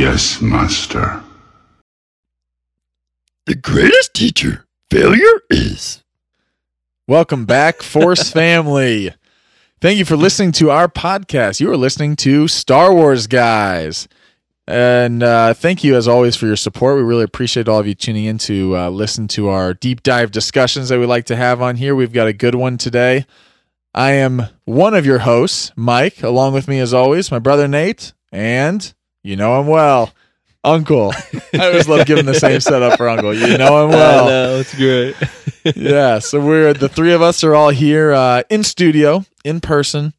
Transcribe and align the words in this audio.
Yes, 0.00 0.40
Master. 0.40 1.22
The 3.44 3.54
greatest 3.54 4.14
teacher 4.14 4.64
failure 4.90 5.42
is. 5.50 6.02
Welcome 7.06 7.44
back, 7.44 7.82
Force 7.82 8.30
family. 8.32 9.12
Thank 9.82 9.98
you 9.98 10.06
for 10.06 10.16
listening 10.16 10.52
to 10.52 10.70
our 10.70 10.88
podcast. 10.88 11.60
You 11.60 11.70
are 11.70 11.76
listening 11.76 12.16
to 12.16 12.48
Star 12.48 12.94
Wars 12.94 13.26
Guys. 13.26 14.08
And 14.66 15.22
uh, 15.22 15.52
thank 15.52 15.84
you, 15.84 15.94
as 15.96 16.08
always, 16.08 16.34
for 16.34 16.46
your 16.46 16.56
support. 16.56 16.96
We 16.96 17.02
really 17.02 17.24
appreciate 17.24 17.68
all 17.68 17.80
of 17.80 17.86
you 17.86 17.94
tuning 17.94 18.24
in 18.24 18.38
to 18.38 18.78
uh, 18.78 18.88
listen 18.88 19.28
to 19.28 19.50
our 19.50 19.74
deep 19.74 20.02
dive 20.02 20.30
discussions 20.30 20.88
that 20.88 20.98
we 20.98 21.04
like 21.04 21.26
to 21.26 21.36
have 21.36 21.60
on 21.60 21.76
here. 21.76 21.94
We've 21.94 22.10
got 22.10 22.26
a 22.26 22.32
good 22.32 22.54
one 22.54 22.78
today. 22.78 23.26
I 23.92 24.12
am 24.12 24.44
one 24.64 24.94
of 24.94 25.04
your 25.04 25.18
hosts, 25.18 25.72
Mike, 25.76 26.22
along 26.22 26.54
with 26.54 26.68
me, 26.68 26.80
as 26.80 26.94
always, 26.94 27.30
my 27.30 27.38
brother 27.38 27.68
Nate, 27.68 28.14
and 28.32 28.94
you 29.22 29.36
know 29.36 29.60
him 29.60 29.66
well, 29.66 30.12
Uncle. 30.64 31.12
I 31.54 31.66
always 31.66 31.88
love 31.88 32.06
giving 32.06 32.26
the 32.26 32.34
same 32.34 32.60
setup 32.60 32.96
for 32.96 33.08
Uncle. 33.08 33.34
You 33.34 33.56
know 33.58 33.84
him 33.84 33.90
well. 33.96 34.26
know, 34.26 34.56
it's 34.60 34.74
great. 34.74 35.14
yeah, 35.76 36.18
so 36.18 36.40
we're 36.40 36.72
the 36.74 36.88
three 36.88 37.12
of 37.12 37.22
us 37.22 37.42
are 37.44 37.54
all 37.54 37.70
here 37.70 38.12
uh, 38.12 38.42
in 38.50 38.62
studio, 38.64 39.24
in 39.44 39.60
person, 39.60 40.14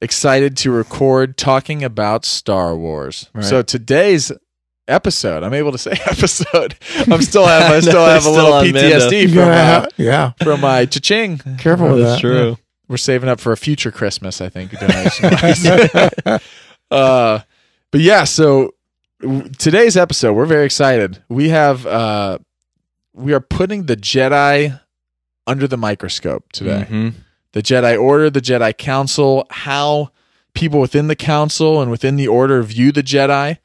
excited 0.00 0.56
to 0.58 0.70
record 0.70 1.36
talking 1.36 1.82
about 1.84 2.24
Star 2.24 2.76
Wars. 2.76 3.28
Right. 3.34 3.44
So 3.44 3.62
today's 3.62 4.30
episode, 4.86 5.42
I'm 5.42 5.52
able 5.54 5.72
to 5.72 5.78
say 5.78 5.90
episode. 6.06 6.76
I'm 7.10 7.20
still 7.22 7.46
have 7.46 7.70
I 7.72 7.80
still 7.80 7.92
No, 7.94 8.06
have 8.06 8.18
a 8.18 8.20
still 8.20 8.32
little 8.34 8.52
on 8.54 8.64
PTSD 8.64 9.28
from 9.28 9.38
Yeah, 9.38 9.78
uh, 9.84 9.88
yeah. 9.96 10.32
from 10.42 10.60
my 10.60 10.86
cha-ching. 10.86 11.38
Careful 11.58 11.88
with 11.90 11.98
That's 12.00 12.14
that. 12.14 12.20
true. 12.20 12.58
We're 12.88 12.96
saving 12.96 13.28
up 13.28 13.38
for 13.38 13.52
a 13.52 13.56
future 13.56 13.90
Christmas, 13.90 14.40
I 14.40 14.48
think. 14.48 14.70
donation. 14.78 16.38
uh, 16.90 17.40
but 17.90 18.00
yeah, 18.00 18.24
so 18.24 18.74
today's 19.58 19.96
episode, 19.96 20.32
we're 20.34 20.46
very 20.46 20.64
excited. 20.64 21.22
We 21.28 21.48
have 21.50 21.86
uh, 21.86 22.38
we 23.14 23.32
are 23.32 23.40
putting 23.40 23.84
the 23.86 23.96
Jedi 23.96 24.80
under 25.46 25.66
the 25.66 25.76
microscope 25.76 26.50
today. 26.52 26.86
Mhm. 26.88 27.14
The 27.52 27.62
Jedi 27.62 28.00
Order, 28.00 28.30
the 28.30 28.40
Jedi 28.42 28.76
Council, 28.76 29.46
how 29.50 30.10
people 30.54 30.80
within 30.80 31.08
the 31.08 31.16
council 31.16 31.80
and 31.80 31.90
within 31.90 32.16
the 32.16 32.28
order 32.28 32.62
view 32.62 32.92
the 32.92 33.02
Jedi, 33.02 33.56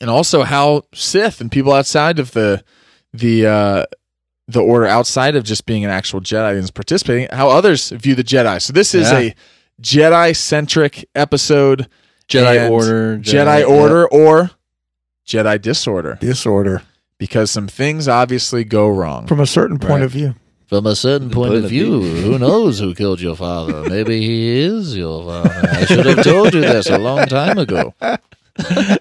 and 0.00 0.08
also 0.10 0.42
how 0.42 0.82
Sith 0.94 1.40
and 1.40 1.50
people 1.52 1.72
outside 1.72 2.18
of 2.18 2.32
the 2.32 2.64
the 3.12 3.46
uh, 3.46 3.84
the 4.48 4.60
order 4.60 4.86
outside 4.86 5.36
of 5.36 5.44
just 5.44 5.66
being 5.66 5.84
an 5.84 5.90
actual 5.90 6.20
Jedi 6.20 6.58
and 6.58 6.74
participating, 6.74 7.28
how 7.32 7.48
others 7.50 7.90
view 7.90 8.14
the 8.14 8.24
Jedi. 8.24 8.60
So 8.62 8.72
this 8.72 8.94
is 8.94 9.10
Yeah. 9.10 9.18
a 9.18 9.34
Jedi 9.82 10.34
centric 10.36 11.06
episode, 11.14 11.88
Jedi 12.28 12.70
Order. 12.70 13.18
Jedi, 13.18 13.60
yeah. 13.60 13.64
Order, 13.64 14.06
or 14.08 14.50
Jedi 15.26 15.60
disorder, 15.60 16.18
Disorder 16.20 16.82
because 17.18 17.50
some 17.50 17.66
things 17.68 18.08
obviously 18.08 18.64
go 18.64 18.88
wrong. 18.88 19.26
from 19.26 19.40
a 19.40 19.46
certain 19.46 19.78
point 19.78 19.90
Right. 19.92 20.02
of 20.02 20.10
view. 20.12 20.34
From 20.68 20.84
a 20.86 20.96
certain 20.96 21.30
point 21.30 21.50
Point 21.50 21.58
of 21.58 21.64
of 21.64 21.70
view, 21.70 22.02
who 22.02 22.38
knows 22.40 22.80
who 22.80 22.92
killed 22.94 23.20
your 23.20 23.36
father? 23.36 23.88
Maybe 23.88 24.20
he 24.20 24.58
is 24.58 24.96
your 24.96 25.24
father. 25.24 25.68
I 25.70 25.84
should 25.84 26.06
have 26.06 26.24
told 26.24 26.54
you 26.54 26.60
this 26.60 26.88
a 26.90 26.98
long 26.98 27.26
time 27.26 27.58
ago. 27.58 27.94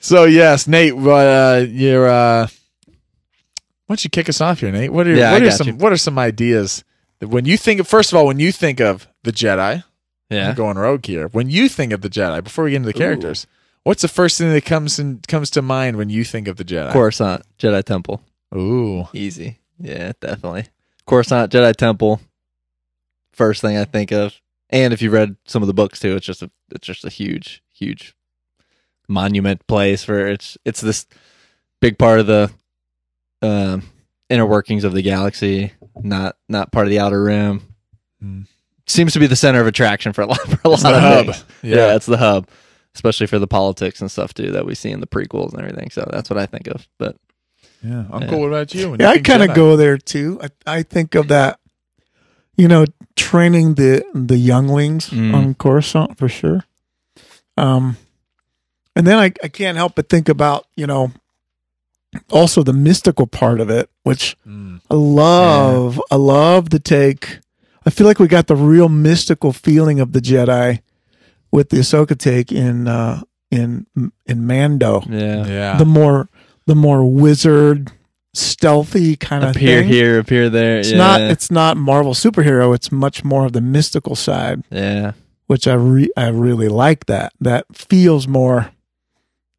So 0.00 0.24
yes, 0.24 0.66
Nate, 0.66 0.94
uh, 0.94 1.64
you're. 1.68 2.08
Uh, 2.08 2.48
why 3.86 3.94
don't 3.94 4.02
you 4.04 4.10
kick 4.10 4.28
us 4.28 4.40
off 4.40 4.58
here, 4.60 4.72
Nate? 4.72 4.92
What 4.92 5.06
are 5.06 5.14
Yeah, 5.14 5.32
what 5.32 5.42
are 5.42 5.50
some 5.52 5.66
you. 5.68 5.74
what 5.74 5.92
are 5.92 5.96
some 5.96 6.18
ideas 6.18 6.82
that 7.20 7.28
when 7.28 7.44
you 7.44 7.56
think 7.56 7.78
of 7.78 7.86
first 7.86 8.10
of 8.12 8.18
all 8.18 8.26
when 8.26 8.40
you 8.40 8.50
think 8.50 8.80
of 8.80 9.06
the 9.22 9.30
Jedi, 9.30 9.84
Yeah. 10.30 10.54
Going 10.54 10.78
rogue 10.78 11.04
here. 11.06 11.28
When 11.28 11.50
you 11.50 11.68
think 11.68 11.92
of 11.92 12.00
the 12.00 12.08
Jedi, 12.08 12.42
before 12.42 12.64
we 12.64 12.70
get 12.70 12.76
into 12.76 12.86
the 12.86 12.92
characters, 12.94 13.46
what's 13.82 14.02
the 14.02 14.08
first 14.08 14.38
thing 14.38 14.50
that 14.52 14.64
comes 14.64 14.98
in, 14.98 15.20
comes 15.28 15.50
to 15.50 15.62
mind 15.62 15.96
when 15.96 16.08
you 16.08 16.24
think 16.24 16.48
of 16.48 16.56
the 16.56 16.64
Jedi? 16.64 16.92
Coruscant. 16.92 17.42
Jedi 17.58 17.84
Temple. 17.84 18.22
Ooh, 18.54 19.08
Easy. 19.12 19.58
Yeah, 19.78 20.12
definitely. 20.20 20.66
Coruscant, 21.06 21.52
Jedi 21.52 21.74
Temple. 21.74 22.20
First 23.32 23.60
thing 23.60 23.76
I 23.76 23.84
think 23.84 24.10
of. 24.12 24.40
And 24.70 24.94
if 24.94 25.02
you 25.02 25.10
read 25.10 25.36
some 25.44 25.62
of 25.62 25.66
the 25.66 25.74
books 25.74 26.00
too, 26.00 26.16
it's 26.16 26.24
just 26.26 26.42
a 26.42 26.50
it's 26.70 26.86
just 26.86 27.04
a 27.04 27.10
huge, 27.10 27.62
huge 27.72 28.14
monument 29.08 29.66
place 29.66 30.04
for 30.04 30.26
it's 30.26 30.56
it's 30.64 30.80
this 30.80 31.06
big 31.80 31.98
part 31.98 32.20
of 32.20 32.26
the 32.26 32.50
um 33.42 33.82
inner 34.30 34.46
workings 34.46 34.84
of 34.84 34.94
the 34.94 35.02
galaxy, 35.02 35.72
not 36.02 36.36
not 36.48 36.72
part 36.72 36.86
of 36.86 36.90
the 36.90 37.00
outer 37.00 37.22
rim. 37.22 37.74
Hmm. 38.20 38.42
Seems 38.92 39.12
to 39.14 39.18
be 39.18 39.26
the 39.26 39.36
center 39.36 39.60
of 39.60 39.66
attraction 39.66 40.12
for 40.12 40.22
a 40.22 40.26
lot 40.26 40.40
for 40.40 40.58
a 40.64 40.68
lot 40.68 40.84
of 40.84 41.00
hub. 41.00 41.26
things. 41.26 41.44
Yeah. 41.62 41.76
yeah, 41.76 41.96
it's 41.96 42.06
the 42.06 42.18
hub, 42.18 42.48
especially 42.94 43.26
for 43.26 43.38
the 43.38 43.46
politics 43.46 44.00
and 44.00 44.10
stuff 44.10 44.34
too 44.34 44.50
that 44.52 44.66
we 44.66 44.74
see 44.74 44.90
in 44.90 45.00
the 45.00 45.06
prequels 45.06 45.52
and 45.52 45.60
everything. 45.62 45.90
So 45.90 46.06
that's 46.10 46.28
what 46.28 46.38
I 46.38 46.46
think 46.46 46.66
of. 46.66 46.86
But 46.98 47.16
yeah. 47.82 48.04
Uncle, 48.12 48.32
Yeah. 48.34 48.36
what 48.38 48.48
about 48.48 48.74
you? 48.74 48.96
Yeah, 49.00 49.10
I 49.10 49.18
kind 49.18 49.42
of 49.42 49.54
go 49.54 49.76
there 49.76 49.96
too. 49.98 50.40
I, 50.42 50.78
I 50.78 50.82
think 50.82 51.14
of 51.14 51.28
that, 51.28 51.58
you 52.56 52.68
know, 52.68 52.84
training 53.16 53.74
the 53.74 54.04
the 54.14 54.36
younglings 54.36 55.08
Mm. 55.10 55.34
on 55.34 55.54
Coruscant 55.54 56.18
for 56.18 56.28
sure. 56.28 56.64
Um, 57.56 57.96
and 58.94 59.06
then 59.06 59.18
I 59.18 59.32
I 59.42 59.48
can't 59.48 59.76
help 59.78 59.94
but 59.94 60.08
think 60.08 60.28
about 60.28 60.66
you 60.76 60.86
know, 60.86 61.12
also 62.30 62.62
the 62.62 62.72
mystical 62.74 63.26
part 63.26 63.58
of 63.60 63.70
it, 63.70 63.88
which 64.02 64.36
Mm. 64.46 64.80
I 64.90 64.94
love. 64.94 66.00
I 66.10 66.16
love 66.16 66.70
the 66.70 66.78
take. 66.78 67.38
I 67.86 67.90
feel 67.90 68.06
like 68.06 68.18
we 68.18 68.28
got 68.28 68.46
the 68.46 68.56
real 68.56 68.88
mystical 68.88 69.52
feeling 69.52 70.00
of 70.00 70.12
the 70.12 70.20
Jedi 70.20 70.80
with 71.50 71.70
the 71.70 71.78
Ahsoka 71.78 72.16
take 72.16 72.52
in 72.52 72.86
uh, 72.88 73.22
in 73.50 73.86
in 74.26 74.46
Mando. 74.46 75.02
yeah, 75.08 75.46
Yeah, 75.46 75.76
The 75.78 75.84
more 75.84 76.28
the 76.66 76.74
more 76.76 77.04
wizard, 77.04 77.90
stealthy 78.34 79.16
kind 79.16 79.44
of 79.44 79.50
appear 79.56 79.80
thing. 79.80 79.88
here, 79.88 80.18
appear 80.18 80.48
there. 80.48 80.78
It's 80.78 80.90
yeah. 80.92 80.96
not 80.98 81.20
it's 81.20 81.50
not 81.50 81.76
Marvel 81.76 82.14
superhero. 82.14 82.74
It's 82.74 82.90
much 82.92 83.24
more 83.24 83.46
of 83.46 83.52
the 83.52 83.60
mystical 83.60 84.14
side, 84.16 84.62
yeah, 84.70 85.12
which 85.48 85.66
I 85.66 85.74
re- 85.74 86.12
I 86.16 86.28
really 86.28 86.68
like. 86.68 87.06
That 87.06 87.32
that 87.40 87.66
feels 87.74 88.26
more. 88.28 88.70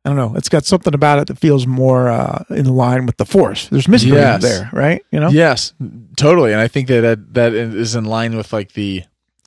I 0.05 0.09
don't 0.09 0.17
know. 0.17 0.35
It's 0.35 0.49
got 0.49 0.65
something 0.65 0.93
about 0.93 1.19
it 1.19 1.27
that 1.27 1.39
feels 1.39 1.65
more 1.65 2.09
uh, 2.09 2.43
in 2.49 2.65
line 2.65 3.05
with 3.05 3.15
the 3.17 3.25
Force. 3.25 3.69
There's 3.69 3.87
mystery 3.87 4.11
Yes. 4.17 4.41
there, 4.41 4.69
right? 4.73 5.01
You 5.11 5.19
know. 5.21 5.29
Yes, 5.29 5.73
totally. 6.17 6.51
And 6.51 6.59
I 6.59 6.67
think 6.67 6.89
that, 6.89 7.01
that 7.01 7.33
that 7.35 7.53
is 7.53 7.95
in 7.95 8.03
line 8.05 8.35
with 8.35 8.51
like 8.51 8.73
the, 8.73 9.03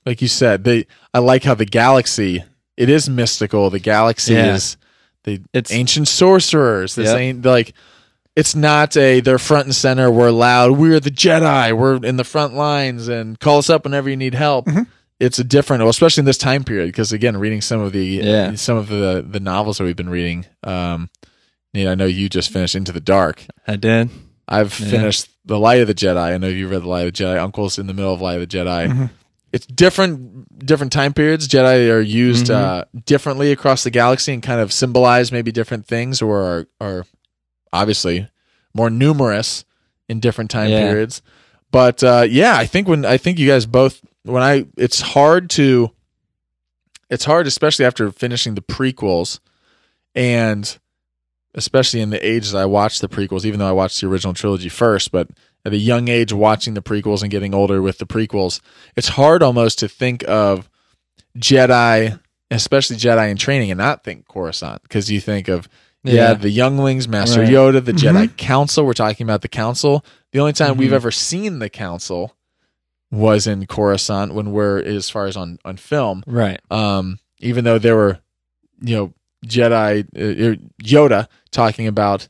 like 0.06 0.22
you 0.22 0.28
said, 0.28 0.64
they. 0.64 0.86
I 1.12 1.18
like 1.18 1.44
how 1.44 1.54
the 1.54 1.66
galaxy. 1.66 2.42
It 2.76 2.88
is 2.88 3.08
mystical. 3.08 3.68
The 3.70 3.78
galaxy 3.80 4.32
Yeah. 4.34 4.54
is 4.54 4.76
the 5.24 5.42
it's 5.52 5.70
ancient 5.72 6.08
sorcerers. 6.08 6.94
This 6.94 7.08
Yep. 7.08 7.18
ain't 7.18 7.44
like. 7.44 7.74
It's 8.34 8.54
not 8.54 8.96
a 8.98 9.20
they're 9.20 9.38
front 9.38 9.64
and 9.66 9.74
center. 9.74 10.10
We're 10.10 10.30
loud. 10.30 10.72
We're 10.78 11.00
the 11.00 11.10
Jedi. 11.10 11.76
We're 11.76 11.96
in 11.96 12.16
the 12.16 12.24
front 12.24 12.54
lines 12.54 13.08
and 13.08 13.38
call 13.40 13.58
us 13.58 13.68
up 13.70 13.84
whenever 13.84 14.08
you 14.10 14.16
need 14.16 14.34
help. 14.34 14.66
Mhm. 14.66 14.86
It's 15.18 15.38
a 15.38 15.44
different, 15.44 15.82
well, 15.82 15.88
especially 15.90 16.20
in 16.22 16.26
this 16.26 16.36
time 16.38 16.62
period. 16.64 16.86
Because 16.86 17.12
again, 17.12 17.36
reading 17.36 17.60
some 17.62 17.80
of 17.80 17.92
the 17.92 18.04
Yeah. 18.04 18.54
some 18.54 18.76
of 18.76 18.88
the 18.88 19.24
the 19.28 19.40
novels 19.40 19.78
that 19.78 19.84
we've 19.84 19.96
been 19.96 20.10
reading. 20.10 20.46
Um, 20.62 21.08
Nate, 21.72 21.88
I 21.88 21.94
know 21.94 22.06
you 22.06 22.28
just 22.28 22.50
finished 22.50 22.74
Into 22.74 22.92
the 22.92 23.00
Dark. 23.00 23.44
I 23.66 23.76
did. 23.76 24.10
I've 24.48 24.78
Yeah. 24.78 24.88
finished 24.88 25.28
The 25.44 25.58
Light 25.58 25.80
of 25.80 25.86
the 25.88 25.94
Jedi. 25.94 26.16
I 26.34 26.38
know 26.38 26.48
you 26.48 26.68
read 26.68 26.82
The 26.82 26.88
Light 26.88 27.06
of 27.06 27.12
the 27.14 27.24
Jedi. 27.24 27.38
Uncle's 27.42 27.78
in 27.78 27.86
the 27.86 27.94
middle 27.94 28.12
of 28.14 28.20
Light 28.20 28.40
of 28.40 28.48
the 28.48 28.56
Jedi. 28.58 28.88
Mhm. 28.88 29.10
It's 29.52 29.66
different 29.66 30.64
different 30.66 30.92
time 30.92 31.12
periods. 31.14 31.48
Jedi 31.48 31.90
are 31.90 32.00
used 32.00 32.46
Mhm. 32.46 32.54
uh, 32.54 32.84
differently 33.06 33.52
across 33.52 33.84
the 33.84 33.90
galaxy 33.90 34.32
and 34.34 34.42
kind 34.42 34.60
of 34.60 34.72
symbolize 34.72 35.32
maybe 35.32 35.50
different 35.52 35.86
things 35.86 36.20
or 36.22 36.42
are, 36.42 36.66
are 36.80 37.06
obviously 37.72 38.28
more 38.74 38.90
numerous 38.90 39.64
in 40.08 40.20
different 40.20 40.50
time 40.50 40.70
Yeah. 40.70 40.80
periods. 40.82 41.22
But 41.72 42.02
uh, 42.04 42.26
yeah, 42.28 42.56
I 42.56 42.66
think 42.66 42.86
when 42.88 43.04
I 43.04 43.16
think 43.16 43.38
you 43.38 43.48
guys 43.48 43.66
both 43.66 44.00
when 44.26 44.42
I 44.42 44.66
it's 44.76 45.00
hard 45.00 45.50
to 45.50 45.90
it's 47.10 47.24
hard 47.24 47.46
especially 47.46 47.84
after 47.84 48.10
finishing 48.10 48.54
the 48.54 48.62
prequels 48.62 49.40
and 50.14 50.78
especially 51.54 52.00
in 52.00 52.10
the 52.10 52.26
age 52.26 52.50
that 52.50 52.58
I 52.58 52.66
watched 52.66 53.00
the 53.00 53.08
prequels, 53.08 53.44
even 53.44 53.58
though 53.60 53.68
I 53.68 53.72
watched 53.72 54.00
the 54.00 54.08
original 54.08 54.34
trilogy 54.34 54.68
first, 54.68 55.10
but 55.10 55.28
at 55.64 55.72
a 55.72 55.76
young 55.78 56.08
age 56.08 56.32
watching 56.32 56.74
the 56.74 56.82
prequels 56.82 57.22
and 57.22 57.30
getting 57.30 57.54
older 57.54 57.80
with 57.80 57.96
the 57.98 58.06
prequels, 58.06 58.60
it's 58.94 59.08
hard 59.08 59.42
almost 59.42 59.78
to 59.78 59.88
think 59.88 60.22
of 60.28 60.68
Jedi, 61.38 62.18
especially 62.50 62.96
Jedi 62.96 63.30
in 63.30 63.36
training, 63.36 63.70
and 63.70 63.78
not 63.78 64.04
think 64.04 64.26
Coruscant 64.28 64.82
because 64.82 65.10
you 65.10 65.20
think 65.20 65.48
of 65.48 65.68
yeah, 66.04 66.12
Yeah. 66.12 66.34
the 66.34 66.50
younglings, 66.50 67.08
Master 67.08 67.40
Right. 67.40 67.48
Yoda, 67.50 67.84
the 67.84 67.92
Jedi 67.92 68.36
Council. 68.36 68.84
We're 68.86 68.92
talking 68.92 69.24
about 69.26 69.42
the 69.42 69.48
Council. 69.48 70.04
The 70.32 70.38
only 70.38 70.52
time 70.52 70.76
we've 70.76 70.90
Mhm. 70.90 70.94
ever 70.94 71.10
seen 71.10 71.58
the 71.58 71.68
Council 71.68 72.36
was 73.10 73.46
in 73.46 73.66
Coruscant 73.66 74.34
when 74.34 74.50
we're 74.52 74.78
as 74.82 75.08
far 75.10 75.26
as 75.26 75.36
on 75.36 75.58
on 75.64 75.76
film 75.76 76.22
Right. 76.26 76.60
um, 76.70 77.18
even 77.40 77.64
though 77.64 77.78
there 77.78 77.94
were, 77.96 78.18
you 78.80 78.96
know, 78.96 79.12
Jedi 79.46 80.00
uh, 80.16 80.56
Yoda 80.82 81.28
talking 81.50 81.86
about, 81.86 82.26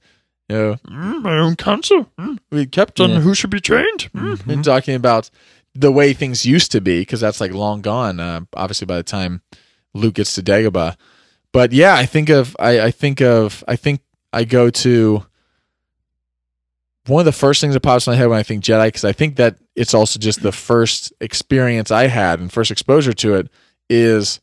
you 0.49 0.57
know, 0.57 0.77
"Mm, 0.89 1.23
my 1.23 1.39
own 1.39 1.57
council, 1.57 2.11
mm, 2.19 2.39
we 2.51 2.67
kept 2.67 3.01
on 3.01 3.11
Yeah. 3.11 3.21
who 3.21 3.35
should 3.35 3.51
be 3.51 3.61
trained, 3.61 4.11
mm," 4.15 4.47
and 4.47 4.63
talking 4.65 4.95
about 4.95 5.31
the 5.75 5.91
way 5.93 6.13
things 6.13 6.45
used 6.45 6.73
to 6.73 6.81
be 6.81 7.01
because 7.01 7.21
that's 7.21 7.41
like 7.41 7.53
long 7.53 7.81
gone. 7.81 8.21
Uh, 8.21 8.41
obviously, 8.55 8.87
by 8.87 8.97
the 8.97 9.03
time 9.03 9.41
Luke 9.95 10.15
gets 10.15 10.35
to 10.35 10.43
Dagobah, 10.43 10.97
but 11.53 11.73
yeah, 11.73 11.95
I 11.95 12.05
think 12.07 12.29
of 12.29 12.55
I, 12.59 12.81
I 12.81 12.91
think 12.91 13.21
of 13.23 13.65
I 13.69 13.77
think 13.77 14.01
I 14.33 14.45
go 14.45 14.69
to 14.71 15.25
one 17.07 17.21
of 17.21 17.25
the 17.27 17.33
first 17.33 17.61
things 17.61 17.75
that 17.75 17.81
pops 17.81 18.07
in 18.07 18.13
my 18.13 18.17
head 18.17 18.29
when 18.29 18.39
I 18.39 18.43
think 18.43 18.65
Jedi 18.65 18.89
because 18.89 19.05
I 19.05 19.13
think 19.13 19.37
that 19.37 19.57
it's 19.77 19.95
also 19.95 20.19
just 20.19 20.43
the 20.43 20.53
first 20.53 21.13
experience 21.21 21.91
I 21.91 22.07
had 22.09 22.41
and 22.41 22.51
first 22.53 22.71
exposure 22.71 23.13
to 23.13 23.35
it 23.35 23.49
is 23.91 24.41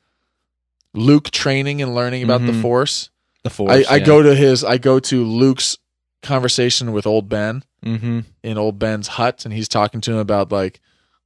Luke 0.94 1.31
training 1.31 1.81
and 1.81 1.95
learning 1.95 2.24
about 2.24 2.41
the 2.45 2.51
Mhm. 2.51 2.62
Force. 2.62 3.09
The 3.44 3.50
force. 3.50 3.85
I, 3.89 3.95
I 3.95 4.00
go 4.00 4.21
to 4.21 4.35
his 4.35 4.63
I 4.63 4.77
go 4.77 5.00
to 5.00 5.25
Luke's 5.25 5.77
conversation 6.21 6.91
with 6.94 7.06
old 7.06 7.27
Ben 7.30 7.63
Mm-hmm. 7.85 8.19
in 8.44 8.57
old 8.57 8.80
Ben's 8.80 9.07
hut 9.09 9.44
and 9.44 9.53
he's 9.53 9.68
talking 9.68 10.00
to 10.01 10.12
him 10.13 10.18
about 10.18 10.51
like 10.51 10.80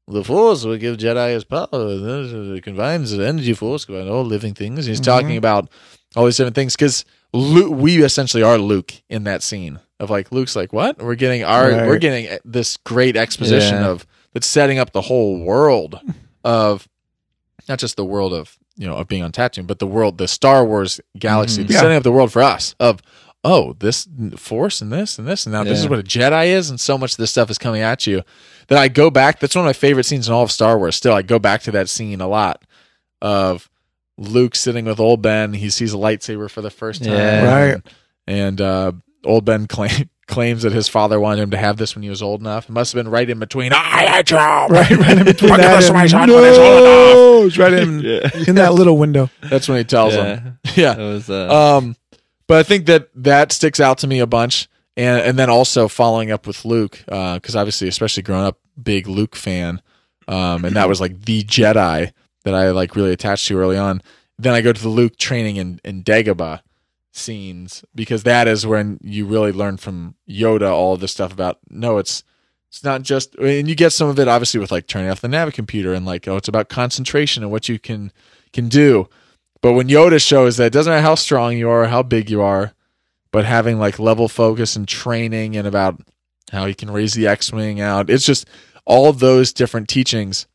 the 0.08 0.24
force 0.24 0.64
will 0.64 0.78
give 0.78 0.98
Jedi 0.98 1.34
his 1.34 1.44
power. 1.44 1.68
It 1.74 2.64
combines 2.64 3.12
the 3.12 3.28
energy 3.28 3.54
force, 3.54 3.86
combines 3.86 4.10
all 4.10 4.24
living 4.26 4.54
things. 4.56 4.80
And 4.80 4.88
he's 4.88 5.02
Mhm. 5.02 5.04
talking 5.04 5.38
about 5.38 5.70
all 6.16 6.26
these 6.26 6.38
different 6.38 6.56
things 6.56 6.76
because 6.76 7.06
we 7.34 8.02
essentially 8.04 8.42
are 8.42 8.58
Luke 8.58 8.94
in 9.10 9.26
that 9.26 9.44
scene 9.44 9.80
of 10.00 10.10
like 10.10 10.32
Luke's 10.32 10.56
like 10.56 10.72
what 10.74 10.98
we're 11.00 11.16
getting 11.16 11.44
our 11.44 11.72
Right. 11.72 11.88
we're 11.88 11.98
getting 11.98 12.38
this 12.46 12.78
great 12.78 13.16
exposition 13.18 13.76
Yeah. 13.76 13.88
of 13.90 14.06
that's 14.34 14.48
setting 14.48 14.78
up 14.80 14.92
the 14.94 15.02
whole 15.02 15.40
world 15.40 16.00
of 16.44 16.88
not 17.68 17.80
just 17.80 17.96
the 17.98 18.06
world 18.06 18.34
of 18.34 18.58
you 18.76 18.86
know 18.88 18.96
of 18.96 19.08
being 19.08 19.24
on 19.24 19.32
Tatooine, 19.32 19.66
but 19.68 19.80
the 19.80 19.88
world 19.88 20.18
the 20.18 20.28
Star 20.28 20.64
Wars 20.66 21.02
galaxy, 21.18 21.64
Mhm. 21.64 21.70
Yeah. 21.72 21.80
setting 21.82 21.98
up 21.98 22.04
the 22.04 22.12
world 22.12 22.32
for 22.32 22.44
us 22.44 22.76
of 22.80 23.02
oh 23.44 23.74
this 23.80 24.08
force 24.36 24.82
and 24.82 24.92
this 24.92 25.18
and 25.18 25.28
this 25.28 25.46
and 25.46 25.54
now 25.54 25.64
this 25.64 25.80
is 25.80 25.88
what 25.90 26.00
a 26.00 26.04
Jedi 26.04 26.48
is 26.48 26.70
and 26.70 26.80
so 26.80 26.98
much 26.98 27.14
of 27.14 27.18
this 27.18 27.32
stuff 27.32 27.50
is 27.50 27.58
coming 27.58 27.82
at 27.82 28.06
you 28.06 28.22
that 28.68 28.78
I 28.78 28.88
go 28.90 29.10
back. 29.10 29.40
That's 29.40 29.56
one 29.56 29.64
of 29.66 29.70
my 29.70 29.74
favorite 29.74 30.04
scenes 30.06 30.28
in 30.28 30.34
all 30.34 30.44
of 30.44 30.52
Star 30.52 30.78
Wars. 30.78 30.96
Still, 30.96 31.14
I 31.14 31.22
go 31.22 31.40
back 31.40 31.62
to 31.64 31.72
that 31.72 31.88
scene 31.90 32.20
a 32.22 32.28
lot 32.28 32.62
of 33.22 33.70
Luke 34.18 34.56
sitting 34.56 34.86
with 34.86 35.00
old 35.00 35.22
Ben. 35.22 35.54
He 35.54 35.70
sees 35.70 35.94
a 35.94 35.98
lightsaber 35.98 36.50
for 36.50 36.62
the 36.62 36.70
first 36.72 37.04
time, 37.04 37.14
Yeah. 37.14 37.72
Right. 37.74 37.82
And 38.28 38.60
uh, 38.60 38.92
old 39.28 39.46
Ben 39.46 39.68
claim, 39.68 40.10
claims 40.28 40.64
that 40.64 40.72
his 40.74 40.88
father 40.88 41.20
wanted 41.20 41.42
him 41.42 41.52
to 41.52 41.58
have 41.58 41.78
this 41.78 41.96
when 41.96 42.04
he 42.04 42.10
was 42.10 42.22
old 42.22 42.42
enough. 42.42 42.68
It 42.70 42.72
must 42.72 42.94
have 42.94 43.04
been 43.04 43.12
right 43.12 43.30
in 43.30 43.40
between. 43.40 43.72
I 43.74 44.04
had 44.04 44.30
you 44.30 44.38
Right, 44.38 44.90
right 44.92 45.18
in 45.18 45.26
between 45.26 45.52
Look 45.52 45.60
that 45.62 45.78
this, 45.80 45.92
my 45.92 46.02
and 46.02 46.12
son, 46.12 46.30
when 46.32 46.44
it's 46.44 46.58
old 46.58 46.80
enough. 46.80 47.14
no, 47.16 47.46
it's 47.46 47.58
right 47.58 47.74
in 47.74 48.00
Yeah. 48.04 48.30
in 48.48 48.56
that 48.56 48.74
little 48.74 48.98
window. 48.98 49.30
That's 49.42 49.68
when 49.68 49.78
he 49.78 49.84
tells 49.84 50.16
yeah. 50.16 50.40
him. 50.40 50.60
Yeah. 50.76 50.94
That 50.96 51.04
was 51.04 51.30
uh, 51.30 51.78
Um, 51.78 51.96
but 52.48 52.58
I 52.58 52.64
think 52.64 52.86
that 52.88 53.10
that 53.16 53.52
sticks 53.52 53.80
out 53.80 53.98
to 54.00 54.08
me 54.08 54.20
a 54.20 54.28
bunch, 54.28 54.68
and 54.96 55.20
and 55.22 55.38
then 55.40 55.50
also 55.50 55.88
following 55.88 56.32
up 56.32 56.48
with 56.48 56.66
Luke, 56.66 57.04
because 57.06 57.56
obviously, 57.56 57.88
especially 57.88 58.24
growing 58.24 58.46
up, 58.46 58.58
big 58.82 59.08
Luke 59.08 59.36
fan, 59.36 59.82
um, 60.28 60.64
and 60.66 60.76
that 60.76 60.88
was 60.90 61.02
like 61.02 61.22
the 61.26 61.44
Jedi 61.44 62.12
that 62.44 62.54
I 62.54 62.72
like 62.72 62.96
really 62.96 63.12
attached 63.12 63.48
to 63.48 63.58
early 63.60 63.78
on. 63.78 64.02
Then 64.40 64.54
I 64.54 64.62
go 64.62 64.72
to 64.72 64.82
the 64.82 64.88
Luke 64.90 65.18
training 65.18 65.58
in 65.58 65.82
in 65.84 66.04
Dagobah 66.04 66.62
scenes 67.18 67.84
because 67.96 68.24
that 68.24 68.48
is 68.48 68.66
when 68.66 69.00
you 69.02 69.26
really 69.26 69.52
learn 69.52 69.78
from 69.78 70.16
Yoda 70.30 70.72
all 70.72 70.98
this 70.98 71.12
stuff 71.12 71.34
about 71.34 71.60
no, 71.70 71.98
it's 71.98 72.24
it's 72.70 72.84
not 72.84 73.02
just 73.02 73.36
and 73.36 73.68
you 73.68 73.76
get 73.76 73.92
some 73.92 74.10
of 74.10 74.20
it 74.20 74.28
obviously 74.28 74.60
with 74.60 74.72
like 74.72 74.88
turning 74.88 75.10
off 75.10 75.22
the 75.22 75.28
nav 75.28 75.54
computer 75.54 75.94
and 75.94 76.06
like 76.06 76.28
oh, 76.28 76.38
it's 76.38 76.48
about 76.48 76.70
concentration 76.70 77.44
and 77.44 77.52
what 77.52 77.70
you 77.70 77.80
can 77.80 78.12
can 78.54 78.70
do. 78.70 79.10
But 79.62 79.74
when 79.74 79.88
Yoda 79.88 80.26
shows 80.26 80.58
that 80.58 80.68
it 80.68 80.74
doesn't 80.74 80.92
matter 80.92 81.02
how 81.02 81.16
strong 81.16 81.58
you 81.58 81.70
are 81.70 81.84
or 81.84 81.88
how 81.88 82.04
big 82.04 82.30
you 82.30 82.42
are, 82.42 82.74
but 83.32 83.46
having 83.46 83.80
like 83.80 84.00
level 84.00 84.28
focus 84.28 84.76
and 84.76 84.88
training 84.88 85.56
and 85.56 85.68
about 85.68 86.00
how 86.52 86.66
he 86.66 86.74
can 86.74 86.92
raise 86.92 87.14
the 87.14 87.28
X 87.28 87.52
Wing 87.52 87.82
out, 87.82 88.10
it's 88.10 88.26
just 88.26 88.48
all 88.86 89.12
those 89.12 89.52
different 89.52 89.90
teachings. 89.90 90.48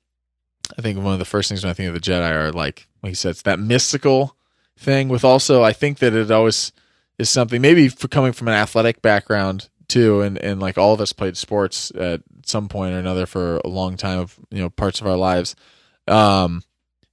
I 0.78 0.82
think 0.82 0.98
one 0.98 1.12
of 1.12 1.18
the 1.18 1.24
first 1.24 1.48
things 1.48 1.64
when 1.64 1.70
I 1.70 1.74
think 1.74 1.88
of 1.88 1.94
the 1.94 2.00
Jedi 2.00 2.30
are 2.30 2.52
like, 2.52 2.88
like 3.02 3.10
you 3.10 3.14
said, 3.14 3.30
it's 3.30 3.42
that 3.42 3.58
mystical 3.58 4.36
thing 4.82 5.08
with 5.08 5.24
also, 5.24 5.62
I 5.62 5.72
think 5.72 5.98
that 5.98 6.14
it 6.14 6.30
always 6.30 6.72
is 7.18 7.30
something, 7.30 7.60
maybe 7.60 7.88
for 7.88 8.08
coming 8.08 8.32
from 8.32 8.48
an 8.48 8.54
athletic 8.54 9.02
background 9.02 9.68
too, 9.88 10.20
and, 10.20 10.38
and 10.38 10.60
like 10.60 10.78
all 10.78 10.92
of 10.92 11.00
us 11.00 11.12
played 11.12 11.36
sports 11.36 11.90
at 11.94 12.22
some 12.44 12.68
point 12.68 12.94
or 12.94 12.98
another 12.98 13.26
for 13.26 13.58
a 13.64 13.68
long 13.68 13.96
time 13.96 14.18
of, 14.18 14.38
you 14.50 14.60
know, 14.60 14.70
parts 14.70 15.00
of 15.00 15.06
our 15.06 15.16
lives. 15.16 15.54
Um, 16.08 16.62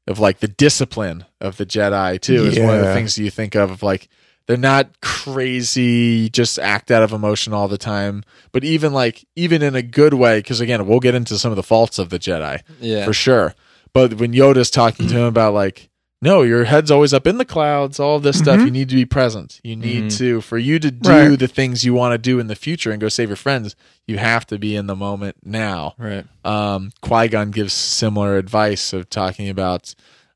of 0.10 0.19
like 0.19 0.39
the 0.39 0.48
discipline 0.48 1.24
of 1.39 1.57
the 1.57 1.66
Jedi 1.66 2.19
too 2.19 2.45
is 2.45 2.60
one 2.60 2.75
of 2.75 2.83
the 2.83 2.94
things 2.94 3.18
you 3.18 3.30
think 3.30 3.56
of 3.56 3.69
of 3.69 3.83
like 3.83 4.10
they're 4.48 4.57
not 4.57 5.00
crazy 5.01 6.30
just 6.30 6.57
act 6.57 6.89
out 6.89 7.04
of 7.04 7.13
emotion 7.13 7.54
all 7.54 7.68
the 7.68 7.77
time 7.77 8.24
but 8.51 8.63
even 8.63 8.92
like 8.92 9.24
even 9.36 9.62
in 9.62 9.75
a 9.75 9.83
good 9.83 10.16
way 10.16 10.39
because 10.39 10.60
again 10.60 10.88
we'll 10.88 11.00
get 11.00 11.13
into 11.13 11.38
some 11.38 11.51
of 11.51 11.56
the 11.56 11.63
faults 11.63 12.00
of 12.00 12.10
the 12.10 12.18
Jedi 12.18 12.60
yeah. 12.81 13.06
for 13.06 13.13
sure 13.13 13.54
but 13.94 14.16
when 14.16 14.33
Yoda's 14.33 14.71
talking 14.71 15.07
to 15.07 15.16
him 15.16 15.25
about 15.25 15.54
like 15.54 15.88
no 16.21 16.42
your 16.42 16.66
head's 16.66 16.92
always 16.92 17.13
up 17.13 17.25
in 17.27 17.38
the 17.38 17.45
clouds 17.45 18.00
all 18.00 18.19
this 18.19 18.38
stuff 18.39 18.60
Mhm. 18.60 18.66
you 18.66 18.71
need 18.71 18.89
to 18.89 18.95
be 18.95 19.06
present 19.06 19.60
you 19.63 19.75
need 19.75 20.06
Mhm. 20.06 20.18
to 20.18 20.42
for 20.42 20.57
you 20.57 20.77
to 20.80 20.92
do 20.92 21.10
Right. 21.10 21.39
the 21.39 21.48
things 21.48 21.83
you 21.86 21.94
want 21.94 22.13
to 22.13 22.18
do 22.18 22.39
in 22.39 22.48
the 22.48 22.56
future 22.56 22.92
and 22.92 23.00
go 23.00 23.07
save 23.10 23.30
your 23.30 23.36
friends 23.38 23.75
you 24.07 24.18
have 24.18 24.45
to 24.48 24.57
be 24.60 24.75
in 24.75 24.88
the 24.88 24.95
moment 24.95 25.38
now 25.44 25.94
Right. 25.98 26.25
um, 26.44 26.92
Qui 27.01 27.27
Gon 27.30 27.51
gives 27.51 27.74
similar 27.74 28.38
advice 28.38 28.92
of 28.94 29.10
talking 29.10 29.50
about, 29.50 29.94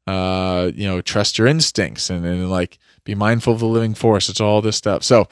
uh, 0.08 0.70
you 0.76 0.86
know, 0.88 1.02
trust 1.02 1.38
your 1.38 1.48
instincts 1.48 2.10
and, 2.10 2.26
and 2.26 2.50
like 2.52 2.78
be 3.04 3.16
mindful 3.16 3.54
of 3.54 3.60
the 3.60 3.66
living 3.66 3.94
force. 3.94 4.30
It's 4.30 4.40
all 4.42 4.62
this 4.62 4.76
stuff. 4.78 5.04
So, 5.04 5.28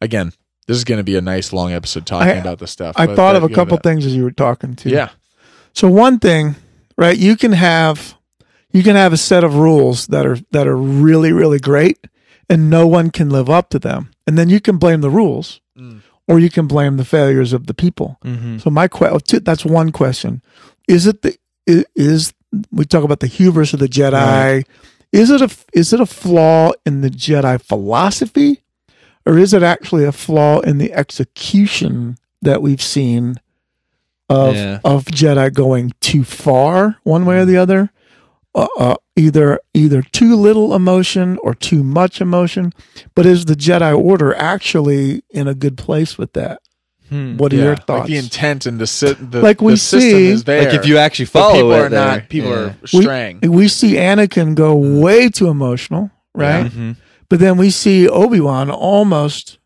again, 0.00 0.32
this 0.66 0.76
is 0.76 0.84
going 0.84 0.98
to 0.98 1.04
be 1.04 1.16
a 1.16 1.20
nice 1.20 1.52
long 1.52 1.72
episode 1.72 2.06
talking 2.06 2.28
I- 2.32 2.40
about 2.40 2.58
this 2.60 2.70
stuff. 2.70 2.94
I 2.98 3.06
but 3.06 3.16
thought 3.16 3.32
that- 3.34 3.42
of 3.44 3.50
a 3.50 3.54
couple 3.54 3.76
back. 3.76 3.84
things 3.84 4.06
as 4.06 4.14
you 4.14 4.22
were 4.24 4.30
talking 4.32 4.74
to. 4.76 4.88
Yeah, 4.90 5.10
So 5.74 5.88
one 5.88 6.18
thing, 6.18 6.56
right? 6.96 7.16
You 7.16 7.36
can 7.36 7.52
have 7.52 8.14
you 8.72 8.82
can 8.82 8.96
have 8.96 9.12
a 9.12 9.16
set 9.16 9.44
of 9.44 9.54
rules 9.56 10.06
that 10.08 10.26
are 10.26 10.38
that 10.50 10.66
are 10.66 10.76
really 10.76 11.32
really 11.32 11.58
great, 11.58 11.98
and 12.48 12.68
no 12.70 12.86
one 12.86 13.10
can 13.10 13.30
live 13.30 13.48
up 13.50 13.68
to 13.70 13.78
them, 13.78 14.10
and 14.26 14.36
then 14.38 14.48
you 14.48 14.60
can 14.60 14.76
blame 14.78 15.00
the 15.00 15.10
rules, 15.10 15.60
Mm. 15.78 16.00
or 16.28 16.38
you 16.38 16.50
can 16.50 16.66
blame 16.66 16.96
the 16.98 17.04
failures 17.04 17.52
of 17.52 17.66
the 17.66 17.74
people. 17.74 18.18
Mm-hmm. 18.24 18.58
So 18.58 18.70
my 18.70 18.88
question, 18.88 19.42
that's 19.44 19.64
one 19.64 19.90
question: 19.92 20.42
Is 20.88 21.06
it 21.06 21.22
the 21.22 21.36
is 21.96 22.34
we 22.70 22.84
talk 22.84 23.04
about 23.04 23.20
the 23.20 23.26
hubris 23.26 23.72
of 23.72 23.80
the 23.80 23.88
Jedi? 23.88 24.12
Right. 24.12 24.66
Is 25.12 25.30
it 25.30 25.40
a 25.42 25.50
is 25.72 25.92
it 25.92 26.00
a 26.00 26.06
flaw 26.06 26.72
in 26.86 27.00
the 27.02 27.10
Jedi 27.10 27.60
philosophy, 27.62 28.62
or 29.26 29.38
is 29.38 29.52
it 29.54 29.62
actually 29.62 30.04
a 30.04 30.12
flaw 30.12 30.60
in 30.60 30.78
the 30.78 30.92
execution 30.92 32.16
that 32.42 32.62
we've 32.62 32.82
seen 32.82 33.36
of 34.28 34.54
Yeah. 34.54 34.80
of 34.84 35.04
Jedi 35.06 35.52
going 35.52 35.92
too 36.00 36.24
far 36.24 36.96
one 37.04 37.24
way 37.26 37.38
or 37.38 37.44
the 37.44 37.56
other? 37.58 37.90
Uh, 38.54 38.66
uh, 38.78 38.94
either 39.16 39.58
either 39.72 40.02
too 40.02 40.36
little 40.36 40.74
emotion 40.74 41.38
or 41.42 41.54
too 41.54 41.82
much 41.82 42.20
emotion, 42.20 42.70
but 43.14 43.24
is 43.24 43.46
the 43.46 43.54
Jedi 43.54 43.96
Order 43.98 44.34
actually 44.34 45.22
in 45.30 45.48
a 45.48 45.54
good 45.54 45.78
place 45.78 46.18
with 46.18 46.34
that? 46.34 46.60
Hmm. 47.08 47.38
What 47.38 47.52
are 47.54 47.56
yeah. 47.56 47.62
your 47.62 47.72
Like 47.76 47.86
thoughts? 47.86 48.08
the 48.08 48.16
intent 48.18 48.66
and 48.66 48.78
the, 48.78 48.86
si- 48.86 49.14
the 49.14 49.40
Like 49.40 49.62
we 49.62 49.72
the 49.72 49.78
system 49.78 50.00
see- 50.10 50.26
is 50.28 50.44
there. 50.44 50.64
Like 50.64 50.74
if 50.74 50.86
you 50.86 50.98
actually 50.98 51.24
follow 51.26 51.54
people 51.54 51.72
it, 51.72 51.80
are 51.80 51.88
not. 51.88 52.28
People 52.28 52.50
yeah. 52.50 52.56
are 52.56 52.86
straying. 52.86 53.40
we 53.40 53.68
see 53.68 53.94
Anakin 53.94 54.54
go 54.54 54.74
way 54.76 55.30
too 55.30 55.48
emotional, 55.48 56.10
right? 56.34 56.66
Mhm. 56.70 56.96
But 57.30 57.38
then 57.40 57.56
we 57.56 57.70
see 57.70 58.06
Obi 58.06 58.40
Wan 58.40 58.70
almost 58.70 59.58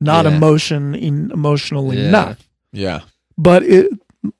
not 0.00 0.24
Yeah. 0.24 0.34
emotion 0.36 0.94
in, 0.94 1.30
emotional 1.30 1.92
Yeah. 1.92 2.08
enough. 2.08 2.48
yeah, 2.72 3.00
But 3.36 3.64
it 3.64 3.90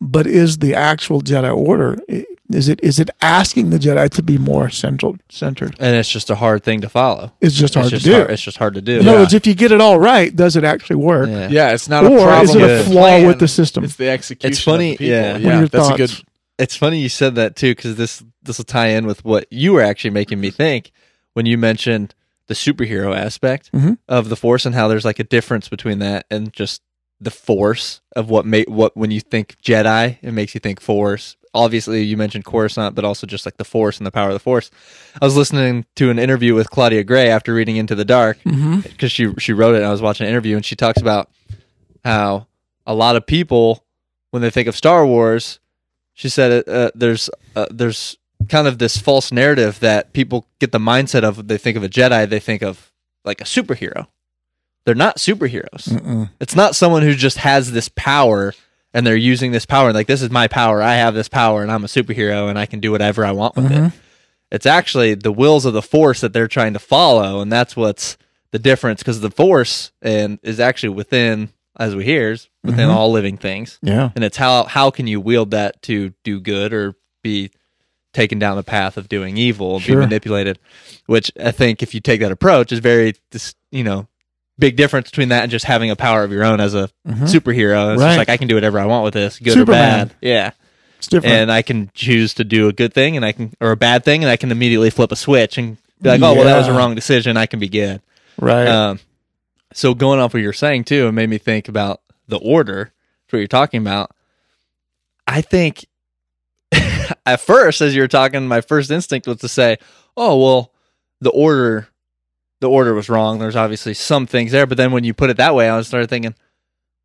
but 0.00 0.26
is 0.26 0.58
the 0.58 0.74
actual 0.74 1.20
Jedi 1.20 1.54
Order 1.54 1.98
i- 2.10 2.24
is 2.52 2.68
it 2.68 2.78
is 2.82 2.98
it 2.98 3.08
asking 3.22 3.70
the 3.70 3.78
Jedi 3.78 4.08
to 4.10 4.22
be 4.22 4.36
more 4.38 4.68
central 4.68 5.16
centered? 5.30 5.74
And 5.78 5.96
it's 5.96 6.08
just 6.10 6.28
a 6.30 6.34
hard 6.34 6.62
thing 6.62 6.80
to 6.82 6.88
follow. 6.88 7.32
It's 7.40 7.54
just 7.54 7.74
hard 7.74 7.86
it's 7.86 7.90
just 7.92 8.04
to 8.04 8.10
do. 8.10 8.16
Hard, 8.18 8.30
it's 8.30 8.42
just 8.42 8.56
hard 8.58 8.74
to 8.74 8.82
do. 8.82 9.00
In 9.00 9.08
other 9.08 9.18
words, 9.20 9.32
if 9.34 9.46
you 9.46 9.54
get 9.54 9.72
it 9.72 9.80
all 9.80 9.98
right, 9.98 10.34
does 10.34 10.54
it 10.56 10.64
actually 10.64 10.96
work? 10.96 11.28
Yeah. 11.28 11.48
yeah. 11.48 11.72
It's 11.72 11.88
not 11.88 12.04
a 12.04 12.08
Or 12.08 12.18
problem. 12.26 12.48
is 12.48 12.54
it 12.54 12.62
a 12.62 12.84
flaw 12.84 13.00
plan, 13.02 13.26
with 13.26 13.38
the 13.38 13.48
system? 13.48 13.82
It's 13.84 13.96
the 13.96 14.10
execution. 14.10 14.52
It's 14.52 14.62
funny, 14.62 14.92
Of 14.92 14.98
the 14.98 15.04
people. 15.06 15.14
yeah. 15.14 15.32
What 15.32 15.40
are 15.40 15.46
yeah. 15.46 15.58
your 15.60 15.68
That's 15.68 15.88
a 15.88 15.96
good. 15.96 16.12
It's 16.58 16.76
funny 16.76 17.00
you 17.00 17.08
said 17.08 17.34
that 17.36 17.56
too, 17.56 17.74
because 17.74 17.96
this 17.96 18.22
this 18.42 18.58
will 18.58 18.64
tie 18.66 18.88
in 18.88 19.06
with 19.06 19.24
what 19.24 19.46
you 19.50 19.72
were 19.72 19.80
actually 19.82 20.10
making 20.10 20.38
me 20.40 20.50
think 20.50 20.92
when 21.32 21.46
you 21.46 21.56
mentioned 21.58 22.14
the 22.46 22.54
superhero 22.54 23.16
aspect 23.16 23.72
Mhm. 23.72 23.96
of 24.06 24.28
the 24.28 24.36
Force 24.36 24.66
and 24.66 24.74
how 24.74 24.86
there's 24.86 25.04
like 25.06 25.18
a 25.18 25.24
difference 25.24 25.70
between 25.70 25.98
that 26.00 26.26
and 26.30 26.52
just 26.52 26.82
the 27.18 27.30
Force 27.30 28.02
of 28.14 28.28
what 28.28 28.44
make 28.44 28.68
what 28.68 28.94
when 28.96 29.10
you 29.10 29.20
think 29.20 29.56
Jedi, 29.62 30.18
it 30.20 30.32
makes 30.32 30.54
you 30.54 30.60
think 30.60 30.78
Force. 30.80 31.36
Obviously, 31.54 32.02
you 32.02 32.16
mentioned 32.16 32.44
Coruscant, 32.44 32.94
but 32.94 33.04
also 33.04 33.26
just 33.26 33.46
like 33.46 33.56
the 33.56 33.64
Force 33.64 33.98
and 33.98 34.06
the 34.06 34.10
power 34.10 34.28
of 34.28 34.34
the 34.34 34.40
Force. 34.40 34.70
I 35.22 35.24
was 35.24 35.36
listening 35.36 35.86
to 35.96 36.10
an 36.10 36.18
interview 36.18 36.54
with 36.54 36.68
Claudia 36.70 37.04
Gray 37.04 37.28
after 37.30 37.54
reading 37.54 37.76
Into 37.76 37.94
the 37.94 38.04
Dark, 38.04 38.38
Mm-hmm. 38.44 38.80
because 38.80 39.12
she 39.12 39.32
she 39.38 39.52
wrote 39.52 39.74
it. 39.74 39.78
and 39.78 39.86
I 39.86 39.90
was 39.92 40.02
watching 40.02 40.24
an 40.26 40.30
interview, 40.30 40.56
and 40.56 40.64
she 40.64 40.76
talks 40.76 41.00
about 41.00 41.30
how 42.04 42.46
a 42.86 42.94
lot 42.94 43.16
of 43.16 43.26
people, 43.26 43.84
when 44.30 44.42
they 44.42 44.50
think 44.50 44.68
of 44.68 44.76
Star 44.76 45.06
Wars, 45.06 45.60
she 46.12 46.28
said 46.28 46.68
uh, 46.68 46.90
there's 46.94 47.30
uh, 47.56 47.66
there's 47.70 48.16
kind 48.48 48.66
of 48.68 48.78
this 48.78 48.96
false 48.98 49.32
narrative 49.32 49.80
that 49.80 50.12
people 50.12 50.46
get 50.60 50.72
the 50.72 50.78
mindset 50.78 51.22
of. 51.22 51.48
They 51.48 51.58
think 51.58 51.76
of 51.76 51.82
a 51.84 51.88
Jedi, 51.88 52.28
they 52.28 52.40
think 52.40 52.62
of 52.62 52.92
like 53.24 53.40
a 53.40 53.44
superhero. 53.44 54.06
They're 54.84 54.94
not 54.94 55.16
superheroes. 55.16 55.88
Mm-mm. 55.88 56.28
It's 56.40 56.54
not 56.54 56.76
someone 56.76 57.00
who 57.02 57.14
just 57.14 57.38
has 57.38 57.72
this 57.72 57.88
power 57.96 58.52
and 58.94 59.06
they're 59.06 59.16
using 59.16 59.52
this 59.52 59.66
power. 59.66 59.92
Like 59.92 60.06
this 60.06 60.22
is 60.22 60.30
my 60.30 60.48
power. 60.48 60.80
I 60.80 60.94
have 60.94 61.12
this 61.14 61.28
power, 61.28 61.62
and 61.62 61.70
I'm 61.70 61.84
a 61.84 61.88
superhero, 61.88 62.48
and 62.48 62.58
I 62.58 62.64
can 62.66 62.80
do 62.80 62.90
whatever 62.92 63.26
I 63.26 63.32
want 63.32 63.56
with 63.56 63.66
Mhm. 63.70 63.88
it. 63.88 63.92
It's 64.52 64.66
actually 64.66 65.14
the 65.14 65.32
wills 65.32 65.64
of 65.66 65.72
the 65.74 65.82
force 65.82 66.20
that 66.20 66.32
they're 66.32 66.48
trying 66.48 66.72
to 66.74 66.78
follow, 66.78 67.40
and 67.40 67.50
that's 67.52 67.76
what's 67.76 68.16
the 68.52 68.58
difference 68.58 69.00
because 69.02 69.20
the 69.20 69.30
force 69.30 69.90
and 70.00 70.38
is 70.44 70.60
actually 70.60 70.90
within, 70.90 71.48
as 71.76 71.96
we 71.96 72.04
hear, 72.04 72.30
is 72.30 72.48
within 72.62 72.88
Mhm. 72.88 72.94
all 72.94 73.10
living 73.10 73.36
things, 73.36 73.78
Yeah. 73.82 74.10
and 74.14 74.22
it's 74.22 74.36
how 74.36 74.64
how 74.64 74.90
can 74.90 75.06
you 75.08 75.20
wield 75.20 75.50
that 75.50 75.82
to 75.82 76.12
do 76.22 76.38
good 76.40 76.72
or 76.72 76.94
be 77.22 77.50
taken 78.12 78.38
down 78.38 78.56
the 78.56 78.62
path 78.62 78.96
of 78.96 79.08
doing 79.08 79.36
evil, 79.36 79.80
Sure. 79.80 79.96
be 79.96 80.00
manipulated. 80.02 80.60
Which 81.06 81.32
I 81.42 81.50
think 81.50 81.82
if 81.82 81.94
you 81.94 82.00
take 82.00 82.20
that 82.20 82.30
approach 82.30 82.70
is 82.70 82.78
very, 82.78 83.14
you 83.72 83.82
know, 83.82 84.06
big 84.58 84.76
difference 84.76 85.10
between 85.10 85.30
that 85.30 85.42
and 85.42 85.50
just 85.50 85.64
having 85.64 85.90
a 85.90 85.96
power 85.96 86.22
of 86.24 86.30
your 86.32 86.44
own 86.44 86.60
as 86.60 86.74
a 86.74 86.88
Mhm. 87.08 87.22
superhero. 87.28 87.92
It's 87.94 88.00
Right. 88.00 88.08
just 88.10 88.18
like 88.18 88.28
I 88.28 88.36
can 88.36 88.46
do 88.48 88.54
whatever 88.54 88.78
I 88.78 88.86
want 88.86 89.04
with 89.04 89.14
this, 89.14 89.38
good 89.38 89.54
Superman. 89.54 89.94
or 90.02 90.06
bad. 90.06 90.14
Yeah 90.20 90.50
It's 90.98 91.08
different. 91.08 91.34
and 91.34 91.52
I 91.52 91.62
can 91.62 91.90
choose 91.94 92.34
to 92.34 92.44
do 92.44 92.68
a 92.68 92.72
good 92.72 92.94
thing 92.94 93.16
and 93.16 93.24
I 93.24 93.32
can 93.32 93.52
or 93.60 93.72
a 93.72 93.76
bad 93.76 94.04
thing 94.04 94.22
and 94.22 94.30
I 94.30 94.36
can 94.36 94.50
immediately 94.52 94.90
flip 94.90 95.10
a 95.12 95.16
switch 95.16 95.58
and 95.58 95.76
be 96.00 96.08
like, 96.10 96.22
oh 96.22 96.34
well, 96.34 96.44
that 96.44 96.56
was 96.56 96.68
a 96.68 96.72
wrong 96.72 96.94
decision. 96.94 97.36
I 97.36 97.46
can 97.46 97.58
be 97.60 97.68
good. 97.68 98.00
right. 98.38 98.66
Um, 98.68 99.00
so 99.72 99.92
going 99.94 100.20
off 100.20 100.34
what 100.34 100.42
you're 100.42 100.52
saying 100.52 100.84
too, 100.84 101.08
it 101.08 101.12
made 101.12 101.28
me 101.30 101.38
think 101.38 101.68
about 101.68 102.00
the 102.28 102.36
order. 102.38 102.92
What 103.30 103.38
you're 103.40 103.48
talking 103.48 103.80
about. 103.80 104.12
I 105.26 105.40
think 105.40 105.86
at 107.26 107.40
first, 107.40 107.80
as 107.80 107.92
you 107.94 108.02
were 108.02 108.06
talking, 108.08 108.46
my 108.46 108.60
first 108.60 108.92
instinct 108.92 109.26
was 109.26 109.38
to 109.38 109.48
say, 109.48 109.78
oh 110.16 110.40
well, 110.40 110.72
the 111.20 111.30
order, 111.30 111.88
the 112.64 112.70
order 112.70 112.94
was 112.94 113.10
wrong. 113.10 113.38
There's 113.38 113.56
obviously 113.56 113.92
some 113.92 114.26
things 114.26 114.50
there, 114.52 114.66
but 114.66 114.78
then 114.78 114.90
when 114.90 115.04
you 115.04 115.12
put 115.12 115.28
it 115.28 115.36
that 115.36 115.54
way, 115.54 115.68
I 115.68 115.80
started 115.82 116.08
thinking. 116.08 116.34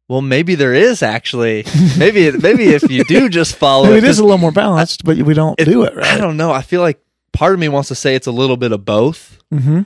Well, 0.08 0.22
maybe 0.24 0.56
there 0.56 0.74
is 0.74 1.04
actually. 1.04 1.66
Maybe 2.00 2.32
maybe 2.32 2.70
if 2.70 2.90
you 2.90 3.04
do 3.04 3.30
just 3.30 3.56
follow 3.56 3.84
Maybe 3.86 3.98
it, 4.00 4.04
it 4.06 4.10
is 4.10 4.18
a 4.18 4.24
little 4.24 4.40
more 4.40 4.52
balanced, 4.52 5.04
but 5.06 5.18
we 5.18 5.36
don't 5.36 5.60
it- 5.62 5.66
do 5.66 5.84
it 5.84 5.94
I 6.04 6.18
don't 6.18 6.36
know. 6.36 6.52
I 6.52 6.64
feel 6.64 6.82
like 6.82 7.00
part 7.32 7.54
of 7.54 7.60
me 7.60 7.70
wants 7.70 7.90
to 7.90 7.96
say 7.96 8.16
it's 8.16 8.26
a 8.26 8.32
little 8.32 8.58
bit 8.58 8.72
of 8.72 8.84
both. 8.86 9.38
Mm-hmm. 9.54 9.82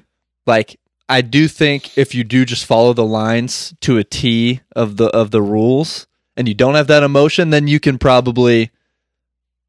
Like 0.48 0.80
I 1.10 1.20
do 1.20 1.50
think 1.50 1.98
if 1.98 2.16
you 2.16 2.24
do 2.24 2.46
just 2.46 2.66
follow 2.66 2.94
the 2.94 3.04
lines 3.04 3.74
to 3.82 3.98
a 3.98 4.06
T 4.06 4.62
of 4.78 4.96
the 4.96 5.08
of 5.08 5.32
the 5.32 5.42
rules 5.42 6.08
and 6.38 6.48
you 6.48 6.54
don't 6.54 6.76
have 6.76 6.88
that 6.88 7.04
emotion, 7.04 7.50
then 7.50 7.68
you 7.68 7.82
can 7.82 7.98
probably 7.98 8.72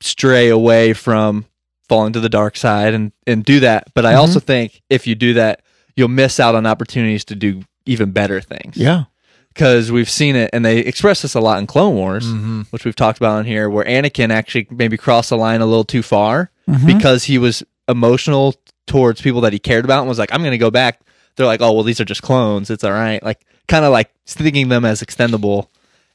stray 0.01 0.49
away 0.51 0.93
from 0.93 1.47
falling 1.89 2.13
to 2.13 2.21
the 2.21 2.29
dark 2.29 2.57
side 2.57 2.95
and 2.95 3.11
and 3.27 3.45
do 3.45 3.59
that. 3.59 3.93
But 3.93 4.07
I 4.07 4.13
Mhm. 4.13 4.19
also 4.19 4.39
think 4.39 4.83
if 4.89 5.09
you 5.09 5.17
do 5.17 5.35
that, 5.35 5.63
you'll 5.97 6.09
miss 6.09 6.39
out 6.41 6.55
on 6.55 6.67
opportunities 6.67 7.25
to 7.27 7.35
do 7.35 7.63
even 7.87 8.11
better 8.13 8.41
things. 8.41 8.77
Yeah. 8.77 9.05
Because 9.49 9.93
we've 9.93 10.11
seen 10.11 10.35
it 10.35 10.51
and 10.53 10.65
they 10.65 10.79
express 10.79 11.23
this 11.23 11.35
a 11.35 11.41
lot 11.41 11.59
in 11.61 11.67
Clone 11.69 11.95
Wars, 11.95 12.27
Mm-hmm. 12.27 12.63
which 12.71 12.85
we've 12.85 12.97
talked 12.97 13.19
about 13.19 13.39
on 13.39 13.45
here, 13.45 13.71
where 13.71 13.85
Anakin 13.85 14.31
actually 14.31 14.67
maybe 14.71 14.97
crossed 14.97 15.31
the 15.31 15.37
line 15.37 15.61
a 15.61 15.67
little 15.67 15.85
too 15.85 16.03
far 16.03 16.51
Mhm. 16.69 16.87
because 16.87 17.25
he 17.25 17.39
was 17.39 17.63
emotional 17.89 18.55
towards 18.87 19.21
people 19.21 19.41
that 19.43 19.53
he 19.53 19.59
cared 19.59 19.85
about 19.85 20.01
and 20.01 20.09
was 20.09 20.19
like, 20.19 20.33
I'm 20.33 20.41
going 20.41 20.51
to 20.53 20.59
go 20.59 20.71
back. 20.73 21.01
They're 21.37 21.47
like, 21.47 21.61
oh, 21.61 21.73
well, 21.73 21.83
these 21.85 22.01
are 22.01 22.05
just 22.05 22.23
clones. 22.23 22.69
It's 22.71 22.83
all 22.85 22.91
right. 22.93 23.23
Like, 23.23 23.41
kind 23.69 23.85
of 23.85 23.93
like 23.93 24.11
thinking 24.27 24.69
them 24.69 24.85
as 24.85 25.03
extendable. 25.03 25.69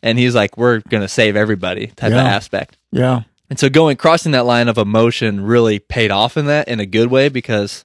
And 0.04 0.18
he's 0.18 0.36
like, 0.36 0.58
we're 0.58 0.80
going 0.90 1.02
to 1.02 1.08
save 1.08 1.36
everybody 1.36 1.88
type 1.88 2.12
Yeah. 2.12 2.22
of 2.22 2.28
aspect. 2.28 2.78
yeah. 2.92 3.22
And 3.50 3.58
so 3.58 3.68
going, 3.68 3.98
crossing 3.98 4.34
that 4.34 4.46
line 4.46 4.68
of 4.68 4.78
emotion 4.78 5.42
really 5.42 5.80
paid 5.80 6.12
off 6.12 6.38
in 6.38 6.46
that 6.46 6.68
in 6.68 6.80
a 6.80 6.86
good 6.86 7.10
way 7.10 7.30
because 7.30 7.84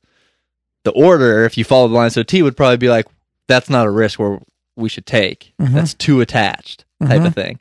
the 0.85 0.91
order, 0.93 1.45
if 1.45 1.59
you 1.59 1.65
follow 1.65 1.89
the 1.89 1.95
line 1.95 2.11
so 2.11 2.23
T, 2.23 2.43
would 2.43 2.57
probably 2.57 2.77
be 2.77 2.89
like, 2.89 3.07
that's 3.49 3.69
not 3.69 3.87
a 3.87 3.91
risk 3.91 4.19
where 4.19 4.39
we 4.77 4.89
should 4.89 5.07
take. 5.07 5.53
Mhm. 5.61 5.73
That's 5.73 5.95
too 5.95 6.21
attached 6.21 6.85
type 7.03 7.21
Mhm. 7.23 7.27
of 7.27 7.35
thing. 7.35 7.59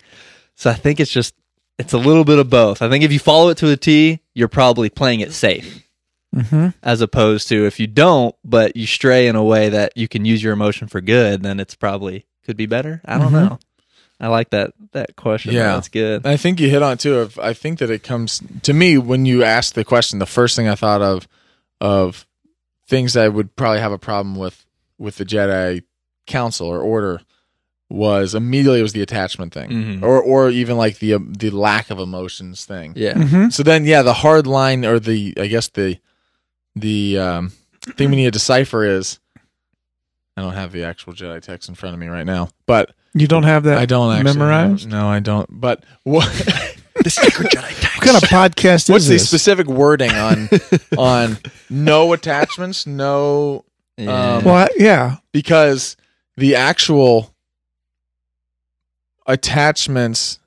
So 0.56 0.70
I 0.70 0.74
think 0.74 1.00
it's 1.00 1.12
just, 1.12 1.34
it's 1.80 1.94
a 1.94 1.98
little 1.98 2.24
bit 2.24 2.39
of 2.39 2.50
both. 2.50 2.82
I 2.82 2.89
think 2.89 3.03
if 3.03 3.12
you 3.12 3.20
follow 3.20 3.50
it 3.50 3.58
to 3.58 3.70
a 3.72 3.77
T, 3.77 4.20
you're 4.34 4.48
probably 4.48 4.89
playing 4.89 5.20
it 5.22 5.34
safe 5.34 5.82
Mm-hmm. 6.36 6.70
as 6.82 7.01
opposed 7.01 7.48
to 7.50 7.65
if 7.68 7.80
you 7.80 7.86
don't, 7.88 8.36
but 8.44 8.75
you 8.75 8.88
stray 8.88 9.27
in 9.27 9.36
a 9.36 9.44
way 9.44 9.70
that 9.70 9.94
you 9.96 10.08
can 10.08 10.25
use 10.25 10.42
your 10.42 10.53
emotion 10.53 10.88
for 10.88 11.00
good, 11.01 11.44
then 11.44 11.60
it's 11.60 11.75
probably 11.75 12.25
could 12.46 12.58
be 12.58 12.65
better. 12.65 13.01
I 13.06 13.20
don't 13.20 13.32
Mhm. 13.32 13.50
know. 13.50 13.60
I 14.20 14.27
like 14.27 14.50
that 14.51 14.72
that 14.94 15.15
question. 15.15 15.53
Yeah. 15.53 15.74
that's 15.75 15.89
good. 15.89 16.25
I 16.25 16.38
think 16.38 16.60
you 16.60 16.70
hit 16.70 16.82
on 16.82 16.94
it 16.94 17.00
too. 17.00 17.15
Of 17.20 17.38
I 17.39 17.53
think 17.53 17.80
that 17.80 17.89
it 17.92 18.03
comes 18.03 18.42
to 18.63 18.74
me 18.74 18.98
when 18.98 19.25
you 19.25 19.44
asked 19.44 19.75
the 19.75 19.84
question. 19.84 20.18
The 20.20 20.25
first 20.25 20.56
thing 20.56 20.68
I 20.68 20.75
thought 20.75 21.01
of 21.01 21.27
of 21.82 22.25
things 22.87 23.15
I 23.17 23.27
would 23.27 23.55
probably 23.55 23.79
have 23.79 23.91
a 23.91 23.97
problem 23.99 24.35
with 24.35 24.65
with 24.97 25.17
the 25.17 25.25
Jedi 25.25 25.83
Council 26.27 26.67
or 26.67 26.79
Order 26.79 27.21
was 27.89 28.33
immediately 28.33 28.79
it 28.79 28.83
was 28.83 28.93
the 28.93 29.01
attachment 29.01 29.53
thing, 29.53 29.69
Mhm. 29.69 30.03
or 30.03 30.21
or 30.21 30.49
even 30.49 30.77
like 30.77 30.99
the 30.99 31.13
um, 31.15 31.33
the 31.33 31.49
lack 31.51 31.89
of 31.89 31.99
emotions 31.99 32.65
thing. 32.65 32.93
Yeah, 32.95 33.13
Mm-hmm. 33.13 33.49
So 33.49 33.61
then, 33.63 33.85
yeah, 33.85 34.01
the 34.01 34.13
hard 34.13 34.47
line 34.47 34.83
or 34.85 34.99
the 34.99 35.33
I 35.37 35.47
guess 35.47 35.67
the 35.69 35.97
the 36.75 37.19
um, 37.19 37.51
thing 37.95 38.09
we 38.09 38.15
need 38.15 38.25
to 38.25 38.31
decipher 38.31 38.83
is 38.83 39.19
I 40.35 40.41
don't 40.41 40.53
have 40.53 40.71
the 40.71 40.83
actual 40.85 41.13
Jedi 41.13 41.39
text 41.41 41.69
in 41.69 41.75
front 41.75 41.93
of 41.93 41.99
me 41.99 42.07
right 42.07 42.25
now, 42.25 42.49
but 42.65 42.95
You 43.13 43.27
don't 43.27 43.43
have 43.43 43.63
that 43.65 43.77
I 43.77 43.85
don't 43.85 44.11
actually 44.11 44.33
memorized? 44.39 44.89
No, 44.89 45.07
I 45.07 45.19
don't. 45.19 45.47
But 45.51 45.83
what? 46.03 46.25
the 47.03 47.09
secret 47.09 47.51
Jedi 47.51 47.67
text. 47.81 47.97
What 47.97 48.05
kind 48.05 48.17
of 48.17 48.23
podcast 48.29 48.89
What's 48.89 49.03
is 49.05 49.07
the 49.07 49.13
this? 49.15 49.27
specific 49.27 49.67
wording 49.67 50.12
on 50.12 50.50
on 50.97 51.38
no 51.69 52.13
attachments, 52.13 52.85
no 52.88 53.65
Yeah. 53.97 54.35
um, 54.38 54.43
well, 54.45 54.55
I- 54.55 54.69
yeah. 54.77 55.17
because 55.31 55.95
the 56.38 56.55
actual 56.55 57.33
attachments 59.25 60.39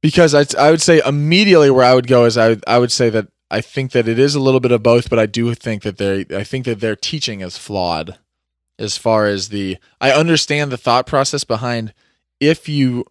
because 0.00 0.34
I 0.34 0.44
I 0.60 0.70
would 0.70 0.82
say 0.82 1.00
immediately 1.04 1.70
where 1.70 1.84
I 1.84 1.94
would 1.94 2.06
go 2.08 2.24
is 2.24 2.36
I 2.36 2.48
would, 2.50 2.64
I 2.66 2.78
would 2.78 2.90
say 2.92 3.08
that 3.10 3.28
I 3.50 3.60
think 3.60 3.92
that 3.92 4.08
it 4.08 4.18
is 4.18 4.34
a 4.34 4.40
little 4.40 4.60
bit 4.60 4.72
of 4.72 4.82
both, 4.82 5.08
but 5.10 5.18
I 5.18 5.26
do 5.26 5.54
think 5.54 5.82
that 5.82 5.98
they 5.98 6.24
I 6.36 6.42
think 6.44 6.64
that 6.64 6.80
their 6.80 6.96
teaching 6.96 7.40
is 7.40 7.56
flawed 7.56 8.18
as 8.78 8.96
far 8.96 9.26
as 9.26 9.50
the 9.50 9.76
I 10.00 10.10
understand 10.10 10.72
the 10.72 10.76
thought 10.78 11.06
process 11.06 11.44
behind 11.44 11.94
if 12.40 12.68
you 12.68 13.04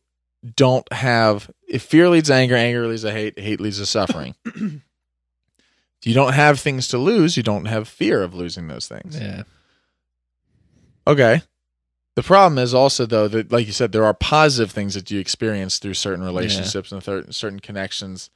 don't 0.55 0.91
have 0.91 1.49
if 1.67 1.83
fear 1.83 2.09
leads 2.09 2.29
to 2.29 2.33
anger, 2.33 2.55
anger 2.55 2.87
leads 2.87 3.03
to 3.03 3.11
hate, 3.11 3.37
hate 3.39 3.59
leads 3.61 3.77
to 3.77 3.85
suffering. 3.85 4.35
if 4.45 4.81
you 6.03 6.13
don't 6.13 6.33
have 6.33 6.59
things 6.59 6.87
to 6.89 6.97
lose, 6.97 7.37
you 7.37 7.43
don't 7.43 7.65
have 7.65 7.87
fear 7.87 8.23
of 8.23 8.33
losing 8.33 8.67
those 8.67 8.87
things. 8.87 9.19
yeah, 9.19 9.43
Okay. 11.07 11.41
The 12.15 12.23
problem 12.23 12.57
is 12.57 12.73
also 12.73 13.05
though 13.05 13.27
that, 13.29 13.51
like 13.51 13.67
you 13.67 13.71
said, 13.71 13.91
there 13.93 14.03
are 14.03 14.13
positive 14.13 14.71
things 14.71 14.95
that 14.95 15.09
you 15.09 15.19
experience 15.19 15.77
through 15.79 15.93
certain 15.93 16.23
relationships 16.25 16.91
and 16.91 17.01
th- 17.01 17.33
certain 17.33 17.61
connections, 17.61 18.29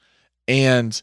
and 0.48 1.02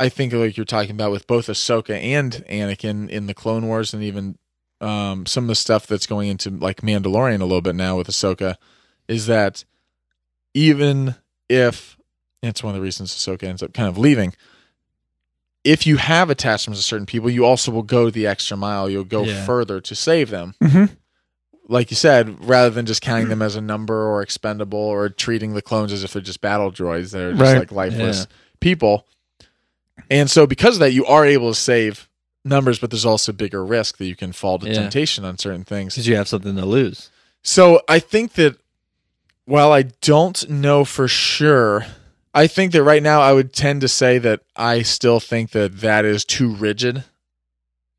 I 0.00 0.08
think 0.08 0.32
like 0.32 0.56
you're 0.56 0.66
talking 0.66 0.90
about 0.90 1.12
with 1.12 1.28
both 1.28 1.46
Ahsoka 1.46 1.94
and 1.94 2.32
Anakin 2.48 3.08
in 3.08 3.26
the 3.28 3.34
Clone 3.34 3.68
Wars, 3.68 3.94
and 3.94 4.02
even 4.02 4.36
um, 4.80 5.24
some 5.26 5.44
of 5.44 5.48
the 5.48 5.54
stuff 5.54 5.86
that's 5.86 6.06
going 6.06 6.28
into 6.28 6.50
like 6.50 6.80
Mandalorian 6.80 7.40
a 7.40 7.44
little 7.44 7.60
bit 7.60 7.76
now 7.76 7.96
with 7.96 8.08
Ahsoka, 8.08 8.56
is 9.06 9.26
that 9.26 9.64
even 10.54 11.14
if 11.48 11.96
it's 12.42 12.62
one 12.62 12.74
of 12.74 12.76
the 12.80 12.82
reasons 12.82 13.12
Ahsoka 13.14 13.44
ends 13.44 13.62
up 13.62 13.72
kind 13.72 13.88
of 13.88 13.96
leaving. 13.98 14.34
If 15.64 15.86
you 15.86 15.96
have 15.98 16.28
attachments 16.28 16.80
to 16.80 16.84
certain 16.84 17.06
people, 17.06 17.30
you 17.30 17.44
also 17.44 17.70
will 17.70 17.84
go 17.84 18.10
the 18.10 18.26
extra 18.26 18.56
mile. 18.56 18.90
You'll 18.90 19.04
go 19.04 19.24
Yeah. 19.24 19.44
further 19.46 19.80
to 19.80 19.94
save 19.94 20.30
them 20.30 20.54
hmm 20.60 20.84
like 21.68 21.90
you 21.90 21.96
said, 21.96 22.44
rather 22.44 22.68
than 22.70 22.84
just 22.84 23.00
counting 23.00 23.28
them 23.28 23.40
as 23.40 23.54
a 23.54 23.60
number 23.60 24.06
or 24.06 24.20
expendable 24.20 24.78
or 24.80 25.08
treating 25.08 25.54
the 25.54 25.62
clones 25.62 25.92
as 25.92 26.02
if 26.04 26.12
they're 26.12 26.20
just 26.20 26.40
battle 26.40 26.70
droids, 26.72 27.12
they're 27.12 27.30
just 27.32 27.40
Right. 27.40 27.58
like 27.60 27.72
lifeless 27.72 28.26
people. 28.60 29.06
And 30.10 30.28
so, 30.30 30.46
because 30.46 30.74
of 30.76 30.80
that, 30.80 30.92
you 30.92 31.06
are 31.06 31.24
able 31.24 31.50
to 31.54 31.58
save 31.58 32.08
numbers, 32.44 32.78
but 32.80 32.90
there's 32.90 33.06
also 33.06 33.32
bigger 33.32 33.64
risk 33.64 33.96
that 33.98 34.06
you 34.06 34.16
can 34.16 34.32
fall 34.32 34.58
to 34.58 34.66
Yeah. 34.66 34.74
temptation 34.74 35.24
on 35.24 35.38
certain 35.38 35.64
things. 35.64 35.94
because 35.94 36.08
you 36.08 36.16
have 36.16 36.28
something 36.28 36.56
to 36.56 36.66
lose. 36.66 37.10
So, 37.42 37.80
I 37.88 38.00
think 38.00 38.34
that 38.34 38.56
while 39.44 39.72
I 39.72 39.82
don't 40.00 40.48
know 40.48 40.84
for 40.84 41.08
sure, 41.08 41.84
I 42.34 42.46
think 42.46 42.72
that 42.72 42.82
right 42.82 43.02
now 43.02 43.20
I 43.20 43.32
would 43.32 43.52
tend 43.52 43.80
to 43.82 43.88
say 43.88 44.18
that 44.18 44.40
I 44.56 44.82
still 44.82 45.20
think 45.20 45.50
that 45.50 45.80
that 45.80 46.04
is 46.04 46.24
too 46.24 46.54
rigid 46.54 47.04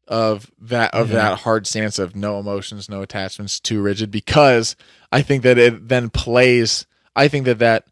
of 0.08 0.52
that 0.60 0.94
of 0.94 1.10
Yeah. 1.10 1.16
that 1.16 1.40
hard 1.40 1.66
stance 1.68 1.98
of 2.00 2.16
no 2.16 2.40
emotions, 2.40 2.90
no 2.90 3.02
attachments, 3.02 3.60
too 3.60 3.82
rigid 3.82 4.12
because 4.12 4.76
I 5.12 5.22
think 5.22 5.44
that 5.44 5.58
it 5.58 5.88
then 5.88 6.10
plays 6.10 6.86
I 7.16 7.28
think 7.28 7.46
that 7.46 7.60
that 7.60 7.86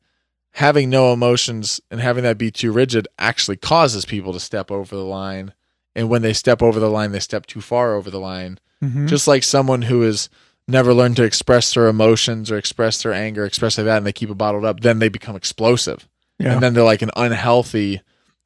having 0.53 0.89
no 0.89 1.13
emotions 1.13 1.79
and 1.89 2.01
having 2.01 2.24
that 2.24 2.38
be 2.38 2.51
too 2.51 2.72
rigid 2.72 3.08
actually 3.20 3.58
causes 3.58 4.03
people 4.03 4.34
to 4.34 4.39
step 4.39 4.70
over 4.72 4.96
the 4.96 5.03
line. 5.05 5.53
And 5.96 6.10
when 6.10 6.22
they 6.22 6.34
step 6.34 6.62
over 6.62 6.79
the 6.79 6.89
line 6.89 7.12
they 7.12 7.20
step 7.20 7.46
too 7.46 7.62
far 7.62 7.96
over 7.96 8.10
the 8.10 8.20
line. 8.20 8.60
Hmm 8.81 9.05
just 9.08 9.27
like 9.27 9.43
someone 9.43 9.84
who 9.84 10.01
has 10.01 10.27
never 10.68 10.94
learn 10.94 11.15
to 11.15 11.24
express 11.24 11.74
their 11.74 11.88
emotions 11.88 12.51
or 12.51 12.58
express 12.58 13.01
their 13.03 13.13
anger, 13.13 13.46
express 13.46 13.77
like 13.77 13.86
that, 13.86 13.98
and 13.98 14.06
they 14.06 14.13
keep 14.13 14.30
it 14.30 14.38
bottled 14.38 14.65
up, 14.65 14.80
then 14.80 15.00
they 15.00 15.10
become 15.10 15.36
explosive. 15.36 16.08
yeah. 16.39 16.53
And 16.53 16.63
then 16.63 16.74
they're 16.74 16.84
like 16.84 17.01
an 17.01 17.12
unhealthy 17.15 18.01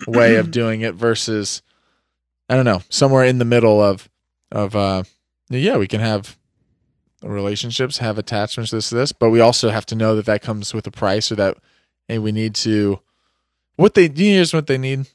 way 0.07 0.35
of 0.35 0.51
doing 0.51 0.81
it 0.81 0.95
versus 0.95 1.61
I 2.49 2.55
don't 2.55 2.65
know, 2.65 2.81
somewhere 2.89 3.23
in 3.23 3.37
the 3.39 3.45
middle 3.45 3.81
of 3.81 4.09
of 4.51 4.75
uh 4.75 5.03
yeah, 5.49 5.77
we 5.77 5.87
can 5.87 6.01
have 6.01 6.37
relationships, 7.21 7.99
have 7.99 8.17
attachments, 8.17 8.71
this, 8.71 8.89
this, 8.89 9.11
but 9.11 9.29
we 9.29 9.39
also 9.39 9.69
have 9.69 9.85
to 9.87 9.95
know 9.95 10.15
that 10.15 10.25
that 10.25 10.41
comes 10.41 10.73
with 10.73 10.85
a 10.87 10.91
price 10.91 11.31
or 11.31 11.35
that 11.35 11.57
hey, 12.07 12.19
we 12.19 12.31
need 12.31 12.55
to 12.55 12.99
what 13.75 13.93
they 13.93 14.07
here's 14.07 14.53
what 14.53 14.67
they 14.67 14.77
need. 14.77 15.07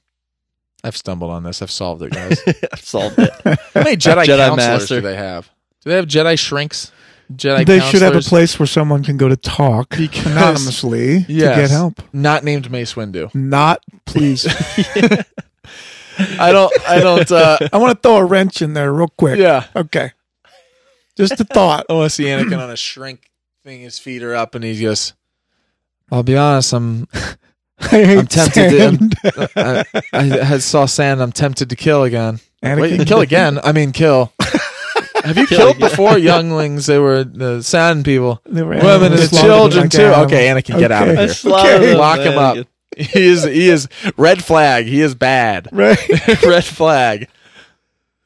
I've 0.83 0.97
stumbled 0.97 1.31
on 1.31 1.43
this. 1.43 1.61
I've 1.61 1.71
solved 1.71 2.03
it, 2.03 2.13
guys. 2.13 2.41
I've 2.73 2.81
solved 2.81 3.19
it. 3.19 3.31
How 3.45 3.83
many 3.83 3.97
Jedi, 3.97 4.25
Jedi 4.25 4.49
counselors 4.49 4.57
Master. 4.57 4.95
do 4.97 5.01
they 5.03 5.17
have? 5.17 5.51
Do 5.83 5.91
they 5.91 5.97
have 5.97 6.07
Jedi 6.07 6.39
shrinks? 6.39 6.93
Jedi 7.33 7.65
they 7.65 7.81
should 7.81 8.03
have 8.03 8.17
a 8.17 8.21
place 8.21 8.59
where 8.59 8.67
someone 8.67 9.05
can 9.05 9.17
go 9.17 9.29
to 9.29 9.37
talk 9.37 9.91
Because- 9.97 10.27
anonymously 10.27 11.23
to 11.25 11.33
get 11.33 11.71
help. 11.71 12.03
not 12.13 12.43
named 12.45 12.71
Mace 12.71 12.95
Windu. 12.95 13.33
Not, 13.35 13.83
please. 14.05 14.47
I 16.19 16.53
don't. 16.53 16.73
I 16.89 17.01
don't. 17.01 17.31
uh 17.33 17.59
I 17.73 17.79
want 17.79 17.97
to 18.03 18.09
throw 18.09 18.17
a 18.19 18.25
wrench 18.25 18.61
in 18.63 18.75
there 18.75 18.93
real 18.93 19.09
quick. 19.09 19.39
Yeah. 19.39 19.67
Okay. 19.75 20.11
Just 21.17 21.41
a 21.41 21.45
thought. 21.45 21.87
I 21.89 21.95
want 21.95 22.07
to 22.07 22.15
see 22.15 22.25
Anakin 22.25 22.59
on 22.59 22.71
a 22.71 22.77
shrink 22.77 23.31
thing. 23.65 23.81
His 23.81 23.99
feet 23.99 24.23
are 24.23 24.35
up, 24.35 24.55
and 24.55 24.65
he 24.65 24.79
goes. 24.83 25.15
I'll 26.13 26.23
be 26.23 26.37
honest. 26.37 26.73
I'm. 26.73 27.07
I 27.83 27.87
hate 27.87 28.19
I'm 28.19 28.27
tempted 28.27 28.71
to- 28.71 28.79
sand. 28.79 29.15
I, 29.57 29.85
I 30.13 30.23
had 30.45 30.63
saw 30.63 30.85
sand. 30.85 31.23
I'm 31.23 31.33
tempted 31.33 31.71
to 31.71 31.77
kill 31.77 32.03
again. 32.03 32.41
Anakin. 32.63 32.81
Wait, 32.99 33.07
kill 33.09 33.21
again? 33.21 33.59
I 33.65 33.73
mean, 33.73 33.93
kill. 33.93 34.33
Have 35.25 35.37
you 35.39 35.47
killed 35.47 35.77
again. 35.77 35.91
before 35.91 36.19
younglings? 36.31 36.87
They 36.87 36.99
were 36.99 37.25
the 37.25 37.63
sand 37.63 38.05
people, 38.05 38.41
They 38.47 38.63
were 38.63 38.71
women 38.77 39.13
animals 39.13 39.21
and 39.21 39.29
slaughtered 39.31 39.47
children 39.51 39.83
like 39.83 39.91
too. 39.91 40.03
animals. 40.03 40.27
Okay, 40.27 40.47
Anakin, 40.49 40.79
get 40.79 40.93
out 40.93 41.03
of 41.09 41.15
Okay. 41.15 41.25
here. 41.27 41.35
slaughtered 41.35 41.83
them, 41.83 41.99
Lock 41.99 42.21
him 42.21 42.39
up. 42.39 42.57
man. 42.57 42.67
He 42.97 43.23
is. 43.27 43.45
He 43.45 43.69
is 43.69 43.89
red 44.17 44.43
flag. 44.45 44.87
He 44.87 45.01
is 45.01 45.15
bad. 45.15 45.69
Right. 45.73 45.99
red 46.43 46.65
flag. 46.65 47.29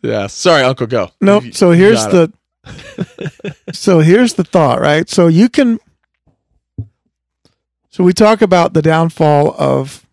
Yeah. 0.02 0.26
Sorry, 0.28 0.62
Uncle. 0.62 0.86
Go. 0.86 1.10
Nope. 1.20 1.44
You- 1.44 1.52
So 1.52 1.70
you 1.72 1.84
here's 1.84 2.04
got 2.06 2.14
it. 2.14 2.32
the 2.64 3.54
So 3.72 4.00
here's 4.00 4.34
the 4.34 4.44
thought, 4.44 4.80
right? 4.80 5.08
So 5.08 5.26
you 5.28 5.48
can 5.48 5.78
So 7.90 8.02
we 8.04 8.12
talk 8.12 8.42
about 8.42 8.72
the 8.74 8.82
downfall 8.82 9.54
of 9.58 10.06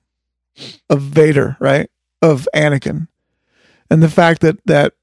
of 0.90 1.02
Vader, 1.02 1.58
right? 1.60 1.90
Of 2.22 2.48
Anakin. 2.54 3.08
And 3.90 4.04
the 4.04 4.10
fact 4.10 4.42
that 4.42 4.58
that 4.66 4.94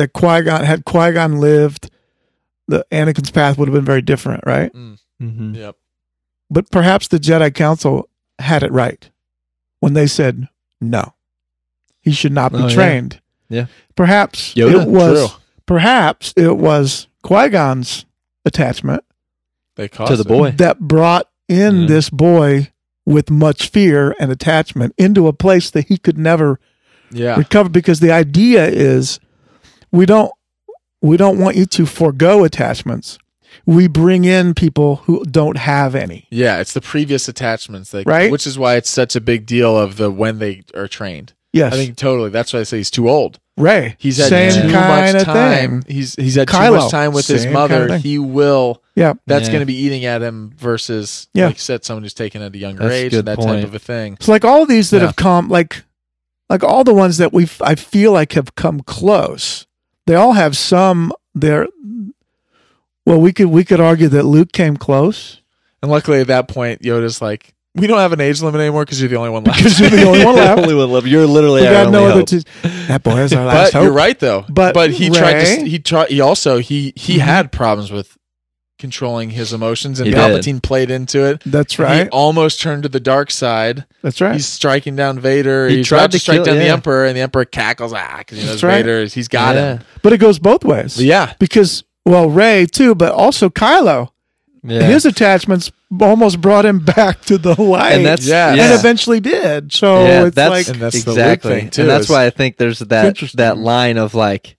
that 0.00 0.12
Qui-Gon 0.14 0.64
had 0.64 0.84
Qui-Gon 0.86 1.40
lived, 1.40 1.90
the 2.66 2.86
Anakin's 2.90 3.30
path 3.30 3.58
would 3.58 3.68
have 3.68 3.74
been 3.74 3.84
very 3.84 4.00
different, 4.02 4.42
right? 4.46 4.72
Mhm. 4.72 5.54
Yep. 5.56 5.76
But 6.50 6.70
perhaps 6.70 7.08
the 7.08 7.18
Jedi 7.18 7.54
Council 7.54 8.08
had 8.38 8.62
it 8.62 8.72
right 8.72 9.10
when 9.80 9.92
they 9.92 10.06
said 10.06 10.48
no. 10.80 11.14
He 12.00 12.12
should 12.12 12.32
not 12.32 12.52
be 12.52 12.58
Oh, 12.58 12.68
trained. 12.70 13.20
Yeah. 13.50 13.66
Perhaps 13.94 14.54
Yoda? 14.54 14.82
it 14.82 14.88
was 14.88 15.28
True. 15.30 15.38
perhaps 15.66 16.32
it 16.36 16.56
was 16.56 17.06
Qui-Gon's 17.22 18.06
attachment 18.44 19.04
They 19.76 19.88
To 19.88 20.16
the 20.16 20.22
it. 20.22 20.28
boy. 20.28 20.50
that 20.52 20.80
brought 20.80 21.28
in 21.48 21.82
Yeah. 21.82 21.86
this 21.88 22.08
boy 22.10 22.70
with 23.04 23.30
much 23.30 23.68
fear 23.68 24.14
and 24.18 24.32
attachment 24.32 24.94
into 24.96 25.26
a 25.28 25.32
place 25.34 25.70
that 25.70 25.88
he 25.88 25.98
could 25.98 26.16
never 26.16 26.58
Yeah. 27.12 27.36
recover 27.36 27.68
because 27.68 28.00
the 28.00 28.12
idea 28.12 28.66
is 28.66 29.20
we 29.92 30.06
don't 30.06 30.32
we 31.02 31.16
don't 31.16 31.38
want 31.38 31.56
you 31.56 31.66
to 31.66 31.86
forego 31.86 32.44
attachments. 32.44 33.18
We 33.66 33.88
bring 33.88 34.24
in 34.24 34.54
people 34.54 34.96
who 34.96 35.24
don't 35.24 35.56
have 35.56 35.94
any. 35.94 36.26
Yeah. 36.30 36.60
It's 36.60 36.72
the 36.72 36.80
previous 36.80 37.26
attachments, 37.28 37.90
that, 37.90 38.06
Right? 38.06 38.30
Which 38.30 38.46
is 38.46 38.58
why 38.58 38.76
it's 38.76 38.90
such 38.90 39.16
a 39.16 39.20
big 39.20 39.44
deal 39.46 39.76
of 39.76 39.96
the 39.96 40.10
when 40.10 40.38
they 40.38 40.62
are 40.74 40.86
trained. 40.88 41.32
Yes. 41.52 41.72
I 41.72 41.76
think 41.76 41.96
totally. 41.96 42.30
That's 42.30 42.52
why 42.52 42.60
I 42.60 42.62
say 42.62 42.76
he's 42.76 42.90
too 42.92 43.08
old. 43.08 43.40
Rey. 43.56 43.96
He's 43.98 44.18
had 44.18 44.28
same 44.28 44.52
too 44.68 44.72
kind 44.72 45.14
much 45.16 45.24
time. 45.24 45.82
thing. 45.82 45.94
He's 45.94 46.14
he's 46.14 46.36
had 46.36 46.48
too 46.48 46.56
much 46.70 46.90
time 46.90 47.12
with 47.12 47.26
his 47.26 47.44
mother. 47.46 47.88
kind 47.88 47.94
of 47.94 48.02
he 48.02 48.18
will. 48.18 48.82
Yeah. 48.94 49.14
That's 49.26 49.46
Yeah. 49.46 49.52
going 49.52 49.60
to 49.60 49.66
be 49.66 49.74
eating 49.76 50.04
at 50.04 50.22
him 50.22 50.52
versus, 50.56 51.28
Yeah. 51.34 51.46
like 51.48 51.58
said, 51.58 51.84
someone 51.84 52.04
who's 52.04 52.14
taken 52.14 52.40
at 52.42 52.54
a 52.54 52.58
younger 52.58 52.84
That's 52.84 52.94
age 52.94 53.10
good 53.10 53.18
and 53.20 53.28
that 53.28 53.38
point. 53.38 53.60
type 53.62 53.64
of 53.64 53.74
a 53.74 53.78
thing. 53.80 54.12
It's 54.14 54.28
like 54.28 54.44
all 54.44 54.62
of 54.62 54.68
these 54.68 54.90
that 54.90 54.98
Yeah. 55.00 55.06
have 55.06 55.16
come 55.16 55.48
like 55.48 55.82
like 56.48 56.62
all 56.62 56.84
the 56.84 56.94
ones 56.94 57.18
that 57.18 57.32
we've 57.32 57.60
I 57.62 57.74
feel 57.74 58.12
like 58.12 58.32
have 58.34 58.54
come 58.54 58.80
close. 58.80 59.66
They 60.10 60.16
all 60.16 60.32
have 60.32 60.56
some 60.56 61.12
there 61.36 61.68
well 63.06 63.20
we 63.20 63.32
could 63.32 63.46
we 63.46 63.64
could 63.64 63.78
argue 63.80 64.08
that 64.08 64.24
Luke 64.24 64.50
came 64.52 64.76
close 64.76 65.40
And 65.82 65.90
luckily, 65.90 66.20
at 66.20 66.26
that 66.26 66.48
point, 66.48 66.82
Yoda's 66.82 67.22
like, 67.22 67.54
"We 67.76 67.86
don't 67.86 67.98
have 68.00 68.12
an 68.12 68.20
age 68.20 68.42
limit 68.42 68.60
anymore 68.60 68.84
because 68.84 69.00
you're 69.00 69.08
the 69.08 69.16
only 69.16 69.30
one 69.30 69.44
left." 69.44 69.58
because 69.58 69.78
you're 69.80 69.88
the 69.90 70.02
only 70.04 70.24
one 70.24 70.34
left. 70.36 70.58
Only 70.62 70.74
one 70.74 70.90
left. 70.90 71.06
You're 71.06 71.26
literally 71.26 71.62
We 71.62 71.68
our 71.68 71.84
got 71.84 71.90
no 71.92 72.04
other 72.06 72.20
hope. 72.20 72.28
to, 72.28 72.44
that 72.88 73.02
boy 73.02 73.20
is 73.20 73.32
our 73.32 73.44
but 73.46 73.54
last 73.54 73.74
you're 73.74 73.92
right 73.92 74.18
though. 74.18 74.44
But 74.48 74.74
but 74.74 74.90
he 74.90 75.08
tried 75.10 75.44
to. 75.44 75.64
He 75.64 75.78
tried. 75.78 76.08
He 76.10 76.20
also 76.20 76.58
he 76.58 76.92
he 76.96 77.16
Mhm. 77.16 77.20
had 77.20 77.52
problems 77.52 77.90
with 77.92 78.18
controlling 78.80 79.30
his 79.30 79.52
emotions, 79.52 80.00
and 80.00 80.08
He 80.08 80.14
did. 80.14 80.18
Palpatine 80.20 80.60
played 80.60 80.90
into 80.90 81.24
it. 81.24 81.40
That's 81.46 81.78
right. 81.78 82.04
He 82.04 82.08
almost 82.08 82.60
turned 82.60 82.82
to 82.82 82.88
the 82.88 82.98
dark 82.98 83.30
side. 83.30 83.84
That's 84.02 84.20
right. 84.20 84.32
He's 84.34 84.46
striking 84.46 84.96
down 84.96 85.20
Vader. 85.20 85.68
He 85.68 85.84
tried 85.84 86.10
to 86.10 86.16
to 86.16 86.18
strike 86.18 86.36
kill- 86.38 86.44
down 86.46 86.56
the. 86.56 86.68
Emperor, 86.68 87.04
and 87.06 87.16
the 87.16 87.20
Emperor 87.20 87.44
cackles 87.44 87.92
ah 87.92 88.16
because 88.18 88.38
he 88.38 88.46
knows 88.46 88.64
right. 88.64 88.84
Vader. 88.84 89.04
He's 89.04 89.28
got 89.28 89.54
yeah. 89.54 89.76
him. 89.76 89.84
but 90.02 90.12
it 90.12 90.18
goes 90.18 90.40
both 90.40 90.64
ways. 90.64 90.96
But 90.96 91.04
yeah, 91.04 91.34
Because 91.38 91.84
well, 92.04 92.28
Rey 92.28 92.66
too, 92.66 92.96
but 92.96 93.12
also 93.12 93.48
Kylo. 93.48 94.10
Yeah. 94.62 94.82
His 94.82 95.06
attachments 95.06 95.70
almost 96.00 96.40
brought 96.40 96.66
him 96.66 96.80
back 96.84 97.22
to 97.22 97.38
the 97.38 97.60
light. 97.60 97.92
and 97.92 98.04
that's 98.06 98.26
Yeah. 98.26 98.50
and 98.50 98.78
eventually 98.78 99.20
did. 99.20 99.72
So 99.72 100.04
yeah, 100.04 100.26
it's 100.26 100.34
that's 100.36 100.50
like 100.50 100.68
And 100.68 100.76
that's 100.82 100.96
exactly, 100.96 101.68
too, 101.70 101.82
and 101.82 101.90
that's 101.90 102.08
why 102.08 102.26
I 102.26 102.30
think 102.30 102.56
there's 102.58 102.80
that 102.80 103.16
that 103.34 103.56
line 103.58 103.96
of 103.96 104.14
like 104.14 104.56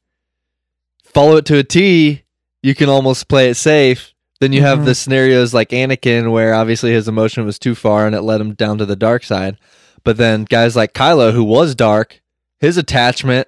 follow 1.14 1.38
it 1.38 1.46
to 1.48 1.58
a 1.58 1.64
T. 1.64 2.24
You 2.64 2.76
can 2.76 2.90
almost 2.90 3.28
play 3.28 3.50
it 3.50 3.56
safe. 3.56 4.11
Then 4.42 4.52
you 4.54 4.62
have 4.64 4.80
Mhm. 4.80 4.86
the 4.86 4.96
scenarios 4.96 5.54
like 5.54 5.70
Anakin, 5.70 6.32
where 6.32 6.54
obviously 6.54 6.92
his 6.92 7.08
emotion 7.08 7.46
was 7.46 7.58
too 7.60 7.76
far 7.76 8.06
and 8.08 8.14
it 8.16 8.24
led 8.24 8.42
him 8.42 8.54
down 8.56 8.78
to 8.80 8.86
the 8.88 8.96
dark 8.98 9.24
side. 9.24 9.56
But 10.04 10.18
then 10.18 10.44
guys 10.46 10.76
like 10.76 10.94
Kylo, 10.94 11.32
who 11.32 11.44
was 11.44 11.76
dark, 11.76 12.22
his 12.60 12.76
attachment 12.76 13.48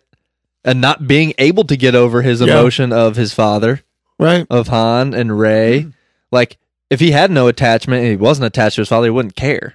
and 0.64 0.80
not 0.80 1.08
being 1.08 1.34
able 1.40 1.64
to 1.66 1.76
get 1.76 1.96
over 1.96 2.22
his 2.22 2.40
Yeah. 2.40 2.48
emotion 2.60 2.94
of 2.94 3.16
his 3.16 3.34
father, 3.34 3.82
right. 4.20 4.46
of 4.52 4.68
Han 4.70 5.14
and 5.16 5.38
Rey, 5.38 5.88
like 6.32 6.58
if 6.92 7.00
he 7.00 7.10
had 7.12 7.32
no 7.32 7.48
attachment 7.48 8.02
and 8.04 8.12
he 8.12 8.16
wasn't 8.16 8.46
attached 8.46 8.76
to 8.76 8.82
his 8.82 8.90
father, 8.90 9.08
he 9.08 9.12
wouldn't 9.12 9.36
care. 9.36 9.74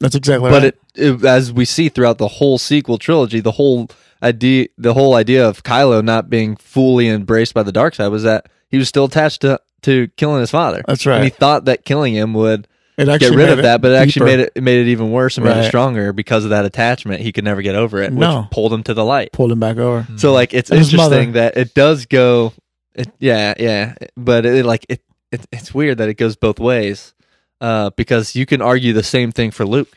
That's 0.00 0.16
exactly 0.16 0.50
But 0.50 0.62
right. 0.62 0.74
it, 0.96 1.20
it, 1.20 1.24
as 1.24 1.52
we 1.52 1.64
see 1.64 1.88
throughout 1.88 2.18
the 2.18 2.26
whole 2.28 2.58
sequel 2.58 2.98
trilogy, 2.98 3.38
the 3.40 3.52
whole 3.52 3.88
idea, 4.22 4.66
the 4.76 4.94
whole 4.94 5.14
idea 5.14 5.48
of 5.48 5.62
Kylo 5.62 6.02
not 6.04 6.28
being 6.28 6.56
fully 6.56 7.08
embraced 7.08 7.54
by 7.54 7.62
the 7.62 7.70
dark 7.72 7.94
side 7.94 8.08
was 8.08 8.24
that 8.24 8.46
he 8.68 8.78
was 8.78 8.88
still 8.88 9.04
attached 9.04 9.40
to 9.42 9.60
to 9.82 10.08
killing 10.16 10.40
his 10.40 10.50
father. 10.50 10.82
That's 10.86 11.06
And 11.06 11.24
he 11.24 11.30
thought 11.30 11.66
that 11.66 11.84
killing 11.84 12.14
him 12.14 12.34
would 12.34 12.66
get 12.96 13.30
rid 13.30 13.48
of 13.50 13.58
that, 13.62 13.80
but 13.80 13.92
it 13.92 13.94
actually 13.94 14.26
deeper. 14.30 14.36
made 14.38 14.40
it 14.40 14.52
it 14.56 14.62
made 14.62 14.80
it 14.86 14.90
even 14.90 15.12
worse 15.12 15.36
and 15.38 15.44
made 15.46 15.52
Right. 15.52 15.64
it 15.64 15.68
stronger 15.68 16.12
because 16.12 16.44
of 16.44 16.50
that 16.50 16.64
attachment. 16.64 17.20
He 17.20 17.30
could 17.32 17.44
never 17.44 17.62
get 17.62 17.76
over 17.76 18.02
it, 18.02 18.10
which 18.10 18.18
No. 18.18 18.48
pulled 18.50 18.72
him 18.72 18.82
to 18.84 18.94
the 18.94 19.04
light. 19.04 19.32
pulled 19.32 19.52
him 19.52 19.60
back 19.60 19.76
over. 19.76 20.06
So 20.16 20.32
like 20.32 20.52
it's 20.52 20.70
And 20.70 20.80
interesting 20.80 21.32
that 21.32 21.56
it 21.56 21.74
does 21.74 22.06
go 22.06 22.52
it, 22.94 23.08
yeah, 23.20 23.54
yeah, 23.58 23.94
but 24.16 24.44
it 24.44 24.66
like 24.66 24.84
it, 24.88 25.00
it 25.30 25.42
it's 25.52 25.72
weird 25.72 25.98
that 25.98 26.08
it 26.08 26.14
goes 26.14 26.34
both 26.34 26.58
ways. 26.58 27.14
Uh 27.60 27.90
because 27.96 28.34
you 28.34 28.46
can 28.46 28.60
argue 28.60 28.92
the 28.92 29.02
same 29.04 29.30
thing 29.30 29.52
for 29.52 29.64
Luke 29.64 29.96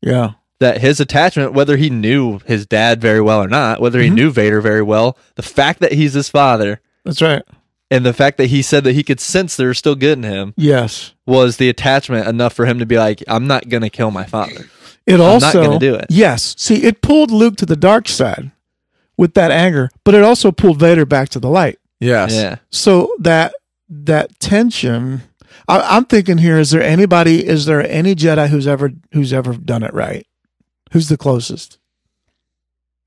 Yeah. 0.00 0.30
that 0.60 0.80
his 0.80 1.00
attachment, 1.00 1.52
whether 1.52 1.76
he 1.76 1.90
knew 1.90 2.38
his 2.46 2.64
dad 2.66 3.00
very 3.02 3.20
well 3.20 3.42
or 3.42 3.48
not, 3.48 3.80
whether 3.82 4.00
he 4.00 4.08
Mhm. 4.08 4.14
knew 4.14 4.30
Vader 4.30 4.60
very 4.62 4.82
well, 4.82 5.18
the 5.36 5.42
fact 5.42 5.80
that 5.80 5.92
he's 5.92 6.14
his 6.14 6.30
father 6.30 6.80
That's 7.04 7.20
right. 7.22 7.42
And 7.90 8.04
the 8.04 8.12
fact 8.12 8.36
that 8.38 8.46
he 8.46 8.62
said 8.62 8.84
that 8.84 8.92
he 8.92 9.02
could 9.02 9.20
sense 9.20 9.56
there 9.56 9.68
was 9.68 9.78
still 9.78 9.94
good 9.94 10.18
in 10.18 10.24
him 10.24 10.54
Yes. 10.56 11.12
was 11.26 11.56
the 11.56 11.68
attachment 11.68 12.26
enough 12.28 12.52
for 12.52 12.66
him 12.66 12.78
to 12.80 12.86
be 12.86 12.98
like, 12.98 13.22
I'm 13.28 13.46
not 13.46 13.68
going 13.68 13.82
to 13.82 13.90
kill 13.90 14.10
my 14.10 14.24
father. 14.24 14.68
It 15.06 15.14
I'm 15.14 15.20
also 15.22 15.60
not 15.62 15.66
gonna 15.66 15.78
do 15.78 15.94
it. 15.94 16.04
Yes. 16.10 16.54
See, 16.58 16.82
it 16.84 17.00
pulled 17.00 17.30
Luke 17.30 17.56
to 17.56 17.64
the 17.66 17.76
dark 17.76 18.08
side 18.08 18.50
with 19.16 19.32
that 19.34 19.50
anger, 19.50 19.88
but 20.04 20.14
it 20.14 20.22
also 20.22 20.52
pulled 20.52 20.78
Vader 20.78 21.06
back 21.06 21.30
to 21.30 21.40
the 21.40 21.48
light. 21.48 21.78
yes, 21.98 22.34
Yeah. 22.34 22.56
So 22.70 23.14
that 23.20 23.54
that 23.88 24.38
tension. 24.38 25.22
I, 25.66 25.96
I'm 25.96 26.04
thinking 26.04 26.36
here: 26.36 26.58
is 26.58 26.72
there 26.72 26.82
anybody? 26.82 27.46
Is 27.46 27.64
there 27.64 27.80
any 27.90 28.14
Jedi 28.14 28.48
who's 28.48 28.66
ever 28.66 28.90
who's 29.12 29.32
ever 29.32 29.54
done 29.54 29.82
it 29.82 29.94
right? 29.94 30.26
Who's 30.92 31.08
the 31.08 31.16
closest? 31.16 31.78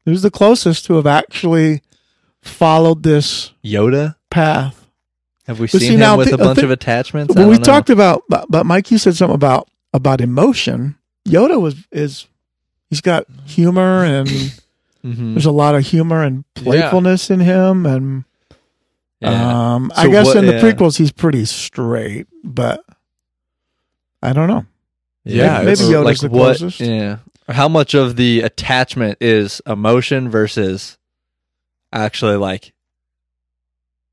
Who's 0.06 0.24
the 0.24 0.32
closest 0.32 0.86
to 0.86 0.96
have 0.96 1.06
actually 1.06 1.84
followed 2.42 3.04
this 3.04 3.52
Yoda? 3.64 4.16
Path? 4.32 4.88
Have 5.46 5.60
we 5.60 5.66
But 5.68 5.72
seen 5.72 5.80
see, 5.82 5.94
him 5.94 6.00
now 6.00 6.18
with 6.18 6.30
thi- 6.30 6.34
a 6.34 6.38
bunch 6.38 6.60
thi- 6.60 6.66
of 6.66 6.72
attachments? 6.72 7.36
Well, 7.36 7.48
we 7.50 7.58
know. 7.58 7.64
talked 7.64 7.90
about, 7.92 8.24
but, 8.30 8.46
but 8.50 8.66
Mike, 8.66 8.90
you 8.90 8.98
said 8.98 9.16
something 9.16 9.36
about 9.36 9.68
about 9.94 10.22
emotion. 10.22 10.96
Yoda 11.28 11.60
was 11.62 11.76
is 11.92 12.26
he's 12.90 13.02
got 13.02 13.26
humor 13.46 14.04
and 14.04 14.28
Mhm. 15.04 15.34
there's 15.34 15.46
a 15.46 15.52
lot 15.52 15.76
of 15.76 15.86
humor 15.86 16.24
and 16.24 16.46
playfulness 16.56 17.30
in 17.32 17.40
him 17.40 17.86
and 17.86 18.24
Yeah. 19.20 19.74
um 19.76 19.92
I 19.96 20.08
guess 20.10 20.28
what- 20.28 20.38
in 20.38 20.46
the 20.46 20.54
yeah. 20.54 20.62
prequels 20.62 20.98
he's 20.98 21.12
pretty 21.12 21.46
straight, 21.46 22.28
but 22.44 22.84
I 24.22 24.34
don't 24.34 24.48
know. 24.48 24.66
Yeah, 25.26 25.58
maybe, 25.60 25.66
maybe 25.66 25.82
Yoda's 25.82 26.06
like 26.06 26.18
the 26.20 26.30
what? 26.30 26.58
closest. 26.58 26.80
Yeah. 26.80 27.18
How 27.50 27.68
much 27.68 27.94
of 27.94 28.16
the 28.16 28.42
attachment 28.42 29.18
is 29.22 29.62
emotion 29.68 30.30
versus 30.30 30.98
actually 31.92 32.38
like 32.38 32.74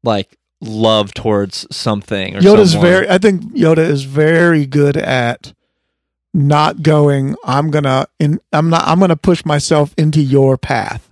like 0.03 0.37
love 0.61 1.15
towards 1.15 1.67
something? 1.75 2.37
Or 2.37 2.41
Yoda's 2.41 2.73
someone? 2.73 2.91
very 2.91 3.09
I 3.09 3.19
think 3.19 3.43
Yoda 3.55 3.79
is 3.79 4.05
very 4.05 4.67
good 4.67 4.97
at 4.97 5.53
not 6.35 6.83
going, 6.83 7.35
I'm 7.45 7.71
gonna 7.71 8.07
in 8.19 8.41
I'm 8.53 8.71
not 8.71 8.83
I'm 8.87 9.01
gonna 9.01 9.17
push 9.17 9.45
myself 9.45 9.95
into 9.97 10.21
your 10.21 10.57
path. 10.59 11.11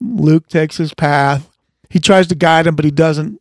Luke 0.00 0.48
takes 0.48 0.76
his 0.76 0.94
path. 0.94 1.48
He 1.90 1.98
tries 1.98 2.26
to 2.28 2.34
guide 2.34 2.66
him, 2.66 2.76
but 2.76 2.84
he 2.84 2.90
doesn't 2.90 3.40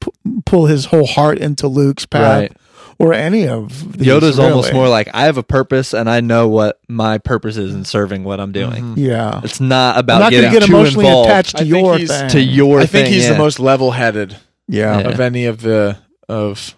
p- 0.00 0.10
pull 0.44 0.66
his 0.66 0.86
whole 0.86 1.06
heart 1.06 1.38
into 1.38 1.66
Luke's 1.66 2.06
path 2.06 2.40
Right. 2.42 2.52
Or 2.98 3.12
any 3.12 3.46
of 3.46 3.98
these, 3.98 4.06
Yoda's 4.06 4.38
almost 4.38 4.72
more 4.72 4.88
like 4.88 5.08
I 5.14 5.24
have 5.24 5.36
a 5.36 5.42
purpose 5.42 5.92
and 5.94 6.08
I 6.08 6.20
know 6.20 6.48
what 6.48 6.80
my 6.88 7.18
purpose 7.18 7.56
is 7.56 7.74
in 7.74 7.84
serving 7.84 8.24
what 8.24 8.40
I'm 8.40 8.52
doing. 8.52 8.82
Mm-hmm. 8.84 8.98
yeah. 8.98 9.40
It's 9.44 9.60
not 9.60 9.96
I'm 9.96 10.00
about 10.00 10.18
not 10.20 10.30
getting 10.30 10.50
gonna 10.50 10.60
get 10.60 10.66
too 10.66 10.74
emotionally 10.76 11.06
involved 11.06 11.28
attached 11.30 11.56
to 11.56 11.62
I 11.64 11.68
think 11.68 11.70
your 11.84 11.98
he's- 11.98 12.08
thing. 12.20 12.28
to 12.30 12.40
your 12.40 12.80
I 12.80 12.86
think 12.86 13.04
thing, 13.06 13.12
he's 13.14 13.24
yeah. 13.24 13.32
the 13.32 13.38
most 13.38 13.58
level-headed 13.60 14.36
yeah. 14.68 15.00
Yeah. 15.00 15.08
of 15.08 15.20
any 15.20 15.44
of 15.46 15.60
the 15.60 15.98
of 16.28 16.74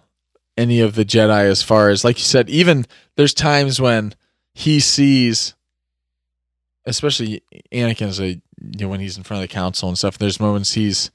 any 0.56 0.80
of 0.80 0.94
the 0.96 1.04
Jedi 1.04 1.44
as 1.44 1.62
far 1.62 1.88
as 1.88 2.04
like 2.04 2.18
you 2.18 2.24
said 2.24 2.50
even 2.50 2.84
there's 3.16 3.32
times 3.32 3.80
when 3.80 4.14
he 4.54 4.80
sees 4.80 5.54
especially 6.84 7.42
Anakin's 7.72 8.18
a 8.20 8.26
you 8.30 8.40
know 8.80 8.88
when 8.88 9.00
he's 9.00 9.16
in 9.16 9.22
front 9.22 9.42
of 9.42 9.48
the 9.48 9.52
council 9.54 9.88
and 9.88 9.96
stuff 9.96 10.18
there's 10.18 10.40
moments 10.40 10.74
he's 10.74 11.10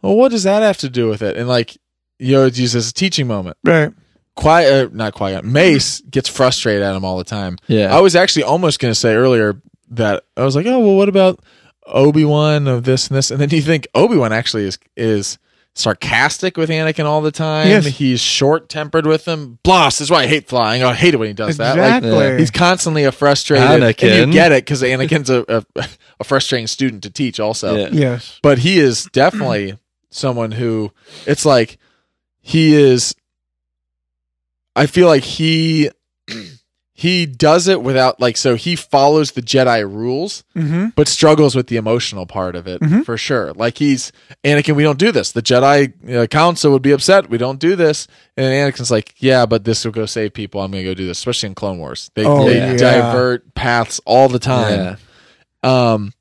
well 0.00 0.16
what 0.16 0.30
does 0.30 0.44
that 0.44 0.62
have 0.62 0.78
to 0.78 0.88
do 0.88 1.08
with 1.08 1.22
it 1.22 1.36
and 1.36 1.48
like 1.48 1.76
Yoda 2.20 2.56
uses 2.56 2.88
a 2.90 2.94
teaching 2.94 3.26
moment 3.26 3.56
Right. 3.64 3.92
Quiet 4.34 4.86
uh, 4.86 4.90
not 4.92 5.12
quiet 5.14 5.44
Mace 5.44 6.00
gets 6.02 6.28
frustrated 6.28 6.82
at 6.82 6.94
him 6.96 7.04
all 7.04 7.18
the 7.18 7.24
time 7.24 7.58
Yeah. 7.66 7.94
I 7.94 8.00
was 8.00 8.16
actually 8.16 8.44
almost 8.44 8.78
going 8.80 8.90
to 8.92 8.98
say 8.98 9.14
earlier 9.14 9.60
that 9.90 10.24
I 10.36 10.44
was 10.44 10.56
like, 10.56 10.66
oh 10.66 10.78
well, 10.78 10.96
what 10.96 11.08
about 11.10 11.40
Obi 11.86 12.24
Wan 12.24 12.66
of 12.68 12.84
this 12.84 13.08
and 13.08 13.16
this? 13.16 13.30
And 13.30 13.40
then 13.40 13.50
you 13.50 13.60
think 13.60 13.86
Obi 13.94 14.16
Wan 14.16 14.32
actually 14.32 14.64
is 14.64 14.78
is 14.96 15.38
sarcastic 15.74 16.56
with 16.58 16.68
Anakin 16.70 17.06
all 17.06 17.22
the 17.22 17.30
time. 17.30 17.66
Yes. 17.68 17.86
He's 17.86 18.20
short 18.20 18.68
tempered 18.68 19.06
with 19.06 19.26
him. 19.26 19.58
Blast! 19.62 19.98
That's 19.98 20.10
why 20.10 20.22
I 20.22 20.26
hate 20.26 20.46
flying. 20.48 20.82
I 20.82 20.92
hate 20.94 21.14
it 21.14 21.16
when 21.16 21.28
he 21.28 21.34
does 21.34 21.56
that. 21.56 21.76
Like, 21.78 21.96
Exactly. 22.04 22.10
yeah. 22.24 22.36
he's 22.38 22.50
constantly 22.50 23.04
a 23.04 23.12
frustrated. 23.12 23.66
And 23.82 23.82
you 24.00 24.26
get 24.32 24.52
it 24.52 24.64
because 24.64 24.82
Anakin's 24.82 25.30
a, 25.30 25.44
a 25.76 25.86
a 26.20 26.24
frustrating 26.24 26.66
student 26.66 27.02
to 27.04 27.10
teach 27.10 27.40
also 27.40 27.74
Yeah. 27.76 27.88
yes. 27.92 28.38
but 28.42 28.58
he 28.58 28.78
is 28.78 29.04
definitely 29.12 29.78
someone 30.10 30.52
who 30.52 30.92
it's 31.26 31.44
like 31.46 31.78
he 32.40 32.74
is 32.74 33.14
i 34.76 34.86
feel 34.86 35.06
like 35.06 35.22
he 35.24 35.90
he 36.94 37.24
does 37.26 37.68
it 37.68 37.82
without 37.82 38.20
like 38.20 38.36
so 38.36 38.54
he 38.54 38.76
follows 38.76 39.32
the 39.32 39.40
jedi 39.42 39.82
rules 39.82 40.44
Mm-hmm. 40.54 40.88
but 40.94 41.08
struggles 41.08 41.54
with 41.56 41.66
the 41.68 41.76
emotional 41.76 42.26
part 42.26 42.54
of 42.54 42.66
it 42.66 42.80
Mhm. 42.80 43.04
for 43.04 43.16
sure 43.16 43.52
like 43.54 43.78
he's 43.78 44.12
anakin 44.44 44.76
we 44.76 44.82
don't 44.82 44.98
do 44.98 45.10
this 45.10 45.32
the 45.32 45.42
jedi 45.42 45.92
uh, 46.14 46.26
council 46.26 46.70
would 46.72 46.82
be 46.82 46.92
upset 46.92 47.30
we 47.30 47.38
don't 47.38 47.58
do 47.58 47.74
this 47.76 48.06
and 48.36 48.46
anakin's 48.46 48.90
like 48.90 49.14
yeah 49.18 49.46
but 49.46 49.64
this 49.64 49.84
will 49.84 49.92
go 49.92 50.04
save 50.06 50.34
people 50.34 50.60
i'm 50.60 50.70
gonna 50.70 50.84
go 50.84 50.94
do 50.94 51.06
this 51.06 51.18
especially 51.18 51.48
in 51.48 51.54
clone 51.54 51.78
wars 51.78 52.10
they, 52.14 52.24
Oh, 52.24 52.44
they 52.46 52.58
yeah. 52.58 52.76
divert 52.76 53.54
paths 53.54 54.00
all 54.04 54.28
the 54.28 54.38
time 54.38 54.98
Yeah. 55.64 55.92
um, 55.94 56.12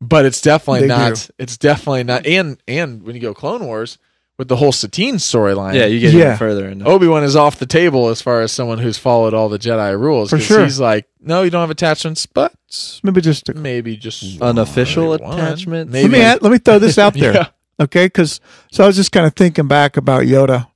but 0.00 0.24
it's 0.24 0.40
definitely 0.40 0.82
They 0.82 0.86
not. 0.88 1.14
do. 1.16 1.32
It's 1.38 1.58
definitely 1.58 2.04
not. 2.04 2.24
And 2.24 2.56
and 2.66 3.02
when 3.02 3.14
you 3.14 3.20
go 3.20 3.34
Clone 3.34 3.66
Wars 3.66 3.98
with 4.40 4.48
the 4.48 4.56
whole 4.56 4.72
Satine 4.72 5.16
storyline, 5.16 5.74
Yeah, 5.74 5.84
you 5.84 6.00
get 6.00 6.14
Yeah. 6.14 6.20
even 6.24 6.36
further 6.38 6.66
into 6.66 6.86
Obi 6.86 7.06
Wan 7.06 7.22
is 7.22 7.36
off 7.36 7.58
the 7.58 7.66
table 7.66 8.08
as 8.08 8.22
far 8.22 8.40
as 8.40 8.50
someone 8.50 8.78
who's 8.78 8.96
followed 8.96 9.34
all 9.34 9.50
the 9.50 9.58
Jedi 9.58 9.96
rules. 10.00 10.30
For 10.30 10.36
'cause 10.38 10.46
sure. 10.46 10.64
he's 10.64 10.80
like, 10.80 11.06
no, 11.20 11.42
you 11.42 11.50
don't 11.50 11.60
have 11.60 11.70
attachments, 11.70 12.24
but 12.24 12.54
Maybe 13.02 13.20
just 13.20 13.50
a, 13.50 13.54
maybe 13.54 13.98
just 13.98 14.40
Unofficial 14.40 15.10
maybe 15.10 15.22
one. 15.22 15.90
Maybe 15.90 16.02
let 16.08 16.10
me 16.10 16.20
add, 16.22 16.40
let 16.42 16.50
me 16.52 16.56
throw 16.56 16.78
this 16.78 16.96
out 16.96 17.12
there. 17.22 17.34
Yeah. 17.34 17.46
Okay, 17.78 18.06
because 18.06 18.40
so 18.72 18.82
I 18.82 18.86
was 18.86 18.96
just 18.96 19.12
kind 19.12 19.26
of 19.26 19.34
thinking 19.34 19.68
back 19.68 19.98
about 19.98 20.22
Yoda. 20.22 20.68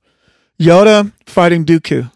Yoda 0.61 1.11
fighting 1.25 1.65
Dooku, 1.65 2.11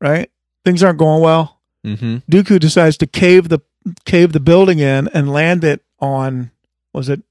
right? 0.00 0.30
Things 0.64 0.82
aren't 0.82 0.98
going 0.98 1.22
well. 1.22 1.58
hmm 1.84 2.18
Dooku 2.30 2.60
decides 2.60 2.98
to 2.98 3.06
cave 3.06 3.48
the 3.48 3.60
cave 4.04 4.32
the 4.32 4.40
building 4.40 4.78
in 4.78 5.08
and 5.14 5.32
land 5.32 5.64
it 5.64 5.80
on 6.00 6.50
was 6.92 7.08
it 7.08 7.22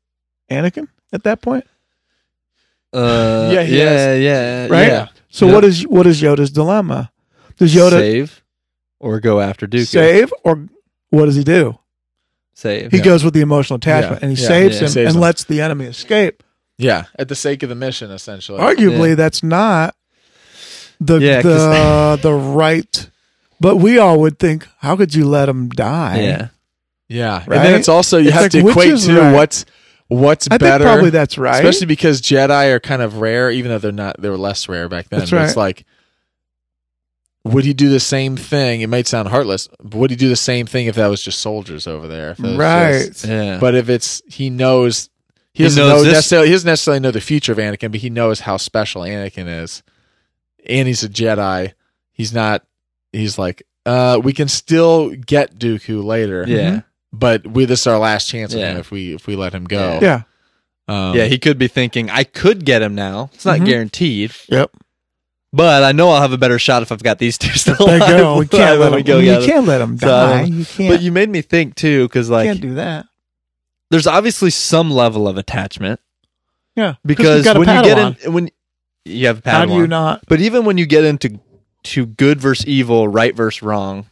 Anakin 0.49 0.87
at 1.13 1.23
that 1.23 1.41
point? 1.43 1.65
Uh, 2.93 3.49
Yeah, 3.53 3.63
he 3.63 3.77
yeah, 3.77 3.89
has- 3.89 4.21
yeah, 4.21 4.67
Right? 4.67 4.87
yeah. 4.87 5.07
So 5.29 5.45
Yep. 5.45 5.55
what 5.55 5.63
is 5.63 5.87
what 5.87 6.07
is 6.07 6.21
Yoda's 6.21 6.51
dilemma? 6.51 7.11
Does 7.57 7.73
Yoda 7.73 7.91
save 7.99 8.43
or 8.99 9.19
go 9.19 9.39
after 9.39 9.65
Dooku? 9.67 9.87
save 9.87 10.33
or 10.43 10.67
what 11.09 11.25
does 11.25 11.35
he 11.35 11.43
do? 11.43 11.77
Save. 12.53 12.91
He 12.91 12.97
Yeah. 12.97 13.03
goes 13.03 13.23
with 13.23 13.33
the 13.33 13.41
emotional 13.41 13.77
attachment 13.77 14.21
Yeah, 14.21 14.27
and 14.27 14.37
he 14.37 14.41
yeah, 14.41 14.47
saves 14.47 14.75
yeah. 14.75 14.81
him 14.83 14.89
Saves 14.89 15.07
and 15.07 15.15
him. 15.15 15.21
lets 15.21 15.43
the 15.45 15.61
enemy 15.61 15.85
escape. 15.85 16.43
Yeah, 16.77 17.05
at 17.17 17.27
the 17.27 17.35
sake 17.35 17.63
of 17.63 17.69
the 17.69 17.75
mission, 17.75 18.11
essentially. 18.11 18.59
Arguably, 18.59 19.09
Yeah. 19.09 19.15
that's 19.15 19.41
not 19.43 19.95
the 20.99 21.17
Yeah, 21.19 21.41
the 21.41 22.19
the 22.21 22.33
right. 22.33 23.07
But 23.59 23.77
we 23.77 23.99
all 23.99 24.19
would 24.19 24.39
think, 24.39 24.67
how 24.79 24.95
could 24.95 25.13
you 25.13 25.25
let 25.25 25.47
him 25.47 25.69
die? 25.69 26.19
Yeah. 26.21 26.47
yeah, 27.07 27.43
and 27.43 27.63
then 27.65 27.75
it's 27.75 27.87
also 27.89 28.17
you 28.17 28.25
It's 28.29 28.33
have 28.33 28.41
like, 28.43 28.51
to 28.53 28.67
equate 28.67 28.97
to 29.01 29.19
right? 29.21 29.33
what's 29.33 29.65
what's 30.11 30.47
I 30.51 30.57
better. 30.57 30.83
think 30.83 30.93
probably 30.93 31.09
that's 31.09 31.37
right. 31.37 31.55
especially 31.63 31.87
because 31.87 32.21
Jedi 32.21 32.71
are 32.71 32.79
kind 32.79 33.01
of 33.01 33.17
rare, 33.17 33.49
even 33.49 33.71
though 33.71 33.77
they're 33.79 33.91
not. 33.91 34.19
They 34.21 34.29
were 34.29 34.37
less 34.37 34.67
rare 34.67 34.89
back 34.89 35.09
then. 35.09 35.19
That's 35.19 35.31
But 35.31 35.41
It's 35.43 35.55
right. 35.55 35.61
like, 35.61 35.85
would 37.43 37.63
he 37.65 37.73
do 37.73 37.89
the 37.89 37.99
same 37.99 38.37
thing? 38.37 38.81
It 38.81 38.87
might 38.87 39.07
sound 39.07 39.29
heartless, 39.29 39.67
but 39.81 39.95
would 39.97 40.09
he 40.11 40.15
do 40.15 40.29
the 40.29 40.35
same 40.35 40.67
thing 40.67 40.85
if 40.87 40.95
that 40.95 41.07
was 41.07 41.23
just 41.23 41.39
soldiers 41.39 41.87
over 41.87 42.07
there? 42.07 42.31
If 42.31 42.39
it 42.39 42.43
was 42.43 42.55
right. 42.57 43.07
just- 43.07 43.25
Yeah. 43.25 43.57
but 43.59 43.73
if 43.73 43.89
it's 43.89 44.21
he 44.27 44.49
knows, 44.49 45.09
he 45.53 45.63
He 45.63 45.69
doesn't 45.69 45.81
knows 45.83 46.03
know 46.05 46.11
necessarily. 46.11 46.47
He 46.49 46.53
doesn't 46.53 46.67
necessarily 46.67 46.99
know 46.99 47.11
the 47.11 47.21
future 47.21 47.51
of 47.51 47.57
Anakin, 47.57 47.91
but 47.91 47.99
he 48.01 48.09
knows 48.09 48.41
how 48.41 48.57
special 48.57 49.01
Anakin 49.01 49.63
is, 49.63 49.81
and 50.67 50.87
he's 50.87 51.03
a 51.03 51.09
Jedi. 51.09 51.73
He's 52.11 52.31
not. 52.33 52.63
He's 53.11 53.37
like, 53.39 53.63
uh, 53.85 54.21
we 54.23 54.33
can 54.33 54.47
still 54.47 55.09
get 55.09 55.57
Dooku 55.57 56.03
later. 56.03 56.45
yeah. 56.47 56.81
But 57.13 57.45
we 57.47 57.65
this 57.65 57.81
is 57.81 57.87
our 57.87 57.99
last 57.99 58.27
chance 58.27 58.53
Yeah. 58.53 58.71
him 58.71 58.77
if 58.77 58.91
we 58.91 59.13
if 59.15 59.27
we 59.27 59.35
let 59.35 59.53
him 59.53 59.65
go. 59.65 59.99
yeah. 60.01 60.21
Um, 60.87 61.15
yeah, 61.15 61.25
he 61.25 61.37
could 61.39 61.57
be 61.57 61.67
thinking, 61.67 62.09
I 62.09 62.23
could 62.23 62.65
get 62.65 62.81
him 62.81 62.95
now. 62.95 63.29
It's 63.33 63.45
not 63.45 63.59
Mhm. 63.59 63.65
guaranteed, 63.65 64.31
Yep. 64.49 64.71
but 65.53 65.83
I 65.83 65.91
know 65.93 66.09
I'll 66.09 66.21
have 66.21 66.33
a 66.33 66.37
better 66.37 66.59
shot 66.59 66.81
if 66.81 66.91
I've 66.91 67.03
got 67.03 67.17
these 67.19 67.37
two 67.37 67.51
still 67.57 67.75
you 67.79 67.85
alive 67.85 68.09
go. 68.09 68.37
We 68.39 68.47
can't 68.47 68.79
let 68.79 68.91
we 68.91 68.97
him. 68.99 69.03
go 69.05 69.19
you 69.19 69.25
together. 69.35 69.45
can't 69.47 69.67
let 69.67 69.79
him 69.81 69.97
So, 69.97 70.07
die. 70.07 70.43
you 70.43 70.65
can't. 70.65 70.89
But 70.93 71.01
you 71.01 71.11
made 71.11 71.29
me 71.29 71.41
think 71.41 71.75
too, 71.75 72.07
because 72.07 72.29
like 72.29 72.45
you 72.45 72.51
can't 72.53 72.61
do 72.61 72.73
that. 72.75 73.05
there's 73.89 74.07
obviously 74.07 74.49
some 74.49 74.89
level 74.91 75.27
of 75.27 75.37
attachment 75.37 75.99
Yeah. 76.75 76.95
because 77.05 77.39
you 77.39 77.43
got 77.43 77.55
a 77.57 77.59
when 77.59 77.69
you 77.69 77.83
get 77.83 77.97
in 78.25 78.33
when 78.33 78.49
you 79.05 79.27
have 79.27 79.41
a 79.45 79.49
how 79.49 79.65
do 79.65 79.73
you 79.73 79.87
not? 79.87 80.23
But 80.27 80.41
even 80.41 80.65
when 80.65 80.77
you 80.77 80.85
get 80.85 81.05
into 81.05 81.39
to 81.83 82.05
good 82.05 82.39
versus 82.41 82.65
evil, 82.67 83.07
right 83.07 83.35
versus 83.35 83.61
wrong, 83.63 84.07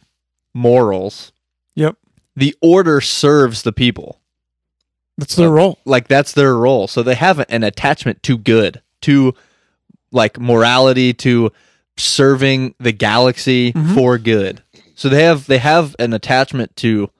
morals, 0.54 1.32
Yep. 1.74 1.96
The 2.36 2.54
order 2.60 3.00
serves 3.00 3.62
the 3.62 3.72
people. 3.72 4.20
That's 5.18 5.36
their 5.36 5.50
role. 5.50 5.78
Like 5.84 6.08
that's 6.08 6.32
their 6.32 6.54
role. 6.56 6.86
So 6.88 7.02
they 7.02 7.14
have 7.14 7.44
an 7.50 7.62
attachment 7.62 8.22
to 8.24 8.38
good, 8.38 8.80
to 9.02 9.34
like 10.12 10.38
morality, 10.40 11.12
to 11.14 11.52
serving 11.98 12.74
the 12.78 12.92
galaxy 12.92 13.72
Mhm. 13.72 13.94
for 13.94 14.16
good. 14.18 14.62
So 14.94 15.08
they 15.08 15.24
have 15.24 15.46
they 15.46 15.58
have 15.58 15.94
an 15.98 16.12
attachment 16.14 16.74
to 16.76 17.10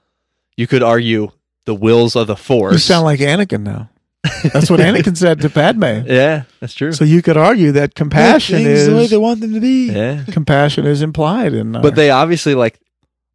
you 0.56 0.66
could 0.66 0.82
argue 0.82 1.30
the 1.66 1.74
wills 1.74 2.16
of 2.16 2.26
the 2.26 2.36
force. 2.36 2.72
You 2.72 2.78
sound 2.78 3.04
like 3.04 3.20
Anakin 3.20 3.62
now. 3.62 3.90
That's 4.52 4.70
what 4.70 4.80
Anakin 4.80 5.16
said 5.16 5.40
to 5.42 5.48
Padme. 5.50 6.06
Yeah, 6.06 6.42
that's 6.60 6.74
true. 6.74 6.92
So 6.92 7.04
you 7.04 7.22
could 7.22 7.38
argue 7.38 7.72
that 7.72 7.94
compassion 7.94 8.62
Things 8.64 8.84
the 8.86 8.94
way 8.94 9.04
is 9.04 9.10
they 9.10 9.16
want 9.16 9.40
them 9.40 9.54
to 9.54 9.60
be. 9.60 9.90
yeah. 9.90 10.24
compassion 10.30 10.84
is 10.86 11.00
implied 11.00 11.54
in 11.54 11.74
our 11.74 11.80
But 11.82 11.94
they 11.94 12.10
obviously 12.10 12.54
like 12.54 12.78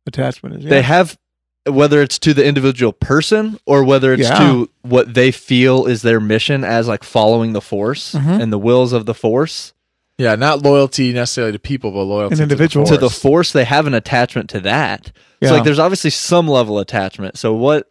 attachment. 0.06 0.58
Is 0.58 0.64
yeah. 0.64 0.70
they 0.70 0.82
have 0.84 1.18
whether 1.68 2.02
it's 2.02 2.20
to 2.20 2.34
the 2.34 2.46
individual 2.46 2.94
person 2.94 3.60
or 3.66 3.84
whether 3.84 4.14
it's 4.14 4.24
Yeah. 4.30 4.38
to 4.40 4.70
what 4.84 5.14
they 5.14 5.32
feel 5.32 5.86
is 5.86 6.02
their 6.04 6.20
mission 6.20 6.64
as 6.64 6.88
like 6.88 7.04
following 7.04 7.54
the 7.54 7.62
force 7.62 8.14
Mhm. 8.14 8.42
and 8.42 8.54
the 8.54 8.60
wills 8.60 8.94
of 8.94 9.06
the 9.06 9.14
force 9.16 9.74
Yeah, 10.18 10.36
not 10.36 10.62
loyalty 10.64 11.12
necessarily 11.12 11.52
to 11.52 11.60
people, 11.60 11.92
but 11.92 12.04
loyalty 12.04 12.36
An 12.36 12.42
individual. 12.44 12.86
to 12.86 12.94
to 12.94 12.98
the 12.98 13.02
the 13.08 13.10
force. 13.10 13.22
force 13.22 13.52
they 13.52 13.66
have 13.66 13.86
an 13.88 13.94
attachment 13.94 14.50
to 14.52 14.60
that 14.62 15.12
Yeah. 15.42 15.50
so 15.50 15.56
like 15.56 15.64
there's 15.64 15.80
obviously 15.80 16.10
some 16.12 16.48
level 16.48 16.78
of 16.78 16.84
attachment 16.84 17.38
so 17.38 17.54
what 17.54 17.88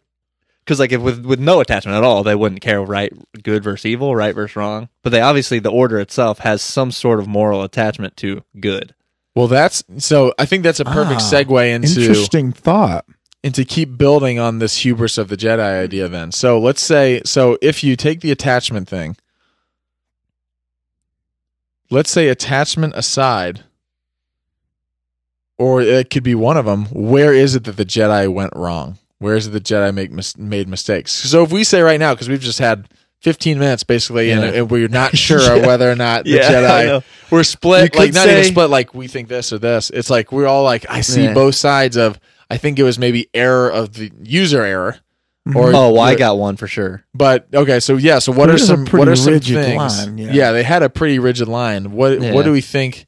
because 0.63 0.79
like 0.79 0.91
if 0.91 1.01
with 1.01 1.23
with 1.25 1.39
no 1.39 1.59
attachment 1.59 1.97
at 1.97 2.03
all 2.03 2.23
they 2.23 2.33
wouldn't 2.33 2.61
care 2.61 2.81
right 2.81 3.11
good 3.43 3.63
versus 3.63 3.85
evil 3.85 4.15
right 4.15 4.33
versus 4.33 4.55
wrong 4.55 4.89
but 5.03 5.11
they 5.11 5.21
obviously 5.21 5.59
the 5.59 5.69
order 5.69 5.99
itself 5.99 6.39
has 6.39 6.61
some 6.61 6.91
sort 6.91 7.19
of 7.19 7.27
moral 7.27 7.61
attachment 7.61 8.15
to 8.17 8.41
good 8.59 8.95
Well, 9.35 9.47
that's 9.49 9.83
so. 9.97 10.33
I 10.39 10.45
think 10.45 10.63
that's 10.63 10.79
a 10.79 10.85
perfect 10.85 11.19
Ah, 11.19 11.29
segue 11.29 11.69
into 11.75 11.99
Interesting 11.99 12.53
thought. 12.53 13.03
And 13.45 13.53
to 13.55 13.63
keep 13.63 13.95
building 13.97 14.39
on 14.39 14.57
this 14.59 14.79
hubris 14.79 15.17
of 15.19 15.27
the 15.29 15.37
Jedi 15.37 15.83
idea. 15.83 16.07
Then, 16.09 16.31
so 16.33 16.59
let's 16.59 16.81
say, 16.83 17.21
so 17.23 17.57
if 17.61 17.83
you 17.83 17.95
take 17.95 18.19
the 18.21 18.31
attachment 18.31 18.89
thing, 18.89 19.15
let's 21.89 22.09
say 22.09 22.27
attachment 22.27 22.93
aside, 22.95 23.63
or 25.57 25.81
it 25.81 26.09
could 26.09 26.23
be 26.23 26.35
one 26.35 26.57
of 26.57 26.65
them. 26.65 26.85
Where 26.87 27.33
is 27.33 27.55
it 27.55 27.63
that 27.65 27.77
the 27.77 27.85
Jedi 27.85 28.27
went 28.31 28.51
wrong? 28.55 28.97
Where 29.19 29.35
is 29.35 29.47
it 29.47 29.51
the 29.51 29.61
Jedi 29.61 29.93
make 29.93 30.11
mis- 30.11 30.37
made 30.37 30.67
mistakes? 30.67 31.11
So 31.13 31.43
if 31.43 31.51
we 31.51 31.63
say 31.63 31.81
right 31.81 31.99
now, 31.99 32.13
because 32.13 32.27
we've 32.27 32.41
just 32.41 32.59
had 32.59 32.89
15 33.21 33.57
minutes 33.59 33.83
basically, 33.83 34.29
Yeah. 34.29 34.41
and, 34.41 34.55
and 34.55 34.71
we're 34.71 34.89
not 34.89 35.15
sure 35.17 35.39
whether 35.65 35.89
or 35.89 35.95
not 35.95 36.25
the 36.25 36.31
Yeah, 36.31 36.51
Jedi 36.51 37.03
we're 37.31 37.43
split. 37.43 37.95
Like 37.95 38.13
not 38.13 38.27
even 38.27 38.43
split. 38.43 38.69
Like 38.69 38.93
we 38.93 39.07
think 39.07 39.29
this 39.29 39.53
or 39.53 39.57
this. 39.59 39.89
It's 39.91 40.09
like 40.09 40.31
we're 40.31 40.47
all 40.47 40.63
like 40.63 40.85
I 40.89 41.01
see 41.01 41.23
Yeah. 41.23 41.33
both 41.33 41.55
sides 41.55 41.95
of. 41.95 42.19
I 42.49 42.57
think 42.57 42.77
it 42.79 42.83
was 42.83 42.99
maybe 42.99 43.27
error 43.33 43.69
of 43.69 43.93
the 43.93 44.11
user 44.21 44.61
error, 44.63 44.97
mm-hmm. 45.47 45.57
or 45.57 45.69
Oh, 45.75 45.91
well, 45.93 46.01
I 46.01 46.15
got 46.15 46.37
one 46.37 46.55
for 46.57 46.67
sure. 46.67 47.03
But 47.13 47.47
okay, 47.53 47.79
so 47.79 47.97
yeah, 47.97 48.19
so 48.19 48.31
what 48.31 48.49
It 48.49 48.55
are 48.55 48.57
some 48.57 48.85
pretty 48.85 48.99
what 48.99 49.07
are 49.07 49.15
some 49.15 49.33
rigid 49.33 49.63
things? 49.63 50.05
line, 50.05 50.17
yeah. 50.17 50.51
they 50.51 50.63
had 50.63 50.83
a 50.83 50.89
pretty 50.89 51.19
rigid 51.19 51.47
line. 51.47 51.91
What 51.91 52.21
Yeah. 52.21 52.33
what 52.33 52.45
do 52.45 52.51
we 52.51 52.61
think 52.61 53.05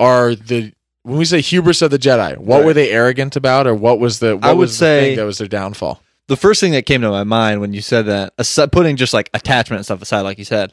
are 0.00 0.34
the 0.34 0.72
when 1.04 1.18
we 1.18 1.24
say 1.24 1.40
hubris 1.40 1.82
of 1.82 1.90
the 1.90 1.98
Jedi? 1.98 2.36
What 2.38 2.58
Right. 2.58 2.64
were 2.66 2.74
they 2.74 2.90
arrogant 2.90 3.34
about, 3.36 3.66
or 3.66 3.74
what 3.74 3.98
was 3.98 4.18
the 4.20 4.36
what 4.36 4.44
I 4.44 4.52
would 4.52 4.60
was 4.60 4.72
the 4.72 4.76
say- 4.84 5.00
thing 5.10 5.16
that 5.16 5.24
was 5.24 5.38
their 5.38 5.48
downfall? 5.48 6.02
The 6.28 6.36
first 6.36 6.60
thing 6.60 6.72
that 6.72 6.86
came 6.86 7.00
to 7.02 7.10
my 7.10 7.24
mind 7.24 7.60
when 7.60 7.72
you 7.72 7.80
said 7.82 8.06
that, 8.06 8.32
putting 8.70 8.96
just 8.96 9.12
like 9.12 9.28
attachment 9.34 9.78
and 9.78 9.84
stuff 9.84 10.00
aside, 10.00 10.20
like 10.20 10.38
you 10.38 10.44
said, 10.44 10.72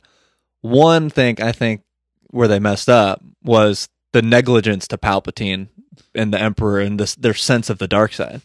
one 0.61 1.09
thing 1.09 1.41
I 1.41 1.51
think 1.51 1.81
where 2.29 2.47
they 2.47 2.59
messed 2.59 2.87
up 2.87 3.21
was 3.43 3.89
the 4.13 4.21
negligence 4.21 4.87
to 4.89 4.97
Palpatine 4.97 5.67
and 6.15 6.33
the 6.33 6.39
Emperor 6.41 6.79
and 6.79 6.99
this 6.99 7.15
their 7.15 7.33
sense 7.33 7.69
of 7.69 7.77
the 7.77 7.87
dark 7.87 8.13
side. 8.13 8.41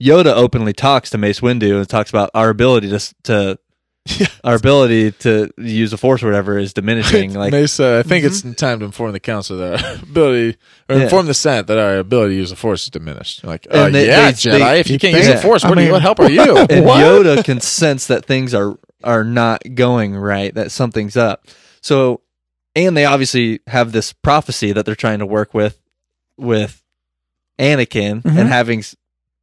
Yoda 0.00 0.34
openly 0.34 0.72
talks 0.72 1.10
to 1.10 1.18
Mace 1.18 1.40
Windu 1.40 1.78
and 1.78 1.88
talks 1.88 2.10
about 2.10 2.30
our 2.34 2.50
ability 2.50 2.88
to 2.90 2.94
s- 2.96 3.14
to 3.24 3.58
our 4.44 4.54
ability 4.54 5.10
to 5.12 5.50
use 5.58 5.90
the 5.90 5.96
Force 5.98 6.22
or 6.22 6.26
whatever 6.26 6.56
is 6.56 6.72
diminishing. 6.72 7.34
Like 7.38 7.52
Mace, 7.52 7.78
uh, 7.80 7.98
I 7.98 8.08
think 8.08 8.24
it's 8.24 8.40
time 8.54 8.78
to 8.78 8.84
inform 8.86 9.12
the 9.12 9.20
council 9.20 9.58
that 9.58 9.84
our 9.84 9.94
ability, 10.02 10.56
or 10.88 10.96
Yeah. 10.96 11.02
inform 11.04 11.26
the 11.26 11.34
Senate 11.34 11.66
that 11.66 11.78
our 11.78 11.98
ability 11.98 12.34
to 12.34 12.38
use 12.38 12.50
the 12.50 12.56
Force 12.56 12.84
is 12.84 12.90
diminished. 12.90 13.44
Like, 13.44 13.66
uh, 13.70 13.90
they- 13.90 14.06
yeah, 14.06 14.26
they- 14.30 14.32
Jedi, 14.32 14.58
they- 14.60 14.80
if 14.80 14.88
you 14.88 14.94
you 14.94 14.98
can't 14.98 15.14
think- 15.14 15.26
use 15.26 15.34
the 15.34 15.40
Force, 15.46 15.64
I 15.64 15.68
what, 15.68 15.78
do 15.78 15.84
you, 15.84 15.92
what 15.92 16.00
help 16.02 16.20
are 16.20 16.30
you? 16.30 16.56
and 16.58 16.86
What? 16.86 17.00
Yoda 17.04 17.44
can 17.44 17.60
sense 17.60 18.06
that 18.06 18.24
things 18.24 18.54
are 18.54 18.78
are 19.04 19.24
not 19.24 19.62
going 19.74 20.16
right, 20.16 20.54
that 20.54 20.70
something's 20.72 21.16
up. 21.16 21.46
So, 21.82 22.20
and 22.74 22.96
they 22.96 23.04
obviously 23.04 23.60
have 23.66 23.92
this 23.92 24.12
prophecy 24.12 24.72
that 24.72 24.86
they're 24.86 24.94
trying 24.96 25.18
to 25.20 25.26
work 25.26 25.52
with 25.54 25.78
with 26.36 26.82
Anakin 27.58 28.22
Mhm. 28.22 28.38
and 28.38 28.48
having 28.48 28.84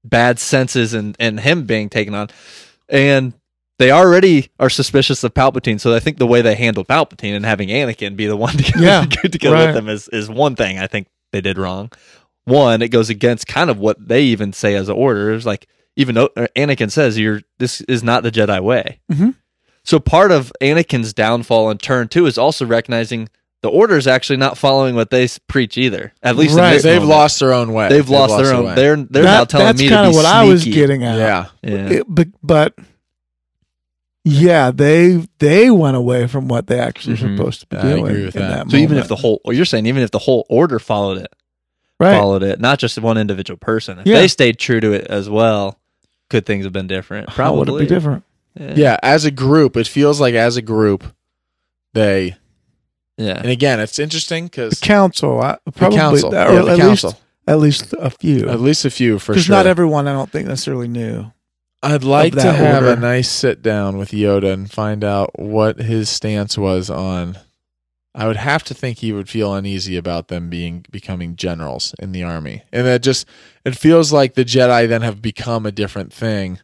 bad 0.04 0.39
senses 0.39 0.93
and 0.93 1.15
and 1.19 1.39
him 1.39 1.63
being 1.65 1.89
taken 1.89 2.13
on, 2.13 2.30
and 2.89 3.34
they 3.78 3.91
already 3.91 4.49
are 4.60 4.69
suspicious 4.69 5.23
of 5.23 5.34
Palpatine. 5.34 5.80
So 5.80 5.93
I 5.93 5.99
think 5.99 6.17
the 6.17 6.28
way 6.28 6.41
they 6.41 6.56
handle 6.56 6.86
Palpatine 6.86 7.36
and 7.36 7.45
having 7.45 7.69
Anakin 7.69 8.15
be 8.15 8.25
the 8.28 8.38
one 8.38 8.54
to 8.58 8.71
go, 8.71 8.80
Yeah, 8.82 9.06
to 9.23 9.38
go 9.38 9.51
right. 9.51 9.65
with 9.67 9.75
them 9.75 9.89
is 9.89 10.08
is 10.10 10.30
one 10.30 10.56
thing 10.56 10.80
I 10.80 10.88
think 10.88 11.08
they 11.32 11.41
did 11.41 11.58
wrong. 11.58 11.91
One, 12.45 12.82
it 12.82 12.89
goes 12.89 13.10
against 13.10 13.47
kind 13.47 13.69
of 13.69 13.80
what 13.80 14.08
they 14.08 14.21
even 14.23 14.54
say 14.54 14.75
as 14.75 14.88
an 14.88 14.95
order. 14.95 15.34
It's 15.34 15.45
like 15.45 15.67
even 15.97 16.13
though 16.15 16.30
uh, 16.38 16.47
Anakin 16.56 16.91
says 16.91 17.17
you're 17.17 17.41
this 17.58 17.82
is 17.82 18.04
not 18.04 18.23
the 18.23 18.32
Jedi 18.32 18.62
way. 18.62 18.99
Mhm. 19.12 19.36
So 19.84 19.99
part 19.99 20.32
of 20.32 20.51
Anakin's 20.62 21.13
downfall 21.13 21.69
in 21.71 21.78
turn 21.80 22.08
two 22.08 22.25
is 22.28 22.38
also 22.38 22.65
recognizing 22.65 23.30
the 23.65 23.71
order 23.71 23.97
is 23.97 24.06
actually 24.06 24.38
not 24.38 24.60
following 24.60 24.93
what 24.93 25.10
they 25.10 25.23
s- 25.23 25.39
preach 25.47 25.75
either. 25.75 26.13
At 26.21 26.36
least 26.36 26.51
in 26.54 26.60
Right. 26.60 26.73
this 26.73 26.84
They've 26.84 27.01
moment. 27.01 27.10
lost 27.17 27.39
their 27.39 27.51
own 27.51 27.73
way. 27.73 27.89
They've, 27.89 28.08
lost, 28.08 28.38
their 28.38 28.54
own. 28.54 28.65
way. 28.65 28.75
They're 28.75 28.95
they're 28.95 29.23
That- 29.23 29.38
now 29.39 29.43
telling 29.45 29.65
that's 29.65 29.80
me 29.82 29.88
to 29.89 29.93
kind 29.95 30.06
of 30.08 30.12
be 30.13 30.17
what 30.17 30.25
I 30.28 30.43
was 30.43 30.62
sneaky. 30.62 30.75
getting 30.78 31.04
at. 31.04 31.17
yeah. 31.17 31.45
Yeah. 31.63 31.89
It- 31.89 32.06
but 32.08 32.28
but 32.43 32.75
yeah, 34.23 34.71
they 34.71 35.28
they 35.39 35.69
went 35.71 35.97
away 35.97 36.28
from 36.28 36.47
what 36.47 36.67
they 36.67 36.80
actually 36.80 37.15
Mhm. 37.17 37.38
supposed 37.38 37.60
to 37.62 37.67
be 37.67 37.78
I 37.78 37.82
doing. 37.82 38.06
agree 38.08 38.25
with 38.25 38.36
in 38.36 38.41
that. 38.41 38.69
so 38.69 38.78
even 38.78 38.97
if 38.97 39.04
moment. 39.04 39.08
the 39.10 39.15
whole, 39.15 39.41
or 39.45 39.54
you're 39.54 39.65
saying 39.65 39.86
even 39.86 40.04
if 40.04 40.12
the 40.12 40.19
whole 40.19 40.45
order 40.49 40.80
followed 40.80 41.17
it, 41.19 41.34
right, 41.99 42.17
followed 42.17 42.43
it, 42.43 42.60
not 42.60 42.80
just 42.80 42.99
one 42.99 43.17
individual 43.17 43.58
person, 43.58 43.99
if 43.99 44.08
Yeah. 44.08 44.19
they 44.19 44.28
stayed 44.28 44.58
true 44.60 44.80
to 44.80 44.93
it 44.93 45.08
as 45.08 45.30
well, 45.30 45.80
could 46.30 46.45
things 46.45 46.65
have 46.65 46.73
been 46.73 46.88
different? 46.88 47.30
how 47.32 47.54
would 47.56 47.63
it 47.63 47.65
Probably 47.71 47.86
be 47.86 47.89
different? 47.89 48.23
yeah, 48.60 48.97
as 49.04 49.25
a 49.25 49.32
group, 49.32 49.75
it 49.78 49.88
feels 49.88 50.19
like 50.21 50.34
as 50.36 50.56
a 50.58 50.62
group, 50.62 51.04
they. 51.93 52.36
Yeah. 53.17 53.38
And 53.38 53.49
again, 53.49 53.80
it's 53.80 53.99
interesting 53.99 54.45
because 54.45 54.80
council, 54.80 55.41
I, 55.41 55.58
the 55.65 55.71
probably, 55.71 55.97
council, 55.97 56.36
or 56.36 56.38
yeah, 56.38 56.62
the 56.62 56.71
at 56.71 56.78
council, 56.78 57.10
least 57.12 57.21
at 57.47 57.60
least 57.60 57.93
a 57.93 58.10
few, 58.10 58.49
at 58.49 58.60
least 58.60 58.86
a 58.86 58.89
few 58.89 59.19
for 59.19 59.34
sure. 59.34 59.36
because 59.36 59.49
not 59.49 59.67
everyone 59.67 60.08
I 60.08 60.13
don't 60.13 60.30
think 60.30 60.47
necessarily 60.47 60.88
knew. 60.88 61.32
I'd 61.84 62.04
like 62.04 62.34
to 62.34 62.38
that 62.38 62.56
have 62.56 62.84
a 62.84 62.95
nice 62.95 63.30
sit 63.30 63.62
down 63.62 63.97
with 63.97 64.10
Yoda 64.10 64.51
and 64.51 64.71
find 64.71 65.04
out 65.04 65.38
what 65.38 65.78
his 65.78 66.10
stance 66.10 66.58
was 66.58 66.89
on. 66.89 67.38
I 68.15 68.28
would 68.28 68.38
have 68.38 68.63
to 68.65 68.73
think 68.73 68.97
he 68.97 69.12
would 69.12 69.30
feel 69.30 69.54
uneasy 69.54 69.95
about 69.95 70.30
them 70.30 70.49
being 70.49 70.86
becoming 70.89 71.36
generals 71.36 71.93
in 71.99 72.12
the 72.12 72.23
army, 72.23 72.63
and 72.71 72.88
that 72.88 73.04
just 73.04 73.28
it 73.63 73.78
feels 73.78 74.12
like 74.12 74.34
the 74.34 74.45
Jedi 74.45 74.88
then 74.88 75.01
have 75.04 75.21
become 75.21 75.65
a 75.65 75.71
different 75.71 76.12
thing, 76.12 76.60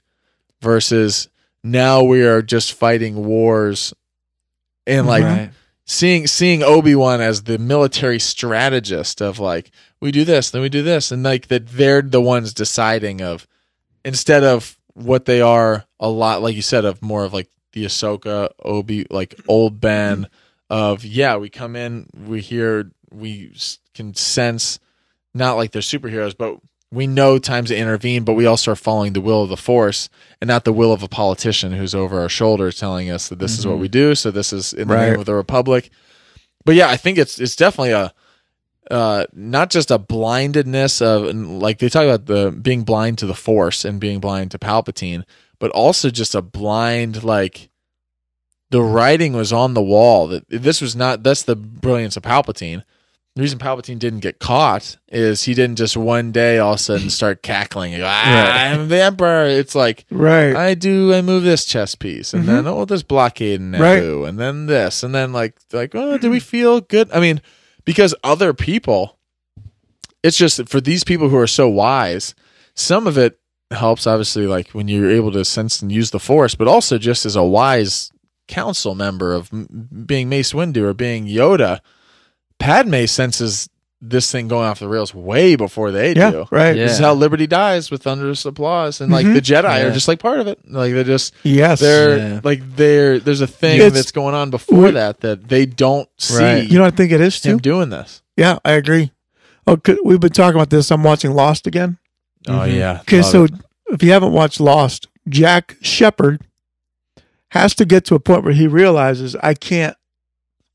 versus 0.61 1.27
now 1.63 2.03
we 2.03 2.23
are 2.23 2.41
just 2.41 2.73
fighting 2.73 3.25
wars, 3.25 3.93
and 4.87 5.05
like 5.05 5.23
Right. 5.23 5.51
Seeing 5.91 6.25
seeing 6.25 6.63
Obi 6.63 6.95
Wan 6.95 7.19
as 7.19 7.43
the 7.43 7.57
military 7.57 8.17
strategist 8.17 9.21
of 9.21 9.39
like 9.39 9.71
we 9.99 10.11
do 10.11 10.23
this, 10.23 10.49
then 10.49 10.61
we 10.61 10.69
do 10.69 10.81
this, 10.81 11.11
and 11.11 11.21
like 11.21 11.47
that 11.49 11.67
they're 11.67 12.01
the 12.01 12.21
ones 12.21 12.53
deciding 12.53 13.21
of 13.21 13.45
instead 14.05 14.43
of 14.43 14.77
what 14.93 15.25
they 15.25 15.41
are 15.41 15.85
a 15.99 16.09
lot 16.09 16.41
like 16.41 16.55
you 16.55 16.61
said 16.61 16.85
of 16.85 17.01
more 17.01 17.25
of 17.25 17.33
like 17.33 17.49
the 17.73 17.85
Ahsoka 17.85 18.49
Obi 18.63 19.05
like 19.09 19.39
old 19.47 19.81
Ben 19.81 20.27
of 20.69 21.03
yeah 21.03 21.35
we 21.35 21.49
come 21.49 21.75
in 21.75 22.07
we 22.27 22.41
hear 22.41 22.89
we 23.11 23.53
can 23.93 24.13
sense 24.13 24.79
not 25.33 25.55
like 25.55 25.71
they're 25.71 25.81
superheroes 25.81 26.35
but 26.37 26.57
we 26.93 27.07
know 27.07 27.39
times 27.39 27.69
to 27.69 27.77
intervene 27.77 28.23
but 28.23 28.33
we 28.33 28.45
also 28.45 28.71
are 28.71 28.75
following 28.75 29.13
the 29.13 29.21
will 29.21 29.43
of 29.43 29.49
the 29.49 29.57
force 29.57 30.09
and 30.41 30.47
not 30.47 30.65
the 30.65 30.73
will 30.73 30.91
of 30.91 31.01
a 31.03 31.07
politician 31.07 31.71
who's 31.71 31.95
over 31.95 32.19
our 32.19 32.29
shoulder 32.29 32.71
telling 32.71 33.09
us 33.09 33.29
that 33.29 33.39
this 33.39 33.57
is 33.57 33.65
what 33.65 33.77
Mhm. 33.77 33.81
we 33.81 33.87
do 33.87 34.15
so 34.15 34.29
this 34.31 34.51
is 34.51 34.73
in 34.73 34.87
the 34.87 34.93
Right. 34.95 35.11
name 35.11 35.19
of 35.19 35.25
the 35.25 35.33
republic 35.33 35.89
but 36.65 36.75
yeah 36.75 36.89
i 36.89 36.97
think 36.97 37.17
it's 37.17 37.39
it's 37.39 37.55
definitely 37.55 37.91
a 37.91 38.13
uh 38.89 39.25
not 39.33 39.69
just 39.69 39.89
a 39.91 39.97
blindedness 39.97 41.01
of 41.01 41.23
like 41.35 41.79
they 41.79 41.87
talk 41.89 42.03
about 42.03 42.25
the 42.25 42.51
being 42.51 42.83
blind 42.83 43.17
to 43.19 43.25
the 43.25 43.35
force 43.35 43.85
and 43.85 43.99
being 43.99 44.19
blind 44.19 44.51
to 44.51 44.59
palpatine 44.59 45.23
but 45.59 45.71
also 45.71 46.09
just 46.09 46.35
a 46.35 46.41
blind 46.41 47.23
like 47.23 47.69
the 48.69 48.81
writing 48.81 49.33
was 49.33 49.53
on 49.53 49.73
the 49.75 49.81
wall 49.81 50.27
that 50.27 50.43
this 50.49 50.81
was 50.81 50.95
not 50.95 51.23
that's 51.23 51.43
the 51.43 51.55
brilliance 51.55 52.17
of 52.17 52.23
palpatine 52.23 52.83
the 53.35 53.41
reason 53.41 53.59
palpatine 53.59 53.97
didn't 53.99 54.19
get 54.19 54.39
caught 54.39 54.97
is 55.09 55.43
he 55.43 55.53
didn't 55.53 55.77
just 55.77 55.95
one 55.95 56.31
day 56.33 56.57
all 56.57 56.73
of 56.73 56.79
a 56.79 56.83
sudden 56.83 57.09
start 57.09 57.41
cackling 57.41 57.93
and 57.93 58.01
go, 58.01 58.07
ah, 58.07 58.09
Right. 58.11 58.71
i'm 58.73 58.89
the 58.89 59.01
emperor 59.01 59.45
it's 59.45 59.73
like 59.75 60.05
Right, 60.11 60.55
I 60.55 60.73
do. 60.73 61.13
I 61.13 61.21
move 61.21 61.43
this 61.43 61.63
chess 61.65 61.95
piece, 61.95 62.33
and 62.33 62.43
Mhm. 62.43 62.47
then 62.47 62.67
oh, 62.67 62.85
this 62.85 63.03
blockade 63.03 63.61
in 63.61 63.71
Right. 63.71 64.03
And 64.03 64.37
then 64.39 64.65
this, 64.65 65.01
and 65.03 65.15
then 65.15 65.31
like 65.33 65.55
like 65.71 65.95
oh, 65.95 66.17
do 66.17 66.29
we 66.29 66.39
feel 66.39 66.81
good? 66.81 67.09
I 67.13 67.19
mean, 67.19 67.41
because 67.85 68.13
other 68.23 68.53
people, 68.53 69.17
it's 70.23 70.37
just 70.37 70.67
for 70.69 70.81
these 70.81 71.03
people 71.03 71.29
who 71.29 71.37
are 71.37 71.47
so 71.47 71.67
wise. 71.69 72.35
Some 72.75 73.07
of 73.07 73.17
it 73.17 73.39
helps, 73.71 74.05
obviously, 74.05 74.45
like 74.47 74.69
when 74.71 74.87
you're 74.87 75.09
able 75.09 75.31
to 75.31 75.43
sense 75.45 75.81
and 75.81 75.91
use 75.91 76.11
the 76.11 76.19
Force, 76.19 76.53
but 76.55 76.67
also 76.67 76.97
just 76.97 77.25
as 77.25 77.35
a 77.35 77.43
wise 77.43 78.11
council 78.47 78.93
member 78.95 79.33
of 79.33 79.49
m- 79.53 79.89
being 80.05 80.27
Mace 80.29 80.51
Windu 80.53 80.83
or 80.83 80.93
being 80.93 81.25
Yoda, 81.25 81.79
Padme 82.61 83.05
senses 83.05 83.67
this 84.03 84.31
thing 84.31 84.47
going 84.47 84.65
off 84.67 84.79
the 84.79 84.87
rails 84.87 85.13
way 85.13 85.55
before 85.55 85.91
they 85.91 86.13
yeah, 86.15 86.31
do. 86.31 86.45
right, 86.49 86.75
Yeah. 86.75 86.85
This 86.85 86.93
is 86.93 86.99
how 86.99 87.13
Liberty 87.13 87.45
dies 87.45 87.91
with 87.91 88.01
thunderous 88.03 88.43
applause, 88.45 88.99
and 88.99 89.11
like 89.11 89.25
Mhm. 89.27 89.35
the 89.35 89.41
Jedi 89.41 89.63
Yeah. 89.63 89.81
are 89.87 89.91
just 89.91 90.07
like 90.07 90.17
part 90.19 90.39
of 90.39 90.47
it. 90.47 90.57
Like 90.67 90.91
they're 90.93 91.03
just 91.03 91.33
yes, 91.43 91.79
they're 91.81 92.17
Yeah. 92.17 92.39
like 92.43 92.61
they're 92.75 93.19
there's 93.19 93.41
a 93.41 93.47
thing 93.47 93.75
It's- 93.75 93.93
that's 93.93 94.11
going 94.11 94.33
on 94.33 94.49
before 94.49 94.85
we- 94.85 94.91
that 94.91 95.19
that 95.19 95.49
they 95.49 95.67
don't 95.67 96.09
see 96.17 96.37
Right. 96.43 96.67
you 96.67 96.77
know, 96.79 96.85
what 96.85 96.93
I 96.93 96.97
think 96.97 97.11
it 97.11 97.21
is 97.21 97.41
him 97.43 97.59
too. 97.59 97.61
doing 97.61 97.89
this. 97.89 98.23
Yeah, 98.35 98.57
I 98.65 98.71
agree. 98.71 99.11
Oh, 99.67 99.77
could, 99.77 99.99
we've 100.03 100.19
been 100.19 100.31
talking 100.31 100.55
about 100.55 100.71
this. 100.71 100.89
I'm 100.89 101.03
watching 101.03 101.33
Lost 101.35 101.67
again. 101.67 101.97
Oh 102.47 102.53
Mhm. 102.53 102.75
yeah. 102.75 102.99
Okay, 103.01 103.21
so 103.21 103.43
it. 103.43 103.51
if 103.91 104.01
you 104.01 104.11
haven't 104.11 104.31
watched 104.33 104.59
Lost, 104.59 105.07
Jack 105.29 105.75
Shephard 105.83 106.41
has 107.49 107.75
to 107.75 107.85
get 107.85 108.05
to 108.05 108.15
a 108.15 108.19
point 108.19 108.43
where 108.43 108.53
he 108.53 108.65
realizes 108.65 109.35
I 109.43 109.53
can't. 109.53 109.95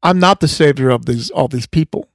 I'm 0.06 0.18
not 0.18 0.40
the 0.40 0.48
savior 0.48 0.90
of 0.90 1.06
these 1.06 1.30
all 1.30 1.48
these 1.48 1.66
people. 1.66 2.08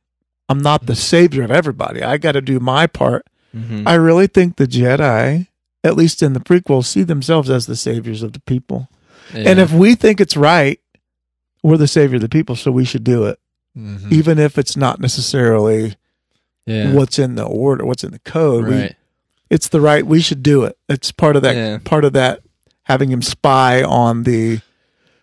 I'm 0.49 0.60
not 0.60 0.86
the 0.86 0.95
savior 0.95 1.43
of 1.43 1.51
everybody. 1.51 2.01
I 2.04 2.17
got 2.17 2.34
to 2.34 2.41
do 2.41 2.60
my 2.60 2.88
part. 2.88 3.25
Mhm. 3.56 3.84
I 3.86 3.93
really 3.95 4.27
think 4.27 4.56
the 4.58 4.65
Jedi, 4.67 5.47
at 5.84 5.95
least 5.95 6.21
in 6.23 6.34
the 6.34 6.39
prequels, 6.39 6.86
see 6.86 7.04
themselves 7.04 7.49
as 7.49 7.65
the 7.65 7.75
saviors 7.75 8.23
of 8.23 8.34
the 8.34 8.39
people. 8.41 8.89
And 9.34 9.60
if 9.60 9.71
we 9.71 9.95
think 9.95 10.19
it's 10.19 10.36
right, 10.36 10.80
we're 11.63 11.77
the 11.77 11.88
savior 11.88 12.15
of 12.15 12.21
the 12.21 12.30
people, 12.30 12.56
so 12.56 12.71
we 12.71 12.84
should 12.86 13.04
do 13.04 13.25
it, 13.25 13.39
Mhm. 13.77 14.12
even 14.12 14.39
if 14.39 14.58
it's 14.58 14.75
not 14.75 14.99
necessarily 14.99 15.95
yeah. 16.65 16.91
what's 16.93 17.17
in 17.19 17.36
the 17.36 17.43
order, 17.45 17.86
what's 17.86 18.04
in 18.04 18.12
the 18.12 18.19
code. 18.19 18.67
We, 18.67 18.89
it's 19.49 19.67
the 19.69 19.82
right 19.82 20.06
we 20.06 20.21
should 20.21 20.41
do 20.43 20.63
it 20.63 20.77
it's 20.88 21.12
part 21.12 21.36
of 21.36 21.41
that 21.43 21.56
Yeah. 21.56 21.77
part 21.84 22.06
of 22.06 22.13
that 22.13 22.41
having 22.84 23.12
him 23.12 23.21
spy 23.21 23.84
on 23.84 24.23
the 24.23 24.60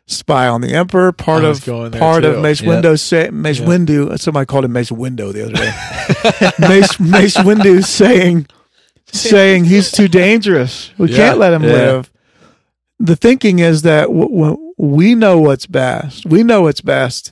spy 0.08 0.48
on 0.48 0.60
the 0.62 0.72
emperor 0.74 1.12
part 1.12 1.44
of 1.44 1.64
part 1.64 2.22
too. 2.24 2.30
of 2.30 2.42
mace 2.42 2.60
Yep. 2.60 2.82
windu 2.84 2.98
say 2.98 3.30
mace 3.30 3.60
Yeah. 3.60 3.66
windu 3.66 4.18
somebody 4.18 4.46
called 4.46 4.64
him 4.64 4.72
mace 4.72 4.90
window 4.90 5.30
the 5.32 5.44
other 5.44 5.52
day 5.54 6.50
mace 6.68 6.98
mace 6.98 7.36
windu 7.36 7.84
saying 7.84 8.46
saying 9.12 9.64
he's 9.66 9.90
too 9.92 10.08
dangerous 10.08 10.90
we 10.98 11.08
Yeah. 11.10 11.16
can't 11.16 11.38
let 11.38 11.52
him 11.52 11.62
Yeah. 11.62 11.72
live 11.72 12.10
the 12.98 13.14
thinking 13.16 13.60
is 13.60 13.82
that 13.82 14.08
w- 14.08 14.28
w- 14.28 14.72
we 14.76 15.14
know 15.14 15.38
what's 15.38 15.66
best. 15.66 16.26
We 16.26 16.42
know 16.42 16.62
what's 16.62 16.80
best. 16.80 17.30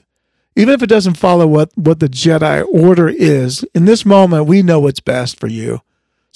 Even 0.54 0.72
if 0.74 0.82
it 0.82 0.86
doesn't 0.88 1.14
follow 1.16 1.44
what, 1.46 1.70
what 1.74 1.98
the 1.98 2.08
Jedi 2.08 2.64
order 2.72 3.08
is, 3.08 3.64
in 3.74 3.84
this 3.84 4.06
moment, 4.06 4.46
we 4.46 4.62
know 4.62 4.78
what's 4.78 5.00
best 5.00 5.40
for 5.40 5.48
you. 5.48 5.80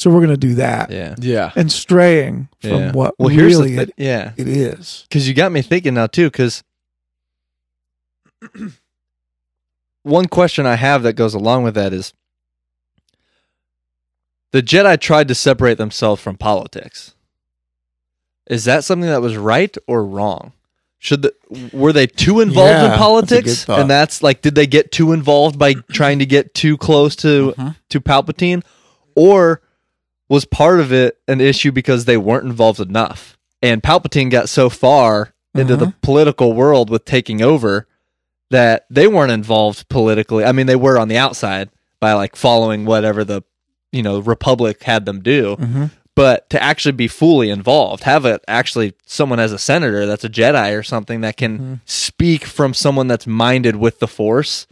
So 0.00 0.08
we're 0.08 0.20
going 0.20 0.30
to 0.30 0.36
do 0.38 0.54
that. 0.54 0.90
Yeah. 0.90 1.14
Yeah. 1.18 1.52
And 1.54 1.70
straying 1.70 2.48
from 2.62 2.70
yeah. 2.70 2.92
what 2.92 3.14
well, 3.18 3.28
here's 3.28 3.52
really 3.52 3.76
the 3.76 3.82
it, 3.82 3.92
yeah. 3.98 4.32
it 4.38 4.48
is. 4.48 5.04
Because 5.06 5.28
you 5.28 5.34
got 5.34 5.52
me 5.52 5.60
thinking 5.60 5.92
now 5.92 6.06
too. 6.06 6.30
Because 6.30 6.64
one 10.02 10.26
question 10.26 10.64
I 10.64 10.76
have 10.76 11.02
that 11.02 11.12
goes 11.14 11.34
along 11.34 11.64
with 11.64 11.74
that 11.74 11.92
is 11.92 12.14
the 14.52 14.62
Jedi 14.62 14.98
tried 14.98 15.28
to 15.28 15.34
separate 15.34 15.76
themselves 15.76 16.22
from 16.22 16.38
politics. 16.38 17.14
Is 18.48 18.64
that 18.64 18.84
something 18.84 19.10
that 19.10 19.20
was 19.20 19.36
right 19.36 19.76
or 19.86 20.02
wrong? 20.02 20.52
Should 20.98 21.22
the, 21.22 21.34
were 21.74 21.92
they 21.92 22.06
too 22.06 22.40
involved 22.40 22.70
Yeah, 22.70 22.84
in 22.84 22.88
that's 22.90 22.94
a 22.96 22.98
politics? 22.98 23.64
good. 23.66 23.78
And 23.80 23.90
that's 23.90 24.22
like, 24.22 24.40
did 24.40 24.54
they 24.54 24.66
get 24.66 24.92
too 24.92 25.12
involved 25.12 25.58
by 25.58 25.74
trying 25.92 26.20
to 26.20 26.26
get 26.26 26.54
too 26.54 26.78
close 26.78 27.14
to 27.16 27.52
Mhm. 27.58 27.76
to 27.90 28.00
Palpatine, 28.00 28.62
or 29.14 29.60
was 30.30 30.46
part 30.46 30.80
of 30.80 30.90
it 30.92 31.18
an 31.28 31.42
issue 31.42 31.72
because 31.72 32.06
they 32.06 32.16
weren't 32.16 32.46
involved 32.46 32.80
enough? 32.80 33.36
And 33.60 33.82
Palpatine 33.82 34.30
got 34.30 34.48
so 34.48 34.70
far 34.70 35.34
into 35.54 35.76
the 35.76 35.92
political 36.00 36.54
world 36.54 36.88
with 36.88 37.04
taking 37.04 37.42
over 37.42 37.86
that 38.50 38.86
they 38.88 39.06
weren't 39.06 39.32
involved 39.32 39.88
politically. 39.88 40.44
I 40.44 40.52
mean, 40.52 40.66
they 40.66 40.76
were 40.76 40.98
on 40.98 41.08
the 41.08 41.18
outside 41.18 41.68
by 42.00 42.12
like 42.14 42.36
following 42.36 42.84
whatever 42.86 43.24
the 43.24 43.42
you 43.92 44.02
know 44.02 44.20
Republic 44.20 44.82
had 44.84 45.04
them 45.04 45.20
do, 45.20 45.56
Mm-hmm. 45.56 45.84
but 46.14 46.48
to 46.50 46.62
actually 46.62 46.92
be 46.92 47.08
fully 47.08 47.50
involved, 47.50 48.04
have 48.04 48.24
it 48.24 48.42
actually 48.48 48.94
someone 49.04 49.40
as 49.40 49.52
a 49.52 49.58
senator 49.58 50.06
that's 50.06 50.24
a 50.24 50.28
Jedi 50.28 50.78
or 50.78 50.82
something 50.84 51.20
that 51.22 51.36
can 51.36 51.58
Mhm. 51.58 51.80
speak 51.84 52.44
from 52.44 52.72
someone 52.72 53.08
that's 53.08 53.26
minded 53.26 53.76
with 53.76 53.98
the 53.98 54.08
Force, 54.08 54.66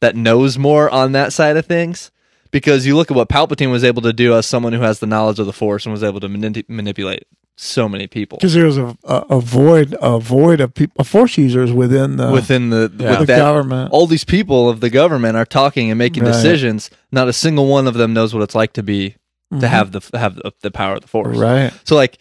that 0.00 0.16
knows 0.16 0.58
more 0.58 0.90
on 0.90 1.12
that 1.12 1.32
side 1.32 1.56
of 1.56 1.66
things. 1.66 2.10
Because 2.50 2.86
you 2.86 2.96
look 2.96 3.10
at 3.10 3.16
what 3.16 3.28
Palpatine 3.28 3.70
was 3.70 3.84
able 3.84 4.02
to 4.02 4.12
do 4.12 4.34
as 4.34 4.46
someone 4.46 4.72
who 4.72 4.80
has 4.82 4.98
the 5.00 5.06
knowledge 5.06 5.38
of 5.38 5.46
the 5.46 5.52
Force 5.52 5.84
and 5.86 5.92
was 5.92 6.02
able 6.02 6.20
to 6.20 6.28
mani- 6.28 6.64
manipulate 6.68 7.24
so 7.58 7.88
many 7.88 8.06
people 8.06 8.36
Because 8.36 8.52
there 8.52 8.66
was 8.66 8.76
a, 8.76 8.94
a, 9.04 9.14
a 9.30 9.40
void 9.40 9.96
a 10.02 10.18
void 10.20 10.60
of 10.60 10.74
people, 10.74 11.02
force 11.04 11.38
users 11.38 11.72
within 11.72 12.16
the 12.18 12.30
within 12.30 12.68
the 12.68 12.92
Yeah. 12.98 13.10
with 13.12 13.20
the 13.20 13.24
that 13.26 13.38
government. 13.38 13.92
all 13.92 14.06
these 14.06 14.24
people 14.24 14.68
of 14.68 14.80
the 14.80 14.90
government 14.90 15.38
are 15.38 15.46
talking 15.46 15.90
and 15.90 15.96
making 15.98 16.24
Right. 16.24 16.32
decisions. 16.34 16.90
Not 17.10 17.28
a 17.28 17.32
single 17.32 17.66
one 17.66 17.86
of 17.86 17.94
them 17.94 18.12
knows 18.12 18.34
what 18.34 18.42
it's 18.42 18.54
like 18.54 18.74
to 18.74 18.82
be 18.82 19.16
to 19.52 19.56
Mhm. 19.58 19.68
have 19.68 19.92
the 19.92 20.18
have 20.18 20.34
the, 20.36 20.52
the 20.60 20.70
power 20.70 20.96
of 20.96 21.00
the 21.00 21.08
force. 21.08 21.36
right. 21.38 21.72
So 21.84 21.96
like 21.96 22.18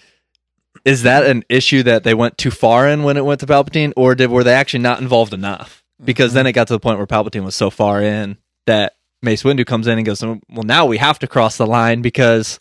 is 0.86 1.04
that 1.04 1.26
an 1.26 1.44
issue 1.50 1.84
that 1.84 2.04
they 2.06 2.14
went 2.14 2.38
too 2.38 2.52
far 2.52 2.88
in 2.88 3.04
when 3.04 3.18
it 3.18 3.26
went 3.26 3.40
to 3.42 3.46
Palpatine 3.48 3.92
or 3.98 4.16
did 4.16 4.30
were 4.30 4.44
they 4.44 4.54
actually 4.54 4.84
not 4.84 5.02
involved 5.02 5.34
enough? 5.34 5.84
Because 6.04 6.32
then 6.34 6.46
it 6.48 6.52
got 6.54 6.68
to 6.68 6.74
the 6.74 6.80
point 6.80 6.98
where 6.98 7.08
Palpatine 7.08 7.44
was 7.44 7.56
so 7.56 7.70
far 7.70 8.02
in 8.02 8.38
that 8.68 8.94
Mace 9.21 9.43
Windu 9.43 9.65
comes 9.65 9.88
in 9.88 9.97
and 9.97 10.06
goes, 10.06 10.21
"Well, 10.21 10.39
now 10.63 10.86
we 10.86 10.97
have 10.97 11.19
to 11.19 11.28
cross 11.28 11.58
the 11.58 11.65
line 11.67 12.01
because 12.01 12.60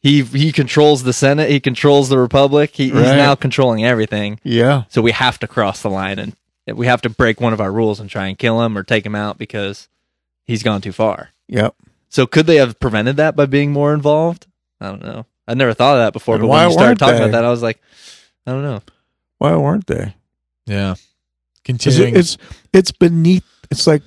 he 0.00 0.22
he 0.22 0.52
controls 0.52 1.02
the 1.02 1.12
Senate, 1.12 1.50
he 1.50 1.60
controls 1.60 2.08
the 2.08 2.18
Republic, 2.18 2.70
he, 2.74 2.84
he's 2.84 2.92
now 2.94 3.34
controlling 3.34 3.84
everything. 3.84 4.38
Yeah. 4.44 4.84
So 4.88 5.02
we 5.02 5.12
have 5.12 5.38
to 5.40 5.48
cross 5.48 5.82
the 5.82 5.90
line 5.90 6.18
and 6.18 6.34
we 6.66 6.86
have 6.86 7.02
to 7.02 7.10
break 7.10 7.40
one 7.40 7.52
of 7.52 7.60
our 7.60 7.72
rules 7.72 7.98
and 8.00 8.08
try 8.10 8.26
and 8.26 8.38
kill 8.38 8.62
him 8.62 8.76
or 8.76 8.82
take 8.82 9.04
him 9.06 9.14
out 9.14 9.38
because 9.38 9.88
he's 10.44 10.62
gone 10.62 10.80
too 10.82 10.92
far. 10.92 11.30
Yep. 11.48 11.74
So 12.10 12.26
could 12.26 12.46
they 12.46 12.56
have 12.56 12.78
prevented 12.78 13.16
that 13.16 13.34
by 13.36 13.46
being 13.46 13.72
more 13.72 13.92
involved? 13.94 14.46
I 14.80 14.88
don't 14.88 15.02
know. 15.02 15.26
I 15.46 15.54
never 15.54 15.72
thought 15.74 15.96
of 15.96 16.00
that 16.04 16.12
before, 16.12 16.34
And 16.34 16.42
but 16.42 16.48
why 16.48 16.60
when 16.64 16.68
you 16.68 16.72
started 16.74 16.88
weren't 16.90 16.98
talking 17.00 17.14
they? 17.16 17.22
about 17.24 17.32
that, 17.32 17.44
I 17.44 17.50
was 17.50 17.62
like, 17.62 17.80
I 18.46 18.52
don't 18.52 18.62
know. 18.62 18.82
Why 19.38 19.56
weren't 19.56 19.86
they? 19.86 20.14
Yeah. 20.66 20.94
Continuing. 21.64 22.14
it- 22.14 22.18
it's 22.18 22.38
it's 22.72 22.92
beneath. 22.92 23.44
It's 23.70 23.86
like 23.86 24.02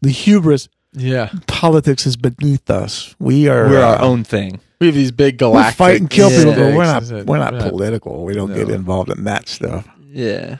the 0.00 0.10
hubris. 0.10 0.68
Yeah. 0.92 1.30
Politics 1.46 2.06
is 2.06 2.16
beneath 2.16 2.68
us. 2.70 3.14
We 3.18 3.48
are. 3.48 3.68
We're 3.68 3.82
uh, 3.82 3.96
our 3.96 4.02
own 4.02 4.24
thing. 4.24 4.60
We 4.80 4.86
have 4.88 4.94
these 4.96 5.10
big 5.12 5.34
We 5.34 5.38
galactic. 5.38 5.76
fight 5.76 6.00
and 6.00 6.08
kill 6.08 6.30
people, 6.30 6.52
but 6.54 6.74
we're 6.74 6.84
not. 6.84 7.04
stakes. 7.04 7.26
We're 7.26 7.38
not 7.38 7.58
political. 7.58 8.24
We 8.24 8.34
don't 8.34 8.54
get 8.54 8.68
No. 8.68 8.74
involved 8.74 9.10
in 9.10 9.24
that 9.24 9.48
stuff. 9.48 9.88
Yeah. 10.08 10.58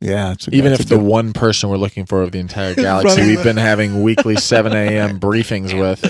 Yeah. 0.00 0.32
It's 0.32 0.48
a, 0.48 0.54
Even 0.54 0.70
that's 0.72 0.80
if 0.80 0.86
a 0.86 0.88
the 0.90 0.96
good- 0.96 1.04
one 1.06 1.32
person 1.32 1.68
we're 1.70 1.76
looking 1.76 2.06
for 2.06 2.22
of 2.22 2.32
the 2.32 2.40
entire 2.40 2.74
galaxy 2.76 3.20
Running 3.20 3.36
we've 3.36 3.44
been 3.44 3.56
having 3.56 4.02
weekly 4.02 4.34
7 4.50 4.72
a.m. 4.72 5.20
briefings 5.20 5.78
with. 5.78 6.02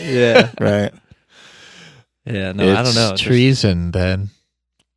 Yeah. 0.00 0.50
right. 0.60 0.92
Yeah. 2.26 2.52
No, 2.52 2.76
I 2.76 2.82
don't 2.82 2.94
know. 2.94 3.14
treason, 3.16 3.90
then. 3.92 4.30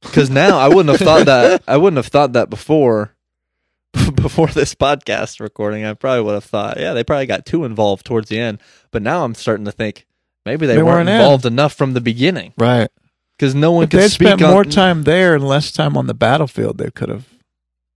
Because 0.02 0.30
now 0.30 0.58
I 0.60 0.68
wouldn't 0.68 0.90
have 0.90 1.00
thought 1.08 1.28
that. 1.28 1.64
I 1.66 1.78
wouldn't 1.78 1.96
have 1.96 2.08
thought 2.08 2.34
that 2.34 2.50
before. 2.50 3.16
Before 4.16 4.48
this 4.48 4.74
podcast 4.76 5.40
recording, 5.40 5.86
I 5.86 5.94
probably 5.94 6.22
would 6.24 6.34
have 6.34 6.44
thought, 6.44 6.80
yeah, 6.80 6.94
they 6.94 7.04
probably 7.04 7.26
got 7.26 7.46
too 7.46 7.64
involved 7.66 8.06
towards 8.06 8.30
the 8.30 8.40
end. 8.40 8.60
But 8.92 9.02
now 9.02 9.24
I'm 9.24 9.36
starting 9.36 9.66
to 9.66 9.72
think 9.72 10.06
maybe 10.46 10.66
they, 10.66 10.76
They 10.76 10.84
weren't 10.84 10.96
weren't 10.98 11.10
in. 11.10 11.16
involved 11.16 11.46
enough 11.46 11.74
from 11.74 11.94
the 11.94 12.02
beginning 12.02 12.54
Right. 12.58 12.90
because 13.38 13.54
no 13.54 13.72
one 13.72 13.84
If 13.86 13.92
could 13.92 14.00
they 14.02 14.08
speak 14.08 14.28
spent 14.30 14.42
on 14.42 14.52
more 14.52 14.64
time 14.64 15.04
there 15.04 15.36
and 15.36 15.44
less 15.48 15.72
time 15.72 15.96
on 15.98 16.08
the 16.08 16.14
battlefield, 16.14 16.78
they 16.78 16.90
could 16.92 17.10
have. 17.10 17.26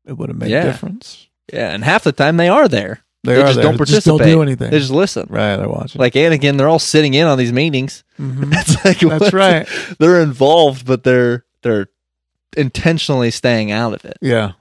It 0.05 0.13
would 0.17 0.29
have 0.29 0.37
made 0.37 0.51
Yeah. 0.51 0.63
a 0.63 0.65
difference. 0.71 1.27
Yeah, 1.51 1.71
and 1.73 1.83
half 1.83 2.03
the 2.03 2.11
time 2.11 2.37
they 2.37 2.49
are 2.49 2.67
there. 2.67 3.01
They, 3.23 3.35
are 3.35 3.41
just 3.47 3.55
there. 3.55 3.63
don't 3.63 3.77
They 3.77 3.85
just 3.85 4.05
don't 4.07 4.23
do 4.23 4.41
anything. 4.41 4.69
They 4.71 4.79
just 4.79 4.91
listen. 4.91 5.25
right. 5.29 5.57
They're 5.57 5.67
watching. 5.67 5.99
Like 5.99 6.13
Anakin, 6.13 6.57
they're 6.57 6.69
all 6.69 6.79
sitting 6.79 7.13
in 7.13 7.25
on 7.27 7.37
these 7.37 7.51
meetings. 7.51 8.03
Mhm. 8.19 8.53
It's 8.55 8.85
like 8.85 8.99
That's 8.99 9.21
what- 9.31 9.33
right. 9.33 9.67
They're 9.99 10.21
involved, 10.21 10.85
but 10.85 11.03
they're 11.03 11.43
they're 11.63 11.87
intentionally 12.55 13.31
staying 13.31 13.71
out 13.71 13.93
of 13.93 14.05
it. 14.05 14.17
Yeah. 14.21 14.51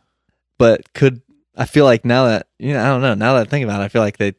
But 0.58 0.92
could 0.94 1.20
I 1.56 1.64
feel 1.64 1.84
like 1.84 2.04
now 2.04 2.26
that 2.26 2.48
you 2.58 2.72
know 2.74 2.82
I 2.84 2.88
don't 2.88 3.00
know 3.00 3.14
now 3.14 3.34
that 3.34 3.46
I 3.46 3.50
think 3.50 3.64
about 3.64 3.80
it, 3.80 3.84
I 3.84 3.88
feel 3.88 4.02
like 4.02 4.18
they 4.18 4.34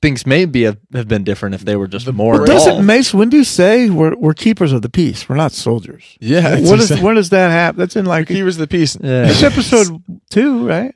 things 0.00 0.24
maybe 0.26 0.62
have, 0.62 0.78
have 0.92 1.08
been 1.08 1.24
different 1.24 1.56
if 1.56 1.62
they 1.64 1.74
were 1.74 1.88
just 1.88 2.10
more 2.12 2.36
brain- 2.36 2.46
Doesn't 2.46 2.68
involved. 2.78 2.86
Mace 2.86 3.12
Windu 3.12 3.44
say 3.44 3.90
we're 3.90 4.14
we're 4.16 4.34
keepers 4.34 4.72
of 4.72 4.82
the 4.82 4.88
peace? 4.88 5.28
We're 5.28 5.36
not 5.36 5.52
soldiers. 5.52 6.16
Yeah. 6.20 6.60
what 6.60 6.78
is 6.80 6.90
when 7.00 7.16
does 7.16 7.30
that 7.30 7.50
happen? 7.50 7.78
That's 7.78 7.96
in 7.96 8.06
like 8.06 8.28
He 8.28 8.42
was 8.42 8.56
the 8.56 8.66
piece. 8.68 8.96
Yeah. 9.00 9.28
it's 9.28 9.42
episode 9.42 10.02
two, 10.30 10.66
right? 10.68 10.94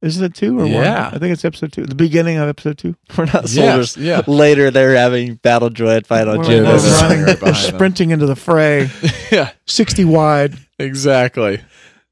Isn't 0.00 0.24
it 0.24 0.34
two 0.34 0.56
or 0.56 0.62
one? 0.62 0.70
Yeah. 0.70 1.10
I 1.12 1.18
think 1.18 1.32
it's 1.32 1.44
episode 1.44 1.72
two. 1.72 1.84
The 1.84 1.96
beginning 1.96 2.36
of 2.36 2.48
episode 2.48 2.78
two. 2.78 2.94
We're 3.18 3.24
not 3.24 3.50
Yes, 3.50 3.54
soldiers. 3.92 3.96
yeah. 3.96 4.22
Later, 4.28 4.70
they're 4.70 4.94
having 4.94 5.34
battle 5.34 5.70
droid 5.70 6.06
fight 6.06 6.28
on 6.28 6.38
We're, 6.38 6.44
Jim 6.44 6.66
oh, 6.66 6.78
Jim. 6.78 6.84
we're 6.86 7.00
running, 7.00 7.24
singer 7.26 7.34
them. 7.34 7.54
sprinting 7.54 8.10
into 8.12 8.26
the 8.26 8.36
fray, 8.36 8.88
yeah. 9.32 9.50
sixty 9.66 10.04
wide, 10.04 10.54
Exactly. 10.78 11.60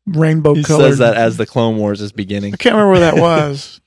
Rainbow 0.07 0.55
He 0.55 0.63
colored. 0.65 0.85
says 0.91 0.99
that 0.99 1.17
as 1.17 1.37
the 1.37 1.47
Clone 1.47 1.77
Wars 1.79 2.01
is 2.01 2.13
beginning. 2.13 2.55
I 2.55 2.57
can't 2.57 2.75
remember 2.75 2.93
where 2.93 3.01
that 3.01 3.17
was. 3.21 3.81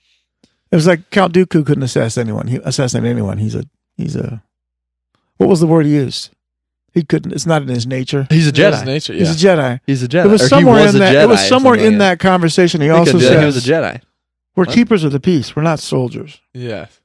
it 0.72 0.76
was 0.76 0.88
like 0.88 1.10
Count 1.10 1.34
Dooku 1.34 1.66
couldn't 1.66 1.84
assassinate 1.84 2.28
anyone. 2.28 2.48
He 2.48 2.58
assassinate 2.64 3.10
anyone. 3.10 3.38
He's 3.38 3.56
a 3.56 3.64
he's 3.98 4.16
a. 4.16 4.44
What 5.38 5.48
was 5.50 5.60
the 5.62 5.68
word 5.68 5.86
he 5.86 5.94
used? 5.96 6.32
He 6.94 7.04
couldn't. 7.04 7.32
It's 7.34 7.46
not 7.46 7.62
in 7.62 7.68
his 7.70 7.86
nature. 7.88 8.26
He's 8.30 8.48
a 8.48 8.52
That's 8.52 8.78
Jedi. 8.82 8.86
nature. 8.86 9.14
Yeah. 9.14 9.20
He's 9.20 9.44
a 9.44 9.48
Jedi. 9.48 9.80
He's 9.86 10.04
a 10.04 10.08
Jedi. 10.08 10.26
It 10.26 10.30
was 10.30 10.42
Or 10.44 10.48
somewhere 10.50 10.84
was 10.84 10.96
in 10.96 11.00
that. 11.02 11.16
Jedi 11.16 11.24
It 11.24 11.30
was 11.30 11.48
somewhere 11.48 11.76
in 11.76 11.94
like 11.94 12.00
that 12.00 12.20
conversation. 12.20 12.82
He 12.82 12.90
I 12.90 12.98
also 12.98 13.20
said, 13.20 13.40
he 13.40 13.46
was 13.46 13.58
a 13.58 13.72
Jedi. 13.72 14.02
"We're 14.56 14.66
What? 14.66 14.74
keepers 14.76 15.04
of 15.04 15.12
the 15.12 15.20
peace. 15.20 15.56
We're 15.56 15.62
not 15.64 15.80
soldiers." 15.80 16.40
yeah. 16.54 16.88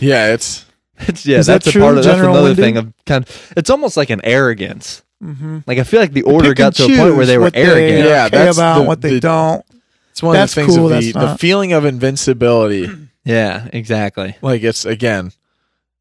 Yeah. 0.00 0.32
It's 0.32 0.64
It's, 1.00 1.24
yeah, 1.26 1.38
Is 1.38 1.46
that 1.46 1.54
that's 1.54 1.66
a 1.68 1.72
true, 1.72 1.82
part 1.82 1.98
of 1.98 2.04
that's 2.04 2.18
another 2.20 2.54
Windu? 2.54 2.56
thing 2.56 2.76
of 2.76 2.92
kind. 3.06 3.24
Of, 3.28 3.52
it's 3.56 3.70
almost 3.70 3.96
like 3.96 4.10
an 4.10 4.20
arrogance. 4.24 5.02
Mm-hmm. 5.22 5.58
Like 5.66 5.78
I 5.78 5.82
feel 5.84 6.00
like 6.00 6.12
the 6.12 6.22
order 6.22 6.54
got 6.54 6.74
to 6.76 6.84
a 6.84 6.96
point 6.96 7.16
where 7.16 7.26
they 7.26 7.36
were 7.38 7.44
what 7.44 7.56
arrogant. 7.56 8.02
They 8.04 8.08
Yeah, 8.08 8.28
that's 8.28 8.56
about 8.56 8.78
the- 8.78 8.84
what 8.84 9.00
they 9.02 9.14
the- 9.14 9.20
don't. 9.20 9.64
it's 10.10 10.22
one 10.22 10.34
That's 10.34 10.52
of 10.52 10.54
the 10.56 10.60
things 10.62 10.76
cool, 10.76 10.92
of 10.92 11.02
the, 11.02 11.12
the 11.12 11.38
feeling 11.38 11.72
of 11.72 11.84
invincibility. 11.84 12.88
Yeah, 13.22 13.68
exactly. 13.70 14.34
like 14.40 14.62
it's 14.62 14.86
again, 14.86 15.32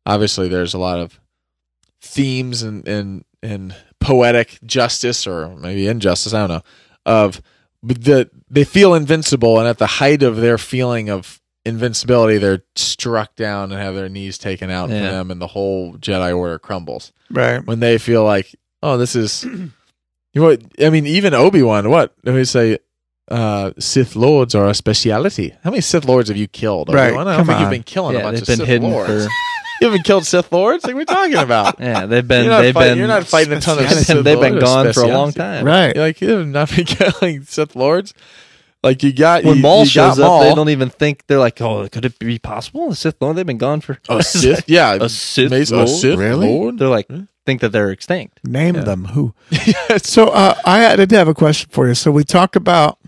obviously 0.06 0.48
there's 0.48 0.74
a 0.74 0.78
lot 0.80 1.00
of 1.00 1.20
themes 2.02 2.64
and 2.64 2.88
and 2.88 3.26
and 3.44 3.76
poetic 4.00 4.58
justice 4.66 5.28
or 5.28 5.50
maybe 5.58 5.88
injustice. 5.88 6.34
I 6.34 6.40
don't 6.48 6.50
know 6.58 6.62
of 7.06 7.42
but 7.84 8.04
the 8.04 8.30
they 8.50 8.64
feel 8.64 8.94
invincible, 8.96 9.60
and 9.60 9.68
at 9.68 9.78
the 9.80 9.86
height 9.86 10.24
of 10.24 10.38
their 10.38 10.58
feeling 10.58 11.10
of 11.10 11.42
invincibility, 11.66 12.38
they're 12.38 12.64
struck 12.76 13.36
down 13.36 13.72
and 13.74 13.82
have 13.82 13.96
their 13.96 14.10
knees 14.10 14.38
taken 14.38 14.70
out 14.70 14.90
Yeah. 14.90 15.06
for 15.06 15.12
them, 15.12 15.30
and 15.32 15.42
the 15.42 15.48
whole 15.48 15.94
Jedi 15.98 16.36
Order 16.36 16.58
crumbles 16.58 17.12
Right. 17.30 17.64
when 17.66 17.80
they 17.82 17.98
feel 17.98 18.24
like, 18.24 18.56
oh, 18.84 18.98
this 18.98 19.16
is. 19.16 19.46
You 20.32 20.44
what? 20.44 20.62
I 20.80 20.92
mean, 20.92 21.08
even 21.08 21.34
Obi 21.34 21.64
Wan. 21.64 21.90
What? 21.90 22.14
Let 22.24 22.36
me 22.36 22.44
say. 22.44 22.78
Uh, 23.32 23.72
Sith 23.80 24.16
Lords 24.16 24.54
are 24.54 24.68
a 24.68 24.76
speciality. 24.76 25.56
How 25.64 25.72
many 25.72 25.82
Sith 25.82 26.06
Lords 26.06 26.30
have 26.30 26.38
you 26.38 26.48
killed? 26.48 26.94
Right, 26.94 27.08
Obi-Wan? 27.08 27.28
I 27.28 27.32
don't 27.36 27.40
come 27.40 27.48
think 27.48 27.60
you've 27.62 27.70
been 27.72 27.82
killing 27.84 28.16
a 28.16 28.20
Yeah, 28.20 28.24
bunch 28.26 28.36
they've 28.36 28.42
of 28.44 28.48
been 28.48 28.58
Sith 28.58 28.68
hidden 28.68 28.92
Lords. 28.92 29.26
for. 29.26 29.32
You 29.82 29.88
haven't 29.88 30.04
killed 30.04 30.26
Sith 30.28 30.52
Lords? 30.52 30.84
Like, 30.84 30.94
what 30.94 31.10
are 31.10 31.24
we 31.28 31.32
talking 31.32 31.44
about? 31.44 31.80
Yeah, 31.80 32.06
they've 32.06 32.28
been. 32.28 32.44
you're, 32.44 32.54
not 32.54 32.62
they've 32.62 32.74
fighting, 32.76 32.92
been. 32.92 32.98
you're 33.00 33.08
not 33.08 33.26
fighting 33.26 33.54
a 33.54 33.60
ton 33.62 33.80
of 33.84 33.90
Sith 33.90 34.08
been, 34.18 34.24
they've 34.24 34.40
been 34.40 34.60
gone 34.60 34.94
for 34.94 35.02
a 35.04 35.08
long 35.08 35.32
time. 35.32 35.66
Right. 35.66 35.96
You're 35.96 36.06
like, 36.06 36.22
you 36.22 36.30
have 36.30 36.48
not 36.48 36.70
been 36.76 36.86
killing 36.86 37.42
Sith 37.44 37.76
Lords? 37.76 38.14
Like, 38.84 39.02
you 39.02 39.12
got. 39.14 39.44
When 39.46 39.56
you, 39.58 39.62
Maul 39.64 39.80
you 39.80 39.86
shows 39.90 40.18
got 40.18 40.24
up, 40.26 40.28
Maul. 40.30 40.44
they 40.44 40.54
don't 40.56 40.70
even 40.70 40.90
think 40.92 41.26
they're 41.28 41.40
like, 41.40 41.60
"Oh, 41.60 41.88
could 41.90 42.06
it 42.06 42.20
be 42.20 42.38
possible?" 42.40 42.90
The 42.90 42.96
Sith 42.96 43.16
Lord, 43.20 43.36
they've 43.36 43.46
been 43.46 43.58
gone 43.58 43.82
for 43.82 43.98
A 44.10 44.22
Sith? 44.22 44.70
Yeah. 44.70 44.94
a 45.02 45.10
Sith 45.10 45.50
Mace- 45.50 45.72
Lord. 45.72 45.88
A 45.88 45.92
Sith 45.92 46.18
Really? 46.20 46.48
Lord? 46.48 46.78
They're 46.78 46.88
like, 46.88 47.10
think 47.50 47.62
that 47.62 47.72
they're 47.72 47.90
extinct. 47.92 48.40
Name 48.46 48.76
Yeah. 48.76 48.84
them. 48.84 49.06
Who? 49.06 49.34
so 49.98 50.28
uh, 50.30 50.54
I, 50.66 50.94
I 50.94 50.96
did 50.96 51.12
have 51.12 51.28
a 51.28 51.34
question 51.34 51.68
for 51.72 51.88
you. 51.88 51.96
So 51.96 52.12
we 52.12 52.24
talk 52.24 52.56
about. 52.56 53.00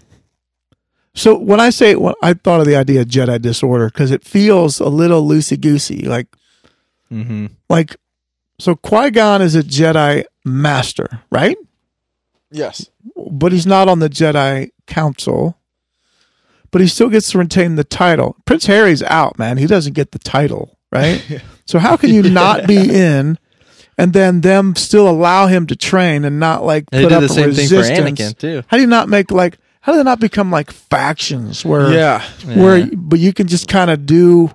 So 1.13 1.37
when 1.37 1.59
I 1.59 1.69
say 1.71 1.95
when 1.95 2.15
I 2.23 2.33
thought 2.33 2.59
of 2.61 2.65
the 2.65 2.75
idea 2.75 3.01
of 3.01 3.07
Jedi 3.07 3.39
disorder 3.41 3.87
because 3.87 4.11
it 4.11 4.23
feels 4.23 4.79
a 4.79 4.87
little 4.89 5.27
loosey 5.27 5.59
goosey, 5.59 6.01
like 6.07 6.27
Mm-hmm. 7.11 7.47
like 7.69 7.97
so 8.57 8.75
Qui 8.75 9.11
Gon 9.11 9.41
is 9.41 9.53
a 9.53 9.61
Jedi 9.63 10.23
master, 10.45 11.07
right? 11.29 11.57
Yes. 12.49 12.89
But 13.29 13.51
he's 13.51 13.65
not 13.67 13.89
on 13.89 13.99
the 13.99 14.09
Jedi 14.09 14.69
Council. 14.87 15.57
But 16.71 16.79
he 16.79 16.87
still 16.87 17.09
gets 17.09 17.29
to 17.31 17.37
retain 17.37 17.75
the 17.75 17.83
title. 17.83 18.37
Prince 18.45 18.65
Harry's 18.67 19.03
out, 19.03 19.37
man. 19.37 19.57
He 19.57 19.67
doesn't 19.67 19.91
get 19.91 20.11
the 20.13 20.19
title, 20.19 20.77
right? 20.89 21.21
so 21.65 21.79
how 21.79 21.97
can 21.97 22.11
you 22.13 22.23
not 22.23 22.65
be 22.65 22.77
in, 22.89 23.37
and 24.01 24.13
then 24.13 24.41
them 24.41 24.75
still 24.75 25.07
allow 25.07 25.47
him 25.47 25.67
to 25.67 25.75
train 25.75 26.25
and 26.25 26.39
not 26.39 26.65
like 26.65 26.89
They 26.89 27.03
put 27.03 27.09
did 27.09 27.15
up 27.15 27.19
the 27.21 27.25
a 27.25 27.29
same 27.29 27.45
resistance? 27.47 27.87
thing 27.87 28.15
for 28.15 28.23
Anakin 28.23 28.37
too. 28.37 28.63
How 28.67 28.77
do 28.77 28.81
you 28.81 28.87
not 28.89 29.09
make 29.09 29.31
like? 29.31 29.57
How 29.81 29.91
do 29.93 29.97
they 29.97 30.03
not 30.03 30.19
become 30.19 30.51
like 30.51 30.71
factions 30.71 31.65
where 31.65 31.91
Yeah. 31.91 32.21
where 32.45 32.77
Yeah. 32.77 32.85
but 32.93 33.19
you 33.19 33.33
can 33.33 33.47
just 33.47 33.67
kind 33.67 33.89
of 33.89 34.05
do 34.05 34.51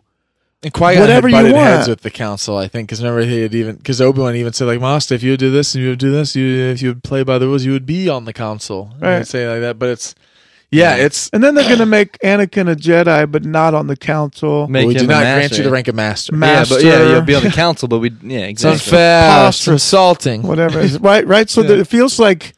And 0.63 0.73
Qui 0.73 0.95
Gon 0.95 1.01
Whatever 1.03 1.29
had 1.29 1.47
you 1.49 1.53
want. 1.55 1.67
heads 1.67 1.89
with 1.89 2.01
the 2.01 2.11
council, 2.11 2.57
I 2.57 2.67
think, 2.67 2.89
because 2.89 3.01
remember 3.03 3.23
he 3.27 3.43
had 3.43 3.55
even 3.55 3.77
because 3.77 4.01
Obi 4.01 4.21
Wan 4.21 4.35
even 4.37 4.53
said 4.53 4.67
like, 4.67 4.81
"Master, 4.81 5.15
if 5.15 5.23
you 5.23 5.33
would 5.33 5.41
do 5.41 5.51
this 5.51 5.75
and 5.75 5.85
you 5.85 5.91
would 5.91 5.99
do 5.99 6.11
this, 6.11 6.35
you 6.35 6.47
if 6.47 6.81
you 6.83 6.89
would 6.89 7.03
play 7.05 7.23
by 7.23 7.39
the 7.39 7.47
rules, 7.47 7.65
you 7.65 7.73
would 7.73 7.87
be 7.87 8.09
on 8.09 8.25
the 8.25 8.33
council." 8.33 8.91
And 8.95 9.03
Right. 9.03 9.19
he'd 9.19 9.27
say 9.29 9.49
like 9.49 9.61
that, 9.61 9.79
but 9.79 9.89
it's 9.91 10.15
yeah, 10.71 10.97
it's 10.97 11.29
and 11.31 11.43
then 11.45 11.55
they're 11.55 11.69
gonna 11.69 11.87
make 11.87 12.19
Anakin 12.19 12.71
a 12.71 12.77
Jedi 12.77 13.31
but 13.31 13.45
not 13.45 13.73
on 13.75 13.87
the 13.87 13.97
council. 13.97 14.67
Make 14.69 14.87
we 14.89 14.95
do 14.95 15.05
him 15.05 15.11
a 15.11 15.13
not 15.15 15.21
grant 15.23 15.57
you 15.57 15.65
the 15.65 15.71
rank 15.71 15.89
of 15.89 15.95
master. 15.95 16.35
Ma- 16.35 16.47
Yeah, 16.47 16.65
but 16.69 16.83
yeah, 16.85 17.09
you'll 17.11 17.21
be 17.23 17.35
on 17.35 17.43
the 17.45 17.51
council, 17.51 17.89
but 17.89 17.99
we 18.01 18.11
yeah 18.23 18.41
It's 18.41 18.63
exactly. 18.65 18.73
unfair, 18.73 19.29
it's 19.29 19.35
Preposterous. 19.35 19.83
insulting. 19.85 20.43
whatever. 20.43 20.81
right, 21.01 21.27
right. 21.27 21.49
So 21.49 21.63
Yeah. 21.63 21.69
that 21.69 21.79
it 21.79 21.87
feels 21.87 22.19
like 22.19 22.55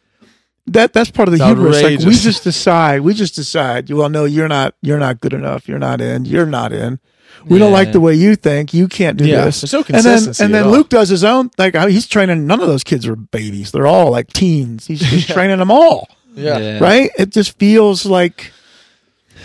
that. 0.69 0.93
That's 0.93 1.11
part 1.11 1.29
of 1.29 1.33
the 1.39 1.45
It's 1.45 1.47
hubris. 1.47 1.83
Like 1.83 1.99
we 2.01 2.15
just 2.15 2.45
decide. 2.45 3.01
We 3.03 3.15
just 3.15 3.35
decide. 3.35 3.91
Well, 3.91 4.09
no, 4.09 4.25
you're 4.25 4.49
not. 4.49 4.75
You're 4.83 4.99
not 4.99 5.21
good 5.21 5.33
enough. 5.33 5.69
You're 5.69 5.79
not 5.79 6.01
in. 6.01 6.25
You're 6.25 6.47
not 6.47 6.73
in. 6.73 6.99
We 7.47 7.59
don't 7.61 7.73
like 7.73 7.93
the 7.93 8.01
way 8.01 8.15
you 8.15 8.35
think. 8.37 8.75
You 8.75 8.89
can't 8.89 9.17
do 9.17 9.25
Yeah, 9.25 9.45
this. 9.45 9.61
there's 9.61 9.73
no 9.73 9.79
and 9.79 9.87
then 9.87 10.03
consistency 10.03 10.45
and 10.45 10.53
at 10.55 10.59
then 10.59 10.67
all. 10.67 10.73
Luke 10.73 10.89
does 10.89 11.09
his 11.09 11.23
own. 11.25 11.51
Like 11.57 11.77
he's 11.89 12.07
training. 12.07 12.47
None 12.47 12.61
of 12.61 12.67
those 12.67 12.83
kids 12.85 13.07
are 13.07 13.15
babies. 13.17 13.71
They're 13.71 13.87
all 13.87 14.11
like 14.11 14.33
teens. 14.33 14.87
He's, 14.87 15.01
he's 15.03 15.27
training 15.35 15.59
them 15.59 15.71
all. 15.71 16.09
Yeah. 16.39 16.59
Yeah. 16.59 16.79
Right. 16.79 17.11
It 17.19 17.31
just 17.31 17.59
feels 17.59 18.07
like. 18.07 18.53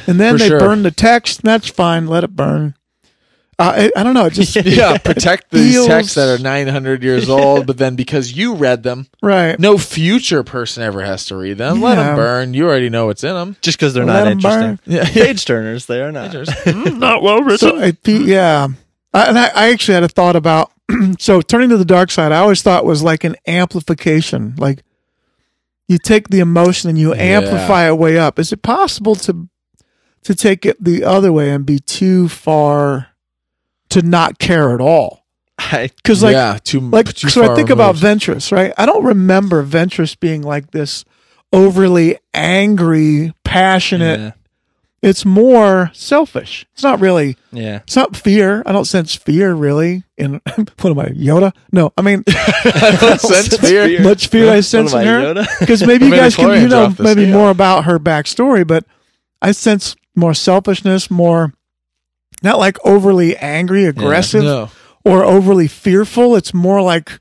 And 0.08 0.20
then 0.20 0.36
For 0.36 0.39
they 0.39 0.48
sure. 0.50 0.60
burn 0.60 0.84
the 0.84 0.91
text. 0.91 1.41
That's 1.44 1.70
fine. 1.70 2.08
Let 2.08 2.24
it 2.24 2.36
burn. 2.36 2.76
Uh, 3.60 3.89
I, 3.96 4.00
I 4.00 4.04
don't 4.04 4.16
know. 4.16 4.26
It 4.26 4.34
just 4.34 4.56
yeah, 4.66 4.98
protect 5.04 5.52
these 5.52 5.74
feels- 5.76 5.88
texts 5.88 6.16
that 6.16 6.28
are 6.28 6.41
900 6.41 7.04
years 7.04 7.30
old, 7.39 7.68
but 7.68 7.78
then 7.78 7.96
because 7.96 8.34
you 8.36 8.56
read 8.56 8.82
them, 8.82 9.06
right. 9.22 9.60
no 9.60 9.78
future 9.78 10.41
person 10.44 10.82
ever 10.82 11.02
has 11.02 11.28
to 11.28 11.36
read 11.36 11.60
them. 11.60 11.80
Let 11.80 11.96
them 11.96 12.16
burn. 12.16 12.54
You 12.56 12.66
already 12.66 12.89
know 12.89 13.06
what's 13.06 13.24
in 13.24 13.34
them. 13.36 13.56
Just 13.62 13.78
because 13.78 13.94
they're 13.94 14.06
Let 14.06 14.24
not 14.24 14.28
'em 14.32 14.38
burn. 14.39 14.70
interesting. 14.72 14.94
Yeah. 14.94 15.26
Page 15.26 15.46
turners, 15.46 15.86
they 15.86 16.02
are 16.02 16.12
not. 16.12 16.34
not 16.66 17.22
well 17.22 17.58
So 17.58 17.80
I 17.80 17.91
fe- 17.91 18.24
yeah, 18.24 18.68
I, 19.14 19.26
and 19.28 19.38
I, 19.38 19.48
I 19.50 19.70
actually 19.72 19.94
had 19.94 20.04
a 20.04 20.08
thought 20.10 20.36
about 20.36 20.72
so 21.20 21.39
turning 21.41 21.70
to 21.70 21.78
the 21.78 21.86
dark 21.86 22.10
side. 22.10 22.32
I 22.32 22.39
always 22.39 22.64
thought 22.64 22.86
was 22.86 23.04
like 23.04 23.24
an 23.24 23.36
amplification. 23.46 24.56
Like 24.58 24.84
you 25.88 25.97
take 25.97 26.29
the 26.29 26.39
emotion 26.39 26.89
and 26.89 26.97
you 26.97 27.13
Yeah. 27.13 27.21
amplify 27.21 27.88
it 27.88 27.97
way 27.97 28.17
up. 28.17 28.39
Is 28.39 28.51
it 28.53 28.61
possible 28.61 29.15
to 29.15 29.47
to 30.23 30.34
take 30.34 30.65
it 30.65 30.81
the 30.84 31.03
other 31.03 31.34
way 31.34 31.51
and 31.51 31.65
be 31.65 31.79
too 31.79 32.29
far 32.29 33.07
to 33.89 34.01
not 34.01 34.39
care 34.39 34.73
at 34.73 34.79
all? 34.81 35.25
Because 35.71 36.23
like 36.23 36.34
yeah, 36.34 36.57
too 36.63 36.79
like 36.79 37.13
too 37.13 37.29
so 37.29 37.43
I 37.43 37.47
far 37.47 37.55
think 37.55 37.69
about 37.69 38.01
removed. 38.01 38.21
Ventress, 38.21 38.51
right? 38.51 38.73
I 38.77 38.86
don't 38.86 39.03
remember 39.05 39.63
Ventress 39.63 40.19
being 40.19 40.41
like 40.41 40.71
this 40.71 41.05
overly 41.51 42.17
angry, 42.34 43.34
passionate. 43.43 44.19
yeah, 44.19 44.31
It's 45.04 45.26
more 45.26 45.91
selfish. 45.93 46.66
It's 46.74 46.82
not 46.82 47.01
really 47.01 47.36
yeah. 47.51 47.82
it's 47.84 47.95
not 47.97 48.16
fear. 48.16 48.64
I 48.66 48.72
don't 48.72 48.86
sense 48.86 49.14
fear 49.14 49.54
really. 49.54 50.04
In 50.18 50.39
what 50.56 50.86
am 50.86 50.99
I, 50.99 51.08
Yoda? 51.10 51.51
No, 51.74 51.91
I 51.97 52.01
mean 52.01 52.24
I 52.28 52.97
don't 53.01 53.20
sense 53.20 53.58
fear. 53.58 54.01
much 54.01 54.28
fear 54.28 54.49
I 54.49 54.62
sense 54.62 54.93
in 54.93 55.06
her 55.06 55.45
because 55.60 55.86
maybe 55.86 56.06
you 56.10 56.12
guys 56.16 56.38
can 56.38 56.62
you 56.62 56.70
know 56.70 56.95
maybe 56.99 57.30
more 57.30 57.49
about 57.49 57.84
her 57.84 57.99
backstory, 57.99 58.66
but 58.66 58.86
I 59.41 59.51
sense 59.51 59.95
more 60.16 60.34
selfishness, 60.34 61.12
more 61.12 61.54
not 62.41 62.58
like 62.60 62.78
overly 62.86 63.36
angry, 63.38 63.84
aggressive, 63.86 64.43
No. 64.43 64.70
or 65.04 65.24
overly 65.26 65.68
fearful. 65.68 66.38
It's 66.38 66.54
more 66.54 66.82
like 66.82 67.20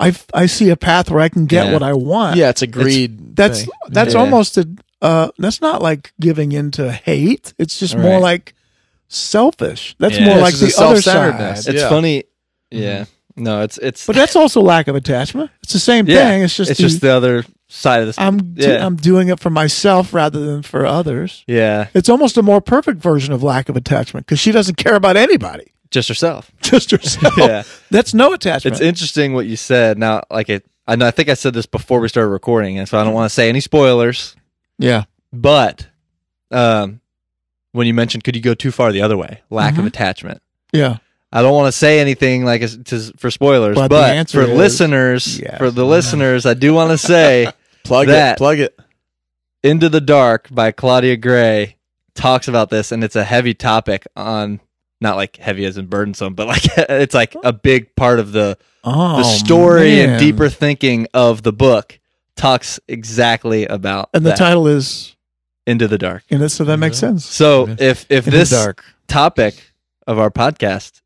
I 0.00 0.12
I 0.34 0.46
see 0.46 0.70
a 0.70 0.76
path 0.76 1.08
where 1.08 1.20
I 1.20 1.28
can 1.28 1.46
get 1.46 1.66
Yeah. 1.66 1.72
what 1.72 1.84
I 1.84 1.92
want. 1.92 2.36
Yeah, 2.36 2.48
it's 2.50 2.62
a 2.62 2.66
greed. 2.66 3.36
that's 3.36 3.60
thing. 3.60 3.70
that's 3.90 4.14
Yeah. 4.14 4.20
almost 4.20 4.58
a 4.58 4.68
uh 5.06 5.28
that's 5.38 5.60
not 5.60 5.80
like 5.82 6.12
giving 6.20 6.52
into 6.52 6.90
hate. 6.92 7.54
It's 7.58 7.78
just 7.78 7.96
more 7.96 8.18
like 8.20 8.54
selfish. 9.08 9.94
That's 9.98 10.18
Yeah. 10.18 10.26
more 10.26 10.36
Yeah, 10.36 10.42
like 10.42 10.54
the 10.54 10.64
other 10.78 11.00
self-centeredness. 11.00 11.64
side. 11.64 11.74
It's 11.74 11.82
Yeah. 11.82 11.88
funny. 11.88 12.24
Yeah. 12.70 13.04
No, 13.36 13.62
it's 13.62 13.78
it's 13.78 14.06
But 14.06 14.16
that's 14.16 14.34
also 14.34 14.60
lack 14.62 14.88
of 14.88 14.96
attachment. 14.96 15.50
It's 15.62 15.72
the 15.72 15.78
same 15.78 16.06
yeah. 16.08 16.28
thing. 16.30 16.42
It's 16.42 16.56
just 16.56 16.70
it's 16.70 16.78
the- 16.78 16.86
just 16.88 17.00
the 17.02 17.10
other 17.12 17.44
side 17.68 18.00
of 18.00 18.06
this. 18.06 18.18
I'm 18.18 18.54
do- 18.54 18.66
yeah. 18.68 18.84
I'm 18.84 18.96
doing 18.96 19.28
it 19.28 19.38
for 19.40 19.50
myself 19.50 20.14
rather 20.14 20.40
than 20.44 20.62
for 20.62 20.86
others. 20.86 21.44
yeah, 21.46 21.88
It's 21.94 22.08
almost 22.08 22.36
a 22.38 22.42
more 22.42 22.60
perfect 22.60 23.02
version 23.02 23.32
of 23.34 23.42
lack 23.42 23.68
of 23.68 23.76
attachment 23.76 24.26
because 24.26 24.38
she 24.40 24.52
doesn't 24.52 24.76
care 24.76 24.94
about 24.94 25.16
anybody, 25.16 25.72
just 25.90 26.08
herself. 26.08 26.50
just 26.62 26.90
herself. 26.92 27.36
Yeah. 27.36 27.62
That's 27.90 28.14
no 28.14 28.32
attachment. 28.32 28.76
It's 28.76 28.80
interesting 28.82 29.34
what 29.34 29.46
you 29.46 29.56
said. 29.56 29.98
Now, 29.98 30.22
like 30.30 30.48
it, 30.48 30.64
I 30.88 30.96
know 30.96 31.06
I 31.06 31.10
think 31.10 31.28
I 31.28 31.34
said 31.34 31.52
this 31.54 31.66
before 31.66 32.00
we 32.00 32.08
started 32.08 32.30
recording, 32.30 32.78
and 32.78 32.88
so 32.88 32.98
I 32.98 33.04
don't 33.04 33.12
want 33.14 33.28
to 33.28 33.34
say 33.34 33.48
any 33.48 33.60
spoilers. 33.60 34.34
Yeah. 34.78 35.04
But 35.32 35.86
um, 36.50 37.00
when 37.72 37.86
you 37.86 37.94
mentioned, 37.94 38.24
could 38.24 38.36
you 38.36 38.42
go 38.42 38.54
too 38.54 38.70
far 38.70 38.92
the 38.92 39.02
other 39.02 39.16
way? 39.16 39.42
Lack 39.50 39.76
of 39.78 39.84
Mhm. 39.84 39.88
attachment. 39.88 40.42
Yeah. 40.72 40.98
I 41.32 41.42
don't 41.42 41.52
want 41.54 41.66
to 41.66 41.72
say 41.78 41.98
anything 42.00 42.44
like 42.44 42.62
to, 42.84 43.12
for 43.18 43.30
spoilers, 43.30 43.74
But 43.74 43.88
but, 43.90 44.30
for 44.30 44.42
is 44.42 44.48
listeners, 44.50 45.38
yes. 45.40 45.58
for 45.58 45.70
the 45.70 45.84
listeners, 45.84 46.46
I 46.46 46.54
do 46.54 46.72
want 46.72 46.92
to 46.92 46.98
say 46.98 47.50
plug 47.84 48.06
that- 48.06 48.36
it. 48.36 48.38
Plug 48.38 48.58
it. 48.60 48.78
"Into 49.62 49.88
the 49.88 50.00
Dark" 50.00 50.48
by 50.50 50.70
Claudia 50.70 51.16
Gray 51.16 51.76
talks 52.14 52.46
about 52.48 52.70
this, 52.70 52.92
and 52.92 53.02
it's 53.02 53.16
a 53.16 53.24
heavy 53.24 53.52
topic 53.54 54.06
on 54.16 54.60
not 55.00 55.16
like 55.16 55.36
heavy 55.36 55.64
as 55.66 55.76
in 55.76 55.86
burdensome, 55.86 56.34
but 56.34 56.46
like 56.46 56.62
it's 56.76 57.14
like 57.14 57.34
a 57.44 57.52
big 57.52 57.94
part 57.96 58.18
of 58.20 58.32
the 58.32 58.56
Oh, 58.84 59.18
the 59.18 59.24
story 59.24 59.96
man. 59.96 60.10
and 60.10 60.20
deeper 60.20 60.48
thinking 60.48 61.08
of 61.12 61.42
the 61.42 61.52
book 61.52 61.98
talks 62.36 62.78
exactly 62.88 63.66
about 63.66 64.10
And 64.14 64.24
the 64.24 64.30
that, 64.30 64.38
title 64.38 64.66
is 64.68 65.16
into 65.66 65.88
the 65.88 65.98
dark. 65.98 66.22
in 66.28 66.42
it, 66.42 66.50
so 66.50 66.64
that 66.64 66.76
makes 66.78 66.98
sense. 66.98 67.24
So 67.26 67.68
if 67.78 68.06
if 68.10 68.26
In 68.26 68.32
the 68.32 68.38
this 68.38 68.50
dark. 68.50 68.84
topic 69.08 69.72
of 70.06 70.18
our 70.18 70.30
podcast, 70.30 71.00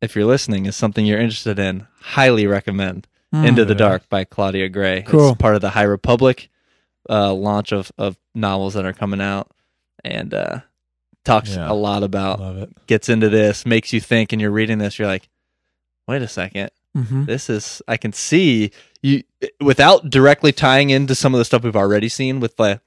if 0.00 0.14
you're 0.14 0.26
listening, 0.26 0.66
is 0.66 0.76
something 0.76 1.04
you're 1.06 1.18
interested 1.20 1.58
in, 1.58 1.86
highly 2.00 2.46
recommend 2.46 3.06
Hmm. 3.32 3.44
Into 3.46 3.64
the. 3.64 3.74
Dark 3.74 4.08
by 4.08 4.22
Claudia 4.22 4.68
Gray. 4.68 5.02
Cool. 5.02 5.30
It's 5.30 5.38
part 5.38 5.56
of 5.56 5.60
the 5.60 5.70
High 5.70 5.82
Republic 5.82 6.50
uh, 7.10 7.34
launch 7.34 7.72
of 7.72 7.90
of 7.98 8.16
novels 8.32 8.74
that 8.74 8.84
are 8.84 8.92
coming 8.92 9.20
out, 9.20 9.50
and 10.04 10.32
uh, 10.32 10.60
talks 11.24 11.56
Yeah. 11.56 11.68
a 11.68 11.74
lot 11.74 12.04
about 12.04 12.38
Love 12.38 12.58
it. 12.58 12.86
gets 12.86 13.08
into 13.08 13.28
this, 13.28 13.66
makes 13.66 13.92
you 13.92 14.00
think, 14.00 14.32
and 14.32 14.40
you're 14.40 14.52
reading 14.52 14.78
this, 14.78 15.00
you're 15.00 15.08
like, 15.08 15.28
wait 16.06 16.22
a 16.22 16.28
second, 16.28 16.70
Mhm. 16.96 17.26
this 17.26 17.50
is 17.50 17.82
I 17.88 17.96
can 17.96 18.12
see 18.12 18.70
you 19.02 19.22
without 19.60 20.10
directly 20.10 20.52
tying 20.52 20.90
into 20.90 21.14
some 21.14 21.34
of 21.34 21.38
the 21.38 21.44
stuff 21.44 21.62
we've 21.64 21.74
already 21.76 22.08
seen 22.08 22.40
with 22.40 22.56
the 22.56 22.80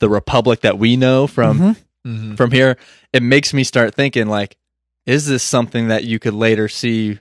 the 0.00 0.08
Republic 0.08 0.60
that 0.60 0.78
we 0.78 0.96
know 0.96 1.26
from 1.26 1.58
Mhm. 1.58 1.76
Mhm. 2.06 2.36
from 2.36 2.50
here. 2.52 2.76
It 3.12 3.22
makes 3.22 3.52
me 3.52 3.64
start 3.64 3.94
thinking 3.94 4.28
like, 4.28 4.56
is 5.06 5.26
this 5.26 5.42
something 5.42 5.88
that 5.88 6.04
you 6.04 6.18
could 6.18 6.34
later 6.34 6.68
see 6.68 7.18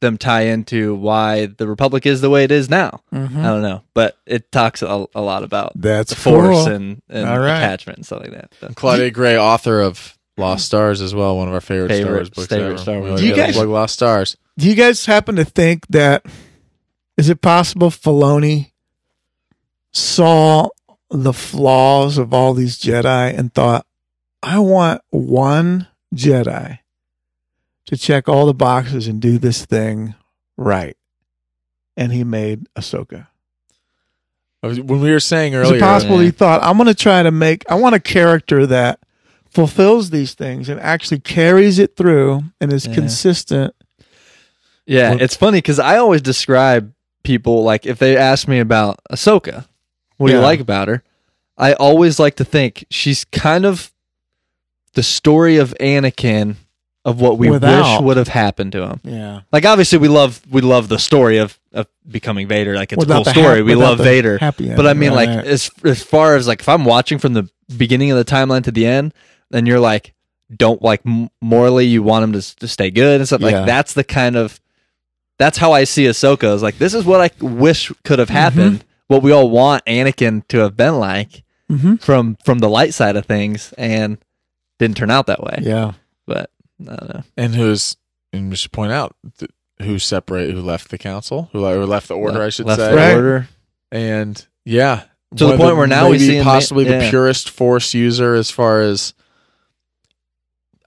them 0.00 0.16
tie 0.16 0.42
into 0.46 0.94
why 0.94 1.44
the 1.46 1.68
Republic 1.68 2.06
is 2.06 2.22
the 2.22 2.30
way 2.30 2.42
it 2.42 2.50
is 2.50 2.68
now? 2.70 3.02
Mhm. 3.14 3.36
I 3.38 3.42
don't 3.48 3.62
know, 3.62 3.82
but 3.94 4.16
it 4.26 4.50
talks 4.50 4.82
a, 4.82 5.06
a 5.14 5.20
lot 5.20 5.44
about 5.44 5.72
That's 5.76 6.10
the 6.10 6.16
Force 6.16 6.46
cool. 6.64 6.66
and, 6.68 7.02
and 7.08 7.28
All 7.28 7.38
right. 7.38 7.58
attachment 7.58 7.98
and 7.98 8.06
stuff 8.06 8.20
like 8.22 8.32
that. 8.32 8.50
So, 8.60 8.68
Claudia 8.74 9.10
Gray, 9.10 9.38
author 9.38 9.80
of 9.82 10.16
Lost 10.38 10.64
Stars, 10.64 11.02
as 11.02 11.14
well, 11.14 11.36
one 11.36 11.48
of 11.48 11.54
our 11.54 11.60
favorite, 11.60 11.88
Star 11.90 11.98
Favorite- 11.98 12.14
Wars 12.16 12.30
books. 12.30 12.48
favorite 12.48 12.66
ever. 12.70 12.78
Star 12.78 13.00
Wars 13.00 13.20
Do 13.20 13.26
you 13.26 13.36
guys- 13.36 13.54
plug 13.54 13.68
Lost 13.68 13.92
Stars? 13.94 14.36
Do 14.60 14.68
you 14.68 14.74
guys 14.74 15.06
happen 15.06 15.36
to 15.36 15.44
think 15.46 15.86
that 15.86 16.26
is 17.16 17.30
it 17.30 17.40
possible 17.40 17.88
Filoni 17.88 18.72
saw 19.90 20.68
the 21.08 21.32
flaws 21.32 22.18
of 22.18 22.34
all 22.34 22.52
these 22.52 22.78
Jedi 22.78 23.38
and 23.38 23.54
thought, 23.54 23.86
I 24.42 24.58
want 24.58 25.00
one 25.08 25.88
Jedi 26.14 26.78
to 27.86 27.96
check 27.96 28.28
all 28.28 28.44
the 28.44 28.52
boxes 28.52 29.08
and 29.08 29.18
do 29.18 29.38
this 29.38 29.64
thing 29.64 30.14
right. 30.58 30.96
And 31.96 32.12
he 32.12 32.22
made 32.22 32.66
Ahsoka. 32.76 33.28
When 34.60 35.00
we 35.00 35.10
were 35.10 35.20
saying 35.20 35.54
earlier, 35.54 35.76
Is 35.76 35.80
it 35.80 35.82
possible 35.82 36.18
yeah. 36.18 36.24
he 36.24 36.30
thought, 36.32 36.62
I'm 36.62 36.76
going 36.76 36.86
to 36.86 36.94
try 36.94 37.22
to 37.22 37.30
make, 37.30 37.64
I 37.70 37.76
want 37.76 37.94
a 37.94 38.00
character 38.00 38.66
that 38.66 39.00
fulfills 39.48 40.10
these 40.10 40.34
things 40.34 40.68
and 40.68 40.78
actually 40.80 41.20
carries 41.20 41.78
it 41.78 41.96
through 41.96 42.44
and 42.60 42.70
is 42.74 42.86
Yeah. 42.86 42.94
consistent 42.94 43.74
Yeah, 44.90 45.16
it's 45.18 45.36
funny 45.36 45.58
because 45.58 45.78
I 45.78 45.96
always 45.98 46.20
describe 46.22 46.92
people 47.22 47.62
like 47.62 47.86
if 47.86 47.98
they 47.98 48.16
ask 48.16 48.48
me 48.48 48.58
about 48.60 48.98
Ahsoka, 49.10 49.66
what 50.16 50.28
do 50.28 50.32
you 50.34 50.38
Yeah. 50.40 50.44
like 50.44 50.60
about 50.60 50.88
her? 50.88 51.02
I 51.56 51.74
always 51.74 52.18
like 52.18 52.36
to 52.36 52.44
think 52.44 52.84
she's 52.90 53.24
kind 53.24 53.64
of 53.66 53.92
the 54.94 55.02
story 55.02 55.58
of 55.58 55.74
Anakin 55.78 56.56
of 57.04 57.20
what 57.20 57.38
we 57.38 57.50
wish 57.50 58.00
would 58.00 58.16
have 58.16 58.28
happened 58.28 58.72
to 58.72 58.82
him. 58.82 59.00
Yeah. 59.04 59.40
Like 59.52 59.64
obviously 59.64 59.98
we 59.98 60.08
love 60.08 60.40
we 60.50 60.60
love 60.60 60.88
the 60.88 60.98
story 60.98 61.38
of 61.38 61.58
of 61.72 61.86
becoming 62.10 62.48
Vader. 62.48 62.74
Like 62.74 62.92
it's 62.92 62.98
Without 62.98 63.22
a 63.22 63.24
cool 63.24 63.32
the 63.34 63.40
story. 63.40 63.62
we 63.62 63.74
without 63.76 63.88
love 63.90 63.98
the 63.98 64.04
Vader. 64.04 64.38
Happy 64.38 64.74
But 64.74 64.86
I 64.86 64.90
ending, 64.90 65.08
mean, 65.10 65.14
like 65.14 65.28
right. 65.28 65.46
as 65.46 65.70
as 65.84 66.02
far 66.02 66.36
as 66.36 66.48
like 66.48 66.60
if 66.60 66.68
I'm 66.68 66.84
watching 66.84 67.18
from 67.18 67.34
the 67.34 67.48
beginning 67.76 68.10
of 68.10 68.18
the 68.18 68.24
timeline 68.24 68.64
to 68.64 68.72
the 68.72 68.86
end, 68.86 69.14
then 69.50 69.66
you're 69.66 69.80
like, 69.80 70.14
don't 70.54 70.82
like 70.82 71.00
m- 71.06 71.30
morally 71.40 71.86
you 71.86 72.02
want 72.02 72.24
him 72.24 72.32
to 72.32 72.38
s- 72.38 72.54
to 72.56 72.66
stay 72.68 72.90
good 72.90 73.20
and 73.20 73.26
stuff. 73.28 73.40
Yeah. 73.40 73.46
Like 73.58 73.66
that's 73.66 73.94
the 73.94 74.04
kind 74.04 74.36
of 74.36 74.60
that's 75.40 75.58
how 75.58 75.72
I 75.72 75.82
see 75.84 76.04
Ahsoka. 76.04 76.54
Is 76.54 76.62
like 76.62 76.78
this 76.78 76.94
is 76.94 77.04
what 77.04 77.20
I 77.20 77.30
wish 77.44 77.90
could 78.04 78.20
have 78.20 78.28
Mm-hmm. 78.28 78.36
happened. 78.36 78.84
What 79.08 79.22
we 79.24 79.32
all 79.32 79.50
want 79.50 79.84
Anakin 79.86 80.46
to 80.48 80.58
have 80.58 80.76
been 80.76 80.98
like 81.00 81.42
Mhm. 81.70 82.00
from 82.00 82.36
from 82.44 82.58
the 82.60 82.68
light 82.68 82.94
side 82.94 83.16
of 83.16 83.26
things, 83.26 83.72
and 83.76 84.18
didn't 84.78 84.96
turn 84.96 85.10
out 85.10 85.26
that 85.26 85.42
way. 85.42 85.58
yeah. 85.62 85.92
But 86.26 86.50
I 86.80 86.94
don't 86.96 87.14
know. 87.14 87.22
and 87.36 87.54
who's 87.56 87.96
and 88.32 88.50
we 88.50 88.56
should 88.56 88.70
point 88.72 88.92
out 88.92 89.16
th- 89.38 89.50
who 89.82 89.98
separate 89.98 90.50
who 90.54 90.60
left 90.60 90.90
the 90.90 90.98
council, 90.98 91.48
who 91.52 91.60
le- 91.60 91.78
or 91.78 91.86
left 91.86 92.08
the 92.08 92.14
order, 92.14 92.34
Left- 92.38 92.46
I 92.46 92.50
should 92.50 92.66
left 92.66 92.80
say. 92.80 92.90
the 92.90 92.96
Right. 92.96 93.14
order. 93.16 93.48
And 93.90 94.46
yeah, 94.64 95.02
To 95.36 95.44
the 95.44 95.46
one 95.46 95.54
of 95.54 95.60
point 95.60 95.76
where 95.76 95.86
now 95.86 96.04
we 96.06 96.12
maybe 96.12 96.26
see 96.26 96.36
in 96.36 96.44
Ma- 96.44 96.52
possibly 96.52 96.84
the 96.84 96.98
yeah. 96.98 97.10
purest 97.10 97.50
force 97.50 97.94
user 97.94 98.34
as 98.34 98.50
far 98.50 98.80
as. 98.82 99.14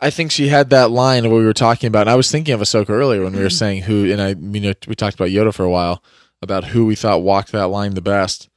I 0.04 0.10
think 0.10 0.32
she 0.32 0.50
had 0.50 0.70
that 0.72 0.92
line 0.92 1.26
of 1.26 1.32
what 1.32 1.38
we 1.38 1.46
were 1.46 1.54
talking 1.54 1.88
about. 1.88 2.02
And 2.02 2.10
I 2.10 2.16
was 2.16 2.30
thinking 2.30 2.54
of 2.54 2.60
Ahsoka 2.62 2.90
earlier 2.90 3.24
when 3.24 3.34
we 3.34 3.42
were 3.42 3.50
saying 3.64 3.84
who, 3.84 4.12
and 4.12 4.22
I, 4.22 4.30
you 4.30 4.60
know, 4.60 4.74
we 4.88 4.96
talked 4.96 5.16
about 5.16 5.30
Yoda 5.30 5.54
for 5.54 5.64
a 5.64 5.70
while 5.70 6.04
about 6.42 6.66
who 6.66 6.86
we 6.86 6.96
thought 6.96 7.24
walked 7.24 7.52
that 7.54 7.68
line 7.70 7.94
the 7.94 8.02
best, 8.02 8.50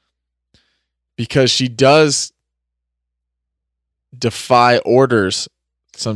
because 1.17 1.51
she 1.51 1.69
does 1.69 2.33
defy 4.17 4.79
orders 4.79 5.49
Yeah, 6.05 6.13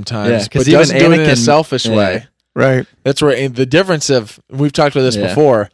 but 0.53 0.67
even 0.69 0.81
doesn't 0.81 0.99
do 0.99 1.13
it 1.13 1.21
in 1.21 1.31
a 1.31 1.37
selfish 1.37 1.87
yeah. 1.87 1.97
way. 1.97 2.27
Right. 2.55 2.87
That's 3.05 3.23
where 3.23 3.49
the 3.49 3.67
difference 3.67 4.11
of 4.11 4.41
we've 4.51 4.73
talked 4.73 4.97
about 4.97 5.03
this 5.05 5.17
Yeah. 5.17 5.29
before. 5.29 5.71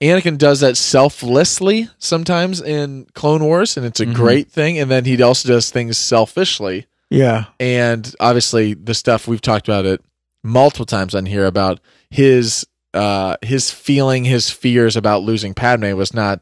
Anakin 0.00 0.38
does 0.38 0.60
that 0.60 0.76
selflessly 0.76 1.88
sometimes 1.98 2.60
in 2.60 3.06
Clone 3.14 3.44
Wars, 3.44 3.76
and 3.76 3.84
it's 3.86 4.00
a 4.00 4.06
Mhm. 4.06 4.14
great 4.14 4.50
thing. 4.50 4.78
And 4.78 4.90
then 4.90 5.04
he 5.04 5.20
also 5.22 5.48
does 5.48 5.70
things 5.70 5.96
selfishly. 5.98 6.86
Yeah. 7.12 7.44
And 7.60 8.12
obviously, 8.20 8.74
the 8.74 8.94
stuff 8.94 9.28
we've 9.28 9.40
talked 9.42 9.68
about 9.68 9.84
it 9.86 10.00
multiple 10.42 10.86
times 10.86 11.14
on 11.14 11.26
here 11.26 11.46
about 11.46 11.80
his 12.10 12.66
uh 12.94 13.36
his 13.42 13.70
feeling, 13.70 14.24
his 14.24 14.50
fears 14.50 14.96
about 14.96 15.22
losing 15.22 15.54
Padme 15.54 15.92
was 15.96 16.12
not. 16.14 16.40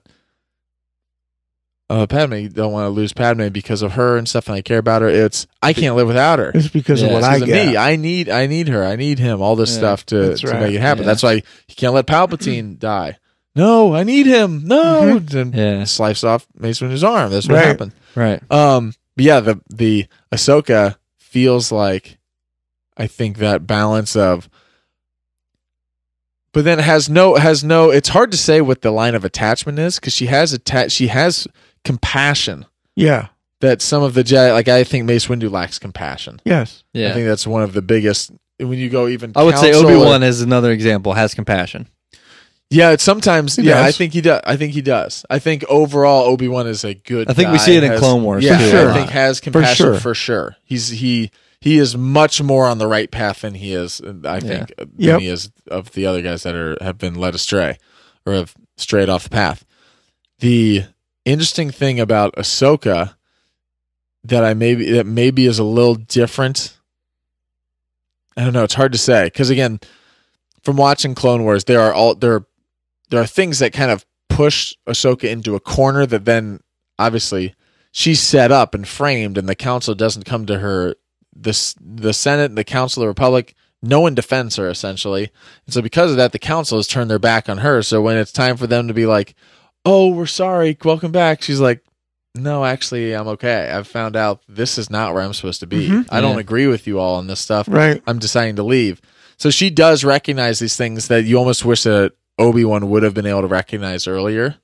Uh, 1.88 2.06
Padme, 2.06 2.46
don't 2.46 2.70
want 2.72 2.84
to 2.86 2.90
lose 2.90 3.12
Padme 3.12 3.48
because 3.48 3.82
of 3.82 3.92
her 3.92 4.16
and 4.16 4.28
stuff, 4.28 4.46
and 4.46 4.54
I 4.54 4.62
care 4.62 4.78
about 4.78 5.02
her. 5.02 5.08
It's 5.08 5.48
I 5.60 5.72
can't 5.72 5.96
live 5.96 6.06
without 6.06 6.38
her. 6.38 6.52
It's 6.54 6.68
because 6.68 7.00
Yeah, 7.02 7.08
of 7.08 7.12
what 7.14 7.18
It's 7.18 7.26
I 7.26 7.32
'cause 7.32 7.42
of 7.42 7.48
get. 7.48 7.66
me. 7.66 7.76
I 7.76 7.96
need 7.96 8.28
I 8.28 8.46
need 8.46 8.68
her. 8.68 8.84
I 8.84 8.94
need 8.94 9.18
him. 9.18 9.42
All 9.42 9.56
this 9.56 9.72
Yeah, 9.72 9.78
stuff 9.78 10.06
to, 10.06 10.36
to 10.36 10.46
right. 10.46 10.60
make 10.60 10.74
it 10.76 10.80
happen. 10.80 11.02
Yeah. 11.02 11.06
That's 11.08 11.22
why 11.24 11.32
you 11.32 11.42
can't 11.76 11.92
let 11.94 12.06
Palpatine 12.06 12.78
die. 12.78 13.18
No, 13.56 13.92
I 13.92 14.04
need 14.04 14.26
him. 14.26 14.62
No, 14.66 15.16
and 15.16 15.52
Yeah. 15.54 15.82
slice 15.82 16.22
off 16.22 16.46
Mace 16.56 16.80
Windu's 16.80 17.02
arm. 17.02 17.32
That's 17.32 17.48
what 17.48 17.56
Right. 17.56 17.64
happened. 17.66 17.92
Right. 18.14 18.40
Um, 18.52 18.92
but 19.20 19.24
yeah, 19.26 19.40
the 19.40 19.60
the 19.68 20.06
Ahsoka 20.32 20.96
feels 21.18 21.70
like 21.70 22.16
I 22.96 23.06
think 23.06 23.36
that 23.36 23.66
balance 23.66 24.16
of 24.16 24.48
but 26.52 26.64
then 26.64 26.78
has 26.78 27.08
no 27.10 27.34
has 27.36 27.62
no 27.62 27.90
it's 27.90 28.08
hard 28.08 28.30
to 28.32 28.36
say 28.38 28.62
what 28.62 28.80
the 28.80 28.90
line 28.90 29.14
of 29.14 29.24
attachment 29.24 29.78
is 29.78 29.96
because 30.00 30.14
she 30.14 30.26
has 30.26 30.52
attach 30.54 30.92
she 30.92 31.08
has 31.08 31.46
compassion 31.84 32.64
Yeah. 32.96 33.28
that 33.60 33.82
some 33.82 34.02
of 34.02 34.14
the 34.14 34.24
Jedi 34.24 34.52
like 34.52 34.68
I 34.68 34.84
think 34.84 35.04
Mace 35.04 35.26
Windu 35.26 35.50
lacks 35.50 35.78
compassion. 35.78 36.40
Yes. 36.44 36.82
Yeah. 36.94 37.10
I 37.10 37.12
think 37.12 37.26
that's 37.26 37.46
one 37.46 37.62
of 37.62 37.74
the 37.74 37.82
biggest 37.82 38.32
when 38.58 38.78
you 38.78 38.88
go 38.88 39.06
even 39.06 39.32
I 39.36 39.42
would 39.42 39.58
say 39.58 39.72
Obi 39.74 39.96
Wan 39.96 40.22
is 40.22 40.40
another 40.40 40.70
example. 40.72 41.12
Has 41.12 41.34
compassion. 41.34 41.88
Yeah, 42.72 42.90
it's 42.92 43.02
sometimes. 43.02 43.56
He 43.56 43.62
yeah, 43.62 43.74
does. 43.82 43.86
I 43.86 43.92
think 43.98 44.12
he 44.12 44.20
does. 44.20 44.40
I 44.44 44.56
think 44.56 44.72
he 44.72 44.80
does. 44.80 45.24
I 45.28 45.40
think 45.40 45.64
overall 45.68 46.24
Obi 46.26 46.46
Wan 46.46 46.68
is 46.68 46.84
a 46.84 46.94
good. 46.94 47.28
I 47.28 47.34
think 47.34 47.50
we 47.50 47.58
see 47.58 47.76
it 47.76 47.82
in 47.82 47.90
has- 47.90 48.00
Clone 48.00 48.22
Wars, 48.22 48.44
Yeah, 48.44 48.58
too, 48.58 48.76
a 48.76 48.90
I 48.90 48.94
think 48.94 49.10
has 49.10 49.40
compassion 49.40 49.86
for 49.86 49.92
sure. 49.92 50.00
for 50.00 50.14
sure. 50.14 50.56
He's 50.64 50.88
he 50.88 51.32
he 51.60 51.78
is 51.78 51.96
much 51.96 52.40
more 52.40 52.66
on 52.66 52.78
the 52.78 52.86
right 52.86 53.10
path 53.10 53.40
than 53.40 53.54
he 53.54 53.72
is. 53.74 54.00
Uh, 54.00 54.14
I 54.24 54.38
think 54.40 54.72
uh, 54.78 54.84
than 54.84 54.92
Yep. 54.98 55.20
he 55.20 55.26
is 55.26 55.50
of 55.68 55.90
the 55.92 56.06
other 56.06 56.22
guys 56.22 56.44
that 56.44 56.54
are 56.54 56.76
have 56.80 56.96
been 56.96 57.14
led 57.16 57.34
astray 57.34 57.76
or 58.24 58.34
have 58.34 58.54
strayed 58.76 59.08
off 59.08 59.24
the 59.24 59.30
path. 59.30 59.64
The 60.38 60.84
interesting 61.24 61.70
thing 61.72 61.98
about 61.98 62.34
Ahsoka 62.36 63.14
that 64.22 64.44
I 64.44 64.54
maybe 64.54 64.92
that 64.92 65.06
maybe 65.06 65.46
is 65.46 65.58
a 65.58 65.64
little 65.64 65.96
different. 65.96 66.76
I 68.36 68.44
don't 68.44 68.52
know. 68.52 68.62
It's 68.62 68.74
hard 68.74 68.92
to 68.92 68.98
say 68.98 69.24
because 69.24 69.50
again, 69.50 69.80
from 70.62 70.76
watching 70.76 71.16
Clone 71.16 71.42
Wars, 71.42 71.64
there 71.64 71.80
are 71.80 71.92
all 71.92 72.14
there 72.14 72.46
there 73.10 73.20
are 73.20 73.26
things 73.26 73.58
that 73.58 73.72
kind 73.72 73.90
of 73.90 74.04
push 74.28 74.74
Ahsoka 74.88 75.24
into 75.28 75.54
a 75.54 75.60
corner 75.60 76.06
that 76.06 76.24
then 76.24 76.60
obviously 76.98 77.54
she's 77.92 78.20
set 78.20 78.50
up 78.52 78.74
and 78.74 78.86
framed, 78.86 79.36
and 79.36 79.48
the 79.48 79.54
council 79.54 79.94
doesn't 79.94 80.24
come 80.24 80.46
to 80.46 80.58
her. 80.60 80.94
The 81.34 81.50
s- 81.50 81.74
the 81.80 82.12
Senate, 82.12 82.46
and 82.50 82.58
the 82.58 82.64
Council 82.64 83.02
of 83.02 83.04
the 83.04 83.08
Republic, 83.08 83.54
no 83.82 84.00
one 84.00 84.14
defends 84.14 84.56
her 84.56 84.68
essentially, 84.68 85.30
and 85.66 85.72
so 85.74 85.80
because 85.82 86.10
of 86.10 86.16
that, 86.18 86.32
the 86.32 86.38
council 86.38 86.78
has 86.78 86.86
turned 86.86 87.10
their 87.10 87.18
back 87.18 87.48
on 87.48 87.58
her. 87.58 87.82
So 87.82 88.02
when 88.02 88.16
it's 88.16 88.32
time 88.32 88.56
for 88.56 88.66
them 88.66 88.88
to 88.88 88.94
be 88.94 89.06
like, 89.06 89.34
"Oh, 89.84 90.08
we're 90.10 90.26
sorry, 90.26 90.76
welcome 90.84 91.12
back," 91.12 91.42
she's 91.42 91.60
like. 91.60 91.82
No, 92.36 92.64
actually, 92.64 93.12
I'm 93.12 93.26
okay. 93.26 93.68
I've 93.72 93.88
found 93.88 94.14
out 94.14 94.40
this 94.48 94.78
is 94.78 94.88
not 94.88 95.12
where 95.14 95.22
I'm 95.24 95.34
supposed 95.34 95.58
to 95.60 95.66
be. 95.66 95.88
Mhm. 95.88 96.06
I 96.12 96.20
don't 96.20 96.34
Yeah. 96.34 96.40
agree 96.40 96.68
with 96.68 96.86
you 96.86 97.00
all 97.00 97.16
on 97.16 97.26
this 97.26 97.40
stuff. 97.40 97.66
Right. 97.68 98.00
I'm 98.06 98.20
deciding 98.20 98.54
to 98.54 98.62
leave. 98.62 99.00
So 99.36 99.50
she 99.50 99.68
does 99.68 100.04
recognize 100.04 100.60
these 100.60 100.76
things 100.76 101.08
that 101.08 101.24
you 101.24 101.36
almost 101.38 101.64
wish 101.64 101.82
that 101.82 102.12
Obi 102.40 102.64
Wan 102.64 102.88
would 102.90 103.02
have 103.04 103.14
been 103.14 103.26
able 103.26 103.42
to 103.42 103.46
recognize 103.46 104.06
earlier. 104.08 104.56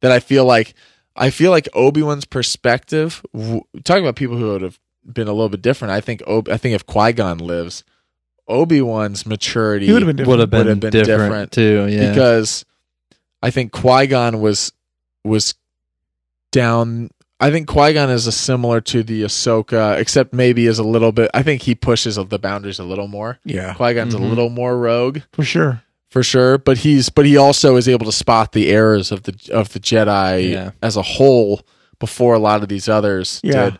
That 0.00 0.12
I 0.12 0.20
feel 0.20 0.44
like 0.44 0.74
I 1.16 1.30
feel 1.30 1.50
like 1.50 1.68
Obi 1.74 2.02
Wan's 2.02 2.24
perspective. 2.24 3.22
w- 3.32 3.62
Talking 3.82 4.04
about 4.04 4.16
people 4.16 4.36
who 4.36 4.50
would 4.52 4.62
have 4.62 4.78
been 5.10 5.28
a 5.28 5.32
little 5.32 5.48
bit 5.48 5.62
different. 5.62 5.92
I 5.92 6.00
think 6.00 6.22
Ob- 6.26 6.48
I 6.48 6.56
think 6.56 6.74
if 6.74 6.84
Qui 6.86 7.12
Gon 7.12 7.38
lives, 7.38 7.82
Obi 8.46 8.80
Wan's 8.82 9.24
maturity 9.26 9.90
would 9.92 10.02
have 10.02 10.16
been 10.16 10.26
Would 10.26 10.36
different. 10.36 10.40
have 10.40 10.50
been, 10.50 10.58
Would 10.58 10.66
have 10.68 10.80
been 10.80 10.90
different, 10.92 11.50
different 11.50 11.52
too. 11.52 11.86
Yeah. 11.90 12.10
because 12.10 12.64
I 13.42 13.50
think 13.50 13.72
Qui 13.72 14.06
Gon 14.06 14.40
was 14.40 14.72
was 15.24 15.54
down. 16.52 17.10
I 17.40 17.50
think 17.50 17.66
Qui 17.68 17.92
Gon 17.94 18.10
is 18.10 18.26
a 18.26 18.32
similar 18.32 18.80
to 18.82 19.02
the 19.02 19.22
Ahsoka, 19.22 19.98
except 19.98 20.32
maybe 20.32 20.66
is 20.66 20.78
a 20.78 20.84
little 20.84 21.12
bit. 21.12 21.30
I 21.34 21.42
think 21.42 21.62
he 21.62 21.74
pushes 21.74 22.16
the 22.16 22.38
boundaries 22.38 22.78
a 22.78 22.84
little 22.84 23.08
more. 23.08 23.38
Yeah. 23.44 23.74
Qui 23.74 23.94
Gon's 23.94 24.14
Mhm. 24.14 24.20
a 24.20 24.24
little 24.24 24.50
more 24.50 24.76
rogue 24.78 25.20
For 25.32 25.44
sure. 25.44 25.82
For 26.14 26.22
sure, 26.22 26.58
but 26.58 26.78
he's 26.78 27.08
but 27.08 27.26
he 27.26 27.36
also 27.36 27.74
is 27.74 27.88
able 27.88 28.06
to 28.06 28.12
spot 28.12 28.52
the 28.52 28.68
errors 28.70 29.10
of 29.10 29.24
the 29.24 29.34
of 29.52 29.70
the 29.72 29.80
Jedi 29.80 30.52
Yeah. 30.52 30.70
as 30.80 30.96
a 30.96 31.02
whole 31.02 31.62
before 31.98 32.34
a 32.34 32.38
lot 32.38 32.62
of 32.62 32.68
these 32.68 32.88
others 32.88 33.40
Yeah. 33.42 33.70
did. 33.70 33.78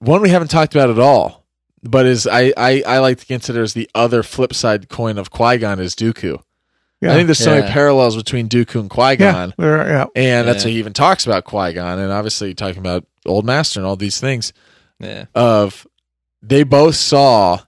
One 0.00 0.22
we 0.22 0.30
haven't 0.30 0.48
talked 0.48 0.74
about 0.74 0.90
at 0.90 0.98
all, 0.98 1.46
but 1.80 2.04
is 2.04 2.26
I, 2.26 2.52
I 2.56 2.82
I 2.84 2.98
like 2.98 3.18
to 3.18 3.26
consider 3.26 3.62
as 3.62 3.74
the 3.74 3.88
other 3.94 4.24
flip 4.24 4.52
side 4.54 4.88
coin 4.88 5.18
of 5.18 5.30
Qui 5.30 5.58
Gon 5.58 5.78
is 5.78 5.94
Dooku. 5.94 6.42
Yeah. 7.00 7.12
I 7.12 7.14
think 7.14 7.28
there's 7.28 7.38
so 7.38 7.54
many 7.54 7.68
parallels 7.68 8.16
between 8.16 8.48
Dooku 8.48 8.80
and 8.80 8.90
Qui 8.90 9.14
Gon. 9.14 9.54
Yeah. 9.56 10.06
and 10.16 10.48
that's 10.48 10.64
what 10.64 10.72
he 10.72 10.80
even 10.80 10.92
talks 10.92 11.24
about 11.26 11.44
Qui 11.44 11.74
Gon, 11.74 12.00
and 12.00 12.10
obviously 12.10 12.54
talking 12.54 12.78
about 12.80 13.06
Old 13.24 13.44
Master 13.44 13.78
and 13.78 13.86
all 13.86 13.94
these 13.94 14.18
things 14.18 14.52
yeah. 14.98 15.26
of 15.36 15.86
they 16.42 16.64
both 16.64 16.96
saw 16.96 17.60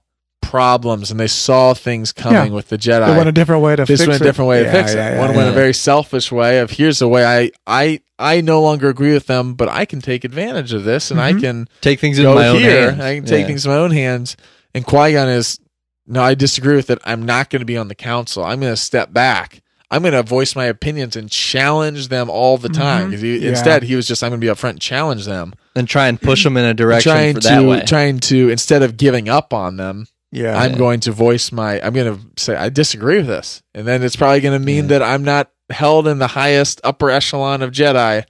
problems 0.49 1.11
and 1.11 1.19
they 1.19 1.27
saw 1.27 1.73
things 1.73 2.11
coming 2.11 2.53
with 2.53 2.69
the 2.69 2.77
Jedi. 2.77 3.05
They 3.07 3.17
went 3.17 3.29
a 3.29 3.31
different 3.31 3.61
way 3.63 3.75
to 3.75 3.85
this 3.85 3.99
fix 4.01 4.07
went 4.07 4.21
a 4.21 4.23
it. 4.23 4.27
different 4.27 4.49
way 4.49 4.59
to 4.59 4.65
Yeah, 4.65 4.71
fix 4.71 4.93
yeah, 4.93 5.09
it. 5.09 5.13
yeah, 5.13 5.19
One 5.19 5.31
yeah. 5.31 5.37
went 5.37 5.49
a 5.49 5.53
very 5.53 5.73
selfish 5.73 6.31
way 6.31 6.59
of 6.59 6.71
here's 6.71 6.99
the 6.99 7.07
way 7.07 7.25
I 7.25 7.51
I 7.67 7.99
I 8.17 8.41
no 8.41 8.61
longer 8.61 8.87
agree 8.89 9.13
with 9.13 9.27
them, 9.27 9.55
but 9.55 9.67
I 9.69 9.85
can 9.85 9.99
take 10.01 10.23
advantage 10.23 10.71
of 10.73 10.83
this 10.85 11.11
and 11.11 11.19
I 11.19 11.33
Mhm. 11.33 11.41
can 11.41 11.67
Take 11.81 11.99
things 11.99 12.17
in 12.19 12.25
my 12.25 12.47
own 12.47 12.59
here. 12.59 12.91
hands. 12.91 13.01
I 13.01 13.15
can 13.15 13.25
take 13.25 13.41
Yeah. 13.41 13.47
things 13.47 13.65
in 13.65 13.71
my 13.71 13.77
own 13.77 13.91
hands. 13.91 14.37
And 14.73 14.85
Qui 14.85 15.13
Gon 15.13 15.27
is 15.29 15.59
no, 16.07 16.21
I 16.21 16.35
disagree 16.35 16.75
with 16.75 16.89
it. 16.91 16.99
I'm 17.03 17.23
not 17.25 17.49
going 17.49 17.61
to 17.61 17.65
be 17.65 17.77
on 17.77 17.87
the 17.87 17.95
council. 17.95 18.43
I'm 18.45 18.59
going 18.59 18.71
to 18.71 18.77
step 18.77 19.11
back. 19.11 19.61
I'm 19.91 20.01
going 20.01 20.13
to 20.13 20.23
voice 20.23 20.55
my 20.55 20.65
opinions 20.65 21.15
and 21.15 21.29
challenge 21.29 22.09
them 22.09 22.29
all 22.29 22.57
the 22.57 22.69
time. 22.69 23.07
Mhm. 23.07 23.11
'Cause 23.11 23.21
he, 23.21 23.37
Yeah. 23.39 23.49
Instead, 23.49 23.83
he 23.83 23.95
was 23.95 24.07
just 24.07 24.23
I'm 24.23 24.29
going 24.29 24.39
to 24.39 24.45
be 24.45 24.49
up 24.49 24.57
front 24.57 24.75
and 24.75 24.81
challenge 24.81 25.25
them. 25.25 25.53
and 25.75 25.87
try 25.89 26.07
and 26.07 26.21
push 26.21 26.43
them 26.45 26.55
in 26.57 26.63
a 26.65 26.73
direction 26.73 27.11
trying 27.11 27.35
for 27.35 27.41
to 27.41 27.47
that 27.49 27.63
way. 27.65 27.83
trying 27.85 28.19
to 28.19 28.49
instead 28.49 28.81
of 28.81 28.95
giving 28.97 29.27
up 29.27 29.53
on 29.53 29.75
them, 29.77 30.05
Yeah. 30.31 30.57
I'm 30.57 30.71
Yeah. 30.73 30.77
going 30.77 30.99
to 31.01 31.11
voice 31.11 31.51
my 31.51 31.79
I'm 31.81 31.93
going 31.93 32.15
to 32.17 32.41
say 32.41 32.55
I 32.55 32.69
disagree 32.69 33.17
with 33.17 33.27
this. 33.27 33.61
And 33.73 33.87
then 33.87 34.03
it's 34.03 34.15
probably 34.15 34.41
going 34.41 34.59
to 34.59 34.65
mean 34.65 34.85
Yeah. 34.85 34.99
that 34.99 35.03
I'm 35.03 35.23
not 35.23 35.51
held 35.69 36.07
in 36.07 36.19
the 36.19 36.27
highest 36.27 36.81
upper 36.83 37.09
echelon 37.09 37.61
of 37.61 37.71
Jedi 37.71 38.23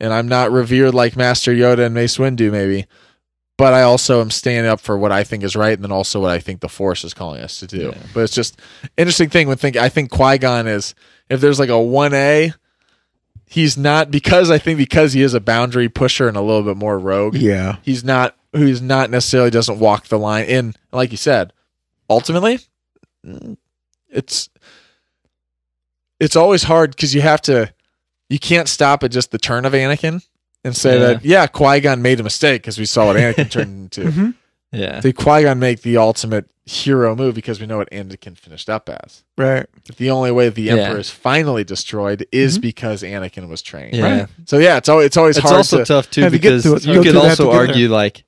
and 0.00 0.12
I'm 0.12 0.28
not 0.28 0.52
revered 0.52 0.94
like 0.94 1.16
Master 1.16 1.52
Yoda 1.52 1.86
and 1.86 1.94
Mace 1.94 2.18
Windu 2.18 2.50
maybe. 2.52 2.86
but 3.56 3.74
I 3.74 3.82
also 3.82 4.20
am 4.20 4.30
standing 4.30 4.70
up 4.70 4.78
for 4.78 4.96
what 4.96 5.10
I 5.10 5.24
think 5.24 5.42
is 5.42 5.56
right, 5.56 5.72
and 5.72 5.82
then 5.82 5.90
also 5.90 6.20
what 6.20 6.30
I 6.30 6.38
think 6.38 6.60
the 6.60 6.68
Force 6.68 7.02
is 7.02 7.12
calling 7.12 7.40
us 7.42 7.58
to 7.58 7.66
do. 7.66 7.92
But 8.14 8.20
it's 8.20 8.32
just 8.34 8.60
interesting 8.96 9.30
thing 9.30 9.48
when 9.48 9.56
think 9.56 9.76
I 9.76 9.88
think 9.88 10.10
Qui 10.12 10.38
Gon 10.38 10.68
is 10.68 10.94
if 11.28 11.40
there's 11.40 11.58
like 11.58 11.68
a 11.68 11.80
one 11.80 12.14
A, 12.14 12.52
he's 13.48 13.76
not 13.78 14.10
because 14.10 14.50
I 14.50 14.58
think 14.58 14.78
because 14.78 15.12
he 15.12 15.22
is 15.22 15.34
a 15.34 15.40
boundary 15.40 15.88
pusher 15.88 16.28
and 16.28 16.36
a 16.36 16.40
little 16.42 16.62
bit 16.62 16.76
more 16.76 16.98
rogue. 16.98 17.34
Yeah. 17.36 17.76
He's 17.82 18.04
not 18.04 18.36
who's 18.52 18.80
not 18.80 19.10
necessarily 19.10 19.50
doesn't 19.50 19.78
walk 19.78 20.06
the 20.08 20.18
line. 20.18 20.46
And 20.46 20.76
like 20.92 21.10
you 21.10 21.16
said, 21.16 21.52
ultimately, 22.08 22.60
it's 24.10 24.48
it's 26.20 26.36
always 26.36 26.64
hard 26.64 26.90
because 26.92 27.14
you 27.14 27.20
have 27.20 27.40
to 27.42 27.72
you 28.28 28.38
can't 28.38 28.68
stop 28.68 29.02
at 29.04 29.10
just 29.10 29.30
the 29.30 29.38
turn 29.38 29.64
of 29.64 29.72
Anakin 29.72 30.24
and 30.64 30.76
say 30.76 30.94
Yeah. 30.94 31.06
that 31.06 31.24
yeah 31.24 31.46
Qui 31.46 31.80
Gon 31.80 32.02
made 32.02 32.20
a 32.20 32.22
mistake 32.24 32.62
because 32.62 32.78
we 32.78 32.86
saw 32.86 33.06
what 33.06 33.16
Anakin 33.16 33.50
turned 33.50 33.96
into. 33.96 34.00
Mhm. 34.10 34.34
Yeah. 34.72 35.00
Did 35.00 35.16
Qui 35.16 35.42
Gon 35.44 35.58
make 35.58 35.82
the 35.82 35.96
ultimate 35.96 36.46
hero 36.66 37.16
move 37.16 37.34
because 37.34 37.58
we 37.60 37.66
know 37.66 37.78
what 37.78 37.90
Anakin 37.90 38.36
finished 38.36 38.68
up 38.68 38.88
as? 38.90 39.24
Right. 39.38 39.66
The 39.96 40.10
only 40.10 40.30
way 40.30 40.48
the 40.50 40.62
Yeah. 40.62 40.74
Emperor 40.74 40.98
is 41.00 41.08
finally 41.10 41.64
destroyed 41.64 42.26
is 42.30 42.58
Mhm. 42.58 42.62
because 42.62 43.02
Anakin 43.02 43.48
was 43.48 43.62
trained. 43.62 43.94
Yeah. 43.96 44.18
Right. 44.20 44.28
So 44.44 44.58
yeah, 44.58 44.76
it's 44.76 44.88
always 44.90 45.06
it's 45.06 45.16
always 45.16 45.38
It's 45.38 45.46
hard 45.46 45.56
also 45.56 45.78
to 45.78 45.84
tough 45.86 46.10
too 46.10 46.20
Have 46.22 46.32
to 46.32 46.38
because 46.38 46.62
to 46.64 46.92
you 46.92 47.02
could 47.02 47.16
also 47.16 47.50
argue 47.50 47.88
like, 47.88 48.24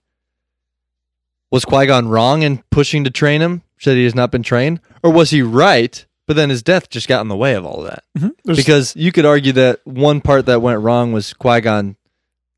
was 1.50 1.64
Qui 1.64 1.86
Gon 1.86 2.08
wrong 2.08 2.42
in 2.42 2.62
pushing 2.70 3.04
to 3.04 3.10
train 3.10 3.40
him? 3.42 3.62
Said 3.78 3.96
he 3.96 4.04
has 4.04 4.14
not 4.14 4.30
been 4.30 4.42
trained, 4.42 4.80
or 5.02 5.10
was 5.10 5.30
he 5.30 5.42
right? 5.42 6.04
But 6.26 6.36
then 6.36 6.48
his 6.50 6.62
death 6.62 6.88
just 6.90 7.08
got 7.08 7.22
in 7.22 7.28
the 7.28 7.36
way 7.36 7.54
of 7.54 7.64
all 7.66 7.80
of 7.84 7.90
that. 7.90 8.04
Mhm. 8.16 8.32
Because 8.56 8.94
you 8.94 9.10
could 9.10 9.24
argue 9.26 9.52
that 9.52 9.80
one 9.84 10.20
part 10.20 10.46
that 10.46 10.62
went 10.62 10.80
wrong 10.80 11.12
was 11.12 11.32
Qui 11.32 11.60
Gon 11.60 11.96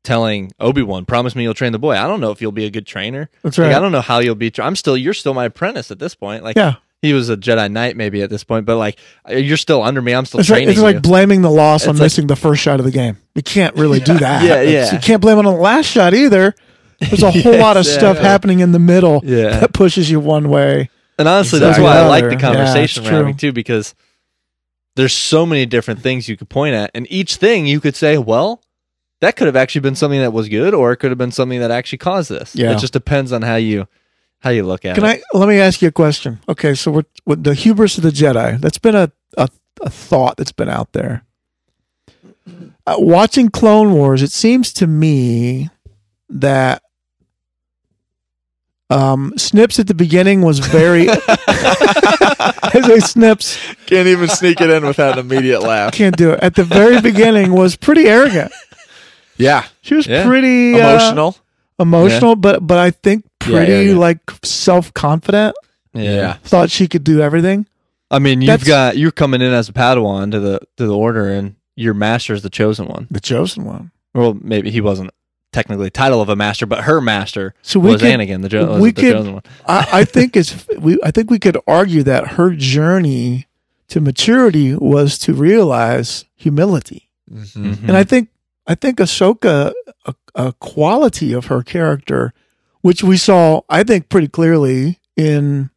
telling 0.03 0.51
Obi 0.59 0.81
Wan, 0.81 1.05
"Promise 1.05 1.35
me 1.35 1.43
you'll 1.43 1.53
train 1.53 1.71
the 1.71 1.79
boy." 1.79 1.93
I 1.95 2.07
don't 2.07 2.19
know 2.21 2.31
if 2.31 2.41
you'll 2.41 2.51
be 2.51 2.65
a 2.65 2.69
good 2.69 2.85
trainer. 2.85 3.29
that's 3.41 3.57
Like, 3.57 3.67
right. 3.69 3.75
I 3.75 3.79
don't 3.79 3.91
know 3.91 4.01
how 4.01 4.19
you'll 4.19 4.35
be. 4.35 4.51
Tra- 4.51 4.65
I'm 4.65 4.75
still. 4.75 4.97
You're 4.97 5.13
still 5.13 5.33
my 5.33 5.45
apprentice 5.45 5.91
at 5.91 5.99
this 5.99 6.13
point. 6.15 6.43
Like 6.43 6.55
yeah. 6.57 6.75
he 7.01 7.13
was 7.13 7.29
a 7.29 7.37
Jedi 7.37 7.71
Knight 7.71 7.95
maybe 7.97 8.21
at 8.21 8.29
this 8.29 8.43
point, 8.43 8.65
but 8.65 8.77
like 8.77 8.97
you're 9.29 9.57
still 9.57 9.81
under 9.83 10.01
me. 10.01 10.13
I'm 10.13 10.25
still 10.25 10.39
It's 10.41 10.49
like, 10.49 10.57
training 10.57 10.73
it's 10.73 10.81
like 10.81 10.95
you. 10.95 11.01
blaming 11.01 11.41
the 11.41 11.51
loss 11.51 11.85
on 11.87 11.91
It's 11.91 11.99
like- 11.99 12.05
missing 12.05 12.27
the 12.27 12.35
first 12.35 12.61
shot 12.61 12.79
of 12.79 12.85
the 12.85 12.91
game. 12.91 13.17
You 13.35 13.43
can't 13.43 13.75
really 13.75 13.99
do 13.99 14.17
that. 14.19 14.43
Yeah, 14.43 14.61
yeah. 14.61 14.93
You 14.93 14.99
can't 14.99 15.21
blame 15.21 15.37
it 15.39 15.45
on 15.45 15.55
the 15.55 15.61
last 15.61 15.85
shot 15.87 16.13
either. 16.13 16.53
There's 16.99 17.23
a 17.23 17.31
whole 17.31 17.57
lot 17.59 17.77
of 17.77 17.85
Yes, 17.85 17.93
stuff 17.95 18.17
yeah. 18.17 18.23
happening 18.23 18.59
in 18.59 18.71
the 18.71 18.79
middle 18.79 19.21
Yeah. 19.23 19.59
that 19.59 19.73
pushes 19.73 20.09
you 20.11 20.19
one 20.19 20.49
way. 20.49 20.89
And 21.19 21.27
honestly, 21.27 21.59
that's 21.59 21.77
why 21.79 21.97
I 21.97 22.07
like 22.07 22.29
the 22.29 22.37
conversation 22.37 23.03
it's 23.03 23.11
we're 23.11 23.17
having 23.17 23.35
too, 23.37 23.51
because 23.51 23.93
there's 24.95 25.13
so 25.13 25.45
many 25.45 25.65
different 25.65 26.01
things 26.01 26.29
you 26.29 26.37
could 26.37 26.49
point 26.49 26.75
at, 26.75 26.91
and 26.93 27.07
each 27.09 27.35
thing 27.37 27.65
you 27.65 27.79
could 27.79 27.95
say, 27.95 28.17
well, 28.17 28.61
that 29.23 29.37
could 29.37 29.47
have 29.47 29.55
actually 29.55 29.81
been 29.81 29.95
something 29.95 30.19
that 30.19 30.33
was 30.33 30.49
good, 30.49 30.73
or 30.73 30.91
it 30.91 30.97
could 30.97 31.11
have 31.11 31.17
been 31.17 31.31
something 31.31 31.61
that 31.61 31.71
actually 31.71 31.99
caused 31.99 32.29
this. 32.29 32.53
Yeah. 32.55 32.71
It 32.71 32.79
just 32.79 32.93
depends 32.93 33.31
on 33.31 33.41
how 33.41 33.55
you 33.55 33.87
how 34.39 34.49
you 34.49 34.63
look 34.63 34.83
at 34.83 34.97
it. 34.97 35.01
Can 35.01 35.09
it. 35.09 35.23
I 35.33 35.37
let 35.37 35.47
me 35.47 35.59
ask 35.59 35.81
you 35.81 35.87
a 35.87 35.91
question? 35.91 36.39
Okay, 36.49 36.75
so 36.75 36.91
we're 36.91 37.05
with 37.25 37.43
the 37.43 37.53
hubris 37.53 37.97
of 37.97 38.03
the 38.03 38.09
Jedi. 38.09 38.59
That's 38.59 38.77
been 38.77 38.95
a 38.95 39.11
a, 39.37 39.47
a 39.81 39.89
thought 39.89 40.35
that's 40.37 40.51
been 40.51 40.69
out 40.69 40.91
there. 40.91 41.23
Uh, 42.85 42.95
watching 42.97 43.47
Clone 43.47 43.93
Wars, 43.93 44.21
it 44.21 44.31
seems 44.31 44.73
to 44.73 44.87
me 44.87 45.69
that 46.27 46.83
um, 48.89 49.31
Snips 49.37 49.79
at 49.79 49.87
the 49.87 49.93
beginning 49.93 50.41
was 50.41 50.59
very. 50.59 51.07
I 52.75 52.81
say 52.83 52.99
Snips 52.99 53.57
can't 53.85 54.07
even 54.07 54.27
sneak 54.27 54.59
it 54.59 54.69
in 54.69 54.85
without 54.85 55.17
an 55.17 55.25
immediate 55.25 55.61
laugh. 55.61 55.93
can't 55.93 56.17
do 56.17 56.31
it. 56.31 56.41
At 56.41 56.55
the 56.55 56.65
very 56.65 56.99
beginning, 56.99 57.53
was 57.53 57.77
pretty 57.77 58.07
arrogant. 58.07 58.51
Yeah, 59.37 59.65
She 59.81 59.95
was 59.95 60.07
Yeah. 60.07 60.25
pretty 60.25 60.73
uh, 60.75 60.89
emotional. 60.95 61.37
emotional, 61.79 62.35
but 62.35 62.65
but 62.65 62.77
I 62.77 62.91
think 62.91 63.25
pretty 63.39 63.71
yeah, 63.71 63.79
yeah. 63.93 63.97
like 63.97 64.19
self 64.43 64.93
confident. 64.93 65.55
Yeah. 65.93 66.33
Thought 66.43 66.69
she 66.71 66.87
could 66.87 67.03
do 67.03 67.21
everything. 67.21 67.65
I 68.11 68.19
mean, 68.19 68.41
you've 68.41 68.47
That's- 68.47 68.67
got 68.67 68.97
you're 68.97 69.11
coming 69.11 69.41
in 69.41 69.53
as 69.53 69.69
a 69.69 69.73
Padawan 69.73 70.31
to 70.31 70.39
the 70.39 70.59
to 70.77 70.85
the 70.85 70.95
Order, 70.95 71.27
and 71.29 71.55
your 71.75 71.93
master 71.93 72.33
is 72.33 72.41
the 72.43 72.49
chosen 72.49 72.87
one. 72.87 73.07
The 73.09 73.19
chosen 73.19 73.65
one. 73.65 73.91
Well, 74.13 74.37
maybe 74.39 74.69
he 74.69 74.81
wasn't 74.81 75.09
technically 75.51 75.89
title 75.89 76.21
of 76.21 76.29
a 76.29 76.35
master, 76.35 76.65
but 76.65 76.83
her 76.83 76.99
master 77.01 77.53
So 77.63 77.79
we 77.79 77.91
was 77.91 78.01
could, 78.01 78.09
Anakin, 78.11 78.41
the, 78.43 78.49
jo- 78.49 78.67
was 78.73 78.81
we 78.81 78.91
the 78.91 79.01
could- 79.01 79.13
chosen 79.13 79.33
one. 79.33 79.43
I, 79.67 79.87
I 79.91 80.03
think 80.15 80.35
it's 80.35 80.67
we. 80.79 80.99
I 81.03 81.09
think 81.11 81.29
we 81.31 81.39
could 81.39 81.57
argue 81.67 82.03
that 82.03 82.29
her 82.33 82.51
journey 82.51 83.47
to 83.89 83.99
maturity 84.01 84.75
was 84.75 85.17
to 85.19 85.33
realize 85.33 86.25
humility, 86.35 87.09
Mhm. 87.31 87.45
Mhm. 87.55 87.87
and 87.87 87.97
I 87.97 88.03
think 88.03 88.29
I 88.65 88.75
think 88.75 88.97
Ahsoka, 88.99 89.73
a, 90.05 90.15
a 90.35 90.53
quality 90.53 91.33
of 91.33 91.45
her 91.47 91.61
character, 91.63 92.33
which 92.81 93.03
we 93.03 93.17
saw, 93.17 93.61
I 93.69 93.83
think 93.83 94.09
pretty 94.09 94.27
clearly 94.29 94.99
in 95.17 95.69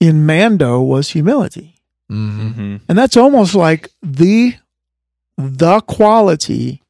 in 0.00 0.26
Mando, 0.26 0.80
was 0.80 1.10
humility, 1.10 1.76
Mhm. 2.10 2.54
Mhm. 2.54 2.80
and 2.88 2.98
that's 2.98 3.16
almost 3.16 3.54
like 3.54 3.90
the 4.02 4.54
the 5.38 5.80
quality 5.82 6.82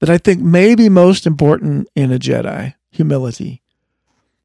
that 0.00 0.10
I 0.10 0.18
think 0.18 0.40
may 0.40 0.74
be 0.74 0.88
most 0.88 1.26
important 1.26 1.88
in 1.94 2.12
a 2.12 2.18
Jedi 2.18 2.74
humility. 2.90 3.62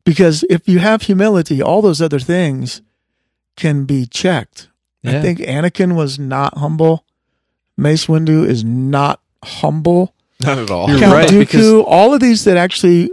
Because 0.06 0.44
if 0.50 0.68
you 0.68 0.80
have 0.80 1.04
humility, 1.04 1.62
all 1.62 1.82
those 1.82 2.02
other 2.02 2.20
things 2.20 2.82
can 3.56 3.86
be 3.86 4.06
checked. 4.06 4.68
I 5.06 5.22
think 5.22 5.40
Anakin 5.40 5.96
was 5.96 6.18
not 6.18 6.58
humble. 6.58 7.04
Mace 7.78 8.06
Windu 8.08 8.48
is 8.48 8.64
not 8.64 9.20
humble. 9.46 10.14
Not 10.42 10.58
at 10.58 10.70
all. 10.72 10.90
You're 10.90 11.00
Count 11.00 11.14
right, 11.14 11.30
Dooku, 11.30 11.40
because- 11.40 11.84
all 11.88 12.14
of 12.14 12.20
these 12.20 12.44
that 12.46 12.58
actually 12.58 13.10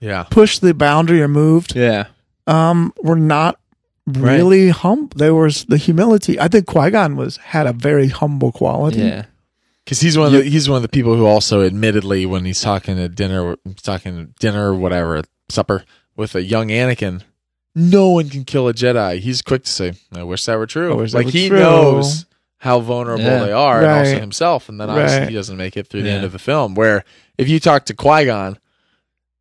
Yeah. 0.00 0.24
pushed 0.24 0.60
the 0.62 0.74
boundary 0.74 1.22
or 1.22 1.28
moved, 1.28 1.76
Yeah. 1.76 2.06
um, 2.46 2.92
were 3.02 3.16
not 3.16 3.58
really 4.06 4.70
humble. 4.70 5.16
There 5.16 5.34
was 5.34 5.64
the 5.66 5.76
humility. 5.76 6.38
I 6.40 6.48
think 6.48 6.66
Qui 6.66 6.90
Gon 6.90 7.14
was 7.16 7.36
had 7.36 7.66
a 7.66 7.72
very 7.72 8.08
humble 8.08 8.50
quality. 8.52 8.98
Yeah. 9.00 9.24
Because 9.84 10.00
he's 10.00 10.16
one 10.18 10.28
of 10.28 10.32
the 10.32 10.42
he's 10.48 10.68
one 10.68 10.76
of 10.76 10.82
the 10.82 10.88
people 10.88 11.16
who 11.16 11.26
also 11.26 11.62
admittedly 11.62 12.24
when 12.26 12.44
he's 12.44 12.60
talking 12.60 12.98
at 13.00 13.14
dinner 13.14 13.56
he's 13.64 13.82
talking 13.82 14.18
at 14.20 14.36
dinner 14.36 14.70
or 14.72 14.74
whatever 14.74 15.22
supper 15.48 15.84
with 16.16 16.34
a 16.36 16.42
young 16.42 16.68
Anakin, 16.68 17.22
no 17.74 18.10
one 18.10 18.28
can 18.28 18.44
kill 18.44 18.68
a 18.68 18.74
Jedi. 18.74 19.18
He's 19.18 19.42
quick 19.42 19.64
to 19.64 19.70
say, 19.70 19.92
"I 20.14 20.22
wish 20.22 20.44
that 20.44 20.56
were 20.58 20.66
true." 20.66 20.92
I 20.92 20.96
wish 20.96 21.10
that 21.12 21.18
like 21.18 21.26
were 21.26 21.32
he 21.32 21.48
true. 21.48 21.58
knows 21.58 22.26
how 22.62 22.78
vulnerable 22.78 23.24
Yeah. 23.24 23.44
they 23.44 23.50
are, 23.52 23.82
and 23.82 23.90
also 23.90 24.20
himself. 24.20 24.68
And 24.68 24.80
then 24.80 24.88
obviously 24.88 25.18
Right. 25.18 25.28
he 25.30 25.34
doesn't 25.34 25.56
make 25.56 25.76
it 25.76 25.88
through 25.88 26.02
the 26.02 26.08
Yeah. 26.10 26.14
end 26.16 26.24
of 26.24 26.30
the 26.30 26.38
film. 26.38 26.76
Where 26.76 27.02
if 27.36 27.48
you 27.48 27.58
talk 27.58 27.86
to 27.86 27.94
Qui 27.94 28.26
Gon, 28.26 28.56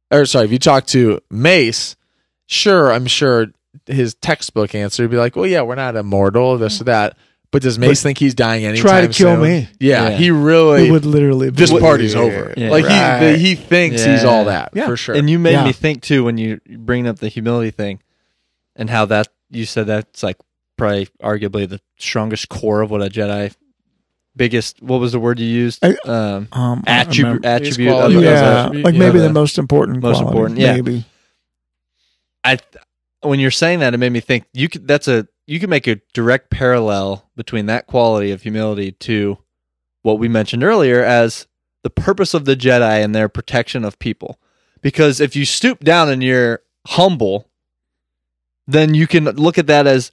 or 0.09 0.25
sorry, 0.25 0.45
if 0.45 0.51
you 0.51 0.57
talk 0.57 0.87
to 0.87 1.19
Mace, 1.29 1.95
sure, 2.47 2.91
I'm 2.91 3.05
sure 3.05 3.47
his 3.85 4.15
textbook 4.15 4.73
answer 4.73 5.03
would 5.03 5.11
be 5.11 5.17
like, 5.17 5.35
"Well, 5.35 5.45
yeah, 5.45 5.61
we're 5.61 5.75
not 5.75 5.95
immortal, 5.95 6.57
this 6.57 6.81
or 6.81 6.85
that." 6.85 7.15
But 7.51 7.61
does 7.61 7.77
Mace 7.77 7.99
But 8.01 8.07
think 8.07 8.17
he's 8.17 8.33
dying 8.33 8.65
anytime 8.65 8.87
try 8.87 9.01
to 9.01 9.09
kill 9.09 9.37
me. 9.37 9.67
Yeah, 9.79 10.09
Yeah. 10.09 10.17
he 10.17 10.31
really. 10.31 10.87
It 10.87 10.91
would 10.91 11.05
literally 11.05 11.51
be 11.51 11.55
this 11.57 11.71
party's 11.71 12.15
over. 12.15 12.53
Yeah. 12.57 12.71
Like 12.71 12.85
Right. 12.85 13.35
he 13.35 13.49
he 13.49 13.55
thinks 13.55 14.03
Yeah. 14.03 14.13
he's 14.13 14.23
all 14.23 14.45
that 14.45 14.71
Yeah. 14.73 14.87
for 14.87 14.97
sure. 14.97 15.13
And 15.15 15.29
you 15.29 15.37
made 15.37 15.51
Yeah. 15.51 15.65
me 15.65 15.73
think 15.73 16.01
too 16.01 16.23
when 16.23 16.37
you 16.39 16.59
bring 16.77 17.07
up 17.07 17.19
the 17.19 17.27
humility 17.27 17.69
thing 17.71 17.99
and 18.75 18.89
how 18.89 19.05
that 19.05 19.27
you 19.51 19.65
said 19.65 19.85
that's 19.87 20.23
like 20.23 20.37
probably 20.81 21.07
arguably 21.21 21.69
the 21.69 21.79
strongest 21.99 22.49
core 22.49 22.81
of 22.81 22.89
what 22.89 23.01
a 23.01 23.09
Jedi 23.09 23.53
biggest 24.35 24.81
what 24.81 24.99
was 24.99 25.11
the 25.11 25.19
word 25.19 25.39
you 25.39 25.45
used? 25.45 25.83
I- 25.85 25.95
um 26.05 26.47
Um, 26.51 26.83
attribute 26.87 27.45
attribute 27.45 27.89
quality 27.91 28.15
of, 28.15 28.19
of 28.21 28.25
yeah, 28.25 28.59
attribute, 28.61 28.85
like 28.85 28.93
yeah. 28.93 28.99
maybe 28.99 29.19
The 29.19 29.27
the 29.27 29.33
most 29.33 29.57
important, 29.57 30.01
most 30.01 30.17
quality, 30.17 30.31
important, 30.31 30.59
yeah. 30.59 30.73
maybe. 30.75 31.05
I 32.43 32.57
when 33.21 33.39
you're 33.39 33.51
saying 33.51 33.79
that, 33.79 33.93
it 33.93 33.97
made 33.97 34.11
me 34.11 34.19
think 34.19 34.45
you 34.53 34.67
could. 34.69 34.87
That's 34.87 35.07
a 35.07 35.27
you 35.45 35.59
could 35.59 35.69
make 35.69 35.85
a 35.87 36.01
direct 36.13 36.49
parallel 36.49 37.29
between 37.35 37.67
that 37.67 37.85
quality 37.87 38.31
of 38.31 38.41
humility 38.41 38.91
to 38.93 39.37
what 40.01 40.17
we 40.17 40.27
mentioned 40.27 40.63
earlier 40.63 41.03
as 41.03 41.45
the 41.83 41.89
purpose 41.89 42.33
of 42.33 42.45
the 42.45 42.55
Jedi 42.55 43.03
and 43.03 43.13
their 43.13 43.29
protection 43.29 43.83
of 43.85 43.99
people. 43.99 44.39
Because 44.81 45.19
if 45.19 45.35
you 45.35 45.45
stoop 45.45 45.81
down 45.83 46.09
and 46.09 46.23
you're 46.23 46.61
humble, 46.87 47.47
then 48.65 48.95
you 48.95 49.05
can 49.05 49.25
look 49.25 49.57
at 49.59 49.67
that 49.67 49.85
as 49.85 50.11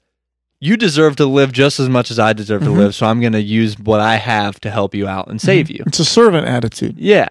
you 0.60 0.76
deserve 0.76 1.16
to 1.16 1.26
live 1.26 1.52
just 1.52 1.78
as 1.78 1.88
much 1.88 2.10
as 2.10 2.18
I 2.18 2.32
deserve 2.32 2.62
Mhm. 2.62 2.66
to 2.66 2.70
live. 2.72 2.94
So 2.94 3.06
I'm 3.06 3.20
going 3.20 3.32
to 3.34 3.40
use 3.42 3.78
what 3.78 4.00
I 4.00 4.16
have 4.16 4.58
to 4.60 4.70
help 4.70 4.94
you 4.94 5.06
out 5.06 5.28
and 5.28 5.40
save 5.40 5.70
you. 5.70 5.84
It's 5.86 6.00
a 6.00 6.04
servant 6.04 6.46
attitude. 6.48 6.96
Yeah. 6.98 7.28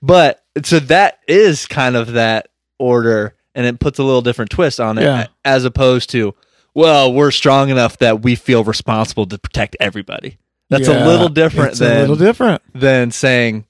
But 0.00 0.42
so 0.62 0.78
that 0.80 1.18
is 1.26 1.66
kind 1.66 1.96
of 1.96 2.12
that 2.12 2.48
order 2.78 3.34
and 3.54 3.66
it 3.66 3.80
puts 3.80 3.98
a 3.98 4.04
little 4.04 4.22
different 4.22 4.50
twist 4.52 4.78
on 4.78 4.98
it 4.98 5.02
Yeah. 5.02 5.26
as 5.44 5.64
opposed 5.64 6.10
to, 6.10 6.34
well, 6.74 7.12
we're 7.12 7.32
strong 7.32 7.70
enough 7.70 7.98
that 7.98 8.22
we 8.22 8.36
feel 8.36 8.62
responsible 8.62 9.26
to 9.26 9.38
protect 9.38 9.76
everybody. 9.80 10.38
That's 10.70 10.86
Yeah, 10.86 11.04
a 11.04 11.06
little 11.06 11.28
different 11.28 11.76
than 11.78 11.96
a 11.96 12.00
little 12.02 12.14
different. 12.16 12.62
than 12.74 13.10
saying 13.10 13.64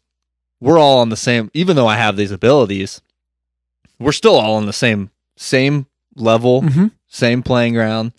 we're 0.60 0.78
all 0.78 0.98
on 0.98 1.08
the 1.08 1.16
same 1.16 1.50
even 1.54 1.76
though 1.76 1.86
I 1.86 1.96
have 1.96 2.16
these 2.18 2.32
abilities, 2.32 3.00
we're 3.98 4.12
still 4.12 4.34
all 4.36 4.56
on 4.56 4.66
the 4.66 4.72
same 4.74 5.10
same 5.36 5.86
level, 6.16 6.60
hmm 6.62 6.86
same 7.06 7.42
playing 7.42 7.72
ground. 7.72 8.12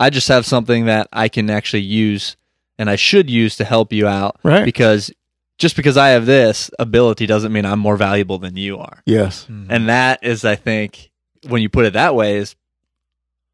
I 0.00 0.10
just 0.10 0.26
have 0.28 0.44
something 0.46 0.86
that 0.86 1.06
I 1.12 1.28
can 1.28 1.48
actually 1.50 1.82
use 1.82 2.36
and 2.78 2.88
I 2.90 2.96
should 2.96 3.28
use 3.30 3.56
to 3.56 3.64
help 3.64 3.92
you 3.92 4.06
out 4.08 4.40
Right. 4.42 4.64
because 4.64 5.12
just 5.58 5.76
because 5.76 5.96
I 5.98 6.08
have 6.10 6.24
this 6.26 6.70
ability 6.78 7.26
doesn't 7.26 7.52
mean 7.52 7.66
I'm 7.66 7.78
more 7.78 7.98
valuable 7.98 8.38
than 8.38 8.56
you 8.56 8.78
are. 8.78 9.02
Yes. 9.04 9.46
And 9.48 9.88
that 9.90 10.20
is, 10.24 10.44
I 10.46 10.56
think, 10.56 11.10
when 11.46 11.60
you 11.60 11.68
put 11.68 11.84
it 11.84 11.92
that 11.92 12.14
way, 12.14 12.36
is 12.38 12.56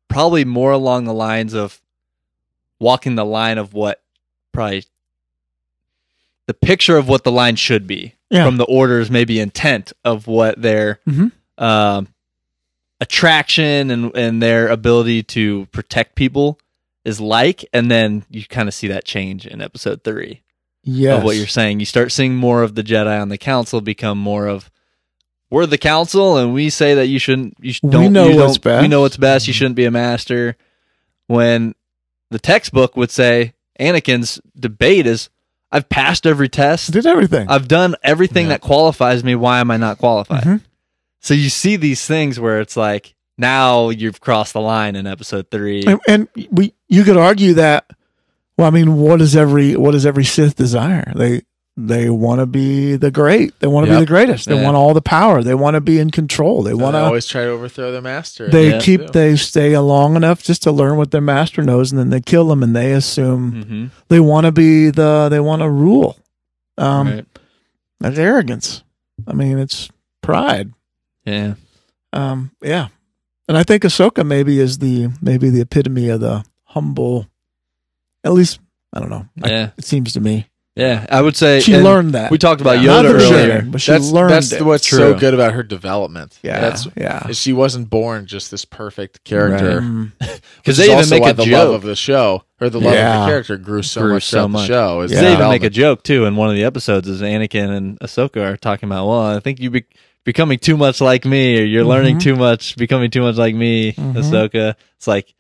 probably 0.09 0.45
more 0.45 0.71
along 0.71 1.05
the 1.05 1.13
lines 1.13 1.53
of 1.53 1.81
walking 2.79 3.17
the 3.17 3.25
line 3.25 3.59
of 3.59 3.75
what 3.75 4.01
probably 4.53 4.85
the 6.47 6.55
picture 6.55 6.97
of 6.97 7.09
what 7.09 7.25
the 7.25 7.33
line 7.33 7.57
should 7.57 7.89
be 7.89 8.15
Yeah. 8.31 8.45
from 8.45 8.57
the 8.57 8.65
orders, 8.65 9.11
maybe 9.11 9.41
intent 9.41 9.93
of 10.05 10.29
what 10.29 10.63
their 10.63 11.01
Mhm. 11.09 11.33
um, 11.59 12.07
attraction 13.01 13.91
and 13.91 14.15
and 14.17 14.43
their 14.43 14.69
ability 14.69 15.23
to 15.23 15.67
protect 15.67 16.15
people 16.15 16.59
is 17.05 17.21
like, 17.21 17.65
and 17.73 17.91
then 17.91 18.25
you 18.31 18.45
kind 18.47 18.69
of 18.69 18.75
see 18.75 18.89
that 18.89 19.05
change 19.05 19.47
in 19.47 19.61
episode 19.63 20.03
three 20.03 20.43
Yes. 20.83 21.19
of 21.19 21.25
what 21.25 21.37
you're 21.37 21.47
saying. 21.47 21.79
You 21.81 21.87
start 21.87 22.11
seeing 22.13 22.35
more 22.35 22.63
of 22.63 22.75
the 22.75 22.83
Jedi 22.83 23.21
on 23.21 23.29
the 23.29 23.39
council 23.39 23.81
become 23.81 24.19
more 24.19 24.47
of 24.47 24.71
we're 25.51 25.67
the 25.67 25.79
council 25.79 26.37
and 26.37 26.53
we 26.53 26.71
say 26.71 26.95
that 26.95 27.07
you 27.07 27.19
shouldn't 27.21 27.57
you 27.61 27.75
don't 27.89 28.03
we 28.03 28.09
know 28.09 28.29
you 28.29 28.37
what's 28.37 28.59
don't- 28.59 28.73
we 28.77 28.81
best. 28.83 28.91
know 28.91 29.01
what's 29.03 29.17
best. 29.17 29.47
You 29.47 29.55
Mhm. 29.55 29.57
shouldn't 29.57 29.77
be 29.77 29.85
a 29.85 29.91
master. 29.93 30.57
When 31.29 31.75
the 32.31 32.39
textbook 32.41 32.97
would 32.97 33.11
say 33.11 33.55
Anakin's 33.79 34.41
debate 34.59 35.07
is 35.07 35.29
I've 35.71 35.89
passed 35.89 36.27
every 36.27 36.49
test. 36.49 36.93
did 36.93 37.07
everything. 37.07 37.49
I've 37.49 37.69
done 37.69 37.95
everything 38.03 38.47
Yeah. 38.47 38.51
that 38.51 38.61
qualifies 38.61 39.23
me. 39.23 39.35
Why 39.35 39.61
am 39.61 39.71
I 39.71 39.77
not 39.77 39.99
qualified? 39.99 40.45
Mhm. 40.45 40.61
So 41.27 41.35
you 41.35 41.49
see 41.51 41.75
these 41.75 42.07
things 42.07 42.39
where 42.39 42.61
it's 42.61 42.77
like 42.77 43.17
now 43.37 43.89
you've 43.91 44.21
crossed 44.21 44.53
the 44.53 44.61
line 44.61 44.95
in 44.95 45.09
episode 45.09 45.51
three. 45.51 45.83
and, 45.85 46.01
and 46.07 46.29
we 46.53 46.73
you 46.89 47.03
could 47.03 47.17
argue 47.17 47.55
that 47.55 47.91
well 48.57 48.69
i 48.69 48.71
mean 48.71 48.95
what 48.97 49.21
is 49.21 49.35
every 49.35 49.75
what 49.75 49.91
does 49.91 50.07
every 50.07 50.25
sith 50.25 50.55
desire 50.55 51.13
they 51.17 51.43
they 51.77 52.09
want 52.09 52.39
to 52.41 52.47
be 52.47 52.95
the 52.97 53.11
great 53.11 53.59
they 53.61 53.67
want 53.67 53.85
to 53.87 53.91
Yep. 53.93 53.99
be 53.99 54.05
the 54.05 54.09
greatest 54.09 54.47
they 54.47 54.55
Yeah. 54.55 54.63
want 54.63 54.77
all 54.77 54.95
the 54.95 55.03
power 55.03 55.43
they 55.43 55.55
want 55.55 55.75
to 55.75 55.81
be 55.83 55.99
in 55.99 56.11
control 56.11 56.63
they 56.63 56.71
They 56.71 56.75
want 56.75 56.95
to 56.95 57.01
always 57.01 57.27
try 57.27 57.43
to 57.43 57.51
overthrow 57.51 57.91
their 57.93 58.01
master. 58.01 58.49
they 58.49 58.71
Yeah. 58.71 58.79
keep 58.79 59.11
they 59.11 59.35
stay 59.37 59.77
long 59.77 60.15
enough 60.17 60.43
just 60.45 60.63
to 60.63 60.71
learn 60.73 60.97
what 60.97 61.11
their 61.11 61.21
master 61.21 61.63
knows 61.63 61.91
and 61.93 61.99
then 61.99 62.09
they 62.11 62.21
kill 62.21 62.47
them 62.49 62.63
and 62.63 62.75
they 62.75 62.93
assume 62.93 63.63
hmm 63.65 63.87
they 64.09 64.21
want 64.21 64.47
to 64.47 64.53
be 64.53 64.89
the 64.91 65.29
they 65.29 65.41
want 65.41 65.61
to 65.61 65.69
rule 65.69 66.17
um 66.79 67.09
right. 67.09 67.27
that's 68.01 68.17
arrogance 68.17 68.83
i 69.27 69.33
mean 69.35 69.59
it's 69.59 69.91
pride 70.23 70.73
Yeah. 71.27 71.55
um 72.13 72.51
yeah 72.63 72.89
and 73.49 73.59
i 73.59 73.63
think 73.65 73.83
ahsoka 73.83 74.25
maybe 74.25 74.59
is 74.61 74.79
the 74.79 75.09
maybe 75.21 75.51
the 75.51 75.61
epitome 75.61 76.09
of 76.09 76.21
the 76.21 76.45
humble 76.65 77.27
at 78.25 78.33
least 78.33 78.61
i 78.93 79.01
don't 79.01 79.11
know 79.11 79.27
I- 79.43 79.49
Yeah. 79.51 79.71
it 79.77 79.85
seems 79.85 80.13
to 80.15 80.21
me 80.21 80.47
Yeah. 80.77 81.07
I 81.11 81.23
would 81.23 81.37
say 81.37 81.61
she 81.61 81.75
learned 81.79 82.13
that 82.13 82.31
We 82.31 82.37
talked 82.37 82.61
about 82.61 82.83
Yeah. 82.83 83.01
Yoda 83.01 83.03
the 83.05 83.15
earlier. 83.15 83.47
beginning, 83.47 83.71
but 83.73 83.81
she 83.81 83.93
that's 83.93 84.11
learned 84.11 84.31
that's 84.33 84.53
it. 84.53 84.63
what's 84.63 84.85
True. 84.87 84.99
so 84.99 85.15
good 85.19 85.33
about 85.33 85.55
her 85.55 85.63
development. 85.63 86.39
yeah 86.43 86.61
that's 86.61 86.87
yeah 86.97 87.31
she 87.33 87.53
wasn't 87.55 87.89
born 87.89 88.27
just 88.27 88.51
this 88.51 88.65
perfect 88.67 89.25
character. 89.25 89.81
Because 90.59 90.79
is 90.79 90.87
they 90.87 90.93
even 90.93 91.09
make 91.09 91.25
a 91.27 91.33
the 91.33 91.45
joke. 91.47 91.53
love 91.65 91.75
of 91.77 91.83
the 91.83 91.97
show 91.97 92.45
or 92.61 92.69
the 92.69 92.79
love 92.79 92.93
of 92.93 93.21
the 93.21 93.27
character 93.27 93.57
grew 93.57 93.83
so 93.83 94.03
Grew 94.03 94.13
much 94.15 94.25
so 94.25 94.37
throughout 94.37 94.51
much. 94.51 94.69
the 94.69 94.75
show. 94.75 95.01
Is 95.01 95.13
Yeah. 95.13 95.21
the 95.23 95.27
They 95.29 95.33
even 95.33 95.49
make 95.49 95.65
a 95.65 95.71
joke 95.71 96.03
too 96.03 96.27
in 96.27 96.37
one 96.37 96.51
of 96.51 96.55
the 96.55 96.65
episodes. 96.65 97.09
Is 97.09 97.23
Anakin 97.23 97.71
and 97.71 97.99
Ahsoka 98.01 98.45
are 98.45 98.57
talking 98.59 98.87
about, 98.89 99.07
well, 99.09 99.35
I 99.35 99.41
think 99.41 99.61
you 99.61 99.71
be 99.71 99.85
becoming 100.27 100.59
too 100.59 100.77
much 100.77 101.01
like 101.01 101.25
me, 101.25 101.59
or 101.59 101.65
you're 101.65 101.85
learning 101.85 102.17
Mhm. 102.19 102.23
too 102.23 102.37
much, 102.37 102.77
becoming 102.77 103.11
too 103.11 103.23
much 103.23 103.37
like 103.37 103.55
me, 103.55 103.93
Mhm. 103.95 104.15
Ahsoka. 104.17 104.75
It's 104.99 105.07
like 105.07 105.33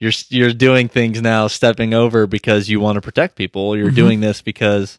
you're 0.00 0.12
you're 0.28 0.52
doing 0.52 0.88
things 0.88 1.22
now, 1.22 1.46
stepping 1.46 1.94
over 1.94 2.26
because 2.26 2.68
you 2.68 2.78
want 2.80 2.96
to 2.96 3.00
protect 3.00 3.36
people. 3.36 3.74
You're 3.76 3.90
Mhm. 3.92 3.94
doing 4.02 4.20
this 4.20 4.42
because 4.42 4.98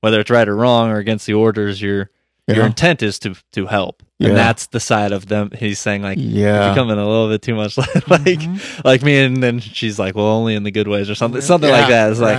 whether 0.00 0.18
it's 0.20 0.30
right 0.30 0.48
or 0.48 0.56
wrong 0.56 0.88
or 0.90 0.96
against 0.98 1.26
the 1.26 1.34
orders, 1.34 1.82
your 1.82 2.08
your 2.46 2.64
intent 2.66 3.02
is 3.02 3.18
to 3.18 3.34
to 3.52 3.66
help, 3.66 4.02
Yeah. 4.18 4.28
and 4.28 4.36
that's 4.36 4.66
the 4.66 4.78
side 4.80 5.12
of 5.12 5.26
them. 5.26 5.50
He's 5.58 5.78
saying 5.80 6.02
like. 6.02 6.18
Yeah 6.20 6.68
becoming 6.70 6.98
a 6.98 7.06
little 7.08 7.28
bit 7.28 7.42
too 7.42 7.54
much 7.56 7.76
like 7.82 8.08
like, 8.08 8.40
Mhm. 8.40 8.84
like 8.84 9.02
me, 9.02 9.18
and 9.18 9.42
then 9.42 9.58
she's 9.60 9.98
like, 9.98 10.14
"Well, 10.14 10.26
only 10.26 10.54
in 10.54 10.62
the 10.62 10.70
good 10.70 10.86
ways," 10.88 11.10
or 11.10 11.14
something, 11.16 11.40
something 11.40 11.68
Yeah, 11.70 11.78
like 11.80 11.88
that. 11.88 12.10
It's 12.12 12.20
like 12.20 12.38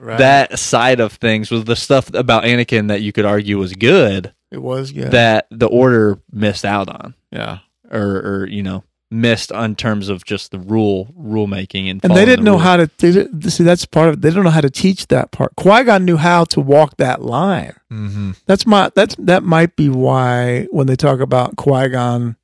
right. 0.00 0.18
that 0.18 0.58
side 0.58 1.00
of 1.00 1.12
things 1.14 1.50
was 1.50 1.64
the 1.64 1.76
stuff 1.76 2.10
about 2.12 2.44
Anakin 2.44 2.88
that 2.88 3.00
you 3.00 3.10
could 3.12 3.24
argue 3.24 3.56
was 3.58 3.72
good 3.74 4.32
it 4.54 4.62
was 4.62 4.92
good 4.92 5.10
that 5.10 5.46
the 5.50 5.66
order 5.66 6.18
missed 6.32 6.64
out 6.64 6.88
on 6.88 7.14
yeah 7.30 7.58
or 7.90 8.00
or 8.20 8.46
you 8.48 8.62
know 8.62 8.82
missed 9.10 9.52
on 9.52 9.76
terms 9.76 10.08
of 10.08 10.24
just 10.24 10.50
the 10.50 10.58
rule 10.58 11.12
rule 11.16 11.46
making 11.46 11.88
and 11.88 12.00
and 12.04 12.16
they 12.16 12.24
didn't 12.24 12.44
the 12.44 12.50
know 12.50 12.52
rules. 12.52 12.62
how 12.62 12.76
to 12.78 12.90
they 12.98 13.12
did, 13.12 13.52
see 13.52 13.62
that's 13.62 13.84
part 13.86 14.08
of 14.08 14.14
it 14.14 14.20
they 14.22 14.30
don't 14.30 14.42
know 14.44 14.50
how 14.50 14.60
to 14.60 14.70
teach 14.70 15.06
that 15.08 15.30
part 15.30 15.54
qui-gon 15.56 16.04
knew 16.04 16.16
how 16.16 16.42
to 16.44 16.60
walk 16.60 16.96
that 16.96 17.22
line 17.22 17.74
Mhm. 17.92 18.36
That's 18.46 18.66
my 18.66 18.90
that's 18.96 19.14
that 19.20 19.44
might 19.44 19.76
be 19.76 19.88
why 19.88 20.66
when 20.72 20.88
they 20.88 20.96
talk 20.96 21.20
about 21.20 21.54
Qui 21.56 21.88
Gon, 21.90 22.34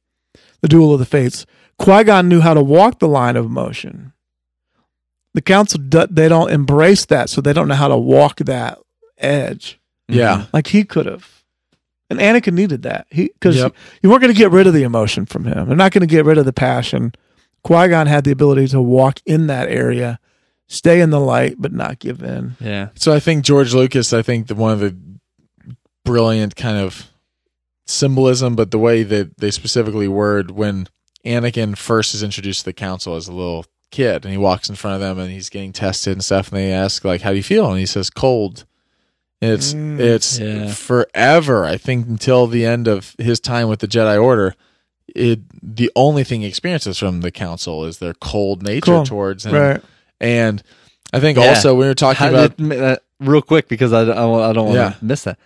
the 0.60 0.68
duel 0.68 0.92
of 0.92 1.00
the 1.00 1.04
fates, 1.06 1.44
Qui 1.76 2.04
Gon 2.04 2.28
knew 2.28 2.40
how 2.40 2.54
to 2.54 2.62
walk 2.62 3.00
the 3.00 3.08
line 3.08 3.36
of 3.36 3.50
motion. 3.50 4.12
The 5.34 5.40
council 5.42 5.80
they 5.82 6.28
don't 6.28 6.50
embrace 6.52 7.04
that, 7.06 7.30
so 7.30 7.40
they 7.40 7.52
don't 7.52 7.66
know 7.66 7.74
how 7.74 7.88
to 7.88 7.96
walk 7.96 8.36
that 8.38 8.78
edge 9.18 9.80
Yeah. 10.08 10.44
like 10.52 10.68
he 10.68 10.84
could 10.84 11.06
have. 11.06 11.39
And 12.10 12.18
Anakin 12.18 12.54
needed 12.54 12.82
that 12.82 13.06
he 13.10 13.28
because 13.28 13.56
Yep. 13.56 13.74
you 14.02 14.10
weren't 14.10 14.20
going 14.20 14.32
to 14.34 14.38
get 14.38 14.50
rid 14.50 14.66
of 14.66 14.74
the 14.74 14.82
emotion 14.82 15.26
from 15.26 15.44
him. 15.44 15.68
They're 15.68 15.76
not 15.76 15.92
going 15.92 16.00
to 16.00 16.06
get 16.12 16.24
rid 16.24 16.38
of 16.38 16.44
the 16.44 16.52
passion. 16.52 17.12
Qui 17.62 17.88
Gon 17.88 18.06
had 18.08 18.24
the 18.24 18.32
ability 18.32 18.66
to 18.68 18.80
walk 18.82 19.20
in 19.26 19.46
that 19.46 19.68
area, 19.68 20.18
stay 20.66 21.00
in 21.00 21.10
the 21.10 21.20
light, 21.20 21.56
but 21.58 21.72
not 21.72 21.98
give 22.00 22.22
in. 22.22 22.56
yeah 22.60 22.88
So 22.96 23.12
I 23.12 23.20
think 23.20 23.44
George 23.44 23.72
Lucas, 23.74 24.12
I 24.12 24.22
think 24.22 24.48
the 24.48 24.54
one 24.54 24.72
of 24.72 24.80
the 24.80 24.96
brilliant 26.04 26.56
kind 26.56 26.78
of 26.78 27.06
symbolism, 27.86 28.56
but 28.56 28.70
the 28.70 28.78
way 28.78 29.02
that 29.02 29.36
they 29.38 29.50
specifically 29.50 30.08
word 30.08 30.50
when 30.50 30.88
Anakin 31.24 31.76
first 31.76 32.14
is 32.14 32.22
introduced 32.22 32.60
to 32.60 32.64
the 32.66 32.72
council 32.72 33.14
as 33.16 33.28
a 33.28 33.32
little 33.32 33.66
kid 33.90 34.24
and 34.24 34.32
he 34.32 34.38
walks 34.38 34.68
in 34.68 34.74
front 34.76 34.94
of 34.94 35.00
them 35.00 35.18
and 35.18 35.30
he's 35.32 35.50
getting 35.50 35.72
tested 35.72 36.12
and 36.12 36.24
stuff 36.24 36.48
and 36.48 36.58
they 36.58 36.72
ask 36.72 37.04
like 37.04 37.22
how 37.22 37.30
do 37.30 37.36
you 37.36 37.42
feel 37.42 37.68
and 37.70 37.78
he 37.80 37.84
says 37.86 38.08
cold 38.08 38.58
and 38.58 38.66
it's 39.40 39.72
Mm. 39.74 39.98
it's 39.98 40.38
Yeah. 40.38 40.72
forever 40.72 41.64
i 41.64 41.76
think 41.76 42.06
until 42.08 42.46
the 42.46 42.64
end 42.66 42.86
of 42.88 43.14
his 43.18 43.40
time 43.40 43.68
with 43.68 43.80
the 43.80 43.88
jedi 43.88 44.22
order 44.22 44.54
it 45.14 45.40
the 45.62 45.90
only 45.96 46.24
thing 46.24 46.42
he 46.42 46.46
experiences 46.46 46.98
from 46.98 47.20
the 47.22 47.30
council 47.30 47.84
is 47.84 47.98
their 47.98 48.14
cold 48.14 48.62
nature 48.62 48.92
Cool. 48.92 49.04
towards 49.04 49.46
him 49.46 49.54
Right. 49.54 49.80
and 50.20 50.62
i 51.12 51.20
think 51.20 51.38
Yeah. 51.38 51.48
also 51.48 51.74
we 51.74 51.86
were 51.86 51.94
talking 51.94 52.18
How 52.18 52.28
about 52.28 52.56
did- 52.56 52.80
uh, 52.82 52.96
real 53.18 53.42
quick 53.42 53.68
because 53.68 53.92
I, 53.92 54.02
I, 54.02 54.50
I 54.50 54.52
don't 54.52 54.66
want 54.66 54.74
Yeah. 54.78 54.90
to 54.90 55.04
miss 55.04 55.24
that. 55.24 55.38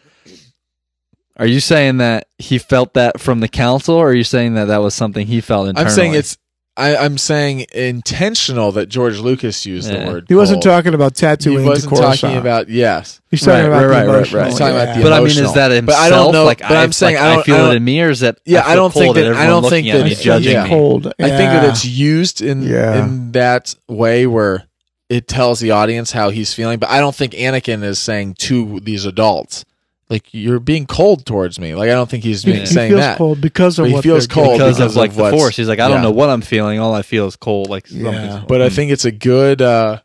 Are 1.36 1.46
you 1.46 1.58
saying 1.58 1.96
that 1.96 2.28
he 2.38 2.58
felt 2.58 2.94
that 2.94 3.18
from 3.20 3.40
the 3.40 3.48
council, 3.48 3.96
or 3.96 4.10
are 4.10 4.14
you 4.14 4.22
saying 4.22 4.54
that 4.54 4.66
that 4.66 4.76
was 4.78 4.94
something 4.94 5.26
he 5.26 5.40
felt 5.40 5.66
internally? 5.66 5.90
I'm 5.90 5.94
saying 5.94 6.14
it's. 6.14 6.38
I, 6.76 6.96
I'm 6.96 7.18
saying 7.18 7.66
intentional 7.72 8.72
that 8.72 8.88
George 8.88 9.20
Lucas 9.20 9.64
used 9.64 9.90
Yeah. 9.92 10.04
the 10.06 10.10
word. 10.12 10.24
He 10.28 10.34
wasn't 10.34 10.56
cold. 10.62 10.74
talking 10.74 10.92
about 10.94 11.14
tattooing. 11.14 11.60
He 11.60 11.64
wasn't 11.68 11.94
to 11.94 12.00
talking 12.02 12.36
about 12.36 12.68
yes. 12.68 13.20
He's 13.30 13.42
talking 13.42 13.70
Right, 13.70 13.84
about 13.84 13.88
right, 13.90 14.04
the 14.06 14.12
right, 14.12 14.16
right, 14.22 14.32
right. 14.32 14.46
He's 14.48 14.58
talking 14.58 14.74
about 14.76 14.96
the 14.96 15.02
but 15.04 15.12
I 15.12 15.18
mean, 15.20 15.26
is 15.28 15.52
that 15.54 15.70
himself? 15.70 15.86
But 15.86 15.94
I 15.94 16.10
don't 16.10 16.32
know- 16.32 16.44
Like, 16.44 16.58
but 16.60 16.72
I'm 16.72 16.90
saying 16.92 17.14
like, 17.14 17.22
I 17.24 17.30
I, 17.30 17.34
don't- 17.36 17.44
feel 17.46 17.54
I 17.54 17.58
it 17.58 17.62
don't- 17.62 17.76
in 17.76 17.84
me, 17.84 18.02
or 18.02 18.10
is 18.10 18.20
that 18.20 18.38
Yeah, 18.44 18.60
I, 18.66 18.72
I 18.72 18.74
don't 18.74 18.92
think 18.92 19.14
that- 19.14 19.34
I 19.34 19.46
don't 19.46 19.62
think 19.62 19.86
looking 19.86 19.98
that 20.00 20.04
me, 20.06 20.12
it's 20.12 20.22
judging 20.22 20.52
yeah. 20.52 20.64
me. 20.64 20.68
cold. 20.70 21.06
I 21.06 21.28
think 21.28 21.38
that 21.38 21.64
it's 21.68 21.84
used 21.84 22.42
in 22.42 22.62
Yeah. 22.62 23.04
in 23.04 23.30
that 23.32 23.74
way 23.88 24.26
where 24.26 24.64
it 25.08 25.28
tells 25.28 25.60
the 25.60 25.70
audience 25.70 26.10
how 26.10 26.30
he's 26.30 26.54
feeling. 26.54 26.78
But 26.80 26.90
I 26.90 26.98
don't 26.98 27.14
think 27.14 27.34
Anakin 27.34 27.84
is 27.84 27.98
saying 28.00 28.34
to 28.40 28.80
these 28.80 29.04
adults 29.04 29.64
like 30.10 30.32
you're 30.32 30.60
being 30.60 30.86
cold 30.86 31.24
towards 31.26 31.58
me. 31.58 31.74
Like 31.74 31.88
I 31.90 31.92
don't 31.94 32.08
think 32.10 32.24
he's 32.24 32.42
he, 32.42 32.50
being 32.52 32.60
he 32.62 32.66
saying 32.66 32.90
feels 32.90 33.00
that. 33.00 33.18
cold 33.18 33.40
because 33.40 33.78
of 33.78 33.84
But 33.84 33.88
he 33.88 33.94
what 33.94 34.02
feels 34.04 34.26
cold 34.26 34.58
because, 34.58 34.76
because 34.78 34.92
of 34.92 34.96
like 34.96 35.10
of 35.10 35.16
the 35.16 35.30
force. 35.30 35.56
He's 35.56 35.68
like, 35.68 35.78
I 35.80 35.88
don't 35.88 35.98
yeah. 35.98 36.02
know 36.04 36.10
what 36.10 36.30
I'm 36.30 36.40
feeling. 36.42 36.78
All 36.78 36.94
I 36.94 37.02
feel 37.02 37.26
is 37.26 37.36
cold. 37.36 37.68
Like 37.70 37.86
Yeah. 37.90 38.04
something's- 38.12 38.44
But 38.48 38.62
I 38.62 38.68
think 38.68 38.90
it's 38.92 39.04
a 39.04 39.12
good. 39.12 39.62
uh 39.62 40.00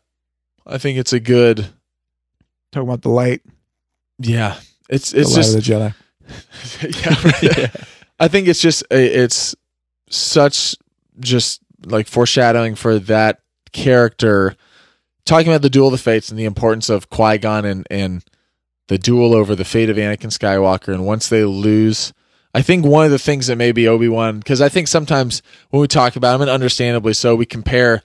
I 0.66 0.78
think 0.78 0.98
it's 0.98 1.12
a 1.12 1.20
good. 1.20 1.66
talking 2.72 2.88
about 2.88 3.02
the 3.02 3.08
light. 3.10 3.42
Yeah, 4.18 4.58
it's 4.88 5.10
The 5.10 5.20
it's 5.20 5.30
light 5.30 5.36
just 5.36 5.56
of 5.56 5.64
the 5.64 5.72
Jedi. 5.72 5.94
yeah, 7.04 7.24
right. 7.24 7.58
Yeah. 7.58 7.84
I 8.20 8.28
think 8.28 8.48
it's 8.48 8.60
just 8.60 8.84
it's 8.90 9.54
such 10.10 10.76
just 11.18 11.60
like 11.86 12.06
foreshadowing 12.06 12.74
for 12.74 12.98
that 13.00 13.40
character. 13.72 14.56
Talking 15.24 15.48
about 15.48 15.62
the 15.62 15.70
duel 15.70 15.88
of 15.88 15.92
the 15.92 15.98
fates 15.98 16.30
and 16.30 16.38
the 16.38 16.44
importance 16.44 16.88
of 16.88 17.08
Qui 17.10 17.38
Gon 17.38 17.64
and 17.64 17.86
and 17.90 18.24
the 18.90 18.98
duel 18.98 19.36
over 19.36 19.54
the 19.54 19.64
fate 19.64 19.88
of 19.88 19.96
Anakin 19.96 20.36
Skywalker, 20.36 20.92
and 20.92 21.06
once 21.06 21.28
they 21.28 21.44
lose, 21.44 22.12
I 22.52 22.60
think 22.60 22.84
one 22.84 23.04
of 23.04 23.12
the 23.12 23.20
things 23.20 23.46
that 23.46 23.54
maybe 23.54 23.86
Obi 23.86 24.08
Wan, 24.08 24.40
because 24.40 24.60
I 24.60 24.68
think 24.68 24.88
sometimes 24.88 25.42
when 25.70 25.80
we 25.80 25.86
talk 25.86 26.16
about 26.16 26.34
him, 26.34 26.40
and 26.40 26.50
understandably 26.50 27.12
so, 27.12 27.36
we 27.36 27.46
compare 27.46 28.02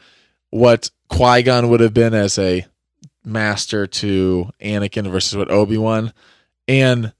what 0.51 0.91
Qui 1.09 1.41
Gon 1.41 1.69
would 1.69 1.79
have 1.79 1.95
been 1.95 2.13
as 2.13 2.37
a 2.37 2.67
master 3.23 3.87
to 3.87 4.51
Anakin 4.61 5.09
versus 5.09 5.35
what 5.35 5.49
Obi 5.49 5.79
Wan, 5.79 6.13
and 6.67 7.11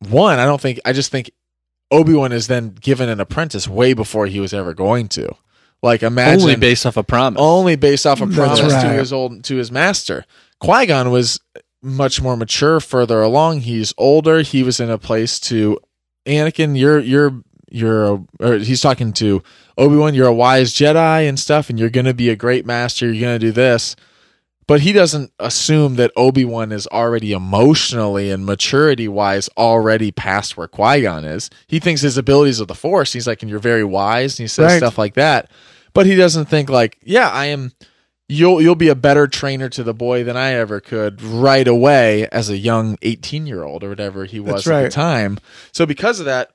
one, 0.00 0.40
I 0.40 0.44
don't 0.44 0.60
think 0.60 0.80
I 0.84 0.92
just 0.92 1.12
think 1.12 1.30
Obi 1.92 2.14
Wan 2.14 2.32
is 2.32 2.48
then 2.48 2.70
given 2.70 3.08
an 3.08 3.20
apprentice 3.20 3.68
way 3.68 3.92
before 3.92 4.26
he 4.26 4.40
was 4.40 4.52
ever 4.52 4.74
going 4.74 5.06
to. 5.10 5.36
Like 5.84 6.02
imagine 6.02 6.40
only 6.40 6.56
based 6.56 6.84
off 6.84 6.96
a 6.96 7.04
promise. 7.04 7.40
only 7.40 7.76
based 7.76 8.06
off 8.06 8.20
a 8.20 8.26
That's 8.26 8.58
promise 8.58 8.82
to 8.82 8.88
right. 8.88 8.98
his 8.98 9.12
old 9.12 9.44
to 9.44 9.54
his 9.54 9.70
master. 9.70 10.24
Qui 10.58 10.86
Gon 10.86 11.12
was 11.12 11.38
much 11.82 12.20
more 12.20 12.36
mature, 12.36 12.80
further 12.80 13.22
along. 13.22 13.60
He's 13.60 13.94
older. 13.98 14.42
He 14.42 14.62
was 14.62 14.80
in 14.80 14.90
a 14.90 14.98
place 14.98 15.38
to 15.40 15.78
Anakin. 16.26 16.78
You're 16.78 16.98
you're 16.98 17.42
you're 17.70 18.06
a, 18.14 18.24
or 18.40 18.58
he's 18.58 18.80
talking 18.80 19.12
to 19.14 19.42
Obi 19.76 19.96
Wan. 19.96 20.14
You're 20.14 20.26
a 20.28 20.34
wise 20.34 20.72
Jedi 20.74 21.28
and 21.28 21.38
stuff, 21.38 21.68
and 21.70 21.78
you're 21.78 21.90
going 21.90 22.06
to 22.06 22.14
be 22.14 22.30
a 22.30 22.36
great 22.36 22.64
master. 22.66 23.06
You're 23.12 23.20
going 23.28 23.38
to 23.38 23.46
do 23.46 23.52
this. 23.52 23.94
But 24.66 24.82
he 24.82 24.92
doesn't 24.92 25.32
assume 25.38 25.96
that 25.96 26.10
Obi 26.14 26.44
Wan 26.44 26.72
is 26.72 26.86
already 26.88 27.32
emotionally 27.32 28.30
and 28.30 28.44
maturity 28.44 29.08
wise 29.08 29.48
already 29.56 30.10
past 30.12 30.58
where 30.58 30.68
Qui 30.68 31.00
Gon 31.02 31.24
is. 31.24 31.48
He 31.66 31.78
thinks 31.78 32.02
his 32.02 32.18
abilities 32.18 32.60
of 32.60 32.68
the 32.68 32.74
Force. 32.74 33.14
He's 33.14 33.26
like, 33.26 33.40
and 33.42 33.48
you're 33.48 33.60
very 33.60 33.84
wise, 33.84 34.38
and 34.38 34.44
he 34.44 34.48
says 34.48 34.72
Right. 34.72 34.76
stuff 34.76 34.98
like 34.98 35.14
that. 35.14 35.50
But 35.94 36.04
he 36.04 36.16
doesn't 36.16 36.46
think 36.46 36.68
like, 36.68 36.98
yeah, 37.02 37.30
I 37.30 37.46
am. 37.46 37.72
You'll 38.30 38.60
you'll 38.60 38.74
be 38.74 38.88
a 38.88 38.94
better 38.94 39.26
trainer 39.26 39.70
to 39.70 39.82
the 39.82 39.94
boy 39.94 40.22
than 40.22 40.36
I 40.36 40.52
ever 40.52 40.80
could 40.80 41.22
right 41.22 41.66
away 41.66 42.28
as 42.28 42.50
a 42.50 42.58
young 42.58 42.98
eighteen 43.00 43.46
year 43.46 43.64
old 43.64 43.82
or 43.82 43.88
whatever 43.88 44.26
he 44.26 44.38
was 44.38 44.64
That's 44.64 44.68
at 44.68 44.82
the 44.82 44.90
time. 44.90 45.38
So 45.72 45.86
because 45.86 46.20
of 46.20 46.26
that, 46.26 46.50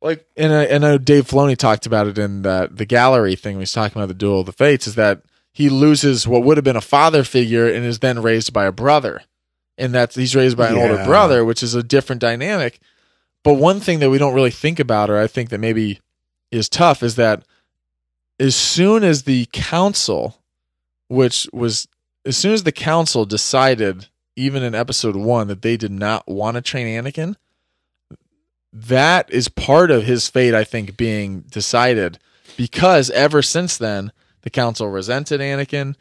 like, 0.00 0.26
and 0.34 0.50
I, 0.50 0.64
and 0.64 0.84
I 0.84 0.92
know 0.92 0.98
Dave 0.98 1.28
Filoni 1.28 1.58
talked 1.58 1.84
about 1.84 2.06
it 2.06 2.16
in 2.16 2.40
the 2.40 2.70
the 2.72 2.86
gallery 2.86 3.36
thing. 3.36 3.56
When 3.56 3.60
he's 3.60 3.72
talking 3.72 4.00
about 4.00 4.08
the 4.08 4.14
duel 4.14 4.40
of 4.40 4.46
the 4.46 4.52
fates, 4.52 4.86
is 4.86 4.94
that 4.94 5.20
he 5.52 5.68
loses 5.68 6.26
what 6.26 6.42
would 6.42 6.56
have 6.56 6.64
been 6.64 6.76
a 6.76 6.80
father 6.80 7.22
figure 7.22 7.70
and 7.70 7.84
is 7.84 7.98
then 7.98 8.22
raised 8.22 8.54
by 8.54 8.64
a 8.64 8.72
brother, 8.72 9.20
and 9.76 9.92
that's 9.94 10.14
he's 10.14 10.34
raised 10.34 10.56
by 10.56 10.68
an 10.68 10.78
older 10.78 11.04
brother, 11.04 11.44
which 11.44 11.62
is 11.62 11.74
a 11.74 11.82
different 11.82 12.22
dynamic. 12.22 12.80
But 13.42 13.54
one 13.54 13.80
thing 13.80 13.98
that 13.98 14.08
we 14.08 14.16
don't 14.16 14.34
really 14.34 14.50
think 14.50 14.80
about, 14.80 15.10
or 15.10 15.18
I 15.18 15.26
think 15.26 15.50
that 15.50 15.58
maybe 15.58 16.00
is 16.50 16.70
tough, 16.70 17.02
is 17.02 17.16
that 17.16 17.44
as 18.38 18.56
soon 18.56 19.04
as 19.04 19.24
the 19.24 19.46
council, 19.52 20.38
which 21.10 21.48
was 21.52 21.88
as 22.24 22.36
soon 22.36 22.52
as 22.52 22.62
the 22.62 22.72
council 22.72 23.26
decided, 23.26 24.06
even 24.36 24.62
in 24.62 24.74
episode 24.74 25.16
one, 25.16 25.48
that 25.48 25.60
they 25.62 25.76
did 25.76 25.90
not 25.90 26.26
want 26.28 26.54
to 26.54 26.60
train 26.62 26.86
Anakin, 26.86 27.34
that 28.72 29.30
is 29.32 29.48
part 29.48 29.90
of 29.90 30.04
his 30.04 30.28
fate, 30.28 30.54
I 30.54 30.64
think, 30.64 30.96
being 30.96 31.40
decided 31.50 32.18
because 32.56 33.10
ever 33.10 33.42
since 33.42 33.76
then, 33.76 34.12
the 34.42 34.50
council 34.50 34.88
resented 34.88 35.40
Anakin. 35.40 35.96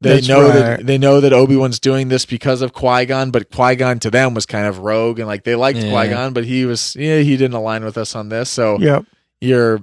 They 0.00 0.16
That's 0.16 0.28
know 0.28 0.42
right. 0.42 0.52
that 0.54 0.86
they 0.86 0.98
know 0.98 1.20
that 1.20 1.32
Obi 1.32 1.56
Wan's 1.56 1.80
doing 1.80 2.08
this 2.08 2.26
because 2.26 2.60
of 2.62 2.72
Qui 2.72 3.06
Gon, 3.06 3.30
but 3.30 3.50
Qui 3.50 3.76
Gon 3.76 3.98
to 4.00 4.10
them 4.10 4.34
was 4.34 4.44
kind 4.46 4.66
of 4.66 4.80
rogue 4.80 5.18
and 5.18 5.26
like 5.28 5.44
they 5.44 5.54
liked 5.54 5.78
Yeah. 5.78 5.90
Qui 5.90 6.08
Gon, 6.10 6.32
but 6.34 6.44
he 6.44 6.66
was 6.66 6.94
yeah 6.96 7.20
he 7.20 7.36
didn't 7.36 7.54
align 7.56 7.84
with 7.84 7.96
us 7.96 8.14
on 8.14 8.28
this. 8.28 8.50
So 8.50 8.78
Yep. 8.78 9.04
you're 9.40 9.80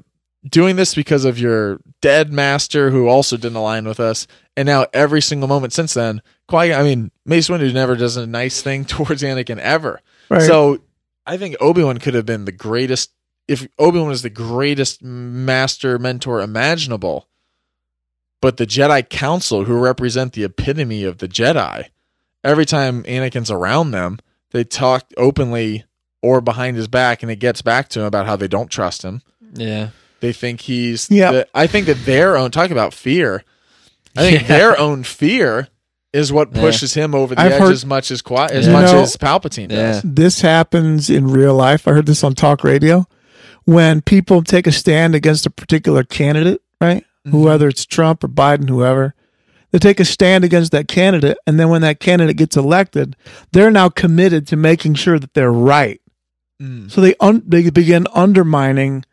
doing 0.50 0.76
this 0.76 0.94
because 0.96 1.26
of 1.26 1.40
your 1.40 1.80
dead 2.02 2.32
master 2.32 2.90
who 2.90 3.08
also 3.08 3.38
didn't 3.38 3.56
align 3.56 3.86
with 3.86 4.00
us. 4.00 4.28
And 4.56 4.66
now 4.66 4.86
every 4.94 5.22
single 5.22 5.48
moment 5.48 5.74
since 5.74 5.94
then, 5.94 6.22
Qui 6.48 6.74
I 6.74 6.84
mean, 6.84 7.12
Mace 7.26 7.50
Windu 7.50 7.74
never 7.74 7.96
does 7.96 8.18
a 8.18 8.28
nice 8.28 8.62
thing 8.62 8.86
towards 8.86 9.24
Anakin 9.24 9.60
ever. 9.60 10.02
Right. 10.30 10.42
So 10.42 10.80
I 11.26 11.38
think 11.38 11.56
Obi 11.60 11.84
Wan 11.84 11.98
could 11.98 12.14
have 12.14 12.26
been 12.26 12.46
the 12.46 12.52
greatest 12.52 13.12
if 13.48 13.68
Obi 13.78 14.00
Wan 14.00 14.10
was 14.10 14.22
the 14.22 14.30
greatest 14.30 15.04
master 15.04 16.00
mentor 16.00 16.42
imaginable. 16.42 17.28
But 18.42 18.58
the 18.58 18.68
Jedi 18.68 19.08
Council, 19.08 19.64
who 19.64 19.80
represent 19.80 20.34
the 20.34 20.44
epitome 20.44 21.06
of 21.06 21.20
the 21.20 21.30
Jedi, 21.30 21.86
every 22.44 22.66
time 22.66 23.04
Anakin's 23.04 23.50
around 23.50 23.92
them, 23.92 24.20
they 24.52 24.66
talk 24.66 25.06
openly 25.16 25.86
or 26.22 26.42
behind 26.42 26.76
his 26.76 26.90
back, 26.90 27.24
and 27.24 27.32
it 27.32 27.38
gets 27.38 27.62
back 27.62 27.88
to 27.90 28.02
him 28.02 28.06
about 28.06 28.26
how 28.26 28.36
they 28.36 28.50
don't 28.50 28.70
trust 28.70 29.02
him. 29.02 29.22
Yeah. 29.54 29.90
They 30.24 30.32
think 30.32 30.62
he's. 30.62 31.08
Yeah. 31.12 31.32
the- 31.34 31.48
I 31.54 31.68
think 31.68 31.86
that 31.88 32.06
their 32.06 32.38
own 32.38 32.50
talk 32.50 32.72
about 32.72 32.94
fear. 32.94 33.44
I 34.16 34.22
think 34.30 34.42
Yeah. 34.44 34.48
their 34.58 34.80
own 34.80 35.04
fear 35.04 35.68
is 36.14 36.32
what 36.32 36.56
Yeah. 36.56 36.62
pushes 36.62 36.94
him 36.94 37.14
over 37.14 37.36
the 37.36 37.42
I've 37.42 37.52
edge 37.52 37.60
heard- 37.62 37.72
as 37.74 37.86
much 37.86 38.10
as 38.10 38.22
Qui- 38.22 38.38
as 38.52 38.70
much 38.70 38.90
know- 38.94 39.02
as 39.02 39.18
Palpatine 39.18 39.70
Yeah. 39.70 39.92
does. 39.94 40.02
this 40.06 40.40
happens 40.40 41.10
in 41.10 41.28
real 41.30 41.56
life. 41.56 41.88
I 41.90 41.92
heard 41.92 42.06
this 42.06 42.24
on 42.24 42.36
talk 42.36 42.64
radio. 42.64 43.06
When 43.66 44.00
people 44.00 44.44
take 44.44 44.66
a 44.66 44.72
stand 44.72 45.14
against 45.14 45.46
a 45.46 45.50
particular 45.50 46.04
candidate, 46.06 46.62
right? 46.80 47.04
Mhm. 47.28 47.42
Whether 47.44 47.68
it's 47.68 47.86
Trump 47.86 48.24
or 48.24 48.30
Biden, 48.30 48.70
whoever, 48.70 49.16
they 49.74 49.80
take 49.80 50.00
a 50.00 50.06
stand 50.06 50.46
against 50.46 50.72
that 50.72 50.88
candidate. 50.88 51.38
And 51.46 51.60
then 51.60 51.68
when 51.68 51.82
that 51.82 52.00
candidate 52.00 52.38
gets 52.38 52.56
elected, 52.56 53.18
they're 53.52 53.72
now 53.72 53.90
committed 53.90 54.48
to 54.48 54.56
making 54.56 54.94
sure 54.94 55.20
that 55.20 55.34
they're 55.34 55.52
right. 55.52 56.00
Mm. 56.62 56.90
So 56.90 57.02
they 57.02 57.16
un- 57.20 57.44
they 57.46 57.70
begin 57.70 58.08
undermining 58.14 59.04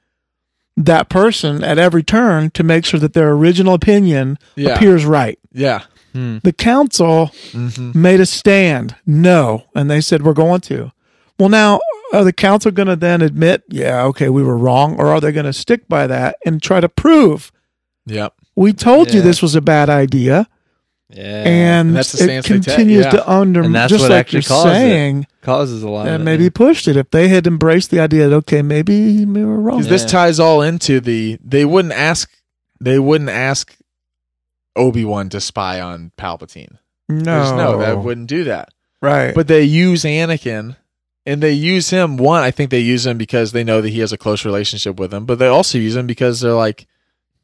that 0.84 1.08
person 1.08 1.62
at 1.62 1.78
every 1.78 2.02
turn 2.02 2.50
to 2.52 2.62
make 2.62 2.84
sure 2.84 2.98
that 3.00 3.12
their 3.12 3.30
original 3.32 3.74
opinion 3.74 4.38
Yeah. 4.56 4.70
appears 4.74 5.04
right. 5.04 5.38
Yeah. 5.52 5.82
Hmm. 6.12 6.38
The 6.42 6.52
council 6.52 7.30
hmm 7.52 7.92
made 7.94 8.20
a 8.20 8.26
stand. 8.26 8.96
No. 9.06 9.64
And 9.74 9.90
they 9.90 10.00
said, 10.00 10.22
we're 10.22 10.32
going 10.32 10.60
to. 10.62 10.90
Well, 11.38 11.48
now, 11.48 11.80
are 12.12 12.24
the 12.24 12.32
council 12.32 12.70
going 12.72 12.88
to 12.88 12.96
then 12.96 13.22
admit, 13.22 13.62
yeah, 13.68 14.02
okay, 14.04 14.28
we 14.28 14.42
were 14.42 14.56
wrong? 14.58 14.96
Or 14.98 15.06
are 15.08 15.20
they 15.20 15.32
going 15.32 15.46
to 15.46 15.52
stick 15.52 15.88
by 15.88 16.06
that 16.08 16.36
and 16.44 16.60
try 16.62 16.80
to 16.80 16.88
prove, 16.88 17.52
Yep. 18.06 18.34
we 18.56 18.72
told 18.72 19.12
you 19.14 19.20
this 19.22 19.40
was 19.42 19.54
a 19.54 19.60
bad 19.60 19.88
idea? 19.88 20.48
Yeah. 21.08 21.22
and 21.44 21.88
And 21.88 21.96
that's 21.96 22.12
the 22.12 22.18
it 22.22 22.24
stance 22.24 22.46
they 22.48 22.54
continues 22.54 23.04
yeah. 23.04 23.10
to 23.12 23.30
under, 23.30 23.62
And 23.62 23.74
that's 23.74 23.90
just 23.90 24.02
what 24.02 24.10
like 24.10 24.20
actually 24.20 24.38
you're 24.40 24.48
caused 24.48 24.68
it. 24.68 24.70
saying, 24.72 25.26
causes 25.42 25.82
a 25.82 25.88
lot 25.88 26.06
and 26.06 26.16
of 26.16 26.20
maybe 26.22 26.44
yeah. 26.44 26.50
pushed 26.52 26.88
it. 26.88 26.96
If 26.96 27.10
they 27.10 27.28
had 27.28 27.46
embraced 27.46 27.90
the 27.90 28.00
idea 28.00 28.28
that, 28.28 28.36
okay, 28.36 28.62
maybe 28.62 29.24
we 29.24 29.44
were 29.44 29.60
wrong. 29.60 29.82
This 29.82 30.02
Yeah. 30.02 30.08
ties 30.08 30.40
all 30.40 30.62
into 30.62 31.00
the 31.00 31.38
they 31.44 31.64
wouldn't 31.64 31.94
ask 31.94 32.30
they 32.80 32.98
wouldn't 32.98 33.30
ask 33.30 33.76
Obi 34.76 35.04
Wan 35.04 35.28
to 35.30 35.40
spy 35.40 35.80
on 35.80 36.12
Palpatine. 36.16 36.78
No. 37.08 37.56
No, 37.56 37.78
that 37.78 37.98
wouldn't 37.98 38.28
do 38.28 38.44
that. 38.44 38.70
Right. 39.02 39.34
But 39.34 39.48
they 39.48 39.62
use 39.64 40.04
Anakin 40.04 40.76
and 41.26 41.42
they 41.42 41.52
use 41.52 41.90
him 41.90 42.16
one, 42.16 42.42
I 42.42 42.50
think 42.50 42.70
they 42.70 42.80
use 42.80 43.06
him 43.06 43.18
because 43.18 43.52
they 43.52 43.64
know 43.64 43.80
that 43.80 43.90
he 43.90 44.00
has 44.00 44.12
a 44.12 44.18
close 44.18 44.44
relationship 44.44 44.98
with 44.98 45.12
him, 45.12 45.26
but 45.26 45.38
they 45.38 45.48
also 45.48 45.78
use 45.78 45.96
him 45.96 46.06
because 46.06 46.40
they're 46.40 46.52
like, 46.52 46.86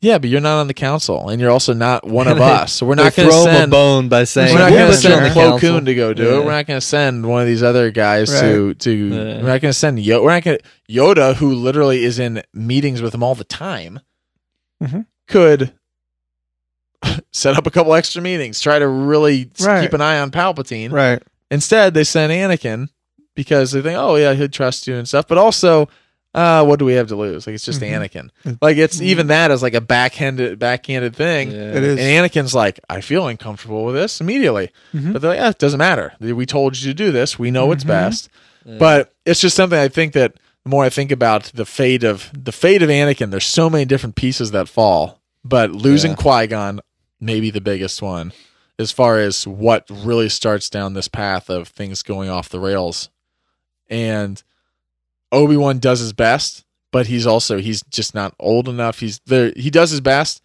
Yeah, 0.06 0.18
but 0.18 0.30
you're 0.30 0.40
not 0.40 0.60
on 0.60 0.68
the 0.68 0.74
council 0.74 1.28
and 1.30 1.40
you're 1.40 1.50
also 1.50 1.72
not 1.74 2.06
one 2.06 2.28
of 2.28 2.40
us. 2.40 2.72
So 2.74 2.86
we're 2.86 2.94
not 2.94 3.12
throw 3.12 3.26
a 3.28 3.32
send 3.44 3.72
bone 3.72 4.08
by 4.08 4.22
saying 4.22 4.54
we're 4.54 4.60
not 4.60 4.70
going 4.70 4.90
to 4.92 4.96
send 4.96 5.34
Plo 5.34 5.58
Koon 5.58 5.84
to 5.86 5.94
go 5.96 6.14
do 6.14 6.36
it. 6.40 6.44
We're 6.44 6.52
not 6.52 6.66
going 6.66 6.78
to 6.78 6.86
send 6.86 7.26
one 7.26 7.40
of 7.40 7.48
these 7.48 7.62
other 7.62 7.90
guys 7.90 8.30
to 8.40 8.74
to. 8.74 8.90
Yeah. 8.92 9.16
We're 9.42 9.48
not 9.48 9.60
going 9.60 9.72
to 9.72 9.72
send 9.72 9.98
Yoda. 9.98 10.22
We're 10.22 10.30
not 10.30 10.44
going 10.44 10.58
to 10.58 10.64
Yoda, 10.92 11.34
who 11.34 11.54
literally 11.54 12.04
is 12.04 12.18
in 12.20 12.42
meetings 12.54 13.02
with 13.02 13.14
him 13.14 13.22
all 13.24 13.34
the 13.34 13.44
time, 13.44 13.98
Mhm. 14.82 15.06
could 15.26 15.72
set 17.32 17.56
up 17.56 17.66
a 17.66 17.70
couple 17.70 17.94
extra 17.94 18.22
meetings, 18.22 18.60
try 18.60 18.78
to 18.78 18.86
really 18.86 19.50
Right. 19.60 19.82
keep 19.82 19.92
an 19.92 20.00
eye 20.00 20.18
on 20.20 20.30
Palpatine. 20.30 20.92
right. 20.92 21.22
Instead, 21.50 21.94
they 21.94 22.04
sent 22.04 22.32
Anakin 22.32 22.88
because 23.34 23.72
they 23.72 23.80
think, 23.82 23.96
oh 23.98 24.16
yeah, 24.16 24.34
he'd 24.34 24.52
trust 24.52 24.86
you 24.86 24.94
and 24.96 25.06
stuff. 25.06 25.26
But 25.28 25.38
also, 25.38 25.88
uh, 26.36 26.62
what 26.64 26.78
do 26.78 26.84
we 26.84 26.92
have 26.92 27.08
to 27.08 27.16
lose? 27.16 27.46
Like 27.46 27.54
it's 27.54 27.64
just 27.64 27.80
Mhm. 27.80 28.08
Anakin. 28.44 28.58
Like 28.62 28.76
it's 28.76 29.00
even 29.00 29.26
that 29.28 29.50
as 29.50 29.62
like 29.62 29.74
a 29.74 29.80
backhanded 29.80 30.58
backhanded 30.58 31.16
thing. 31.16 31.50
Yeah. 31.50 31.72
It 31.72 31.82
is. 31.82 31.98
And 31.98 32.06
Anakin's 32.30 32.54
like, 32.54 32.78
I 32.88 33.00
feel 33.00 33.26
uncomfortable 33.26 33.84
with 33.84 33.94
this 33.96 34.20
immediately. 34.20 34.70
Mhm. 34.94 35.12
But 35.14 35.22
they're 35.22 35.30
like, 35.32 35.40
yeah, 35.40 35.48
it 35.48 35.58
doesn't 35.58 35.78
matter. 35.78 36.12
We 36.20 36.46
told 36.46 36.76
you 36.78 36.90
to 36.90 36.94
do 36.94 37.10
this. 37.10 37.38
We 37.38 37.50
know 37.50 37.66
what's 37.66 37.84
Mhm. 37.84 37.88
best. 37.88 38.28
Yeah. 38.64 38.76
But 38.78 39.12
it's 39.24 39.40
just 39.40 39.56
something 39.56 39.78
I 39.78 39.88
think 39.88 40.12
that 40.12 40.34
the 40.64 40.68
more 40.70 40.84
I 40.84 40.90
think 40.90 41.10
about 41.10 41.50
the 41.54 41.64
fate 41.64 42.04
of 42.04 42.30
the 42.36 42.52
fate 42.52 42.82
of 42.82 42.90
Anakin, 42.90 43.30
there's 43.30 43.46
so 43.46 43.70
many 43.70 43.84
different 43.84 44.14
pieces 44.14 44.50
that 44.50 44.68
fall. 44.68 45.20
But 45.44 45.72
losing 45.72 46.10
Yeah. 46.12 46.16
Qui 46.16 46.46
Gon, 46.48 46.80
maybe 47.20 47.50
the 47.50 47.60
biggest 47.60 48.02
one, 48.02 48.32
as 48.78 48.92
far 48.92 49.18
as 49.18 49.46
what 49.46 49.86
really 49.90 50.28
starts 50.28 50.68
down 50.68 50.92
this 50.94 51.08
path 51.08 51.48
of 51.48 51.68
things 51.68 52.02
going 52.02 52.28
off 52.28 52.48
the 52.50 52.60
rails. 52.60 53.08
And 53.88 54.42
Obi 55.32 55.56
Wan 55.56 55.78
does 55.78 56.00
his 56.00 56.12
best, 56.12 56.64
but 56.92 57.06
he's 57.06 57.26
also 57.26 57.58
he's 57.58 57.82
just 57.90 58.14
not 58.14 58.34
old 58.38 58.68
enough. 58.68 59.00
He's 59.00 59.20
there. 59.26 59.52
He 59.56 59.70
does 59.70 59.90
his 59.90 60.00
best, 60.00 60.40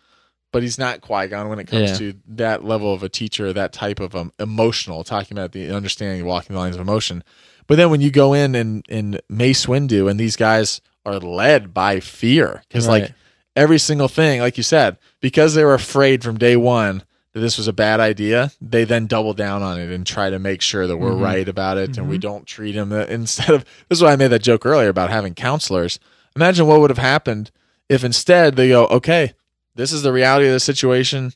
but 0.52 0.64
he's 0.64 0.78
not 0.78 1.02
Qui 1.02 1.28
Gon 1.28 1.50
when 1.50 1.60
it 1.60 1.68
comes 1.68 1.92
Yeah. 1.92 1.98
to 1.98 2.14
that 2.30 2.64
level 2.66 2.94
of 2.94 3.04
a 3.04 3.10
teacher, 3.10 3.54
that 3.54 3.74
type 3.74 4.00
of 4.00 4.16
um, 4.16 4.32
emotional. 4.40 5.04
Talking 5.04 5.38
about 5.38 5.52
the 5.52 5.72
understanding, 5.76 6.26
walking 6.26 6.54
the 6.56 6.60
lines 6.60 6.76
of 6.76 6.82
emotion. 6.82 7.24
But 7.68 7.76
then 7.78 7.90
when 7.90 8.02
you 8.02 8.12
go 8.12 8.34
in 8.34 8.56
and 8.56 8.86
and 8.90 9.22
Mace 9.30 9.66
Windu, 9.66 10.10
and 10.10 10.20
these 10.20 10.36
guys 10.36 10.82
are 11.06 11.20
led 11.20 11.74
by 11.74 12.00
fear, 12.00 12.64
because 12.68 12.88
like 12.88 13.14
every 13.56 13.80
single 13.80 14.08
thing, 14.08 14.40
like 14.42 14.58
you 14.58 14.64
said, 14.64 14.98
because 15.22 15.54
they 15.56 15.64
were 15.64 15.74
afraid 15.74 16.24
from 16.24 16.38
day 16.38 16.56
one 16.56 17.04
that 17.34 17.40
this 17.40 17.58
was 17.58 17.68
a 17.68 17.74
bad 17.74 18.00
idea, 18.00 18.52
they 18.60 18.84
then 18.84 19.08
double 19.08 19.34
down 19.34 19.62
on 19.64 19.80
it 19.80 19.90
and 19.90 20.06
try 20.06 20.30
to 20.30 20.38
make 20.40 20.62
sure 20.62 20.86
that 20.88 20.98
we're 20.98 21.12
Mhm. 21.12 21.22
right 21.24 21.48
about 21.48 21.78
it 21.78 21.98
and 21.98 22.10
we 22.10 22.18
don't 22.18 22.46
treat 22.46 22.74
them 22.74 22.92
instead 22.92 23.50
of. 23.52 23.64
This 23.88 24.00
is 24.00 24.04
why 24.04 24.12
I 24.12 24.16
made 24.18 24.28
that 24.30 24.42
joke 24.44 24.66
earlier 24.66 24.90
about 24.90 25.10
having 25.10 25.34
counselors. 25.34 25.98
Imagine 26.36 26.68
what 26.68 26.80
would 26.82 26.90
have 26.90 26.98
happened 26.98 27.50
if 27.88 28.04
instead 28.04 28.56
they 28.58 28.68
go, 28.70 28.86
okay, 28.88 29.34
this 29.76 29.94
is 29.94 30.02
the 30.02 30.12
reality 30.12 30.48
of 30.48 30.54
the 30.54 30.60
situation. 30.60 31.34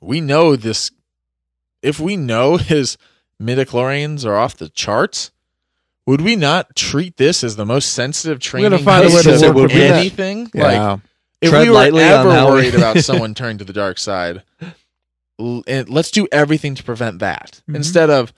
We 0.00 0.20
know 0.22 0.56
this. 0.56 0.90
If 1.82 2.00
we 2.00 2.16
know 2.16 2.56
his 2.56 2.96
midichlorians 3.40 4.24
are 4.24 4.36
off 4.36 4.56
the 4.56 4.68
charts, 4.70 5.30
would 6.06 6.20
we 6.22 6.36
not 6.36 6.74
treat 6.74 7.16
this 7.18 7.44
as 7.44 7.56
the 7.56 7.66
most 7.66 7.92
sensitive 7.92 8.38
training 8.38 8.70
We're 8.70 8.78
gonna 8.78 8.84
find 8.84 9.04
a 9.12 9.14
way 9.14 9.22
to 9.22 9.30
work 9.30 9.42
of 9.42 9.54
with 9.56 9.72
that. 9.72 9.98
anything? 9.98 10.44
Like 10.54 10.72
Yeah. 10.72 10.96
if 11.42 11.50
Tread 11.50 11.68
we 11.68 11.70
were 11.70 12.00
ever 12.00 12.28
worried 12.46 12.74
about 12.74 12.98
someone 13.04 13.34
turning 13.34 13.58
to 13.58 13.64
the 13.64 13.72
dark 13.74 13.98
side, 13.98 14.42
let's 15.38 16.10
do 16.10 16.26
everything 16.32 16.74
to 16.74 16.82
prevent 16.82 17.18
that 17.20 17.60
Mhm. 17.68 17.76
instead 17.76 18.10
of 18.10 18.32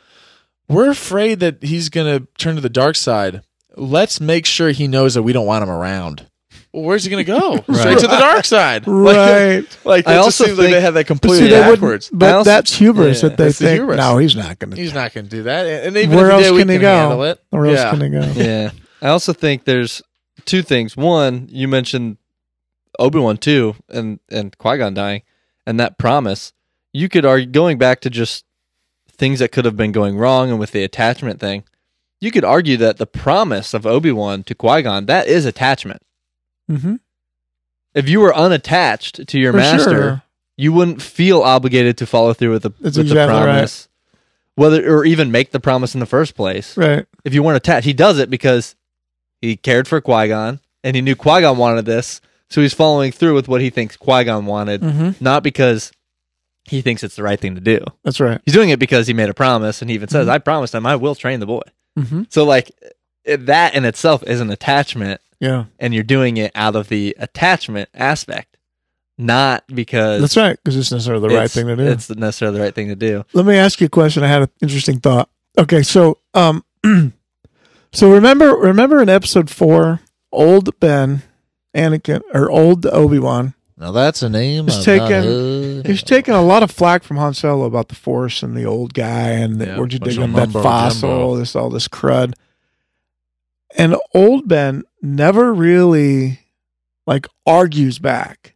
we're 0.68 0.90
afraid 0.90 1.40
that 1.40 1.62
he's 1.62 1.88
going 1.88 2.18
to 2.20 2.26
turn 2.38 2.56
to 2.56 2.60
the 2.60 2.68
dark 2.68 2.96
side. 2.96 3.42
Let's 3.76 4.20
make 4.20 4.44
sure 4.46 4.70
he 4.70 4.86
knows 4.88 5.14
that 5.14 5.22
we 5.22 5.32
don't 5.32 5.46
want 5.46 5.62
him 5.62 5.70
around. 5.70 6.26
Well, 6.72 6.82
where's 6.82 7.04
he 7.04 7.10
going 7.10 7.24
to 7.24 7.32
go? 7.32 7.56
Straight 7.74 7.98
to 8.00 8.06
the 8.06 8.16
dark 8.18 8.44
side. 8.44 8.84
Right. 8.86 9.64
Like, 9.84 9.84
like 9.84 10.06
I 10.08 10.12
it 10.12 10.16
just 10.16 10.24
also 10.40 10.44
seems 10.44 10.58
like 10.58 10.66
they 10.66 10.72
think- 10.72 10.82
have 10.84 10.94
that 10.94 11.00
But 11.00 11.06
completely 11.06 11.48
see, 11.48 11.54
backwards. 11.54 12.10
But 12.12 12.34
also- 12.34 12.50
that's 12.50 12.74
hubris 12.76 13.22
yeah, 13.22 13.28
that 13.30 13.38
they 13.38 13.44
that's 13.44 13.58
the 13.58 13.64
think. 13.78 13.88
No, 13.96 14.18
he's 14.18 14.36
not 14.36 14.58
going 14.58 14.72
to. 14.72 14.76
He's 14.76 14.92
not 14.92 15.14
going 15.14 15.24
to 15.26 15.30
do 15.30 15.44
that. 15.44 15.64
And 15.86 15.96
even 15.96 16.16
Where 16.16 16.26
if 16.26 16.32
else 16.34 16.42
did, 16.44 16.52
we 16.52 16.58
can 16.60 16.68
he 16.68 16.74
can 16.74 16.80
go? 16.82 16.96
handle 16.96 17.22
it. 17.24 17.40
Where 17.50 17.66
else 17.66 17.78
yeah. 17.78 17.90
can 17.90 18.00
he 18.00 18.08
go? 18.10 18.20
yeah. 18.42 18.70
I 19.00 19.08
also 19.08 19.32
think 19.32 19.64
there's 19.64 20.02
two 20.44 20.60
things. 20.62 20.96
One, 20.96 21.48
you 21.50 21.68
mentioned 21.68 22.18
Obi 22.98 23.18
Wan 23.20 23.36
too, 23.38 23.76
and 23.88 24.18
and 24.30 24.56
Qui 24.58 24.76
Gon 24.78 24.92
dying, 24.92 25.22
and 25.66 25.78
that 25.80 25.96
promise. 25.98 26.52
You 26.92 27.08
could 27.08 27.24
argue 27.24 27.46
going 27.46 27.78
back 27.78 28.00
to 28.00 28.10
just 28.10 28.44
things 29.10 29.38
that 29.40 29.52
could 29.52 29.64
have 29.64 29.76
been 29.76 29.92
going 29.92 30.16
wrong, 30.16 30.50
and 30.50 30.58
with 30.58 30.72
the 30.72 30.84
attachment 30.84 31.40
thing, 31.40 31.64
you 32.20 32.30
could 32.30 32.44
argue 32.44 32.76
that 32.78 32.96
the 32.98 33.06
promise 33.06 33.74
of 33.74 33.86
Obi 33.86 34.12
Wan 34.12 34.42
to 34.44 34.54
Qui 34.54 34.82
Gon 34.82 35.06
that 35.06 35.26
is 35.28 35.44
attachment. 35.44 36.02
Mm-hmm. 36.70 36.96
If 37.94 38.08
you 38.08 38.20
were 38.20 38.34
unattached 38.34 39.26
to 39.26 39.38
your 39.38 39.52
For 39.52 39.58
master, 39.58 39.90
sure. 39.90 40.22
you 40.56 40.72
wouldn't 40.72 41.02
feel 41.02 41.40
obligated 41.42 41.96
to 41.98 42.06
follow 42.06 42.32
through 42.32 42.52
with 42.52 42.62
the 42.62 42.70
That's 42.80 42.96
with 42.96 43.06
the 43.08 43.12
exactly 43.12 43.34
right. 43.36 43.42
promise, 43.44 43.88
whether 44.54 44.96
or 44.98 45.04
even 45.04 45.30
make 45.30 45.50
the 45.52 45.60
promise 45.60 45.94
in 45.94 46.00
the 46.00 46.06
first 46.06 46.34
place 46.34 46.76
Right. 46.76 47.06
if 47.24 47.34
you 47.34 47.42
weren't 47.42 47.56
attached. 47.56 47.86
He 47.86 47.92
does 47.92 48.18
it 48.18 48.30
because 48.30 48.74
he 49.40 49.56
cared 49.56 49.88
for 49.88 50.00
Qui 50.00 50.28
Gon 50.28 50.60
and 50.84 50.94
he 50.96 51.02
knew 51.02 51.16
Qui 51.16 51.40
Gon 51.40 51.56
wanted 51.56 51.86
this, 51.86 52.20
so 52.50 52.60
he's 52.60 52.74
following 52.74 53.10
through 53.12 53.34
with 53.34 53.48
what 53.48 53.60
he 53.60 53.70
thinks 53.70 53.96
Qui 53.96 54.24
Gon 54.24 54.46
wanted, 54.46 54.80
Mm-hmm. 54.82 55.22
not 55.24 55.42
because 55.42 55.90
he 56.68 56.82
thinks 56.82 57.02
it's 57.02 57.16
the 57.16 57.22
right 57.22 57.38
thing 57.40 57.54
to 57.54 57.60
do. 57.60 57.84
That's 58.04 58.20
right. 58.20 58.40
He's 58.44 58.54
doing 58.54 58.70
it 58.70 58.78
because 58.78 59.06
he 59.06 59.14
made 59.14 59.28
a 59.28 59.34
promise, 59.34 59.80
and 59.82 59.90
he 59.90 59.94
even 59.94 60.08
says, 60.08 60.26
Mhm. 60.26 60.30
"I 60.30 60.38
promised 60.38 60.74
him 60.74 60.86
I 60.86 60.96
will 60.96 61.14
train 61.14 61.40
the 61.40 61.46
boy." 61.46 61.62
Mm-hmm. 61.98 62.22
So, 62.28 62.44
like 62.44 62.70
that 63.26 63.74
in 63.74 63.84
itself 63.84 64.22
is 64.24 64.40
an 64.40 64.50
attachment, 64.50 65.20
Yeah. 65.40 65.64
and 65.78 65.92
you're 65.94 66.02
doing 66.04 66.36
it 66.36 66.52
out 66.54 66.76
of 66.76 66.88
the 66.88 67.16
attachment 67.18 67.88
aspect, 67.94 68.56
not 69.18 69.64
because 69.74 70.20
That's 70.20 70.36
right. 70.36 70.56
Because 70.62 70.76
it's 70.76 70.92
necessarily 70.92 71.28
the 71.28 71.34
right 71.34 71.50
thing 71.50 71.66
to 71.66 71.76
do. 71.76 71.82
It's 71.84 72.08
necessarily 72.10 72.58
the 72.58 72.64
right 72.64 72.74
thing 72.74 72.88
to 72.88 72.96
do. 72.96 73.24
Let 73.34 73.44
me 73.46 73.56
ask 73.56 73.80
you 73.80 73.86
a 73.86 73.90
question. 73.90 74.22
I 74.22 74.28
had 74.28 74.42
an 74.42 74.48
interesting 74.62 75.00
thought. 75.00 75.28
Okay, 75.58 75.82
so 75.82 76.18
um, 76.34 76.64
so 77.92 78.10
remember 78.12 78.54
remember 78.54 79.02
in 79.02 79.08
episode 79.08 79.50
four, 79.50 80.00
old 80.32 80.78
Ben, 80.80 81.22
Anakin, 81.74 82.22
or 82.32 82.50
old 82.50 82.86
Obi 82.86 83.18
Wan, 83.18 83.54
Now 83.78 83.92
that's 83.92 84.22
a 84.22 84.28
name. 84.28 84.66
It's 84.66 84.78
I've 84.78 84.84
taken- 84.84 85.84
he's 85.84 86.02
taking 86.02 86.34
a 86.34 86.42
lot 86.42 86.62
of 86.64 86.70
flack 86.70 87.04
from 87.04 87.16
Han 87.16 87.32
Solo 87.34 87.64
about 87.64 87.88
the 87.88 87.94
Force 87.94 88.42
and 88.42 88.56
the 88.56 88.64
old 88.64 88.92
guy 88.92 89.30
and 89.30 89.56
the, 89.60 89.66
Yeah, 89.66 89.76
where'd 89.78 89.92
you 89.92 89.98
dig 90.00 90.18
up 90.18 90.30
that 90.32 90.50
fossil, 90.50 91.08
jumbo. 91.10 91.36
this 91.36 91.54
all 91.54 91.70
this 91.70 91.86
crud. 91.86 92.34
And 93.76 93.94
old 94.14 94.48
Ben 94.48 94.82
never 95.02 95.54
really 95.54 96.40
like 97.06 97.26
argues 97.46 97.98
back. 97.98 98.54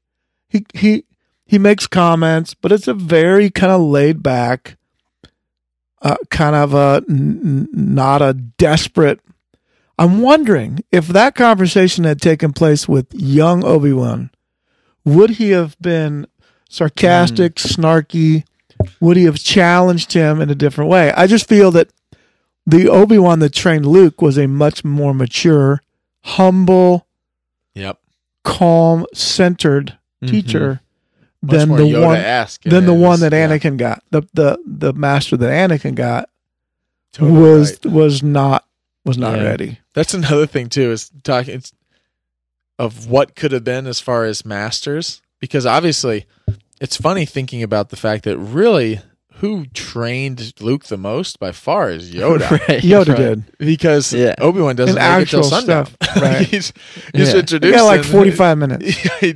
He 0.48 0.66
he 0.74 1.04
he 1.46 1.58
makes 1.58 1.86
comments, 1.86 2.54
but 2.54 2.72
it's 2.72 2.88
a 2.88 2.94
very 2.94 3.48
kind 3.50 3.70
of 3.72 3.80
laid 3.82 4.22
back, 4.22 4.76
uh, 6.00 6.16
kind 6.30 6.56
of 6.56 6.74
a 6.74 7.04
n- 7.08 7.40
n- 7.44 7.68
not 7.72 8.22
a 8.22 8.32
desperate. 8.32 9.20
I'm 9.98 10.20
wondering 10.20 10.80
if 10.90 11.06
that 11.08 11.34
conversation 11.36 12.04
had 12.04 12.20
taken 12.20 12.52
place 12.52 12.88
with 12.88 13.06
young 13.14 13.62
Obi 13.64 13.92
Wan, 13.92 14.30
would 15.04 15.30
he 15.30 15.50
have 15.50 15.76
been 15.80 16.26
sarcastic, 16.68 17.56
mm. 17.56 17.74
snarky? 17.74 18.44
Would 19.00 19.16
he 19.16 19.24
have 19.24 19.38
challenged 19.38 20.12
him 20.12 20.40
in 20.40 20.50
a 20.50 20.54
different 20.54 20.90
way? 20.90 21.12
I 21.12 21.26
just 21.26 21.48
feel 21.48 21.70
that 21.72 21.92
the 22.66 22.88
Obi 22.88 23.18
Wan 23.18 23.38
that 23.40 23.52
trained 23.52 23.86
Luke 23.86 24.22
was 24.22 24.38
a 24.38 24.46
much 24.46 24.84
more 24.84 25.14
mature, 25.14 25.82
humble, 26.22 27.06
Yep. 27.74 27.98
calm, 28.44 29.06
centered 29.14 29.98
mm-hmm. 30.22 30.30
teacher 30.30 30.80
Much 31.40 31.56
than 31.56 31.68
the 31.70 31.84
Yoda 31.84 32.06
one 32.06 32.70
than 32.70 32.86
the 32.86 32.94
one 32.94 33.20
that 33.20 33.32
Anakin 33.32 33.76
got. 33.76 34.02
The 34.10 34.22
the 34.34 34.58
the 34.64 34.92
master 34.92 35.36
that 35.36 35.70
Anakin 35.70 35.94
got 35.94 36.28
was 37.18 37.78
was 37.84 38.22
not 38.22 38.64
was 39.04 39.18
not 39.18 39.38
Yeah. 39.38 39.44
ready. 39.44 39.78
That's 39.94 40.14
another 40.14 40.46
thing 40.46 40.68
too 40.68 40.92
is 40.92 41.10
talking 41.24 41.54
it's 41.54 41.72
of 42.82 43.06
what 43.06 43.34
could 43.36 43.52
have 43.52 43.64
been 43.64 43.86
as 43.86 44.00
far 44.00 44.24
as 44.24 44.44
masters 44.44 45.22
because 45.40 45.64
obviously 45.66 46.26
it's 46.80 46.96
funny 46.96 47.24
thinking 47.24 47.62
about 47.62 47.90
the 47.90 47.96
fact 47.96 48.24
that 48.24 48.36
really 48.38 49.00
who 49.36 49.66
trained 49.66 50.52
Luke 50.60 50.84
the 50.84 50.96
most 50.96 51.40
by 51.40 51.50
far 51.52 51.90
is 51.90 52.10
Yoda 52.14 52.48
Right, 52.50 52.82
Yoda 52.82 53.08
right. 53.08 53.16
did. 53.16 53.44
because 53.58 54.12
Yeah. 54.12 54.34
Obi 54.40 54.60
Wan 54.60 54.76
doesn't 54.76 54.96
And 54.98 55.18
make 55.20 55.28
it 55.28 55.30
till 55.30 55.40
actual 55.44 55.60
stuff, 55.60 55.96
right. 56.20 56.46
he's 56.46 56.72
he's 57.14 57.32
Yeah. 57.32 57.40
introduced. 57.40 57.72
He 57.72 57.78
got 57.78 57.84
like 57.86 58.04
forty 58.04 58.30
five 58.30 58.58
minutes. 58.64 58.84
he, 59.20 59.34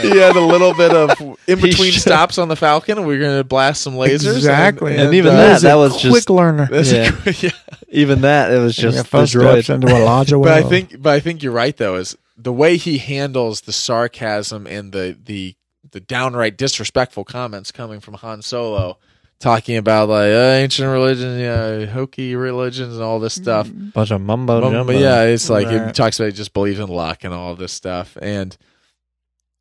he 0.00 0.18
had 0.18 0.36
a 0.36 0.40
little 0.40 0.74
bit 0.74 0.92
of 0.92 1.10
in 1.48 1.60
between 1.60 1.92
stops 1.92 2.38
on 2.38 2.48
the 2.48 2.56
Falcon, 2.56 2.98
and 2.98 3.06
we 3.06 3.16
are 3.16 3.20
going 3.20 3.36
to 3.38 3.42
blast 3.44 3.82
some 3.82 3.94
lasers. 3.94 4.36
Exactly. 4.36 4.96
And 4.96 5.14
even 5.14 5.32
uh, 5.32 5.36
that- 5.36 5.52
He's 5.52 5.62
that 5.62 5.74
was 5.76 6.00
just 6.00 6.12
quick 6.26 6.30
learner. 6.30 6.68
Yeah. 6.70 7.10
a- 7.26 7.30
yeah. 7.32 7.50
Even 7.88 8.20
that, 8.22 8.52
it 8.52 8.58
was 8.58 8.74
just 8.76 8.96
Yeah, 8.96 9.02
the 9.02 9.08
first 9.08 9.34
droid. 9.34 9.64
steps 9.64 9.70
into 9.70 9.88
a 9.94 10.00
larger 10.04 10.38
But 10.38 10.52
I 10.52 10.62
think, 10.62 11.00
but 11.02 11.10
I 11.14 11.20
think 11.20 11.42
you're 11.42 11.52
right 11.52 11.76
though. 11.76 11.96
Is 11.96 12.16
the 12.36 12.52
way 12.52 12.76
he 12.76 12.98
handles 12.98 13.62
the 13.62 13.72
sarcasm 13.72 14.66
and 14.66 14.92
the 14.92 15.16
the 15.24 15.54
the 15.90 16.00
downright 16.00 16.56
disrespectful 16.56 17.24
comments 17.24 17.70
coming 17.72 18.00
from 18.00 18.14
Han 18.14 18.40
Solo, 18.42 18.98
talking 19.40 19.76
about 19.76 20.08
like 20.08 20.30
uh, 20.32 20.52
ancient 20.62 20.88
religion, 20.90 21.38
yeah, 21.38 21.86
hokey 21.86 22.34
religions, 22.34 22.94
and 22.94 23.02
all 23.02 23.18
this 23.20 23.34
stuff. 23.34 23.68
bunch 23.92 24.10
of 24.10 24.20
mumbo 24.20 24.64
Um, 24.64 24.72
jumbo. 24.72 24.92
yeah, 24.92 25.22
it's 25.24 25.50
like 25.50 25.68
he 25.68 25.92
talks 25.92 26.18
about 26.18 26.26
he 26.26 26.32
just 26.32 26.52
believes 26.54 26.78
in 26.78 26.88
luck 26.88 27.24
and 27.24 27.34
all 27.34 27.54
this 27.56 27.72
stuff, 27.72 28.16
and 28.22 28.56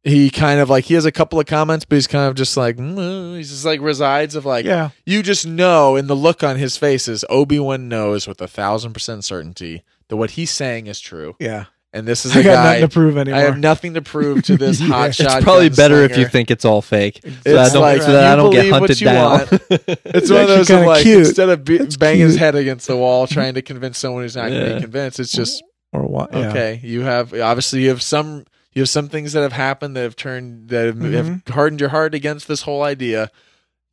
he 0.03 0.29
kind 0.31 0.59
of 0.59 0.69
like 0.69 0.85
he 0.85 0.93
has 0.95 1.05
a 1.05 1.11
couple 1.11 1.39
of 1.39 1.45
comments, 1.45 1.85
but 1.85 1.95
he's 1.95 2.07
kind 2.07 2.27
of 2.27 2.35
just 2.35 2.55
like 2.57 2.77
mm, 2.77 3.33
uh, 3.33 3.35
he's 3.35 3.49
just 3.49 3.65
like 3.65 3.81
resides 3.81 4.35
of 4.35 4.45
like 4.45 4.65
yeah, 4.65 4.89
you 5.05 5.21
just 5.21 5.45
know 5.45 5.95
in 5.95 6.07
the 6.07 6.15
look 6.15 6.43
on 6.43 6.55
his 6.57 6.77
face 6.77 7.07
is 7.07 7.25
Obi 7.29 7.59
Wan 7.59 7.87
knows 7.89 8.27
with 8.27 8.41
a 8.41 8.47
thousand 8.47 8.93
percent 8.93 9.23
certainty 9.25 9.83
that 10.07 10.15
what 10.17 10.31
he's 10.31 10.49
saying 10.51 10.87
is 10.87 10.99
true, 10.99 11.35
yeah. 11.39 11.65
And 11.93 12.07
this 12.07 12.25
is 12.25 12.35
I 12.35 12.39
a 12.39 12.43
got 12.43 12.53
guy. 12.53 12.63
nothing 12.63 12.81
to 12.81 12.93
prove 12.93 13.17
anymore. 13.17 13.39
I 13.39 13.43
have 13.43 13.57
nothing 13.57 13.93
to 13.95 14.01
prove 14.01 14.43
to 14.43 14.57
this 14.57 14.79
Yeah. 14.81 14.87
hot 14.87 15.07
It's 15.09 15.17
shot. 15.17 15.37
It's 15.37 15.43
probably 15.43 15.69
better 15.69 16.03
if 16.03 16.17
you 16.17 16.25
gunslinger. 16.25 16.31
think 16.31 16.51
it's 16.51 16.65
all 16.65 16.81
fake. 16.81 17.19
So 17.23 17.29
It's 17.29 17.43
that 17.43 17.57
I 17.57 17.69
don't, 17.69 17.81
like, 17.81 18.01
so 18.01 18.11
that 18.13 18.23
I 18.25 18.31
you 18.31 18.35
don't 18.37 18.51
get 18.51 18.57
believe 18.59 18.71
what 18.71 18.79
hunted 18.79 19.01
you 19.01 19.05
down. 19.05 19.39
It's 19.69 20.29
It's 20.29 20.31
one 20.31 20.41
of 20.41 20.49
actually 20.49 20.55
those 20.55 20.59
of 20.61 20.67
kinda 20.67 20.87
like 20.87 21.03
cute. 21.03 21.27
instead 21.27 21.49
of 21.49 21.65
be, 21.65 21.75
It's 21.77 21.97
banging 21.97 22.21
his 22.21 22.31
cute. 22.33 22.39
head 22.39 22.55
against 22.55 22.87
the 22.87 22.95
wall 22.97 23.27
trying 23.37 23.53
to 23.55 23.61
convince 23.61 23.97
someone 23.97 24.23
who's 24.23 24.35
not 24.35 24.49
going 24.49 24.61
to 24.61 24.67
Yeah. 24.69 24.75
be 24.75 24.81
convinced, 24.81 25.19
it's 25.19 25.31
just 25.31 25.63
or 25.93 26.03
what? 26.03 26.31
Yeah. 26.33 26.49
okay. 26.49 26.79
You 26.83 27.01
have 27.01 27.33
obviously 27.33 27.81
you 27.83 27.89
have 27.89 28.01
some 28.01 28.45
you 28.73 28.81
have 28.81 28.89
some 28.89 29.09
things 29.09 29.33
that 29.33 29.41
have 29.41 29.51
happened 29.51 29.97
that 29.97 30.03
have 30.03 30.15
turned 30.15 30.69
that 30.69 30.85
have, 30.85 31.01
have 31.01 31.25
Mm-hmm. 31.25 31.51
hardened 31.53 31.81
your 31.81 31.89
heart 31.89 32.15
against 32.15 32.47
this 32.47 32.61
whole 32.61 32.83
idea. 32.83 33.29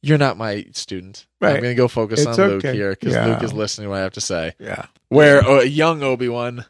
You're 0.00 0.18
not 0.18 0.36
my 0.36 0.66
student. 0.74 1.26
I'm 1.40 1.46
Right. 1.48 1.60
going 1.60 1.72
to 1.72 1.74
go 1.74 1.88
focus 1.88 2.20
It's 2.20 2.38
on 2.38 2.48
Luke 2.48 2.64
okay. 2.64 2.72
here 2.76 2.90
because 2.90 3.14
Yeah. 3.14 3.26
Luke 3.26 3.42
is 3.42 3.52
listening 3.52 3.86
to 3.86 3.90
what 3.90 3.98
I 3.98 4.02
have 4.02 4.12
to 4.12 4.20
say. 4.20 4.52
Yeah. 4.60 4.84
Where 5.08 5.40
a 5.40 5.64
young 5.64 6.04
Obi 6.04 6.28
Wan 6.28 6.64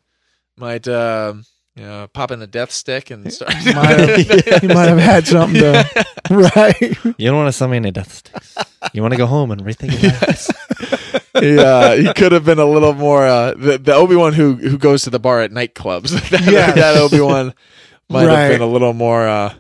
might 0.58 0.86
um, 0.88 1.44
you 1.76 1.84
know, 1.84 2.08
pop 2.12 2.30
in 2.30 2.42
a 2.42 2.46
death 2.46 2.70
stick 2.72 3.10
and 3.10 3.32
start. 3.32 3.52
Might 3.64 3.64
have- 4.00 4.60
He 4.62 4.66
might 4.68 4.88
have 4.88 4.98
had 4.98 5.26
something 5.26 5.60
to 5.60 6.06
right. 6.30 6.80
You 7.18 7.28
don't 7.28 7.36
want 7.36 7.48
to 7.48 7.52
sell 7.52 7.68
me 7.68 7.76
any 7.76 7.90
death 7.90 8.12
sticks. 8.12 8.56
You 8.92 9.02
want 9.02 9.12
to 9.14 9.18
go 9.18 9.26
home 9.26 9.50
and 9.50 9.60
rethink 9.62 10.02
your 10.02 10.12
life. 10.12 10.48
yeah, 11.42 11.94
he 11.96 12.12
could 12.14 12.32
have 12.32 12.44
been 12.44 12.58
a 12.58 12.64
little 12.66 12.94
more 12.94 13.24
uh, 13.26 13.54
the, 13.54 13.78
the 13.78 13.94
Obi 13.94 14.16
Wan 14.16 14.32
who 14.32 14.54
who 14.54 14.78
goes 14.78 15.02
to 15.04 15.10
the 15.10 15.18
bar 15.20 15.40
at 15.42 15.50
nightclubs. 15.52 16.10
that 16.30 16.40
Yes. 16.50 16.74
that 16.74 16.96
Obi 16.96 17.20
Wan 17.20 17.54
might 18.08 18.26
Right. 18.26 18.38
have 18.40 18.52
been 18.52 18.60
a 18.62 18.66
little 18.66 18.92
more 18.94 19.26
uh, 19.28 19.54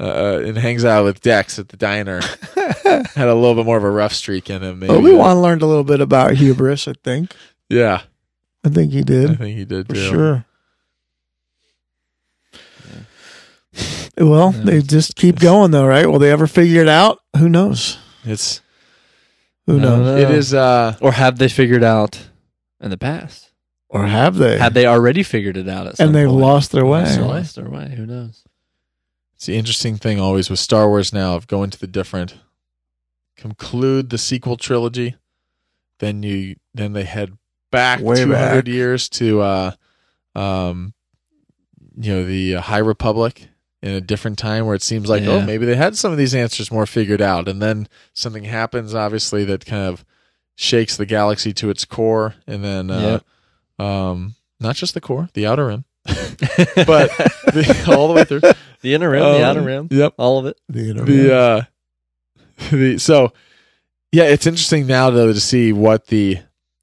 uh, 0.00 0.40
and 0.44 0.56
hangs 0.56 0.84
out 0.84 1.04
with 1.04 1.20
Dex 1.20 1.58
at 1.58 1.68
the 1.68 1.76
diner. 1.76 2.20
Had 3.14 3.28
a 3.28 3.34
little 3.34 3.54
bit 3.54 3.64
more 3.66 3.76
of 3.76 3.84
a 3.84 3.90
rough 3.90 4.12
streak 4.12 4.48
in 4.50 4.62
him. 4.62 4.78
Maybe. 4.78 4.92
Obi 4.92 5.12
Wan 5.12 5.40
learned 5.42 5.62
a 5.62 5.66
little 5.66 5.84
bit 5.84 6.00
about 6.00 6.32
hubris. 6.32 6.86
I 6.88 6.92
think. 7.04 7.34
Yeah, 7.68 8.02
I 8.66 8.68
think 8.68 8.92
he 8.92 9.02
did. 9.02 9.30
I 9.30 9.34
think 9.34 9.56
he 9.56 9.64
did 9.64 9.86
for 9.86 9.94
too. 9.94 10.00
sure. 10.10 10.44
Well, 14.18 14.54
Yeah. 14.56 14.62
they 14.64 14.82
just 14.82 15.14
keep 15.14 15.38
going 15.38 15.70
though, 15.72 15.86
right? 15.86 16.06
Will 16.10 16.18
they 16.18 16.30
ever 16.32 16.46
figure 16.46 16.80
it 16.80 16.88
out? 16.88 17.18
Who 17.36 17.48
knows? 17.50 17.98
It's 18.24 18.62
Who 19.66 19.78
knows? 19.78 20.00
know. 20.00 20.16
it 20.16 20.30
is 20.30 20.54
uh 20.54 20.96
Or 21.02 21.12
have 21.12 21.38
they 21.38 21.48
figured 21.48 21.84
out 21.84 22.28
in 22.80 22.90
the 22.90 22.96
past? 22.96 23.50
Or 23.88 24.06
have 24.06 24.36
they? 24.36 24.58
Have 24.58 24.74
they 24.74 24.86
already 24.86 25.22
figured 25.22 25.56
it 25.56 25.68
out 25.68 25.86
at 25.86 25.96
some 25.98 26.06
and 26.06 26.14
they've 26.14 26.26
point? 26.28 26.40
lost 26.40 26.72
their 26.72 26.86
way. 26.86 27.04
They 27.04 27.20
lost 27.20 27.56
their 27.56 27.68
way. 27.68 27.94
Who 27.96 28.06
knows? 28.06 28.42
it's 29.34 29.44
the 29.46 29.56
interesting 29.56 29.96
thing 29.98 30.18
always 30.18 30.48
with 30.48 30.58
Star 30.58 30.88
Wars 30.88 31.12
now 31.12 31.36
of 31.36 31.46
going 31.46 31.68
to 31.70 31.78
the 31.78 31.86
different 31.86 32.36
conclude 33.36 34.08
the 34.08 34.16
sequel 34.18 34.56
trilogy, 34.56 35.14
then 35.98 36.22
you 36.22 36.56
then 36.74 36.94
they 36.94 37.04
head 37.04 37.36
back 37.76 38.00
Way 38.00 38.16
two 38.16 38.34
hundred 38.34 38.64
back. 38.64 38.72
years 38.74 39.08
to 39.10 39.40
uh 39.40 39.70
um 40.34 40.92
you 41.98 42.12
know 42.12 42.24
the 42.24 42.56
uh, 42.56 42.60
High 42.60 42.78
Republic 42.78 43.48
in 43.82 43.92
a 43.92 44.00
different 44.00 44.38
time 44.38 44.66
where 44.66 44.74
it 44.74 44.82
seems 44.82 45.08
like 45.08 45.22
oh 45.24 45.40
maybe 45.42 45.64
they 45.66 45.76
had 45.76 45.96
some 45.96 46.10
of 46.12 46.18
these 46.18 46.34
answers 46.34 46.70
more 46.72 46.86
figured 46.86 47.22
out 47.22 47.48
and 47.48 47.60
then 47.62 47.88
something 48.12 48.44
happens 48.44 48.94
obviously 48.94 49.44
that 49.44 49.64
kind 49.64 49.82
of 49.84 50.04
shakes 50.56 50.96
the 50.96 51.04
galaxy 51.06 51.52
to 51.52 51.68
its 51.68 51.84
core, 51.84 52.34
and 52.46 52.64
then 52.64 52.90
uh, 52.90 53.20
um, 53.78 54.34
not 54.58 54.74
just 54.74 54.94
the 54.94 55.02
core, 55.02 55.28
the 55.34 55.46
outer 55.46 55.66
rim, 55.66 55.84
but 56.06 57.10
the, 57.52 57.84
all 57.94 58.08
the 58.08 58.14
way 58.14 58.24
through. 58.24 58.40
the 58.80 58.94
inner 58.94 59.10
rim, 59.10 59.20
the 59.22 59.36
Um, 59.36 59.42
outer 59.42 59.60
rim, 59.60 59.88
Yep. 59.90 60.14
all 60.16 60.38
of 60.38 60.46
it. 60.46 60.58
The, 60.70 60.92
The 60.94 61.34
uh, 61.36 61.62
the 62.70 62.96
so 62.98 63.34
yeah, 64.12 64.24
it's 64.24 64.46
interesting 64.46 64.86
now 64.86 65.10
though 65.10 65.30
to 65.30 65.40
see 65.40 65.74
what 65.74 66.06
the 66.06 66.38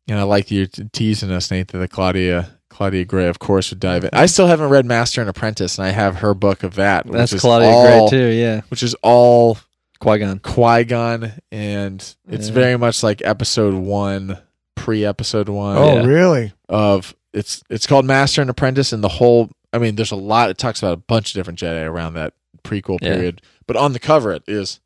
and 0.08 0.20
I 0.20 0.24
like 0.24 0.52
you 0.52 0.68
teasing 0.68 1.32
us, 1.32 1.50
Nate, 1.52 1.70
that 1.70 1.78
the 1.78 1.88
Claudia 1.88 2.60
Claudia 2.70 3.06
Gray, 3.06 3.28
of 3.28 3.40
course, 3.40 3.70
would 3.70 3.80
dive 3.80 4.04
in. 4.04 4.10
I 4.14 4.26
still 4.26 4.48
haven't 4.48 4.70
read 4.70 4.86
Master 4.86 5.22
and 5.22 5.30
Apprentice, 5.30 5.78
and 5.78 5.86
I 5.88 5.92
have 5.92 6.18
her 6.18 6.34
book 6.34 6.64
of 6.64 6.76
that. 6.76 7.06
That's 7.06 7.32
which 7.32 7.38
is 7.38 7.42
Claudia 7.42 7.70
all, 7.70 8.10
Gray 8.10 8.18
too. 8.18 8.28
Yeah, 8.28 8.62
Which 8.70 8.82
is 8.84 8.96
all 9.04 9.58
Qui 10.00 10.20
Gon. 10.20 10.40
Qui 10.40 10.84
Gon, 10.86 11.32
and 11.52 12.16
it's 12.28 12.48
Yeah. 12.48 12.54
very 12.54 12.78
much 12.78 13.04
like 13.04 13.22
Episode 13.24 13.76
One, 13.76 14.40
pre-Episode 14.76 15.50
One 15.50 15.78
oh, 15.78 15.94
yeah. 15.96 16.06
really? 16.06 16.54
of 16.68 17.16
it's 17.34 17.64
it's 17.70 17.88
called 17.88 18.06
Master 18.06 18.42
and 18.42 18.50
Apprentice, 18.50 18.92
and 18.92 19.04
the 19.04 19.08
whole. 19.10 19.50
I 19.72 19.78
mean, 19.80 19.96
there's 19.96 20.12
a 20.12 20.16
lot. 20.16 20.50
It 20.50 20.58
talks 20.58 20.80
about 20.80 20.94
a 20.94 20.98
bunch 20.98 21.30
of 21.30 21.34
different 21.40 21.60
Jedi 21.60 21.84
around 21.88 22.14
that 22.16 22.34
prequel 22.64 22.98
Yeah. 23.02 23.14
period, 23.16 23.42
but 23.68 23.76
on 23.76 23.94
the 23.94 24.00
cover 24.00 24.32
it 24.32 24.44
is 24.48 24.80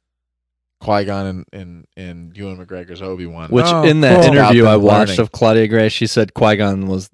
Qui 0.79 1.05
Gon 1.05 1.25
and 1.25 1.45
and 1.53 1.85
and 1.97 2.37
Ewan 2.37 2.57
McGregor's 2.63 3.01
Obi 3.01 3.25
Wan. 3.25 3.49
Which 3.49 3.65
Oh, 3.67 3.83
in 3.83 4.01
that 4.01 4.23
cool. 4.25 4.33
interview 4.35 4.65
I 4.65 4.77
watched 4.77 5.09
learning. 5.09 5.21
of 5.21 5.31
Claudia 5.31 5.67
Gray, 5.67 5.89
she 5.89 6.05
said 6.07 6.33
Qui 6.33 6.55
Gon 6.57 6.87
was 6.87 7.09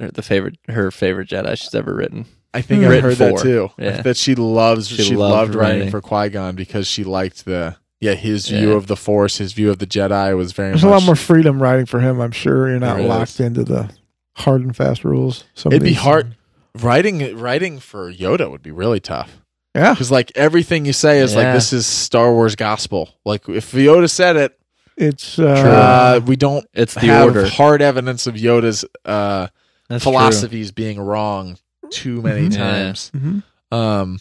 her- 0.00 0.10
the 0.10 0.22
favorite, 0.22 0.56
her 0.68 0.90
favorite 0.90 1.28
Jedi 1.28 1.56
she's 1.58 1.74
ever 1.74 1.94
written. 1.94 2.26
I 2.54 2.60
think 2.62 2.84
I 2.84 2.88
written 2.88 3.04
heard 3.10 3.16
that 3.18 3.38
too. 3.38 3.70
Yeah. 3.78 4.00
That 4.02 4.16
she 4.16 4.34
loves. 4.34 4.88
She 4.88 5.02
She, 5.02 5.16
loved 5.16 5.32
loved, 5.50 5.54
writing 5.54 5.78
writing. 5.80 5.90
for 5.90 6.00
Qui 6.00 6.28
Gon 6.30 6.54
because 6.54 6.86
she 6.86 7.04
liked 7.04 7.44
the 7.44 7.76
yeah 8.00 8.14
his 8.14 8.48
view 8.48 8.70
Yeah. 8.70 8.76
of 8.76 8.86
the 8.86 8.96
Force, 8.96 9.38
his 9.38 9.52
view 9.52 9.70
of 9.70 9.78
the 9.80 9.86
Jedi 9.86 10.36
was 10.36 10.52
very 10.52 10.70
There's 10.70 10.82
much. 10.84 10.88
a 10.90 10.94
lot 10.94 11.02
more 11.04 11.16
freedom 11.16 11.62
writing 11.62 11.86
for 11.86 12.00
him. 12.00 12.20
I'm 12.20 12.30
sure 12.32 12.68
you're 12.70 12.78
not 12.78 12.94
There 12.96 13.04
is. 13.04 13.08
locked 13.08 13.40
into 13.40 13.64
the 13.64 13.90
hard 14.36 14.62
and 14.62 14.74
fast 14.74 15.04
rules. 15.04 15.44
Some 15.54 15.70
of 15.70 15.74
It'd 15.74 15.82
be 15.84 15.90
these- 15.90 15.98
hard 15.98 16.36
writing. 16.80 17.36
Writing 17.38 17.78
for 17.80 18.12
Yoda 18.12 18.50
would 18.50 18.62
be 18.62 18.70
really 18.70 19.00
tough. 19.00 19.40
Yeah. 19.74 19.92
Because 19.92 20.10
like 20.10 20.30
everything 20.36 20.84
you 20.84 20.92
say 20.92 21.18
is 21.20 21.34
like 21.34 21.44
Yeah. 21.44 21.52
this 21.54 21.72
is 21.72 21.86
Star 21.86 22.32
Wars 22.32 22.54
gospel. 22.56 23.08
Like 23.24 23.48
if 23.48 23.72
Yoda 23.72 24.08
said 24.08 24.36
it, 24.36 24.58
It's 24.96 25.38
uh, 25.38 25.44
uh, 25.46 26.20
we 26.24 26.36
don't 26.36 26.64
It's 26.74 26.94
the 26.94 27.06
have 27.08 27.24
order. 27.26 27.46
hard 27.48 27.82
evidence 27.82 28.26
of 28.28 28.34
Yoda's 28.36 28.84
uh, 29.04 29.48
That's 29.88 30.02
true. 30.04 30.12
philosophies 30.12 30.70
being 30.70 31.00
wrong 31.00 31.58
too 31.90 32.22
many 32.22 32.48
Mhm. 32.48 32.52
Yeah. 32.52 32.58
times. 32.58 33.10
mhm. 33.16 33.42
Um, 33.72 34.20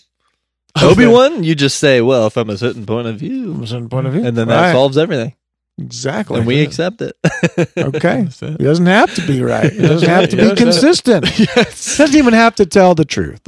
Obi 0.82 1.06
Wan, 1.06 1.44
you 1.48 1.54
just 1.54 1.78
say, 1.78 2.02
"Well, 2.02 2.32
from 2.32 2.50
a 2.50 2.58
certain 2.58 2.86
point 2.88 3.08
of 3.08 3.18
view," 3.20 3.54
From 3.54 3.64
a 3.64 3.68
certain 3.68 3.90
point 3.90 4.08
of 4.08 4.14
view. 4.14 4.26
and 4.26 4.36
then 4.36 4.48
Right. 4.48 4.56
that 4.70 4.72
solves 4.74 4.98
everything, 4.98 5.36
exactly. 5.80 6.40
and 6.40 6.48
we 6.48 6.62
accept 6.62 7.00
it. 7.04 7.16
okay. 7.78 8.24
That's 8.24 8.42
it. 8.42 8.58
He 8.60 8.64
doesn't 8.66 8.88
have 8.88 9.14
to 9.14 9.22
be 9.28 9.44
right. 9.44 9.66
It 9.72 9.78
doesn't 9.84 10.10
have 10.10 10.30
to 10.30 10.36
Yeah, 10.36 10.42
be 10.42 10.48
that's 10.50 10.62
it. 10.62 10.64
consistent. 10.64 11.40
yes. 11.40 11.98
Doesn't 11.98 12.16
even 12.18 12.34
have 12.34 12.56
to 12.56 12.66
tell 12.66 12.96
the 12.96 13.06
truth. 13.06 13.40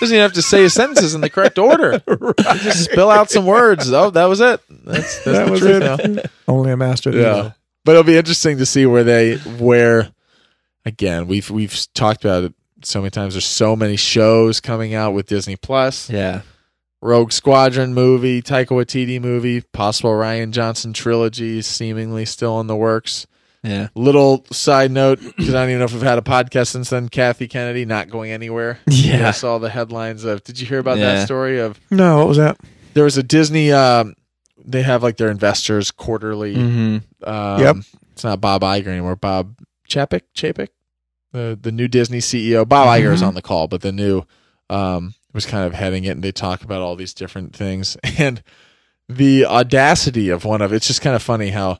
Doesn't 0.00 0.14
even 0.14 0.22
have 0.22 0.32
to 0.34 0.42
say 0.42 0.62
his 0.62 0.72
sentences 0.74 1.14
in 1.14 1.20
the 1.20 1.30
correct 1.30 1.58
order. 1.58 2.00
Just 2.58 2.84
spill 2.90 3.10
out 3.10 3.30
some 3.30 3.46
words. 3.46 3.92
Oh, 3.92 4.10
that 4.10 4.24
was 4.24 4.40
it. 4.40 4.60
That's, 4.68 5.22
that's 5.22 5.24
That 5.24 5.44
the 5.46 5.50
was 5.52 5.60
truth 5.60 5.82
it. 5.82 6.10
now. 6.10 6.22
Only 6.48 6.72
a 6.72 6.76
master. 6.76 7.10
Yeah. 7.10 7.20
know. 7.22 7.52
But 7.84 7.92
it'll 7.92 8.02
be 8.04 8.16
interesting 8.16 8.58
to 8.58 8.66
see 8.66 8.86
where 8.86 9.04
they 9.04 9.36
where 9.36 10.10
again, 10.84 11.26
we've 11.26 11.48
we've 11.50 11.86
talked 11.94 12.24
about 12.24 12.44
it 12.44 12.54
so 12.82 13.00
many 13.00 13.10
times. 13.10 13.34
There's 13.34 13.44
so 13.44 13.76
many 13.76 13.96
shows 13.96 14.60
coming 14.60 14.94
out 14.94 15.12
with 15.12 15.26
Disney 15.26 15.56
Plus. 15.56 16.08
yeah, 16.10 16.40
Rogue 17.02 17.30
Squadron 17.32 17.92
movie, 17.94 18.40
Taika 18.42 18.68
Waititi 18.68 19.20
movie, 19.20 19.60
possible 19.60 20.10
Rian 20.12 20.50
Johnson 20.50 20.92
trilogy 20.94 21.60
seemingly 21.62 22.24
still 22.24 22.58
in 22.60 22.66
the 22.66 22.76
works. 22.76 23.26
Yeah, 23.64 23.88
Little 23.94 24.44
side 24.52 24.90
note, 24.92 25.20
because 25.20 25.54
I 25.54 25.60
don't 25.62 25.70
even 25.70 25.78
know 25.80 25.86
if 25.86 25.92
we've 25.92 26.02
had 26.02 26.18
a 26.18 26.22
podcast 26.22 26.68
since 26.68 26.90
then. 26.90 27.08
Kathy 27.08 27.48
Kennedy 27.48 27.84
not 27.84 28.10
going 28.10 28.30
anywhere. 28.30 28.78
Yeah. 28.86 29.28
I 29.28 29.30
saw 29.32 29.58
the 29.58 29.70
headlines 29.70 30.24
of. 30.24 30.44
Did 30.44 30.60
you 30.60 30.66
hear 30.66 30.78
about 30.78 30.98
Yeah. 30.98 31.14
that 31.14 31.24
story 31.26 31.58
of 31.58 31.80
No, 31.90 32.18
what 32.18 32.28
was 32.28 32.36
that? 32.36 32.58
there 32.92 33.04
was 33.04 33.16
a 33.16 33.22
Disney. 33.22 33.72
Um, 33.72 34.14
they 34.64 34.82
have 34.82 35.02
like 35.02 35.16
their 35.16 35.30
investors 35.30 35.90
quarterly. 35.90 36.54
hmm 36.54 36.98
Um, 37.24 37.60
Yep. 37.60 37.76
It's 38.12 38.22
not 38.24 38.40
Bob 38.40 38.62
Iger 38.62 38.86
anymore. 38.88 39.16
Bob 39.16 39.56
Chapek, 39.88 40.22
Chapek, 40.36 40.68
the 41.32 41.58
the 41.60 41.72
new 41.72 41.88
Disney 41.88 42.18
CEO. 42.18 42.68
Bob 42.68 42.86
Iger 42.86 43.12
is 43.12 43.22
on 43.22 43.34
the 43.34 43.42
call, 43.42 43.66
but 43.66 43.80
the 43.80 43.90
new 43.92 44.22
um, 44.70 45.14
was 45.32 45.46
kind 45.46 45.64
of 45.66 45.74
heading 45.74 46.04
it, 46.04 46.10
and 46.10 46.22
they 46.22 46.32
talk 46.32 46.62
about 46.62 46.80
all 46.80 46.94
these 46.96 47.12
different 47.14 47.54
things 47.56 47.96
and 48.18 48.42
the 49.08 49.44
audacity 49.44 50.28
of 50.30 50.44
one 50.44 50.62
of 50.62 50.72
it's 50.72 50.86
just 50.86 51.02
kind 51.02 51.14
of 51.16 51.22
funny 51.22 51.50
how 51.50 51.78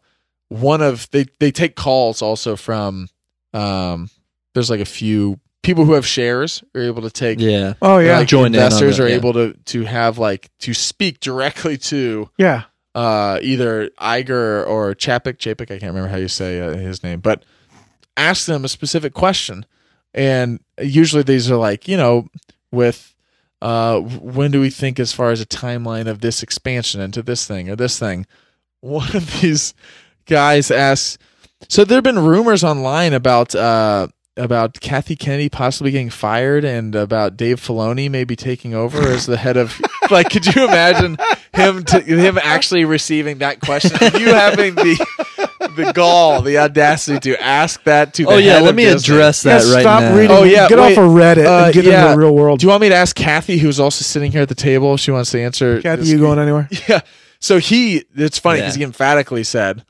one 0.54 0.82
of 0.82 1.10
they 1.10 1.26
they 1.40 1.50
take 1.50 1.74
calls 1.74 2.22
also 2.22 2.54
from 2.54 3.08
um, 3.52 4.08
there's 4.54 4.70
like 4.70 4.80
a 4.80 4.84
few 4.84 5.40
people 5.62 5.84
who 5.84 5.94
have 5.94 6.06
shares 6.06 6.62
are 6.74 6.82
able 6.82 7.02
to 7.02 7.10
take 7.10 7.40
yeah. 7.40 7.74
Oh 7.82 7.98
yeah, 7.98 8.18
like 8.18 8.28
Join 8.28 8.46
in 8.46 8.60
on 8.60 8.66
investors 8.66 9.00
are 9.00 9.08
yeah. 9.08 9.16
able 9.16 9.32
to 9.32 9.54
to 9.54 9.82
have 9.82 10.18
like 10.18 10.50
to 10.60 10.72
speak 10.72 11.18
directly 11.18 11.76
to 11.78 12.30
yeah. 12.38 12.64
uh, 12.94 13.40
either 13.42 13.90
Iger 14.00 14.66
or 14.68 14.94
Chapek. 14.94 15.38
Chapek, 15.38 15.62
I 15.62 15.78
can't 15.78 15.92
remember 15.92 16.08
how 16.08 16.18
you 16.18 16.28
say 16.28 16.60
uh, 16.60 16.76
his 16.76 17.02
name, 17.02 17.18
but 17.18 17.42
ask 18.16 18.46
them 18.46 18.64
a 18.64 18.68
specific 18.68 19.12
question. 19.12 19.66
And 20.12 20.60
usually 20.80 21.24
these 21.24 21.50
are 21.50 21.56
like, 21.56 21.88
you 21.88 21.96
know, 21.96 22.28
with 22.70 23.16
uh, 23.60 23.98
when 23.98 24.52
do 24.52 24.60
we 24.60 24.70
think 24.70 25.00
as 25.00 25.12
far 25.12 25.32
as 25.32 25.40
a 25.40 25.46
timeline 25.46 26.06
of 26.06 26.20
this 26.20 26.44
expansion 26.44 27.00
into 27.00 27.22
this 27.22 27.44
thing 27.44 27.68
or 27.68 27.74
this 27.74 27.98
thing? 27.98 28.26
One 28.80 29.16
of 29.16 29.40
these 29.40 29.74
guys 30.26 30.70
asks, 30.70 31.18
so 31.68 31.84
there 31.84 31.96
have 31.96 32.04
been 32.04 32.18
rumors 32.18 32.62
online 32.64 33.12
about 33.12 33.54
uh, 33.54 34.08
about 34.36 34.80
Kathy 34.80 35.16
Kennedy 35.16 35.48
possibly 35.48 35.90
getting 35.92 36.10
fired 36.10 36.64
and 36.64 36.94
about 36.94 37.36
Dave 37.36 37.60
Filoni 37.60 38.10
maybe 38.10 38.34
taking 38.36 38.74
over 38.74 39.00
as 39.08 39.26
the 39.26 39.36
head 39.36 39.56
of 39.56 39.80
like 40.10 40.28
could 40.30 40.44
you 40.46 40.64
imagine 40.64 41.16
him 41.54 41.84
to, 41.84 42.00
him 42.00 42.36
actually 42.42 42.84
receiving 42.84 43.38
that 43.38 43.60
question 43.60 43.92
you 44.20 44.26
having 44.34 44.74
the 44.74 45.06
the 45.76 45.92
gall 45.94 46.42
the 46.42 46.58
audacity 46.58 47.20
to 47.20 47.40
ask 47.40 47.80
that 47.84 48.12
to 48.14 48.24
the 48.24 48.30
Oh 48.30 48.36
yeah, 48.38 48.54
head 48.54 48.62
let 48.64 48.70
of 48.70 48.76
me 48.76 48.84
Disney. 48.84 49.14
address 49.14 49.44
Yeah, 49.44 49.58
that 49.58 49.72
right 49.72 49.80
stop 49.82 50.02
now. 50.02 50.16
reading. 50.16 50.36
Oh, 50.36 50.42
yeah, 50.42 50.68
get 50.68 50.78
wait. 50.78 50.98
off 50.98 51.04
of 51.04 51.10
Reddit 51.12 51.46
Uh, 51.46 51.64
and 51.66 51.74
get 51.74 51.84
yeah. 51.84 52.02
into 52.02 52.10
the 52.14 52.18
real 52.18 52.34
world. 52.34 52.58
Do 52.58 52.66
you 52.66 52.70
want 52.70 52.80
me 52.82 52.88
to 52.88 52.94
ask 52.96 53.14
Kathy 53.14 53.58
who's 53.58 53.78
also 53.80 54.02
sitting 54.02 54.32
here 54.32 54.42
at 54.42 54.48
the 54.48 54.54
table 54.56 54.96
she 54.96 55.10
wants 55.12 55.30
to 55.30 55.40
answer 55.40 55.80
Kathy, 55.80 56.00
this- 56.02 56.10
you 56.10 56.18
going 56.18 56.38
anywhere? 56.40 56.68
yeah. 56.88 57.00
So 57.38 57.58
he, 57.58 58.04
it's 58.16 58.38
funny 58.38 58.58
Yeah. 58.58 58.64
because 58.64 58.74
he 58.76 58.82
emphatically 58.82 59.44
said, 59.44 59.84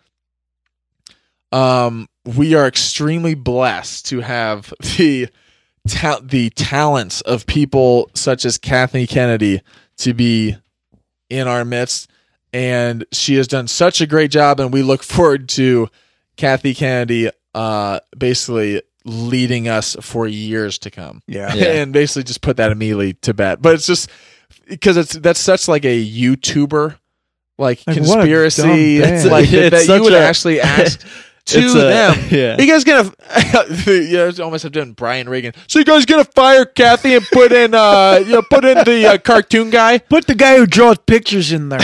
um, 1.52 2.08
we 2.24 2.54
are 2.54 2.66
extremely 2.66 3.34
blessed 3.34 4.06
to 4.06 4.20
have 4.20 4.72
the 4.98 5.28
ta- 5.88 6.20
the 6.22 6.50
talents 6.50 7.20
of 7.22 7.46
people 7.46 8.10
such 8.14 8.44
as 8.44 8.58
Kathy 8.58 9.06
Kennedy 9.06 9.60
to 9.98 10.14
be 10.14 10.56
in 11.30 11.46
our 11.48 11.64
midst, 11.64 12.10
and 12.52 13.04
she 13.12 13.34
has 13.36 13.48
done 13.48 13.68
such 13.68 14.00
a 14.00 14.06
great 14.06 14.30
job, 14.30 14.60
and 14.60 14.72
we 14.72 14.82
look 14.82 15.02
forward 15.04 15.48
to 15.50 15.88
Kathy 16.36 16.74
Kennedy, 16.74 17.30
uh, 17.54 18.00
basically 18.16 18.82
leading 19.04 19.68
us 19.68 19.96
for 20.00 20.26
years 20.26 20.78
to 20.78 20.90
come 20.90 21.22
Yeah. 21.26 21.52
Yeah. 21.54 21.64
and 21.82 21.92
basically 21.92 22.22
just 22.24 22.40
put 22.40 22.56
that 22.56 22.72
immediately 22.72 23.12
to 23.14 23.34
bed. 23.34 23.60
But 23.60 23.74
it's 23.74 23.86
just 23.86 24.08
because 24.66 24.96
it's 24.96 25.12
that's 25.12 25.38
such 25.38 25.68
like 25.68 25.84
a 25.84 26.04
YouTuber 26.04 26.96
like, 27.58 27.82
Like, 27.86 27.86
what 27.86 27.96
a 27.98 28.00
conspiracy. 28.00 28.62
dumb 28.62 28.70
thing. 28.72 29.14
It's 29.14 29.24
like 29.26 29.48
that, 29.50 29.72
It's 29.74 29.86
that 29.86 29.96
you 29.98 30.02
would 30.04 30.14
a- 30.14 30.18
actually 30.26 30.60
ask 30.60 31.06
to 31.46 31.58
It's 31.58 31.74
a- 31.74 31.78
them. 31.78 32.18
yeah. 32.30 32.56
You 32.60 32.66
guys 32.66 32.84
gonna? 32.84 33.12
yeah, 33.86 34.30
almost 34.42 34.62
have 34.62 34.72
done 34.72 34.92
Brian 34.92 35.28
Regan. 35.28 35.52
So 35.66 35.78
you 35.78 35.84
guys 35.84 36.06
gonna 36.06 36.24
fire 36.24 36.64
Kathy 36.64 37.14
and 37.14 37.24
put 37.32 37.52
in 37.52 37.74
uh 37.74 38.22
you 38.24 38.32
know 38.32 38.42
put 38.42 38.64
in 38.64 38.78
the 38.84 39.06
uh, 39.14 39.18
cartoon 39.18 39.70
guy? 39.70 39.98
Put 40.14 40.26
the 40.26 40.34
guy 40.34 40.56
who 40.56 40.66
draws 40.66 40.98
pictures 40.98 41.52
in 41.52 41.68
there. 41.68 41.80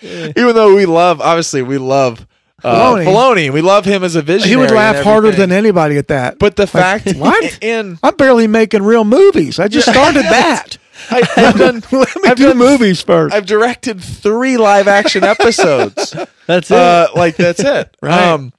Even 0.00 0.54
though 0.54 0.74
we 0.74 0.86
love, 0.86 1.20
obviously 1.20 1.62
we 1.62 1.78
love 1.78 2.26
uh. 2.64 2.94
Filoni. 2.96 3.52
We 3.52 3.60
love 3.60 3.84
him 3.84 4.04
as 4.04 4.14
a 4.14 4.22
visionary. 4.22 4.50
he 4.50 4.56
would 4.56 4.70
laugh 4.70 5.02
harder 5.02 5.32
than 5.32 5.50
anybody 5.52 5.96
at 5.98 6.08
that. 6.08 6.38
But 6.38 6.56
the 6.56 6.66
fact, 6.66 7.12
what? 7.16 7.58
In 7.62 7.98
I'm 8.02 8.14
barely 8.16 8.46
making 8.46 8.82
real 8.84 9.04
movies. 9.04 9.58
I 9.58 9.68
just 9.68 9.88
started 9.90 10.22
that. 10.22 10.78
I, 11.10 11.22
I've 11.36 11.58
done, 11.58 11.82
Let 11.90 12.16
me 12.22 12.28
I've 12.28 12.36
do 12.36 12.48
done 12.48 12.58
movies 12.58 13.02
first. 13.02 13.34
I've 13.34 13.46
directed 13.46 14.00
three 14.00 14.56
live 14.56 14.86
action 14.86 15.24
episodes. 15.24 16.14
That's 16.46 16.70
it. 16.70 16.76
uh, 16.76 17.08
like 17.16 17.36
that's 17.36 17.60
it. 17.60 17.96
Right. 18.00 18.22
Um, 18.28 18.52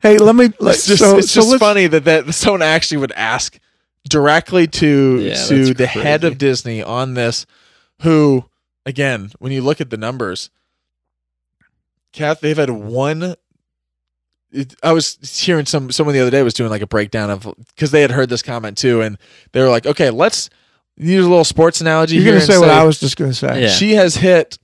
hey, 0.00 0.18
let 0.18 0.34
me. 0.34 0.50
Let, 0.58 0.74
it's 0.74 0.86
just 0.86 1.00
so, 1.02 1.18
it's 1.18 1.30
so 1.30 1.40
just 1.40 1.50
let's- 1.50 1.60
funny 1.60 1.86
that 1.86 2.04
that 2.04 2.34
someone 2.34 2.62
actually 2.62 2.98
would 2.98 3.12
ask 3.12 3.58
directly 4.08 4.66
to 4.66 5.18
Yeah, 5.20 5.34
to 5.34 5.64
that's 5.66 5.78
the 5.78 5.86
head 5.86 6.24
of 6.24 6.38
Disney 6.38 6.82
on 6.82 7.14
this. 7.14 7.46
Who 8.02 8.46
again, 8.86 9.30
when 9.38 9.52
you 9.52 9.62
look 9.62 9.80
at 9.80 9.90
the 9.90 9.96
numbers, 9.96 10.50
Kath, 12.12 12.40
they've 12.40 12.56
had 12.56 12.70
one. 12.70 13.34
It, 14.52 14.74
I 14.82 14.92
was 14.92 15.16
hearing 15.38 15.66
some 15.66 15.92
someone 15.92 16.14
the 16.14 16.20
other 16.20 16.30
day 16.30 16.42
was 16.42 16.54
doing 16.54 16.70
like 16.70 16.82
a 16.82 16.86
breakdown 16.86 17.30
of 17.30 17.46
because 17.68 17.92
they 17.92 18.00
had 18.02 18.10
heard 18.10 18.28
this 18.28 18.42
comment 18.42 18.76
too, 18.78 19.00
and 19.00 19.16
they 19.52 19.60
were 19.60 19.68
like, 19.68 19.86
"Okay, 19.86 20.10
let's 20.10 20.50
use 20.96 21.24
a 21.24 21.28
little 21.28 21.44
sports 21.44 21.80
analogy." 21.80 22.16
You're 22.16 22.24
here 22.24 22.32
going 22.32 22.46
to 22.46 22.52
and 22.52 22.60
say 22.60 22.66
what 22.66 22.70
I 22.70 22.84
was 22.84 22.98
just 22.98 23.16
going 23.16 23.30
to 23.30 23.36
say. 23.36 23.62
Yeah. 23.62 23.68
She 23.68 23.92
has 23.92 24.16
hit 24.16 24.58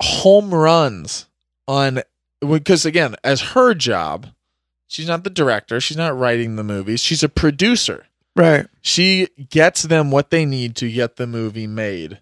home 0.00 0.54
runs 0.54 1.26
on 1.66 2.02
because 2.40 2.86
again, 2.86 3.16
as 3.24 3.40
her 3.40 3.74
job, 3.74 4.28
she's 4.92 5.08
not 5.08 5.24
the 5.24 5.30
director, 5.30 5.80
she's 5.80 5.96
not 5.96 6.16
writing 6.16 6.56
the 6.56 6.64
movies, 6.64 7.00
she's 7.00 7.22
a 7.22 7.28
producer. 7.28 8.06
Right. 8.34 8.66
She 8.80 9.28
gets 9.50 9.82
them 9.82 10.10
what 10.10 10.30
they 10.30 10.46
need 10.46 10.74
to 10.76 10.90
get 10.90 11.16
the 11.16 11.26
movie 11.26 11.66
made. 11.66 12.20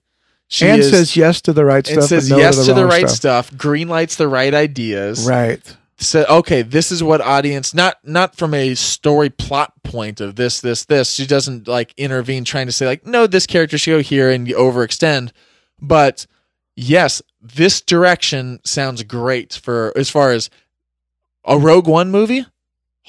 She 0.48 0.66
and 0.66 0.80
is- 0.80 0.90
says 0.90 1.16
yes 1.16 1.40
to 1.42 1.52
the 1.52 1.64
right 1.64 1.86
stuff. 1.86 2.04
says 2.04 2.28
and 2.30 2.38
no 2.38 2.42
yes 2.42 2.56
to 2.56 2.62
the, 2.62 2.66
to 2.74 2.74
the 2.80 2.86
right 2.86 3.08
stuff. 3.08 3.46
stuff. 3.46 3.58
green 3.58 3.88
lights 3.88 4.16
the 4.16 4.26
right 4.28 4.52
ideas. 4.52 5.26
Right. 5.26 5.76
Said, 5.98 6.26
okay, 6.28 6.62
this 6.62 6.90
is 6.90 7.02
what 7.04 7.20
audience 7.20 7.74
not 7.74 7.98
not 8.02 8.34
from 8.34 8.54
a 8.54 8.74
story 8.74 9.28
plot 9.28 9.74
point 9.84 10.20
of 10.20 10.34
this, 10.34 10.60
this, 10.62 10.86
this. 10.86 11.10
She 11.12 11.26
doesn't 11.26 11.68
like 11.68 11.92
intervene 11.98 12.44
trying 12.44 12.66
to 12.66 12.72
say, 12.72 12.86
like, 12.86 13.06
no, 13.06 13.26
this 13.26 13.46
character 13.46 13.76
should 13.76 13.90
go 13.90 14.00
here 14.00 14.30
and 14.30 14.48
you 14.48 14.56
overextend. 14.56 15.30
But 15.78 16.26
yes, 16.74 17.20
this 17.40 17.82
direction 17.82 18.60
sounds 18.64 19.02
great 19.02 19.52
for 19.52 19.92
as 19.94 20.08
far 20.08 20.30
as 20.30 20.48
a 21.44 21.58
Rogue 21.58 21.86
One 21.86 22.10
movie, 22.10 22.46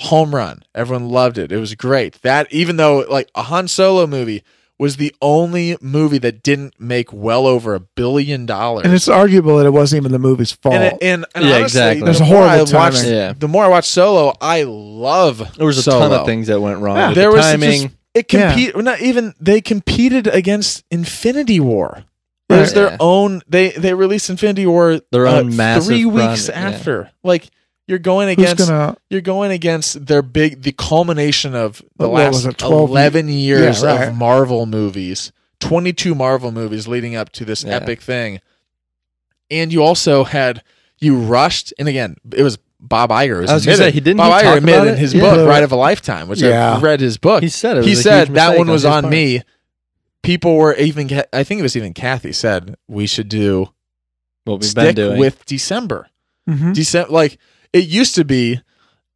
home 0.02 0.34
run. 0.36 0.64
Everyone 0.76 1.10
loved 1.10 1.38
it. 1.38 1.52
It 1.52 1.57
was 1.57 1.73
great. 1.76 2.22
That 2.22 2.52
even 2.52 2.78
though 2.78 3.06
like 3.10 3.30
a 3.36 3.44
Han 3.44 3.68
Solo 3.68 4.06
movie 4.07 4.44
was 4.80 4.98
the 4.98 5.14
only 5.22 5.78
movie 5.80 6.18
that 6.18 6.41
didn't 6.41 6.73
make 6.80 7.14
well 7.14 7.45
over 7.45 7.76
a 7.76 7.80
billion 7.80 8.48
dollars. 8.48 8.84
And 8.84 8.94
it's 8.95 9.07
arguable 9.07 9.57
that 9.57 9.68
it 9.68 9.72
wasn't 9.72 10.02
even 10.02 10.11
the 10.11 10.18
movie's 10.18 10.52
fault. 10.53 10.73
And, 10.73 10.98
and, 11.03 11.26
and 11.36 11.45
Yeah, 11.45 11.52
honestly, 11.57 11.61
exactly. 11.64 11.99
the 11.99 12.06
There's 12.06 12.19
more 12.22 12.28
horrible 12.30 12.76
I 12.76 12.80
watched, 12.80 12.98
timing. 12.98 13.14
Yeah. 13.14 13.34
the 13.34 13.48
more 13.48 13.64
I 13.65 13.68
watch 13.68 13.86
Solo, 13.86 14.34
I 14.41 14.64
love. 14.64 15.56
There 15.56 15.68
was 15.68 15.78
a 15.78 15.84
Solo. 15.84 16.10
ton 16.10 16.19
of 16.22 16.26
things 16.26 16.48
that 16.48 16.60
went 16.60 16.80
wrong. 16.80 16.98
Yeah, 16.98 17.07
with 17.10 17.15
there 17.15 17.30
the 17.30 17.36
was 17.38 17.45
timing. 17.45 17.82
just- 17.84 17.95
It 18.15 18.34
Yeah. 18.34 18.72
Not 18.82 19.02
even 19.02 19.36
they 19.40 19.61
competed 19.61 20.26
against 20.28 20.84
Infinity 20.90 21.60
War. 21.60 22.03
It 22.49 22.53
was 22.56 22.69
Right. 22.69 22.73
their 22.76 22.90
Yeah. 22.90 22.98
own. 22.99 23.41
They 23.48 23.69
they 23.69 23.94
released 23.94 24.30
Infinity 24.32 24.65
War 24.65 24.99
Their 25.11 25.28
uh, 25.28 25.40
own 25.41 25.56
massive 25.56 25.86
three 25.86 26.03
run, 26.06 26.32
weeks 26.32 26.49
yeah. 26.49 26.56
after. 26.60 27.11
Like 27.23 27.49
you're 27.91 27.99
going 27.99 28.30
Who's 28.30 28.45
against 28.51 28.69
gonna? 28.69 28.97
you're 29.09 29.22
going 29.22 29.51
against 29.51 30.07
their 30.07 30.22
big 30.23 30.63
the 30.63 30.72
culmination 30.72 31.53
of 31.53 31.84
the 31.97 32.07
What 32.09 32.30
was 32.30 32.45
last 32.45 32.53
it, 32.55 32.57
12 32.57 32.89
11 32.89 33.27
years 33.30 33.84
Yeah, 33.84 33.95
right. 33.97 34.07
of 34.07 34.15
Marvel 34.15 34.65
movies 34.65 35.31
22 35.59 36.15
Marvel 36.15 36.51
movies 36.51 36.88
leading 36.88 37.15
up 37.15 37.31
to 37.34 37.45
this 37.45 37.63
Yeah. 37.63 37.76
epic 37.76 38.01
thing 38.01 38.39
and 39.51 39.72
you 39.73 39.84
also 39.84 40.23
had 40.23 40.63
you 40.99 41.18
rushed 41.18 41.73
and 41.77 41.88
again 41.88 42.15
it 42.34 42.43
was 42.43 42.57
Bob 42.80 43.09
Iger 43.11 43.38
I 43.47 43.53
was 43.53 43.65
gonna 43.65 43.76
admitted- 43.76 43.77
say, 43.77 43.91
he 43.91 43.99
didn't 43.99 44.18
Bob 44.18 44.41
he 44.41 44.47
Iger 44.47 44.57
admitted 44.57 44.88
in 44.93 44.97
his 44.97 45.13
Yeah. 45.13 45.22
book 45.35 45.47
Ride 45.47 45.63
of 45.63 45.72
a 45.72 45.76
Lifetime 45.76 46.27
which 46.27 46.41
Yeah. 46.41 46.76
I've 46.77 46.81
read 46.84 46.99
his 47.01 47.18
book 47.18 47.43
He 47.43 47.49
said 47.49 47.77
it. 47.77 47.85
he 47.85 47.91
a 47.93 47.95
said 47.97 48.27
huge 48.30 48.35
that 48.35 48.57
one 48.57 48.68
was 48.69 48.84
his 48.84 48.91
on 48.91 49.09
me 49.09 49.41
people 50.23 50.55
were 50.55 50.76
even 50.76 51.09
I 51.34 51.43
think 51.43 51.59
it 51.59 51.63
was 51.63 51.76
even 51.76 51.93
Kathy 51.93 52.31
said 52.31 52.76
we 52.88 53.05
should 53.05 53.27
do 53.30 53.69
What 54.45 54.61
we've 54.61 54.73
been 54.73 54.95
doing. 54.95 55.19
with 55.19 55.45
December 55.45 56.07
Mhm. 56.49 56.73
December 56.73 57.11
like 57.11 57.38
it 57.73 57.85
used 57.88 58.15
to 58.15 58.26
be 58.26 58.61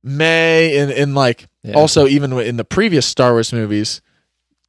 May 0.04 0.78
and, 0.78 0.92
and 0.92 1.16
like 1.16 1.48
Yeah. 1.64 1.74
also 1.74 2.08
even 2.08 2.32
in 2.40 2.58
the 2.58 2.64
previous 2.66 3.06
Star 3.06 3.32
Wars 3.34 3.52
movies, 3.52 4.02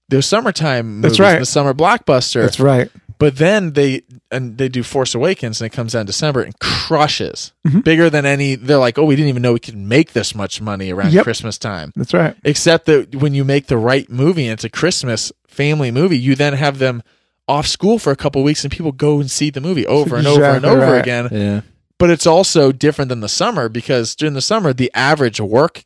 the 0.09 0.23
summertime 0.23 0.97
movies, 1.01 1.03
That's 1.03 1.21
right. 1.21 1.39
the 1.41 1.47
summer 1.47 1.75
blockbuster. 1.75 2.43
That's 2.43 2.61
right. 2.61 2.91
But 3.19 3.37
then 3.37 3.73
they 3.73 4.03
and 4.31 4.57
they 4.59 4.69
do 4.69 4.83
Force 4.83 5.15
Awakens 5.15 5.61
and 5.61 5.67
it 5.67 5.75
comes 5.75 5.95
out 5.95 6.01
in 6.01 6.07
December 6.07 6.43
and 6.43 6.59
crushes 6.59 7.53
Mhm. 7.67 7.83
bigger 7.85 8.09
than 8.11 8.25
any. 8.27 8.55
They're 8.57 8.77
like, 8.79 8.99
oh, 8.99 9.05
we 9.05 9.17
didn't 9.17 9.29
even 9.31 9.43
know 9.43 9.53
we 9.55 9.59
could 9.59 9.77
make 9.77 10.13
this 10.13 10.35
much 10.35 10.61
money 10.61 10.91
around 10.93 11.13
Yep. 11.13 11.25
Christmas 11.25 11.59
time. 11.59 11.93
That's 11.97 12.13
right. 12.15 12.35
Except 12.45 12.87
that 12.87 13.17
when 13.17 13.35
you 13.35 13.45
make 13.45 13.67
the 13.67 13.79
right 13.79 14.09
movie 14.11 14.45
and 14.45 14.53
it's 14.53 14.65
a 14.65 14.69
Christmas 14.71 15.33
family 15.49 15.91
movie, 15.91 16.19
you 16.19 16.35
then 16.35 16.53
have 16.55 16.79
them 16.79 17.03
off 17.49 17.67
school 17.67 17.99
for 17.99 18.11
a 18.11 18.17
couple 18.17 18.43
weeks 18.43 18.65
and 18.65 18.73
people 18.73 18.93
go 18.93 19.21
and 19.21 19.31
see 19.31 19.51
the 19.51 19.61
movie 19.61 19.87
over 19.87 20.17
and 20.17 20.27
over 20.27 20.45
and 20.45 20.65
over 20.65 20.81
right. 20.81 20.99
again 21.01 21.29
yeah. 21.31 21.61
But 21.99 22.11
it's 22.11 22.27
also 22.27 22.73
different 22.73 23.09
than 23.09 23.21
the 23.21 23.29
summer 23.29 23.69
because 23.69 24.15
during 24.15 24.35
the 24.35 24.43
summer 24.43 24.73
the 24.73 24.91
average 24.95 25.41
work 25.41 25.85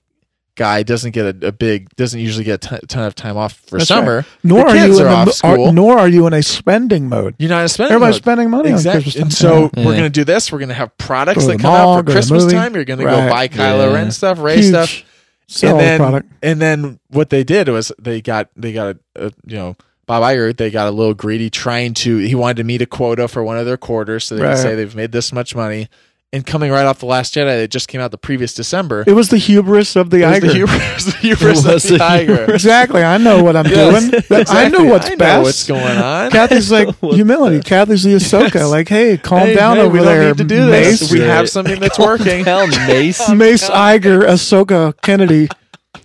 guy 0.57 0.83
doesn't 0.83 1.13
get 1.13 1.43
a, 1.43 1.47
a 1.47 1.53
big 1.53 1.89
doesn't 1.97 2.21
usually 2.21 2.45
get 2.45 2.55
a 2.65 2.69
ton, 2.69 2.81
ton 2.89 3.05
of 3.05 3.15
time 3.15 3.37
off 3.37 3.55
for 3.67 3.79
That's 3.79 3.89
summer 3.89 4.27
Nor 4.43 4.65
The 4.65 4.71
are 4.71 4.87
you 4.89 4.99
in 5.01 5.07
are 5.07 5.09
a, 5.09 5.13
off 5.13 5.27
mo- 5.27 5.33
school. 5.33 5.67
are- 5.69 5.73
nor 5.73 5.99
are 5.99 6.09
you 6.09 6.27
in 6.27 6.33
a 6.35 6.43
spending 6.43 7.09
mode. 7.09 7.37
you're 7.39 7.49
not 7.49 7.63
in 7.63 7.69
spending 7.69 7.95
Everybody's 7.95 8.17
mode. 8.17 8.23
spending 8.23 8.51
money 8.51 8.69
on 8.71 8.75
exactly 8.75 9.23
and 9.23 9.33
so 9.33 9.71
Yeah. 9.77 9.87
we're 9.87 9.95
gonna 9.95 10.11
do 10.11 10.25
this 10.25 10.51
we're 10.51 10.59
gonna 10.59 10.75
have 10.75 10.97
products 10.99 11.43
Go 11.47 11.53
that 11.53 11.61
come 11.61 11.73
mall, 11.73 11.99
out 11.99 12.05
for 12.05 12.11
christmas 12.13 12.53
time 12.53 12.75
you're 12.75 12.85
gonna 12.85 13.05
Right. 13.05 13.27
go 13.29 13.31
buy 13.31 13.49
kylo 13.49 13.87
Yeah. 13.89 13.95
ren 13.95 14.11
stuff 14.11 14.41
Rey 14.41 14.57
Huge 14.57 14.67
stuff 14.69 15.03
sell 15.47 15.71
and 15.79 15.81
then 15.81 15.99
product. 16.01 16.33
and 16.43 16.61
then 16.61 16.99
what 17.09 17.31
they 17.31 17.45
did 17.45 17.69
was 17.69 17.93
they 18.01 18.21
got 18.21 18.51
they 18.57 18.73
got 18.73 18.97
a, 19.17 19.27
a 19.27 19.33
you 19.47 19.57
know 19.57 19.77
Bob 20.11 20.25
Iger, 20.25 20.57
they 20.57 20.71
got 20.71 20.89
a 20.89 20.91
little 20.91 21.15
greedy 21.15 21.51
trying 21.51 21.95
to 21.95 22.17
he 22.19 22.35
wanted 22.35 22.57
to 22.57 22.65
meet 22.65 22.83
a 22.83 22.87
quota 22.87 23.29
for 23.29 23.45
one 23.45 23.59
of 23.59 23.65
their 23.67 23.77
quarters 23.77 24.25
so 24.25 24.35
they 24.35 24.43
Right. 24.43 24.55
could 24.57 24.63
say 24.63 24.75
they've 24.75 24.97
made 24.97 25.13
this 25.13 25.33
much 25.33 25.55
money. 25.55 25.89
And 26.33 26.47
coming 26.47 26.71
right 26.71 26.85
off 26.87 27.01
the 27.01 27.07
Last 27.07 27.35
Jedi 27.35 27.47
that 27.61 27.71
just 27.73 27.89
came 27.89 28.01
out 28.01 28.13
the 28.13 28.17
previous 28.19 28.55
December, 28.55 29.03
It 29.07 29.15
was 29.15 29.31
the 29.31 29.37
hubris 29.37 29.97
of 29.97 30.11
the 30.11 30.23
it 30.23 30.27
was 30.29 30.39
Iger. 30.39 30.41
the 30.43 30.53
hubris, 30.55 31.05
the 31.07 31.11
hubris 31.13 31.65
It 31.65 31.75
of 31.75 31.83
the 31.83 31.89
the 31.91 31.99
Iger. 31.99 32.49
exactly. 32.49 33.03
I 33.03 33.19
know 33.19 33.43
what 33.43 33.57
I'm 33.57 33.67
Yes, 33.67 34.09
doing. 34.11 34.23
I 34.49 34.69
know 34.69 34.85
what's 34.85 35.07
I 35.07 35.11
know 35.11 35.17
best. 35.17 35.43
what's 35.45 35.67
going 35.67 35.99
on. 35.99 36.31
Kathy's 36.33 36.71
like 36.79 36.89
humility. 37.01 37.57
best? 37.59 37.69
Kathy's 37.69 38.03
the 38.05 38.15
Ahsoka. 38.15 38.55
Yes. 38.55 38.69
Like, 38.69 38.89
hey, 38.89 39.17
calm 39.17 39.41
Hey, 39.41 39.55
down 39.57 39.77
hey, 39.77 39.83
over 39.83 39.93
we 39.93 39.99
don't 39.99 40.07
there. 40.07 40.27
need 40.29 40.39
to 40.39 40.45
do 40.45 40.67
this. 40.67 41.11
We 41.13 41.21
have 41.21 41.49
something 41.49 41.79
that's 41.81 41.99
working. 41.99 42.45
Hell, 42.45 42.67
Mace. 42.67 43.29
Mace 43.31 43.69
Iger, 43.69 44.23
Ahsoka 44.23 44.95
Kennedy 45.03 45.49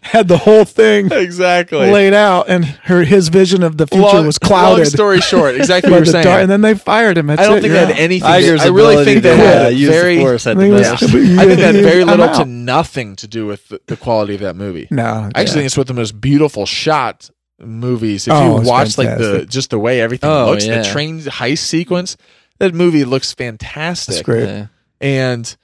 had 0.06 0.28
the 0.28 0.38
whole 0.38 0.66
thing 0.66 1.12
exactly. 1.12 1.92
laid 1.92 2.14
out, 2.14 2.48
and 2.48 2.64
her 2.64 3.04
his 3.04 3.28
vision 3.30 3.64
of 3.64 3.78
the 3.78 3.88
future 3.88 4.02
long, 4.04 4.26
was 4.26 4.38
clouded. 4.38 4.84
Long 4.84 4.86
story 4.86 5.20
short, 5.20 5.56
exactly 5.56 5.92
what 5.92 5.98
you're 5.98 6.06
saying. 6.06 6.24
dark- 6.24 6.42
and 6.42 6.50
then 6.52 6.62
they 6.62 6.76
fired 6.76 7.18
him. 7.18 7.28
That's 7.28 7.42
I 7.42 7.46
don't 7.46 7.58
it, 7.58 7.62
think 7.62 7.74
yeah. 7.74 7.86
they 7.86 7.94
had 7.94 8.00
anything. 8.02 8.30
Iger's 8.30 8.62
I 8.62 8.68
really 8.68 9.04
think 9.04 9.24
to, 9.24 9.30
they 9.30 9.38
had 9.38 9.66
uh, 9.66 9.70
use 9.70 9.90
very. 9.90 10.16
the 10.18 10.22
force 10.22 10.44
had 10.44 10.58
I 10.58 10.60
think 10.62 10.72
the 10.74 10.80
it 10.80 10.84
best. 10.84 11.02
was- 11.02 11.14
I 11.14 11.46
think 11.46 11.60
that 11.60 11.76
had 11.76 11.84
very 11.84 12.04
little 12.04 12.28
to 12.36 12.46
nothing 12.46 13.16
to 13.18 13.28
do 13.28 13.46
with 13.48 13.68
the, 13.70 13.82
the 13.88 13.98
quality 13.98 14.36
of 14.36 14.42
that 14.42 14.56
movie. 14.56 14.88
No, 14.92 15.04
I 15.36 15.42
actually 15.42 15.54
think 15.56 15.66
it's 15.66 15.78
one 15.78 15.82
of 15.82 15.88
the 15.88 15.94
most 15.96 16.22
beautiful 16.22 16.66
shot 16.66 17.30
movies. 17.60 18.28
If 18.28 18.34
Oh, 18.34 18.54
you 18.56 18.60
it's 18.60 18.70
watch 18.70 18.98
like 18.98 19.18
the 19.18 19.46
just 19.50 19.70
the 19.72 19.80
way 19.80 20.02
everything 20.02 20.30
Oh, 20.30 20.52
looks, 20.52 20.66
yeah. 20.68 20.82
the 20.82 20.88
train 20.90 21.20
heist 21.22 21.60
sequence, 21.60 22.16
that 22.60 22.74
movie 22.74 23.06
looks 23.06 23.34
fantastic. 23.34 24.14
that's 24.16 24.24
great. 24.24 24.48
Yeah. 24.48 24.68
And 25.02 25.56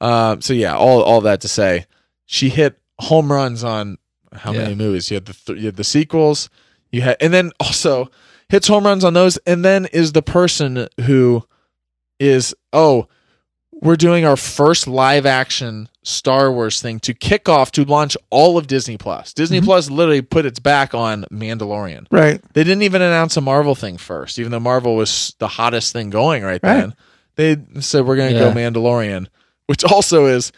um, 0.00 0.40
so 0.40 0.52
yeah, 0.54 0.76
all 0.76 1.02
all 1.02 1.20
that 1.22 1.40
to 1.42 1.48
say, 1.48 1.86
she 2.26 2.48
hit 2.48 2.78
home 3.00 3.30
runs 3.32 3.62
on 3.64 3.98
how 4.32 4.52
Yeah. 4.52 4.62
many 4.62 4.74
movies? 4.74 5.10
You 5.10 5.16
had 5.16 5.26
the 5.26 5.32
th- 5.34 5.58
you 5.58 5.66
had 5.66 5.76
the 5.76 5.84
sequels, 5.84 6.48
you 6.92 7.02
had, 7.02 7.16
and 7.20 7.32
then 7.32 7.52
also 7.60 8.10
hits 8.48 8.68
home 8.68 8.84
runs 8.84 9.04
on 9.04 9.14
those, 9.14 9.36
and 9.46 9.64
then 9.64 9.86
is 9.86 10.12
the 10.12 10.22
person 10.22 10.88
who 11.02 11.44
is 12.18 12.54
oh, 12.72 13.06
we're 13.80 13.96
doing 13.96 14.24
our 14.24 14.36
first 14.36 14.88
live 14.88 15.24
action 15.24 15.88
Star 16.02 16.50
Wars 16.50 16.80
thing 16.80 16.98
to 17.00 17.14
kick 17.14 17.48
off 17.48 17.70
to 17.72 17.84
launch 17.84 18.16
all 18.30 18.58
of 18.58 18.66
Disney 18.66 18.96
Plus. 18.96 19.32
Disney 19.32 19.60
Mhm. 19.60 19.64
Plus 19.66 19.88
literally 19.90 20.22
put 20.22 20.46
its 20.46 20.58
back 20.58 20.94
on 20.94 21.24
Mandalorian. 21.30 22.06
Right. 22.10 22.40
They 22.54 22.64
didn't 22.64 22.82
even 22.82 23.02
announce 23.02 23.36
a 23.36 23.40
Marvel 23.40 23.74
thing 23.76 23.98
first, 23.98 24.38
even 24.38 24.50
though 24.50 24.58
Marvel 24.58 24.96
was 24.96 25.34
the 25.38 25.46
hottest 25.48 25.92
thing 25.92 26.10
going 26.10 26.42
right, 26.42 26.60
Right. 26.62 26.80
then. 26.80 26.94
They 27.36 27.80
said 27.80 28.04
we're 28.06 28.16
going 28.16 28.32
to 28.34 28.40
Yeah. 28.40 28.52
go 28.52 28.52
Mandalorian, 28.52 29.26
which 29.66 29.84
also 29.84 30.26
is 30.26 30.50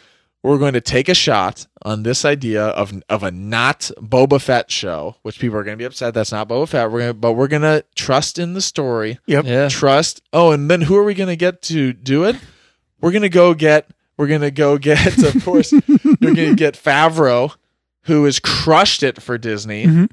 we're 0.43 0.57
going 0.57 0.73
to 0.73 0.81
take 0.81 1.07
a 1.07 1.13
shot 1.13 1.67
on 1.83 2.03
this 2.03 2.25
idea 2.25 2.65
of 2.67 2.91
of 3.09 3.23
a 3.23 3.31
not 3.31 3.91
Boba 3.97 4.41
Fett 4.41 4.71
show, 4.71 5.15
which 5.21 5.39
people 5.39 5.57
are 5.57 5.63
going 5.63 5.77
to 5.77 5.81
be 5.81 5.85
upset 5.85 6.13
that's 6.13 6.31
not 6.31 6.47
Boba 6.49 6.67
Fett. 6.67 6.91
We're 6.91 7.07
to, 7.09 7.13
but 7.13 7.33
we're 7.33 7.47
going 7.47 7.61
to 7.61 7.83
trust 7.95 8.39
in 8.39 8.53
the 8.53 8.61
story, 8.61 9.19
Yep. 9.27 9.45
Yeah. 9.45 9.69
trust. 9.69 10.21
Oh, 10.33 10.51
and 10.51 10.69
then 10.69 10.81
who 10.81 10.95
are 10.95 11.03
we 11.03 11.13
going 11.13 11.29
to 11.29 11.35
get 11.35 11.61
to 11.63 11.93
do 11.93 12.23
it? 12.23 12.35
We're 13.01 13.11
going 13.11 13.21
to 13.23 13.29
go 13.29 13.53
get. 13.53 13.89
We're 14.17 14.27
going 14.27 14.41
to 14.41 14.51
go 14.51 14.77
get. 14.77 15.17
Of 15.23 15.43
course, 15.43 15.71
you're 15.87 16.33
going 16.33 16.35
to 16.35 16.55
get 16.55 16.75
Favreau, 16.75 17.55
who 18.03 18.23
has 18.25 18.39
crushed 18.39 19.01
it 19.03 19.21
for 19.21 19.37
Disney 19.37 19.85
Mhm. 19.85 20.09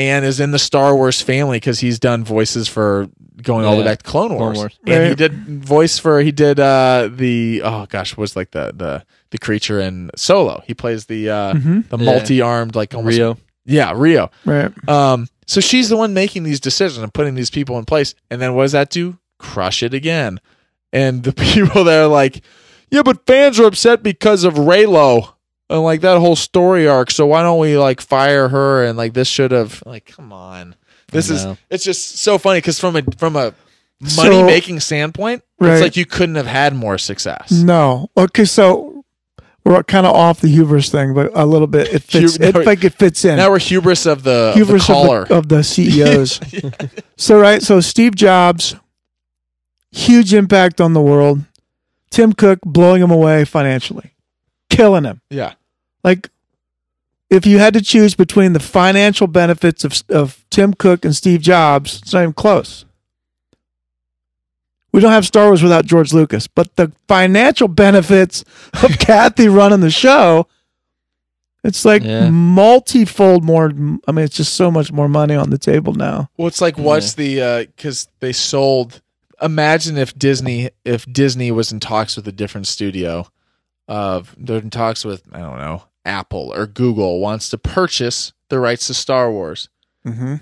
And 0.00 0.24
is 0.24 0.40
in 0.40 0.50
the 0.50 0.58
Star 0.58 0.94
Wars 0.96 1.20
family 1.20 1.56
because 1.56 1.80
he's 1.80 1.98
done 1.98 2.24
voices 2.24 2.68
for 2.68 3.08
going 3.42 3.64
all 3.66 3.72
the 3.72 3.78
way 3.78 3.84
Yeah. 3.84 3.90
back 3.90 4.02
to 4.02 4.10
Clone 4.10 4.34
Wars. 4.34 4.56
Wars. 4.56 4.78
And 4.86 5.02
he 5.02 5.08
Right. 5.10 5.16
did 5.18 5.32
voice 5.64 5.98
for 5.98 6.20
he 6.20 6.32
did 6.32 6.58
uh 6.60 7.08
the 7.12 7.60
oh 7.64 7.86
gosh 7.88 8.16
was 8.16 8.34
like 8.36 8.50
the 8.52 8.72
the 8.74 9.04
the 9.30 9.38
creature 9.38 9.78
in 9.80 10.10
Solo. 10.16 10.62
He 10.66 10.72
plays 10.74 11.06
the 11.06 11.28
uh 11.30 11.54
Mhm. 11.54 11.88
the 11.88 11.98
Yeah. 11.98 12.04
multi-armed 12.12 12.74
like 12.74 12.94
almost 12.94 13.16
Rio. 13.18 13.36
yeah 13.66 13.92
Rio. 13.94 14.30
Right. 14.46 14.70
Um, 14.88 15.28
so 15.46 15.60
she's 15.60 15.88
the 15.88 15.96
one 15.96 16.14
making 16.14 16.44
these 16.44 16.60
decisions 16.60 17.02
and 17.02 17.12
putting 17.12 17.34
these 17.34 17.50
people 17.50 17.78
in 17.78 17.84
place. 17.84 18.14
And 18.30 18.40
then 18.40 18.54
what 18.54 18.62
does 18.64 18.72
that 18.72 18.88
do? 18.90 19.18
Crush 19.38 19.82
it 19.82 19.92
again. 19.94 20.38
And 20.92 21.22
the 21.24 21.32
people 21.46 21.84
that 21.84 21.98
are 22.04 22.06
like, 22.08 22.42
yeah, 22.90 23.02
but 23.02 23.26
fans 23.26 23.58
are 23.60 23.66
upset 23.66 24.02
because 24.02 24.44
of 24.44 24.54
Reylo 24.54 25.34
and 25.70 25.82
like 25.82 26.02
that 26.02 26.18
whole 26.18 26.36
story 26.36 26.86
arc. 26.86 27.10
So 27.10 27.26
why 27.26 27.42
don't 27.42 27.58
we 27.58 27.78
like 27.78 28.00
fire 28.02 28.48
her? 28.48 28.84
And 28.84 28.98
like 28.98 29.14
this 29.14 29.28
should 29.28 29.52
have 29.52 29.82
like, 29.86 30.04
come 30.06 30.32
on. 30.32 30.74
This 31.12 31.30
is 31.30 31.46
it's 31.70 31.84
just 31.84 32.18
so 32.18 32.36
funny 32.38 32.58
because 32.58 32.78
from 32.78 32.96
a 32.96 33.02
from 33.18 33.36
a 33.36 33.54
money 34.16 34.42
making 34.42 34.80
standpoint, 34.80 35.42
Right. 35.58 35.72
it's 35.74 35.82
like 35.82 35.96
you 35.96 36.06
couldn't 36.06 36.36
have 36.36 36.46
had 36.46 36.74
more 36.74 36.98
success. 36.98 37.50
No. 37.50 38.10
Okay, 38.16 38.44
so 38.44 39.04
we're 39.64 39.82
kind 39.82 40.06
of 40.06 40.14
off 40.14 40.40
the 40.40 40.48
hubris 40.48 40.88
thing, 40.90 41.12
but 41.14 41.30
a 41.34 41.44
little 41.44 41.66
bit. 41.66 41.92
It 41.92 42.02
fits. 42.04 42.36
Hub- 42.36 42.56
it 42.56 42.64
like 42.66 42.84
it 42.84 42.94
fits 42.94 43.24
in. 43.24 43.36
Now 43.36 43.50
we're 43.50 43.58
hubris 43.58 44.06
of 44.06 44.22
the, 44.22 44.30
of 44.30 44.54
the 44.54 44.64
hubris 44.64 44.86
caller. 44.86 45.22
of 45.22 45.28
the, 45.28 45.34
of 45.36 45.48
the 45.48 45.64
CEOs. 45.64 46.40
so 47.16 47.38
right, 47.40 47.60
so 47.62 47.80
Steve 47.80 48.14
Jobs, 48.14 48.74
huge 49.92 50.32
impact 50.32 50.80
on 50.80 50.92
the 50.94 51.00
world. 51.02 51.40
Tim 52.10 52.32
Cook 52.32 52.60
blowing 52.64 53.02
him 53.02 53.10
away 53.10 53.44
financially, 53.44 54.12
killing 54.68 55.04
him. 55.04 55.20
Yeah. 55.30 55.54
Like, 56.04 56.30
if 57.28 57.46
you 57.46 57.58
had 57.58 57.74
to 57.74 57.80
choose 57.82 58.14
between 58.14 58.52
the 58.54 58.60
financial 58.60 59.26
benefits 59.26 59.84
of 59.84 60.02
of 60.08 60.44
Tim 60.50 60.74
Cook 60.74 61.04
and 61.04 61.14
Steve 61.14 61.40
Jobs, 61.40 62.00
it's 62.02 62.12
not 62.12 62.22
even 62.22 62.32
close. 62.32 62.84
We 64.92 65.00
don't 65.00 65.12
have 65.12 65.26
Star 65.26 65.46
Wars 65.46 65.62
without 65.62 65.86
George 65.86 66.12
Lucas, 66.12 66.48
but 66.48 66.74
the 66.76 66.90
financial 67.06 67.68
benefits 67.68 68.44
of 68.82 68.90
Kathy 68.98 69.48
running 69.48 69.80
the 69.80 69.90
show, 69.90 70.48
it's 71.62 71.84
like 71.84 72.02
Yeah. 72.02 72.28
multifold 72.30 73.44
more. 73.44 73.66
I 74.08 74.12
mean, 74.12 74.24
it's 74.24 74.36
just 74.36 74.54
so 74.54 74.68
much 74.70 74.90
more 74.90 75.08
money 75.08 75.36
on 75.36 75.50
the 75.50 75.58
table 75.58 75.92
now. 75.94 76.28
Well, 76.36 76.48
it's 76.48 76.60
like 76.60 76.76
what's 76.76 77.14
the 77.14 77.40
uh, 77.40 77.58
because 77.76 78.08
they 78.18 78.32
sold. 78.32 79.00
Imagine 79.40 79.96
if 79.96 80.18
Disney 80.18 80.70
if 80.84 81.06
Disney 81.10 81.52
was 81.52 81.70
in 81.70 81.78
talks 81.78 82.16
with 82.16 82.26
a 82.26 82.32
different 82.32 82.66
studio, 82.66 83.28
of 83.86 84.34
they're 84.36 84.58
in 84.58 84.70
talks 84.70 85.04
with 85.04 85.22
I 85.32 85.38
don't 85.38 85.58
know 85.58 85.84
Apple 86.04 86.52
or 86.54 86.66
Google 86.66 87.20
wants 87.20 87.48
to 87.50 87.58
purchase 87.58 88.32
the 88.48 88.58
rights 88.58 88.86
to 88.88 88.94
Star 88.94 89.30
Wars. 89.30 89.68
Mm-hmm. 90.06 90.36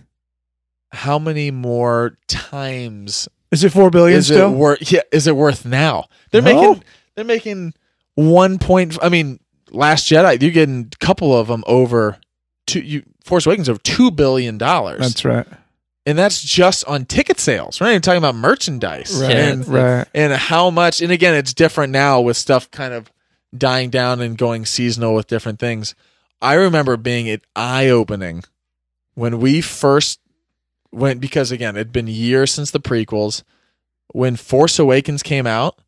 How 0.92 1.18
many 1.18 1.50
more 1.50 2.16
times 2.28 3.28
Is 3.50 3.64
it 3.64 3.72
four 3.72 3.90
billion 3.90 4.18
is 4.18 4.26
still? 4.26 4.52
it 4.52 4.56
worth? 4.56 4.92
Yeah, 4.92 5.00
is 5.12 5.26
it 5.26 5.36
worth 5.36 5.64
now? 5.64 6.06
They're 6.30 6.42
No. 6.42 6.54
making 6.72 6.84
they're 7.14 7.24
making 7.24 7.74
one 8.14 8.58
point. 8.58 8.96
I 9.02 9.08
mean, 9.08 9.40
Last 9.70 10.06
Jedi, 10.08 10.40
you're 10.40 10.50
getting 10.50 10.90
a 10.92 11.04
couple 11.04 11.36
of 11.38 11.48
them 11.48 11.62
over 11.66 12.18
two. 12.66 12.80
You 12.80 13.02
Force 13.24 13.44
Awakens 13.44 13.68
over 13.68 13.78
two 13.80 14.10
billion 14.10 14.56
dollars. 14.56 15.00
That's 15.00 15.24
right. 15.26 15.46
and 16.06 16.16
that's 16.16 16.40
just 16.40 16.86
on 16.86 17.04
ticket 17.04 17.38
sales. 17.38 17.78
We're 17.80 17.88
not 17.88 17.90
even 17.90 18.02
talking 18.02 18.18
about 18.18 18.34
merchandise 18.34 19.20
Right. 19.20 19.36
and 19.36 19.68
right. 19.68 20.06
and 20.14 20.32
how 20.32 20.70
much. 20.70 21.02
And 21.02 21.12
again, 21.12 21.34
it's 21.34 21.52
different 21.52 21.92
now 21.92 22.22
with 22.22 22.38
stuff 22.38 22.70
kind 22.70 22.94
of 22.94 23.10
dying 23.56 23.90
down 23.90 24.20
and 24.20 24.36
going 24.36 24.66
seasonal 24.66 25.14
with 25.14 25.26
different 25.26 25.58
things. 25.58 25.94
I 26.40 26.54
remember 26.54 26.96
being 26.96 27.26
it 27.26 27.42
eye 27.56 27.88
opening 27.88 28.44
when 29.14 29.40
we 29.40 29.60
first 29.60 30.20
went 30.92 31.20
because 31.20 31.50
again, 31.50 31.76
it'd 31.76 31.92
been 31.92 32.06
years 32.06 32.52
since 32.52 32.70
the 32.70 32.80
prequels. 32.80 33.42
When 34.12 34.36
Force 34.36 34.78
Awakens 34.78 35.22
came 35.22 35.46
out, 35.46 35.78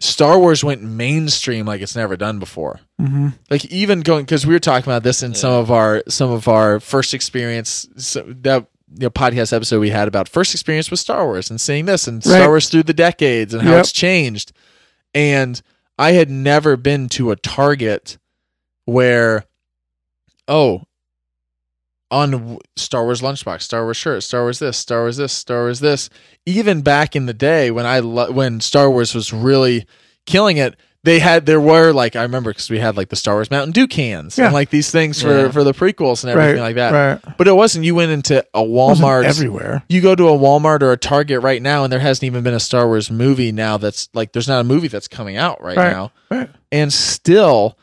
Star 0.00 0.38
Wars 0.38 0.64
went 0.64 0.82
mainstream 0.82 1.66
like 1.66 1.80
it's 1.82 1.96
never 1.96 2.16
done 2.16 2.38
before 2.38 2.80
Mm-hmm. 3.00 3.28
like 3.50 3.64
even 3.66 4.02
going 4.02 4.26
because 4.26 4.46
we 4.46 4.52
were 4.52 4.58
talking 4.60 4.90
about 4.90 5.02
this 5.02 5.22
in 5.22 5.34
some 5.34 5.52
of 5.54 5.70
our 5.70 6.02
some 6.08 6.30
of 6.30 6.48
our 6.48 6.80
first 6.80 7.14
experience 7.14 7.88
so 7.96 8.22
that 8.42 8.66
you 8.92 8.98
know, 9.04 9.10
podcast 9.10 9.54
episode 9.54 9.80
we 9.80 9.88
had 9.88 10.06
about 10.06 10.28
first 10.28 10.52
experience 10.52 10.90
with 10.90 11.00
Star 11.00 11.24
Wars 11.24 11.48
and 11.48 11.58
seeing 11.60 11.86
this 11.86 12.06
and 12.06 12.16
Right. 12.26 12.36
Star 12.36 12.48
Wars 12.48 12.68
through 12.68 12.82
the 12.82 12.92
decades 12.92 13.54
and 13.54 13.62
how 13.62 13.70
Yep. 13.70 13.80
it's 13.80 13.92
changed. 13.92 14.52
And 15.14 15.60
I 16.00 16.12
had 16.12 16.30
never 16.30 16.78
been 16.78 17.10
to 17.10 17.30
a 17.30 17.36
Target 17.36 18.16
where, 18.86 19.44
oh, 20.48 20.84
on 22.10 22.56
Star 22.74 23.04
Wars 23.04 23.20
lunchbox, 23.20 23.60
Star 23.60 23.84
Wars 23.84 23.98
shirt, 23.98 24.22
Star 24.22 24.40
Wars 24.40 24.60
this, 24.60 24.78
Star 24.78 25.02
Wars 25.02 25.18
this, 25.18 25.34
Star 25.34 25.58
Wars 25.64 25.80
this. 25.80 26.08
Even 26.46 26.80
back 26.80 27.14
in 27.14 27.26
the 27.26 27.34
day 27.34 27.70
when 27.70 27.84
I 27.84 27.98
lo- 27.98 28.32
when 28.32 28.60
Star 28.60 28.90
Wars 28.90 29.14
was 29.14 29.30
really 29.30 29.86
killing 30.24 30.56
it, 30.56 30.74
they 31.02 31.18
had 31.18 31.46
there 31.46 31.60
were 31.60 31.92
like 31.92 32.14
I 32.16 32.22
remember 32.22 32.50
because 32.50 32.68
we 32.68 32.78
had 32.78 32.96
like 32.96 33.08
the 33.08 33.16
Star 33.16 33.34
Wars 33.34 33.50
Mountain 33.50 33.72
Dew 33.72 33.86
cans 33.86 34.36
Yeah. 34.36 34.46
and 34.46 34.54
like 34.54 34.68
these 34.70 34.90
things 34.90 35.22
for 35.22 35.28
Yeah. 35.46 35.50
for 35.50 35.64
the 35.64 35.72
prequels 35.72 36.22
and 36.24 36.30
everything 36.30 36.56
Right. 36.56 36.62
like 36.62 36.74
that. 36.76 36.92
Right. 37.24 37.36
But 37.38 37.48
it 37.48 37.52
wasn't. 37.52 37.84
You 37.86 37.94
went 37.94 38.10
into 38.12 38.44
a 38.52 38.62
Wasn't 38.62 39.06
Walmart 39.06 39.24
everywhere. 39.24 39.82
you 39.88 40.00
go 40.02 40.14
to 40.14 40.28
a 40.28 40.36
Walmart 40.38 40.82
or 40.82 40.92
a 40.92 40.96
Target 40.98 41.42
right 41.42 41.62
now, 41.62 41.84
and 41.84 41.92
there 41.92 42.00
hasn't 42.00 42.24
even 42.24 42.42
been 42.44 42.54
a 42.54 42.60
Star 42.60 42.86
Wars 42.86 43.10
movie 43.10 43.50
now. 43.52 43.78
That's 43.78 44.08
like 44.14 44.32
there's 44.32 44.48
not 44.48 44.60
a 44.60 44.64
movie 44.64 44.88
that's 44.88 45.08
coming 45.08 45.36
out 45.38 45.62
right, 45.62 45.76
Right. 45.76 45.90
now, 45.92 46.12
Right. 46.30 46.50
and 46.70 46.92
still 46.92 47.78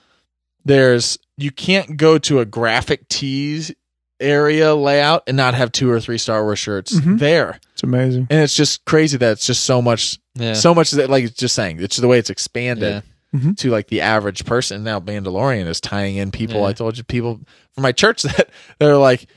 there's 0.65 1.17
you 1.37 1.51
can't 1.51 1.97
go 1.97 2.17
to 2.17 2.39
a 2.39 2.45
graphic 2.45 3.07
tees 3.09 3.71
area 4.19 4.73
layout 4.75 5.23
and 5.27 5.37
not 5.37 5.53
have 5.53 5.71
two 5.71 5.89
or 5.89 5.99
three 5.99 6.17
Star 6.17 6.43
Wars 6.43 6.59
shirts 6.59 6.93
Mhm. 6.95 7.19
there, 7.19 7.59
It's 7.73 7.83
amazing. 7.83 8.27
and 8.29 8.41
it's 8.41 8.55
just 8.55 8.83
crazy 8.85 9.17
that 9.17 9.31
it's 9.33 9.45
just 9.45 9.63
so 9.63 9.81
much, 9.81 10.17
Yeah. 10.35 10.53
so 10.53 10.73
much 10.73 10.91
that 10.91 11.09
like 11.09 11.23
it's 11.25 11.35
just 11.37 11.55
saying 11.55 11.77
it's 11.81 11.97
the 11.97 12.07
way 12.07 12.17
it's 12.19 12.29
expanded. 12.29 13.03
Yeah. 13.33 13.39
Mhm. 13.39 13.57
To 13.57 13.69
like 13.71 13.87
the 13.87 14.01
average 14.01 14.45
person 14.45 14.83
now, 14.83 14.99
Mandalorian 15.01 15.67
is 15.67 15.81
tying 15.81 16.15
in 16.15 16.31
people. 16.31 16.61
Yeah. 16.61 16.67
I 16.67 16.73
told 16.73 16.97
you 16.97 17.03
people 17.03 17.41
from 17.73 17.83
my 17.83 17.91
church 17.91 18.21
that 18.23 18.49
they're 18.79 18.95
like, 18.97 19.27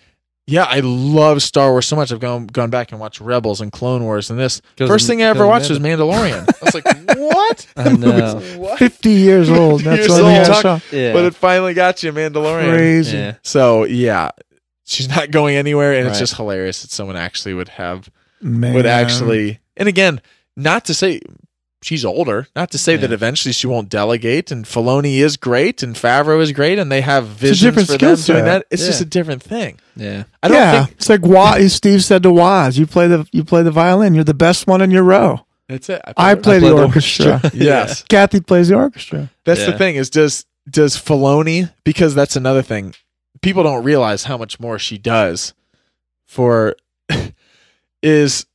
yeah, 0.47 0.65
I 0.65 0.81
love 0.81 1.43
Star 1.43 1.71
Wars 1.71 1.87
so 1.87 1.97
much. 1.97 2.11
I've 2.13 2.19
gone 2.21 2.47
gone 2.47 2.71
back 2.71 2.91
and 2.93 3.01
watched 3.01 3.21
Rebels 3.21 3.61
and 3.61 3.71
Clone 3.71 4.03
Wars 4.05 4.31
and 4.31 4.39
this. 4.39 4.63
First 4.79 5.07
thing 5.07 5.23
I 5.23 5.27
ever 5.27 5.47
watched 5.47 5.71
was 5.71 5.79
Mandalorian. 5.81 6.49
I 6.49 6.65
was 6.65 6.75
like, 6.75 6.85
what? 7.19 7.67
I 7.77 7.93
know. 7.93 8.41
What? 8.57 8.79
Fifty 8.79 9.11
years 9.11 9.51
old. 9.51 9.83
That's 9.83 9.99
Years 10.09 10.11
what 10.11 10.25
I 10.25 10.39
old. 10.39 10.57
saw. 10.63 10.81
Yeah. 10.93 11.13
But 11.13 11.25
it 11.27 11.35
finally 11.35 11.75
got 11.75 12.03
you, 12.03 12.13
Mandalorian. 12.13 12.71
Crazy. 12.73 13.17
yeah. 13.17 13.35
So 13.43 13.85
yeah, 13.85 14.31
she's 14.91 15.09
not 15.09 15.31
going 15.31 15.57
anywhere, 15.57 15.93
and 15.93 16.09
it's 16.09 16.19
just 16.19 16.37
hilarious 16.37 16.83
that 16.83 16.91
someone 16.91 17.17
actually 17.17 17.55
would 17.55 17.69
have 17.71 18.11
Man. 18.41 18.75
would 18.75 18.87
actually. 18.87 19.61
And 19.77 19.89
again, 19.89 20.21
not 20.57 20.85
to 20.87 20.95
say 20.95 21.21
she's 21.83 22.05
older, 22.05 22.47
not 22.55 22.71
to 22.73 22.79
say 22.79 22.97
that 22.97 23.13
eventually 23.13 23.53
she 23.53 23.67
won't 23.67 23.89
delegate. 23.89 24.51
And 24.51 24.65
Filoni 24.65 25.19
is 25.19 25.37
great, 25.37 25.83
and 25.83 25.95
Favreau 25.95 26.41
is 26.41 26.53
great, 26.53 26.79
and 26.79 26.91
they 26.93 27.01
have 27.01 27.27
visions 27.27 27.61
different 27.61 27.89
for 27.89 27.95
skill 27.95 28.17
them 28.17 28.25
doing 28.27 28.45
that. 28.45 28.67
It's 28.71 28.83
Yeah. 28.83 28.89
just 28.89 29.01
a 29.01 29.07
different 29.07 29.43
thing. 29.43 29.79
Yeah. 29.97 30.25
I 30.43 30.49
don't 30.49 30.57
yeah, 30.57 30.85
think 30.85 30.97
it's 30.97 31.09
like 31.09 31.23
Woz. 31.23 31.73
Steve 31.73 32.05
said 32.05 32.23
to 32.25 32.31
Woz, 32.33 32.77
"You 32.79 32.87
play 32.87 33.09
the 33.09 33.27
you 33.33 33.45
play 33.45 33.63
the 33.63 33.71
violin. 33.71 34.15
You're 34.15 34.25
the 34.25 34.35
best 34.35 34.67
one 34.67 34.83
in 34.83 34.91
your 34.91 35.05
row. 35.05 35.47
that's 35.69 35.89
it. 35.89 36.03
I 36.17 36.35
play, 36.35 36.59
the, 36.59 36.67
play 36.67 36.77
the 36.77 36.83
orchestra. 36.85 37.41
Yes. 37.55 38.03
Kathy 38.09 38.41
plays 38.41 38.69
the 38.69 38.75
orchestra. 38.75 39.31
That's 39.45 39.65
the 39.65 39.79
thing 39.79 39.97
is 39.97 40.11
does 40.11 40.45
does 40.69 40.97
Filoni 40.97 41.73
because 41.85 42.15
that's 42.15 42.37
another 42.37 42.63
thing. 42.63 42.95
People 43.43 43.63
don't 43.63 43.85
realize 43.85 44.25
how 44.25 44.37
much 44.37 44.61
more 44.61 44.79
she 44.79 44.99
does 44.99 45.55
for 46.27 46.77
is 48.03 48.47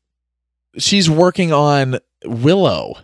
she's 0.78 1.10
working 1.10 1.52
on 1.52 2.00
Willow. 2.24 2.96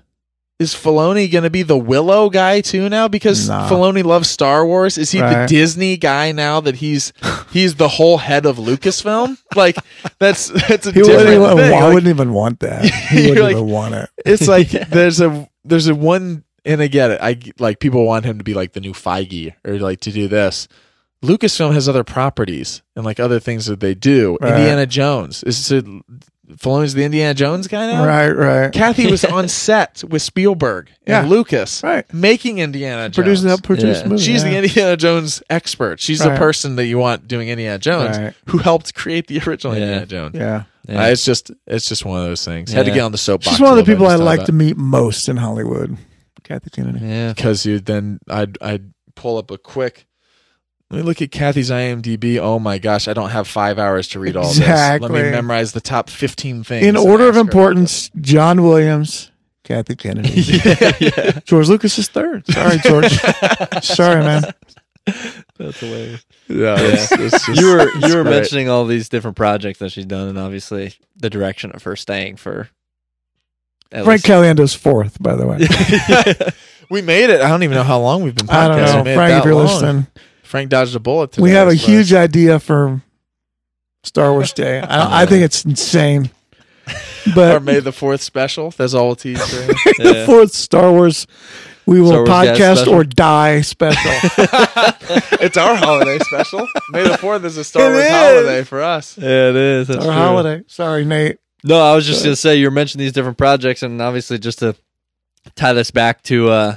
Is 0.60 0.76
Filoni 0.76 1.32
going 1.32 1.44
to 1.44 1.50
be 1.50 1.64
the 1.64 1.78
Willow 1.78 2.30
guy 2.30 2.62
too 2.62 2.88
now 2.88 3.08
because 3.08 3.50
Nah. 3.50 3.68
Filoni 3.68 4.04
loves 4.04 4.30
Star 4.30 4.64
Wars? 4.64 4.96
Is 5.00 5.10
he 5.10 5.18
the 5.20 5.48
Disney 5.50 5.98
guy 5.98 6.32
now 6.34 6.60
that 6.62 6.76
he's 6.76 7.14
he's 7.52 7.76
the 7.76 7.88
whole 7.88 8.20
head 8.20 8.46
of 8.46 8.58
Lucasfilm? 8.58 9.40
Like 9.56 9.76
that's 10.20 10.50
that's 10.68 10.86
a 10.86 10.92
He 10.92 11.02
wouldn't, 11.02 11.18
different 11.18 11.42
even, 11.44 11.58
thing. 11.58 11.74
I 11.74 11.82
Like, 11.86 11.94
wouldn't 11.96 12.10
even 12.12 12.34
want 12.34 12.60
that. 12.60 12.86
He 12.86 13.30
wouldn't 13.30 13.40
like- 13.44 13.52
even 13.56 13.70
want 13.72 13.96
it. 13.96 14.10
it's 14.24 14.48
like 14.48 14.70
there's 14.90 15.20
a 15.20 15.50
there's 15.66 15.88
a 15.88 15.96
one 15.96 16.44
and 16.64 16.80
I 16.80 16.86
get 16.86 17.10
it. 17.10 17.20
I 17.24 17.40
like 17.58 17.80
people 17.80 18.06
want 18.06 18.26
him 18.26 18.38
to 18.38 18.44
be 18.44 18.54
like 18.54 18.74
the 18.74 18.82
new 18.82 18.94
Feige 18.94 19.56
or 19.66 19.80
like 19.80 20.02
to 20.02 20.12
do 20.12 20.28
this. 20.28 20.68
Lucasfilm 21.24 21.74
has 21.74 21.88
other 21.88 22.04
properties 22.04 22.82
and 22.96 23.06
like 23.06 23.20
other 23.20 23.40
things 23.40 23.68
that 23.68 23.80
they 23.80 23.94
do. 23.94 24.38
Right. 24.42 24.54
Indiana 24.56 24.86
Jones 24.88 25.44
is 25.44 25.72
it 25.72 25.86
Filoni's 26.58 26.94
the 26.94 27.06
Indiana 27.06 27.34
Jones 27.34 27.68
guy 27.70 27.88
now. 27.88 28.06
Right, 28.06 28.30
right. 28.30 28.74
Kathy 28.74 29.10
was 29.10 29.24
on 29.24 29.48
set 29.68 30.04
with 30.10 30.22
Spielberg 30.22 30.90
Yeah. 31.08 31.22
and 31.22 31.30
Lucas 31.30 31.82
Right. 31.82 32.12
making 32.14 32.58
Indiana 32.60 33.04
Jones. 33.04 33.16
Producing 33.16 33.48
that 33.50 33.64
produced 33.64 34.02
Yeah. 34.04 34.10
movie. 34.10 34.22
She's 34.22 34.44
yeah. 34.44 34.50
the 34.50 34.58
Indiana 34.58 34.98
Jones 34.98 35.42
expert. 35.50 36.02
She's 36.02 36.20
the 36.20 36.36
person 36.36 36.76
that 36.76 36.88
you 36.88 36.98
want 36.98 37.28
doing 37.28 37.48
Indiana 37.48 37.78
Jones, 37.78 38.18
Right. 38.18 38.34
who 38.48 38.58
helped 38.58 38.94
create 38.96 39.28
the 39.28 39.40
original 39.48 39.74
Yeah. 39.76 39.82
Indiana 39.82 40.06
Jones. 40.06 40.36
Yeah. 40.36 40.64
Yeah. 40.90 41.04
Uh, 41.04 41.08
it's 41.08 41.24
just 41.24 41.52
it's 41.68 41.88
just 41.88 42.04
one 42.04 42.20
of 42.20 42.26
those 42.26 42.44
things. 42.44 42.74
Had 42.74 42.86
to 42.86 42.92
get 42.92 43.02
on 43.02 43.12
the 43.14 43.18
soapbox. 43.18 43.56
She's 43.56 43.62
one 43.62 43.78
of 43.78 43.86
the 43.86 43.90
people 43.90 44.08
I 44.08 44.16
like 44.16 44.40
stuff, 44.40 44.48
to 44.48 44.52
meet 44.54 44.76
most 44.76 45.30
in 45.30 45.38
Hollywood. 45.38 45.96
Kathy 46.44 46.70
Kennedy. 46.72 47.06
yeah. 47.06 47.32
because 47.34 47.66
you 47.66 47.80
then 47.80 48.20
I'd 48.28 48.58
I'd 48.62 48.92
pull 49.16 49.38
up 49.38 49.52
a 49.52 49.58
quick. 49.58 50.06
Let 50.92 50.98
me 50.98 51.04
look 51.04 51.22
at 51.22 51.32
Kathy's 51.32 51.70
IMDb. 51.70 52.38
Oh 52.38 52.60
my 52.60 52.78
gosh, 52.78 53.08
I 53.08 53.14
don't 53.14 53.30
have 53.30 53.48
five 53.48 53.80
hours 53.80 54.10
to 54.10 54.20
read 54.20 54.36
all 54.36 54.44
this. 54.52 54.60
Let 54.60 55.02
me 55.10 55.22
memorize 55.22 55.72
the 55.72 55.80
top 55.80 56.10
fifteen 56.10 56.64
things. 56.66 56.86
In 56.86 56.98
order 56.98 57.30
of 57.30 57.30
ask 57.30 57.36
her 57.36 57.42
about 57.42 57.50
importance, 57.54 58.12
John 58.20 58.62
Williams, 58.62 59.32
Kathy 59.64 59.96
Kennedy. 59.96 60.30
yeah, 60.42 60.92
yeah. 61.00 61.32
George 61.46 61.70
Lucas 61.70 61.98
is 61.98 62.10
third. 62.10 62.46
Sorry, 62.48 62.78
George. 62.80 63.10
Sorry, 63.84 64.20
man. 64.22 64.44
That's 65.58 65.80
hilarious. 65.80 66.26
Yeah, 66.50 66.74
it's- 66.78 67.12
it's 67.14 67.46
just- 67.46 67.62
you 67.62 67.68
were 67.68 67.90
you 68.08 68.16
were 68.18 68.24
great. 68.24 68.32
mentioning 68.36 68.68
all 68.70 68.86
these 68.86 69.08
different 69.08 69.38
projects 69.38 69.80
that 69.80 69.94
she's 69.94 70.06
done, 70.06 70.28
and 70.28 70.38
obviously 70.38 70.96
the 71.16 71.30
direction 71.30 71.72
of 71.72 71.84
her 71.84 71.96
staying 71.96 72.36
for. 72.36 72.68
at 73.94 74.04
Frank 74.04 74.08
least- 74.08 74.26
Caliendo's 74.26 74.76
fourth, 74.76 75.22
by 75.24 75.36
the 75.36 75.48
way. 75.48 76.52
We 76.90 77.02
made 77.02 77.30
it. 77.30 77.40
I 77.40 77.48
don't 77.48 77.64
even 77.64 77.76
know 77.76 77.84
how 77.84 78.02
long 78.02 78.22
we've 78.22 78.36
been 78.36 78.48
podcasting. 78.48 78.54
I 78.54 78.68
don't 78.68 79.06
know. 79.06 79.14
Frank, 79.16 79.40
if 79.40 79.46
you're 79.46 79.56
long. 79.56 79.66
listening, 79.68 80.08
Frank 80.52 80.70
dodged 80.70 80.94
a 80.96 81.00
bullet. 81.00 81.32
Today, 81.32 81.44
we 81.44 81.52
have 81.52 81.70
a 81.70 81.74
huge 81.74 82.12
idea 82.14 82.60
for 82.60 83.02
Star 84.04 84.34
Wars 84.34 84.52
Day. 84.52 84.82
I, 84.82 85.22
I 85.22 85.26
think 85.26 85.44
it's 85.46 85.64
insane. 85.64 86.30
Our 86.90 87.34
But 87.36 87.64
May 87.64 87.80
the 87.80 87.94
Fourth 87.94 88.22
special. 88.22 88.72
That's 88.72 88.94
all 88.94 89.06
we'll 89.08 89.16
tease 89.16 89.40
the 89.50 89.94
Yeah. 90.00 90.26
fourth 90.26 90.52
Star 90.52 90.92
Wars, 90.92 91.26
we 91.86 92.02
will 92.02 92.10
Star 92.10 92.18
Wars 92.26 92.28
Guys 92.30 92.58
podcast 92.60 92.76
special. 92.80 92.94
or 92.96 93.04
die 93.06 93.62
special. 93.62 94.12
it's 95.40 95.56
our 95.56 95.76
holiday 95.76 96.20
special. 96.20 96.68
May 96.90 97.08
the 97.08 97.18
Fourth 97.18 97.46
is 97.46 97.56
a 97.58 97.64
Star 97.64 97.88
It 97.90 97.94
Wars 97.94 98.04
is. 98.04 98.12
holiday 98.12 98.64
for 98.66 98.82
us. 98.82 99.18
Yeah, 99.18 99.50
it 99.52 99.56
is. 99.56 99.88
That's 99.88 100.00
Our 100.00 100.04
true. 100.06 100.12
holiday. 100.14 100.64
Sorry, 100.68 101.06
Nate. 101.06 101.38
No, 101.64 101.80
I 101.80 101.96
was 101.96 102.06
just 102.06 102.24
gonna 102.26 102.36
say 102.36 102.58
you 102.58 102.66
were 102.68 102.72
mentioning 102.72 103.06
these 103.06 103.14
different 103.14 103.38
projects, 103.38 103.84
and 103.84 104.02
obviously 104.02 104.38
just 104.38 104.60
to 104.60 104.76
tie 105.56 105.72
this 105.74 105.92
back 105.92 106.24
to 106.24 106.50
uh, 106.50 106.76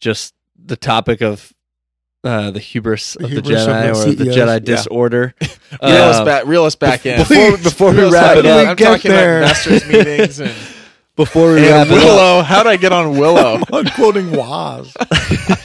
just 0.00 0.34
the 0.64 0.76
topic 0.76 1.20
of 1.22 1.52
uh, 2.26 2.50
the 2.50 2.58
hubris 2.60 3.14
The 3.14 3.24
of 3.24 3.30
the 3.30 3.36
hubris 3.36 3.62
of 3.62 3.68
Jedi 3.68 3.82
the 3.82 3.90
or 3.90 4.14
the 4.14 4.24
CEOs, 4.24 4.36
Jedi 4.36 4.52
yeah. 4.54 4.58
disorder. 4.58 5.34
Reel 5.82 5.90
us 5.92 6.24
back. 6.24 6.46
Reel 6.46 6.64
us 6.64 6.74
back 6.76 7.06
in. 7.06 7.18
before- 7.26 7.56
before 7.58 7.92
we 7.92 8.10
wrap 8.10 8.36
it 8.36 8.46
up- 8.46 8.68
I'm 8.68 8.76
talking 8.76 9.10
there. 9.10 9.38
about 9.38 9.48
masters 9.48 9.86
meetings 9.88 10.40
and, 10.40 10.54
Before 11.16 11.52
we 11.52 11.58
and 11.58 11.66
wrap 11.68 11.86
up, 11.88 11.92
Willow. 11.92 12.42
How 12.42 12.62
did 12.62 12.68
I 12.70 12.76
get 12.76 12.92
on 12.92 13.16
Willow? 13.18 13.62
I'm 13.72 13.86
quoting 13.86 14.32
Woz. 14.32 14.94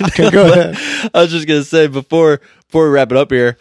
okay, 0.01 0.29
go 0.31 0.51
ahead. 0.51 0.77
I 1.13 1.21
was 1.23 1.31
just 1.31 1.47
gonna 1.47 1.63
say 1.63 1.87
before 1.87 2.39
before 2.67 2.85
we 2.85 2.91
wrap 2.91 3.11
it 3.11 3.17
up 3.17 3.31
here, 3.31 3.57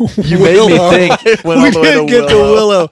you 0.00 0.38
made 0.38 0.68
me 0.68 0.78
think. 0.90 1.44
Went 1.44 1.62
we 1.62 1.70
the 1.70 1.80
way 1.80 1.92
did 1.94 2.00
to 2.00 2.06
get 2.06 2.28
to 2.28 2.34
Willow. 2.36 2.52
Willow. 2.54 2.88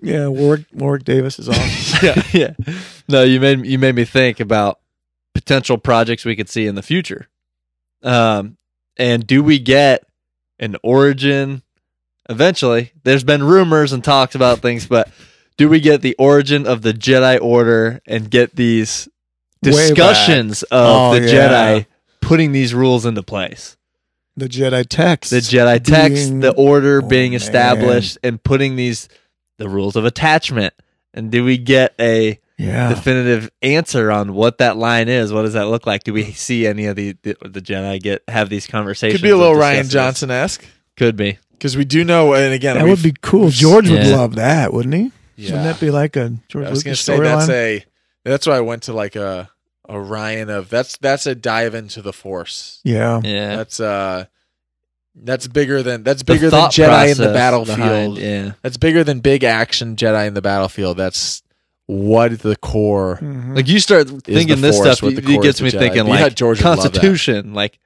Yeah, 0.00 0.28
Warwick, 0.28 0.64
Warwick 0.72 1.02
Davis 1.04 1.38
is 1.40 1.48
on. 1.48 1.54
yeah, 2.02 2.22
yeah. 2.32 2.74
No, 3.08 3.24
you 3.24 3.40
made 3.40 3.66
you 3.66 3.78
made 3.78 3.94
me 3.96 4.04
think 4.04 4.38
about 4.40 4.78
potential 5.34 5.76
projects 5.76 6.24
we 6.24 6.36
could 6.36 6.48
see 6.48 6.66
in 6.66 6.76
the 6.76 6.82
future. 6.82 7.28
Um, 8.02 8.56
and 8.96 9.26
do 9.26 9.42
we 9.42 9.58
get 9.58 10.04
an 10.58 10.76
origin 10.82 11.62
eventually? 12.28 12.92
There's 13.04 13.24
been 13.24 13.42
rumors 13.42 13.92
and 13.92 14.02
talks 14.02 14.34
about 14.34 14.58
things, 14.60 14.86
but 14.86 15.10
do 15.56 15.68
we 15.68 15.80
get 15.80 16.02
the 16.02 16.14
origin 16.18 16.66
of 16.66 16.82
the 16.82 16.92
Jedi 16.92 17.40
Order 17.40 18.00
and 18.06 18.30
get 18.30 18.54
these 18.56 19.08
discussions 19.62 20.62
of 20.64 20.70
Oh, 21.14 21.14
the 21.20 21.26
yeah. 21.26 21.32
Jedi 21.32 21.86
putting 22.20 22.52
these 22.52 22.74
rules 22.74 23.04
into 23.06 23.22
place? 23.22 23.76
The 24.36 24.46
Jedi 24.48 24.86
text. 24.88 25.30
the 25.30 25.38
Jedi 25.38 25.82
text, 25.82 26.28
being- 26.28 26.40
the 26.40 26.52
order 26.52 27.02
Oh, 27.02 27.08
being 27.08 27.32
man. 27.32 27.36
established, 27.40 28.18
and 28.22 28.42
putting 28.42 28.76
these 28.76 29.08
the 29.58 29.68
rules 29.68 29.96
of 29.96 30.04
attachment. 30.04 30.72
And 31.12 31.32
do 31.32 31.44
we 31.44 31.58
get 31.58 31.94
a 31.98 32.38
Yeah. 32.58 32.88
definitive 32.88 33.50
answer 33.62 34.10
on 34.10 34.34
what 34.34 34.58
that 34.58 34.76
line 34.76 35.08
is? 35.08 35.32
What 35.32 35.42
does 35.42 35.52
that 35.52 35.68
look 35.68 35.86
like? 35.86 36.02
Do 36.04 36.12
we 36.12 36.32
see 36.32 36.66
any 36.66 36.86
of 36.86 36.96
the 36.96 37.16
the, 37.22 37.36
the 37.42 37.60
Jedi 37.62 38.02
get 38.02 38.22
have 38.28 38.48
these 38.50 38.66
conversations? 38.66 39.20
Could 39.20 39.24
be 39.26 39.30
a 39.30 39.36
little 39.36 39.54
Rian? 39.54 39.88
Johnson 39.88 40.30
esque 40.30 40.64
Could 40.96 41.16
be. 41.16 41.38
because 41.52 41.76
we 41.76 41.84
do 41.84 42.02
know, 42.04 42.34
and 42.34 42.52
again, 42.52 42.76
that 42.76 42.86
would 42.86 43.02
be 43.02 43.14
cool. 43.22 43.42
we've- 43.46 43.52
George 43.56 43.88
would 43.88 44.04
Yeah. 44.04 44.16
love 44.16 44.34
that, 44.34 44.72
wouldn't 44.72 44.94
he? 44.94 45.12
Yeah. 45.36 45.52
Wouldn't 45.52 45.64
that 45.64 45.80
be 45.80 45.90
like 45.92 46.16
a 46.16 46.32
George 46.48 46.66
I 46.66 46.70
was 46.70 46.84
Lucas 46.84 47.00
say 47.00 47.18
that's 47.20 47.46
storyline? 47.46 47.50
a 47.50 47.84
that's 48.24 48.46
why 48.46 48.56
I 48.56 48.60
went 48.60 48.82
to 48.84 48.92
like 48.92 49.14
a 49.14 49.48
a 49.88 49.94
Rian 49.94 50.48
of 50.50 50.68
that's 50.68 50.96
that's 50.98 51.26
a 51.26 51.36
dive 51.36 51.74
into 51.76 52.02
the 52.02 52.12
Force. 52.12 52.80
Yeah. 52.82 53.20
Yeah. 53.22 53.54
That's 53.56 53.78
uh 53.78 54.24
that's 55.14 55.46
bigger 55.46 55.82
than 55.84 56.02
that's 56.02 56.24
bigger 56.24 56.50
than 56.50 56.70
Jedi 56.70 57.12
in 57.12 57.18
the 57.18 57.32
battlefield. 57.32 57.78
behind- 57.78 58.18
yeah. 58.18 58.52
That's 58.62 58.76
bigger 58.76 59.04
than 59.04 59.20
big 59.20 59.44
action 59.44 59.94
Jedi 59.94 60.26
in 60.26 60.34
the 60.34 60.42
battlefield. 60.42 60.96
That's 60.96 61.42
what 61.88 62.38
the 62.40 62.54
core. 62.56 63.18
Mhm. 63.20 63.56
Like 63.56 63.66
you 63.66 63.80
start 63.80 64.08
thinking 64.22 64.60
this 64.60 64.76
Force 64.76 64.98
stuff, 64.98 65.10
it 65.10 65.24
gets 65.42 65.60
me 65.60 65.70
the 65.70 65.76
Jedi. 65.76 65.80
thinking 65.80 66.06
Yeah, 66.06 66.20
like 66.22 66.34
George 66.36 66.58
would. 66.58 66.62
Constitution, 66.62 67.54
like 67.54 67.78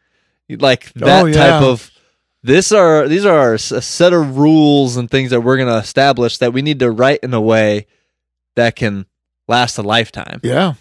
like 0.51 0.93
that 0.95 1.23
Oh, 1.23 1.27
yeah. 1.27 1.35
type 1.35 1.63
of. 1.63 1.89
This 2.43 2.73
are 2.73 3.07
these 3.09 3.25
are 3.25 3.55
a 3.55 3.59
set 3.59 4.13
of 4.13 4.37
rules 4.37 4.97
and 4.97 5.09
things 5.11 5.31
that 5.31 5.41
we're 5.43 5.57
going 5.57 5.69
to 5.69 5.79
establish 5.79 6.39
that 6.39 6.53
we 6.53 6.61
need 6.61 6.81
to 6.81 6.91
write 6.91 7.21
in 7.23 7.33
a 7.33 7.41
way 7.41 7.87
that 8.57 8.75
can 8.77 9.07
last 9.49 9.79
a 9.79 9.83
lifetime. 9.83 10.41
yeah. 10.43 10.75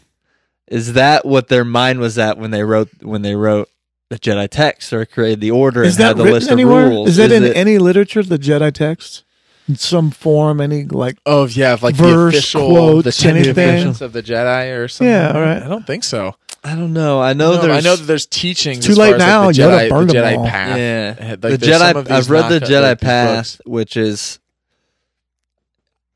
Is 0.68 0.94
that 0.94 1.26
what 1.26 1.50
their 1.50 1.64
mind 1.66 2.00
was 2.00 2.18
at 2.18 2.38
when 2.38 2.50
they 2.52 2.64
wrote 2.64 2.90
when 3.02 3.22
they 3.22 3.36
wrote 3.36 3.70
the 4.10 4.18
Jedi 4.18 4.48
text 4.50 4.92
or 4.94 5.06
created 5.06 5.40
the 5.42 5.52
order 5.52 5.84
Is 5.84 5.96
and 5.96 6.02
that 6.04 6.08
had 6.08 6.18
the 6.18 6.24
written 6.24 6.40
list 6.40 6.50
anywhere? 6.52 6.86
of 6.86 6.90
rules? 6.90 7.10
Is 7.10 7.16
that 7.18 7.32
in 7.32 7.44
it- 7.44 7.56
any 7.56 7.78
literature, 7.78 8.24
the 8.24 8.40
Jedi 8.40 8.74
text? 8.74 9.24
In 9.72 9.78
some 9.78 10.12
form, 10.12 10.60
any 10.60 10.84
like 10.84 11.18
Oh 11.26 11.46
yeah, 11.48 11.78
like 11.82 11.96
Verse, 11.96 12.34
the 12.34 12.38
official 12.40 12.70
quotes, 12.70 13.06
the 13.06 13.12
ten 13.14 13.38
anything? 13.38 13.54
commandments 13.54 14.02
of 14.02 14.12
the 14.12 14.22
Jedi 14.22 14.78
or 14.78 14.88
something. 14.90 15.08
Yeah, 15.14 15.32
all 15.34 15.40
right. 15.42 15.64
I 15.64 15.68
don't 15.68 15.88
think 15.88 16.04
so. 16.04 16.36
I 16.64 16.76
don't 16.76 16.92
know. 16.94 17.22
I 17.22 17.32
know 17.34 17.54
No, 17.56 17.62
there's 17.62 17.86
I 17.86 17.90
know 17.90 17.96
that 17.96 18.04
there's 18.04 18.26
teachings. 18.26 18.80
It's 18.80 18.88
too 18.88 18.94
late 18.96 19.14
as, 19.16 19.20
like, 19.20 19.28
now. 19.28 19.46
The 19.48 19.54
Yoda 19.54 19.80
Jedi, 19.86 19.90
burned 19.90 20.10
the 20.10 20.14
them 20.14 20.24
Jedi 20.26 20.38
all. 20.38 20.46
path. 20.48 20.78
yeah. 20.78 21.16
Like, 21.30 21.40
the 21.42 21.58
there's 21.58 21.78
some 21.80 21.98
of 21.98 22.06
Jedi. 22.08 22.12
I've 22.12 22.30
read 22.30 22.50
the 22.50 22.60
Jedi 22.66 22.82
like, 22.82 23.02
Path, 23.02 23.38
books. 23.58 23.62
which 23.66 23.98
is 23.98 24.40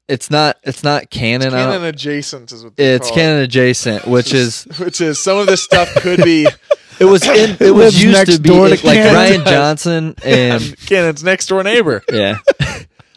it's 0.07 0.29
not 0.29 0.57
it's 0.63 0.83
not 0.83 1.09
canon. 1.09 1.53
I 1.53 1.63
don't- 1.63 1.71
canon 1.73 1.83
adjacent 1.85 2.51
is 2.51 2.63
what 2.63 2.75
they 2.75 2.95
it's 2.95 3.07
call 3.07 3.17
it. 3.17 3.21
canon 3.21 3.41
adjacent, 3.43 4.05
which 4.07 4.33
is 4.33 4.63
which 4.79 5.01
is 5.01 5.17
some 5.21 5.37
of 5.37 5.47
this 5.47 5.63
stuff 5.63 5.93
could 5.95 6.23
be 6.23 6.45
it 6.99 7.05
was 7.05 7.23
in, 7.27 7.51
it 7.51 7.61
It 7.61 7.71
was 7.71 8.01
used 8.03 8.25
to 8.31 8.39
be 8.39 8.49
to 8.49 8.55
like. 8.55 8.79
Rian 8.81 9.45
Johnson 9.45 10.15
and 10.23 10.77
canon's 10.85 11.23
next 11.23 11.47
door 11.47 11.63
neighbor. 11.63 12.03
yeah. 12.11 12.37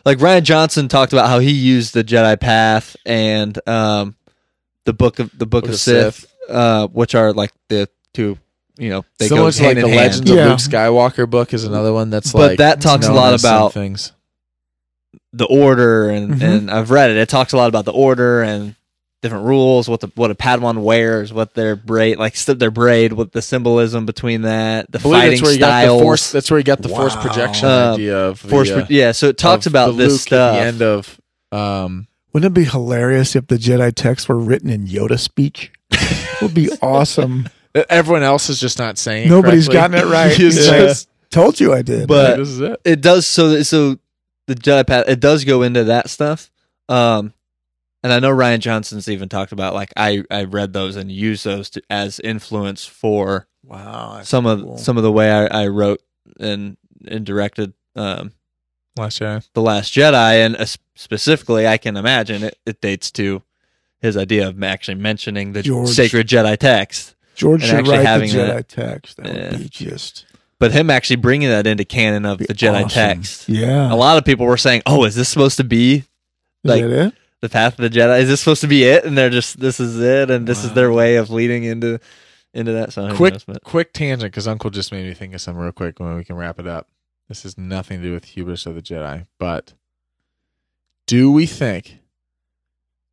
Like 0.09 0.18
Rian 0.18 0.43
Johnson 0.43 0.89
talked 0.89 1.12
about 1.12 1.28
how 1.28 1.39
he 1.39 1.51
used 1.52 1.93
the 1.93 2.02
Jedi 2.02 2.40
Path 2.40 2.97
and 3.05 3.59
um 3.68 4.16
the 4.86 4.94
book 4.94 5.18
of 5.18 5.30
the 5.36 5.44
book, 5.44 5.64
Book 5.64 5.68
of 5.68 5.74
of 5.74 5.80
Sith, 5.80 6.14
Sith. 6.20 6.35
uh 6.48 6.86
which 6.89 7.14
are 7.14 7.35
like 7.35 7.52
the 7.68 7.89
two 8.14 8.39
you 8.78 8.89
know 8.89 9.05
they 9.18 9.28
so 9.28 9.36
go 9.36 9.43
much 9.44 9.60
like 9.60 9.76
hand 9.76 9.85
the 9.85 9.89
hand. 9.90 9.97
Legends 10.12 10.30
Yeah. 10.30 10.44
of 10.44 10.48
Luke 10.51 10.59
Skywalker 10.60 11.28
book 11.28 11.52
is 11.52 11.64
another 11.64 11.93
one 11.93 12.09
that's 12.09 12.32
But 12.32 12.39
like 12.52 12.59
that 12.59 12.80
talks 12.80 13.06
a 13.06 13.12
lot 13.12 13.39
about- 13.39 13.74
things. 13.74 14.12
the 15.35 15.44
order 15.44 16.09
and 16.09 16.36
Mhm. 16.36 16.43
and 16.43 16.70
I've 16.70 16.90
read 16.90 17.10
it. 17.10 17.18
It 17.18 17.28
talks 17.28 17.52
a 17.52 17.56
lot 17.59 17.68
about 17.68 17.85
the 17.85 17.93
order 17.93 18.43
and 18.43 18.76
different 19.23 19.45
rules, 19.47 19.89
what 19.89 20.01
the 20.01 20.11
what 20.15 20.31
a 20.31 20.35
Padawan 20.35 20.82
wears, 20.82 21.32
what 21.32 21.55
their 21.55 21.74
braid 21.77 22.19
like 22.19 22.35
their 22.36 22.70
braid, 22.70 23.12
what 23.12 23.32
the 23.32 23.43
symbolism 23.43 24.07
between 24.07 24.43
that, 24.43 24.90
the 24.93 24.99
fighting 24.99 25.31
that's 25.31 25.43
where 25.43 25.53
you 25.53 25.59
got 25.59 25.66
styles. 25.82 25.99
the 25.99 26.05
force. 26.05 26.32
That's 26.32 26.51
where 26.51 26.59
you 26.59 26.65
got 26.65 26.82
the 26.82 26.89
force 26.89 27.16
projection 27.16 27.69
Uh, 27.69 27.93
idea 27.95 28.19
of 28.19 28.43
the, 28.43 28.49
force 28.49 28.70
uh, 28.70 28.86
yeah, 28.89 29.12
so 29.12 29.28
it 29.28 29.39
talks 29.39 29.66
of 29.66 29.73
about 29.73 29.89
the 29.93 30.05
this 30.05 30.12
Luke 30.12 30.20
stuff. 30.20 30.55
At 30.57 30.61
the 30.61 30.66
end 30.66 30.82
of 30.82 31.20
um, 31.51 32.07
Wouldn't 32.32 32.53
it 32.53 32.55
be 32.61 32.65
hilarious 32.65 33.35
if 33.35 33.47
the 33.47 33.57
Jedi 33.57 33.93
texts 33.95 34.28
were 34.28 34.39
written 34.39 34.70
in 34.70 34.86
Yoda 34.86 35.19
speech? 35.19 35.73
It 35.90 36.43
would 36.43 36.55
be 36.55 36.70
awesome. 36.82 37.49
everyone 37.89 38.23
else 38.23 38.49
is 38.51 38.61
just 38.61 38.78
not 38.78 38.99
saying. 38.99 39.27
it 39.27 39.31
Nobody's 39.31 39.66
correctly. 39.69 39.99
gotten 39.99 40.09
it 40.09 40.12
right. 40.12 40.36
He's 40.36 40.57
It's 40.57 40.66
just- 40.69 41.09
Told 41.31 41.61
you 41.61 41.74
I 41.74 41.82
did. 41.82 42.09
But- 42.09 42.36
this 42.39 42.49
is 42.49 42.61
it. 42.61 42.81
it 42.85 43.01
does 43.03 43.27
so 43.27 43.62
so 43.62 43.99
the 44.47 44.55
Jedi 44.55 44.86
Path 44.86 45.05
it 45.09 45.20
does 45.20 45.45
go 45.45 45.62
into 45.62 45.85
that 45.85 46.09
stuff. 46.09 46.51
Um 46.89 47.35
and 48.02 48.12
I 48.12 48.20
know 48.20 48.30
Rian 48.30 48.60
Johnson's 48.60 49.08
even 49.08 49.28
talked 49.28 49.52
about 49.52 49.74
like 49.74 49.92
I 49.96 50.22
I 50.30 50.44
read 50.44 50.72
those 50.72 50.96
and 50.96 51.10
used 51.10 51.44
those 51.44 51.70
to, 51.70 51.82
as 51.90 52.20
influence 52.20 52.84
for 52.86 53.48
wow, 53.64 54.20
some 54.22 54.46
of 54.46 54.60
cool. 54.62 54.78
some 54.78 54.96
of 54.96 55.02
the 55.02 55.12
way 55.12 55.30
I, 55.30 55.64
I 55.64 55.66
wrote 55.68 56.00
and 56.40 56.76
and 57.06 57.24
directed 57.26 57.72
um 57.96 58.32
Last 58.96 59.20
Jedi. 59.20 59.48
the 59.54 59.62
Last 59.62 59.94
Jedi, 59.94 60.44
and 60.44 60.56
uh, 60.56 60.66
specifically, 60.96 61.66
I 61.68 61.78
can 61.78 61.96
imagine 61.96 62.42
it, 62.42 62.58
it 62.66 62.80
dates 62.80 63.10
to 63.12 63.42
his 64.00 64.16
idea 64.16 64.48
of 64.48 64.60
actually 64.62 64.96
mentioning 64.96 65.52
the 65.52 65.62
George. 65.62 65.88
sacred 65.90 66.26
Jedi 66.26 66.56
text, 66.58 67.14
George 67.36 67.62
should 67.62 67.76
actually 67.76 67.98
write 67.98 68.18
the 68.18 68.26
Jedi 68.26 68.46
that- 68.46 68.68
text. 68.68 69.16
That 69.18 69.26
Yeah. 69.34 69.50
would 69.52 69.58
be 69.60 69.68
just 69.68 70.26
but 70.60 70.72
him 70.72 70.90
actually 70.90 71.16
bringing 71.16 71.48
that 71.48 71.68
into 71.68 71.84
canon 71.84 72.26
of 72.26 72.38
the 72.38 72.46
Jedi 72.46 72.84
awesome. 72.86 72.88
text. 72.88 73.48
Yeah, 73.48 73.92
A 73.92 73.94
lot 73.94 74.18
of 74.18 74.24
people 74.24 74.44
were 74.46 74.56
saying, 74.56 74.82
"Oh, 74.86 75.04
is 75.04 75.14
this 75.14 75.28
supposed 75.28 75.56
to 75.58 75.64
be 75.64 75.94
Is 75.98 76.04
like- 76.64 76.82
that 76.82 76.90
it? 77.06 77.14
The 77.40 77.48
path 77.48 77.78
of 77.78 77.82
the 77.82 77.90
Jedi? 77.98 78.20
Is 78.20 78.28
this 78.28 78.40
supposed 78.40 78.60
to 78.62 78.66
be 78.66 78.85
it?" 78.85 79.05
And 79.05 79.16
they're 79.16 79.31
just, 79.31 79.60
"This 79.60 79.81
is 79.81 79.98
it," 80.01 80.31
and 80.31 80.47
this 80.47 80.65
is 80.65 80.73
their 80.73 80.93
way 80.93 81.16
of 81.16 81.31
leading 81.31 81.65
into 81.65 81.98
into 82.55 82.73
that. 82.73 82.93
So 82.93 83.15
quick 83.15 83.35
knows, 83.48 83.59
quick 83.65 83.93
tangent 83.93 84.32
because 84.32 84.48
Uncle 84.48 84.70
just 84.70 84.90
made 84.93 85.06
me 85.06 85.15
think 85.15 85.35
of 85.35 85.40
something 85.40 85.62
real 85.62 85.73
quick 85.73 86.01
when 86.01 86.16
we 86.16 86.24
can 86.24 86.36
wrap 86.36 86.59
it 86.59 86.66
up. 86.66 86.89
This 87.28 87.43
has 87.43 87.59
nothing 87.59 88.01
to 88.01 88.06
do 88.09 88.12
with 88.15 88.24
hubris 88.24 88.65
of 88.66 88.74
the 88.74 88.82
Jedi, 88.82 89.27
but 89.39 89.74
do 91.06 91.31
we 91.31 91.47
think 91.47 91.98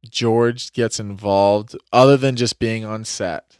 George 0.10 0.72
gets 0.74 1.00
involved 1.00 1.76
other 1.92 2.18
than 2.18 2.36
just 2.36 2.60
being 2.60 2.86
on 2.86 3.04
set? 3.04 3.60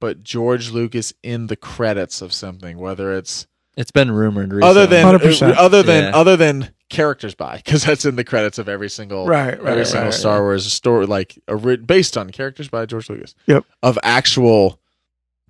But 0.00 0.22
George 0.22 0.70
Lucas 0.70 1.12
in 1.22 1.46
the 1.46 1.56
credits 1.56 2.20
of 2.20 2.32
something, 2.32 2.78
whether 2.78 3.12
it's 3.14 3.46
it's 3.76 3.90
been 3.90 4.10
rumored 4.10 4.52
recently. 4.52 4.68
other 4.68 4.86
than 4.86 5.04
uh, 5.06 5.18
100%. 5.18 5.56
other 5.56 5.82
than 5.82 6.04
Yeah. 6.04 6.16
other 6.16 6.36
than 6.36 6.70
characters 6.88 7.34
by 7.34 7.56
because 7.56 7.84
that's 7.84 8.04
in 8.04 8.16
the 8.16 8.24
credits 8.24 8.58
of 8.58 8.68
every 8.68 8.88
single 8.88 9.26
Right, 9.26 9.46
right, 9.46 9.58
every 9.58 9.74
right, 9.78 9.86
single 9.86 10.04
right. 10.10 10.14
Star 10.14 10.40
Wars 10.42 10.72
story, 10.72 11.06
like 11.06 11.38
a, 11.48 11.56
ri- 11.56 11.76
based 11.78 12.16
on 12.16 12.30
characters 12.30 12.68
by 12.68 12.86
George 12.86 13.10
Lucas. 13.10 13.34
Yep. 13.46 13.64
Of 13.82 13.98
actual 14.02 14.78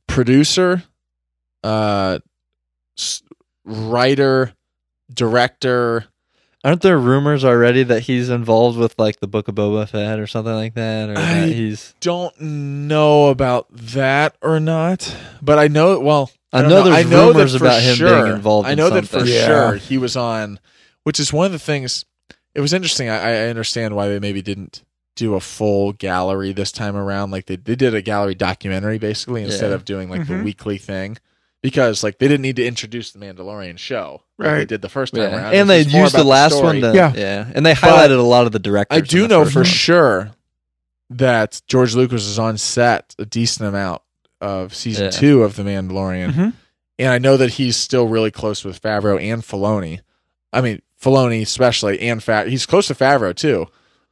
producer, 0.07 0.83
uh, 1.65 2.19
writer, 3.65 4.53
director. 5.13 6.07
aren't 6.65 6.83
there 6.83 6.99
rumors 6.99 7.45
already 7.45 7.83
that 7.85 8.01
he's 8.03 8.29
involved 8.31 8.79
with 8.79 8.95
like 8.99 9.21
the 9.21 9.27
Book 9.27 9.49
of 9.49 9.55
Boba 9.55 9.89
Fett 9.89 10.19
or 10.19 10.27
something 10.27 10.55
like 10.55 10.75
that, 10.75 11.09
or 11.11 11.19
I- 11.19 11.41
that 11.41 11.49
he's 11.49 11.95
Don't 12.01 12.39
know 12.41 13.29
about 13.29 13.67
that 13.71 14.37
or 14.43 14.59
not, 14.61 15.15
but 15.43 15.59
I 15.59 15.69
know. 15.69 15.99
Well, 16.01 16.31
I 16.53 16.63
don't 16.63 16.71
know 16.71 16.83
there's 16.85 17.07
I 17.07 17.09
know 17.09 17.29
rumors 17.29 17.53
that 17.53 17.59
for 17.59 17.65
about 17.67 17.83
him 17.83 17.97
sure- 17.97 18.23
being 18.23 18.35
involved 18.37 18.69
I 18.69 18.73
in 18.73 18.79
know 18.79 18.91
that 18.91 19.07
for. 19.07 19.25
Yeah. 19.25 19.47
sure 19.47 19.75
he 19.75 19.99
was 19.99 20.17
on, 20.17 20.59
which 21.07 21.21
is 21.21 21.33
one 21.33 21.47
of 21.47 21.53
the 21.53 21.59
things. 21.61 22.05
It 22.53 22.61
was 22.61 22.73
interesting. 22.73 23.09
I, 23.09 23.45
I 23.45 23.49
understand 23.49 23.95
why 23.95 24.09
they 24.09 24.19
maybe 24.19 24.43
didn't 24.43 24.83
do 25.15 25.35
a 25.37 25.41
full 25.41 25.93
gallery 25.93 26.53
this 26.53 26.73
time 26.73 26.97
around. 26.97 27.31
Like 27.31 27.47
they, 27.47 27.55
they 27.55 27.77
did 27.77 27.95
a 27.95 28.03
gallery 28.03 28.35
documentary 28.35 28.99
basically 28.99 29.45
instead 29.45 29.69
Yeah. 29.69 29.77
of 29.77 29.85
doing 29.85 30.11
like 30.11 30.23
Mhm. 30.23 30.27
the 30.39 30.43
weekly 30.43 30.79
thing. 30.79 31.17
Because 31.63 32.03
like 32.03 32.19
they 32.19 32.27
didn't 32.27 32.43
need 32.43 32.57
to 32.57 32.67
introduce 32.67 33.13
the 33.13 33.21
Mandalorian 33.21 33.79
show 33.79 34.23
like 34.37 34.51
they 34.57 34.65
did 34.65 34.83
the 34.83 34.89
first 34.89 35.15
time 35.15 35.23
Yeah. 35.31 35.37
around. 35.37 35.55
And 35.55 35.71
they 35.71 35.83
used 35.83 36.15
the 36.17 36.25
last 36.25 36.55
story. 36.57 36.81
one. 36.81 36.91
To, 36.93 36.97
Yeah. 36.97 37.13
yeah, 37.15 37.51
and 37.55 37.65
they 37.65 37.73
highlighted 37.75 38.19
a 38.19 38.23
lot 38.23 38.47
of 38.47 38.53
the 38.53 38.59
directors. 38.59 38.99
I 38.99 39.01
do 39.01 39.29
know 39.29 39.45
for 39.45 39.61
one. 39.61 39.65
sure 39.65 40.31
that 41.11 41.63
George 41.69 41.95
Lucas 41.95 42.27
was 42.27 42.39
on 42.39 42.59
set 42.59 43.15
a 43.19 43.25
decent 43.25 43.69
amount 43.69 44.03
of 44.41 44.75
season 44.75 45.05
Yeah. 45.05 45.11
two 45.11 45.43
of 45.45 45.55
The 45.57 45.63
Mandalorian, 45.63 46.33
Mhm. 46.33 46.53
and 46.99 47.09
I 47.09 47.19
know 47.19 47.37
that 47.37 47.53
he's 47.53 47.77
still 47.77 48.09
really 48.09 48.31
close 48.33 48.65
with 48.65 48.83
Favreau 48.83 49.21
and 49.23 49.43
Filoni. 49.43 50.01
I 50.53 50.61
mean, 50.61 50.83
Filoni 51.07 51.43
especially, 51.43 52.01
and 52.01 52.23
Fa- 52.23 52.49
he's 52.49 52.67
close 52.67 52.89
to 52.89 52.95
Favreau 52.95 53.35
too. 53.35 53.67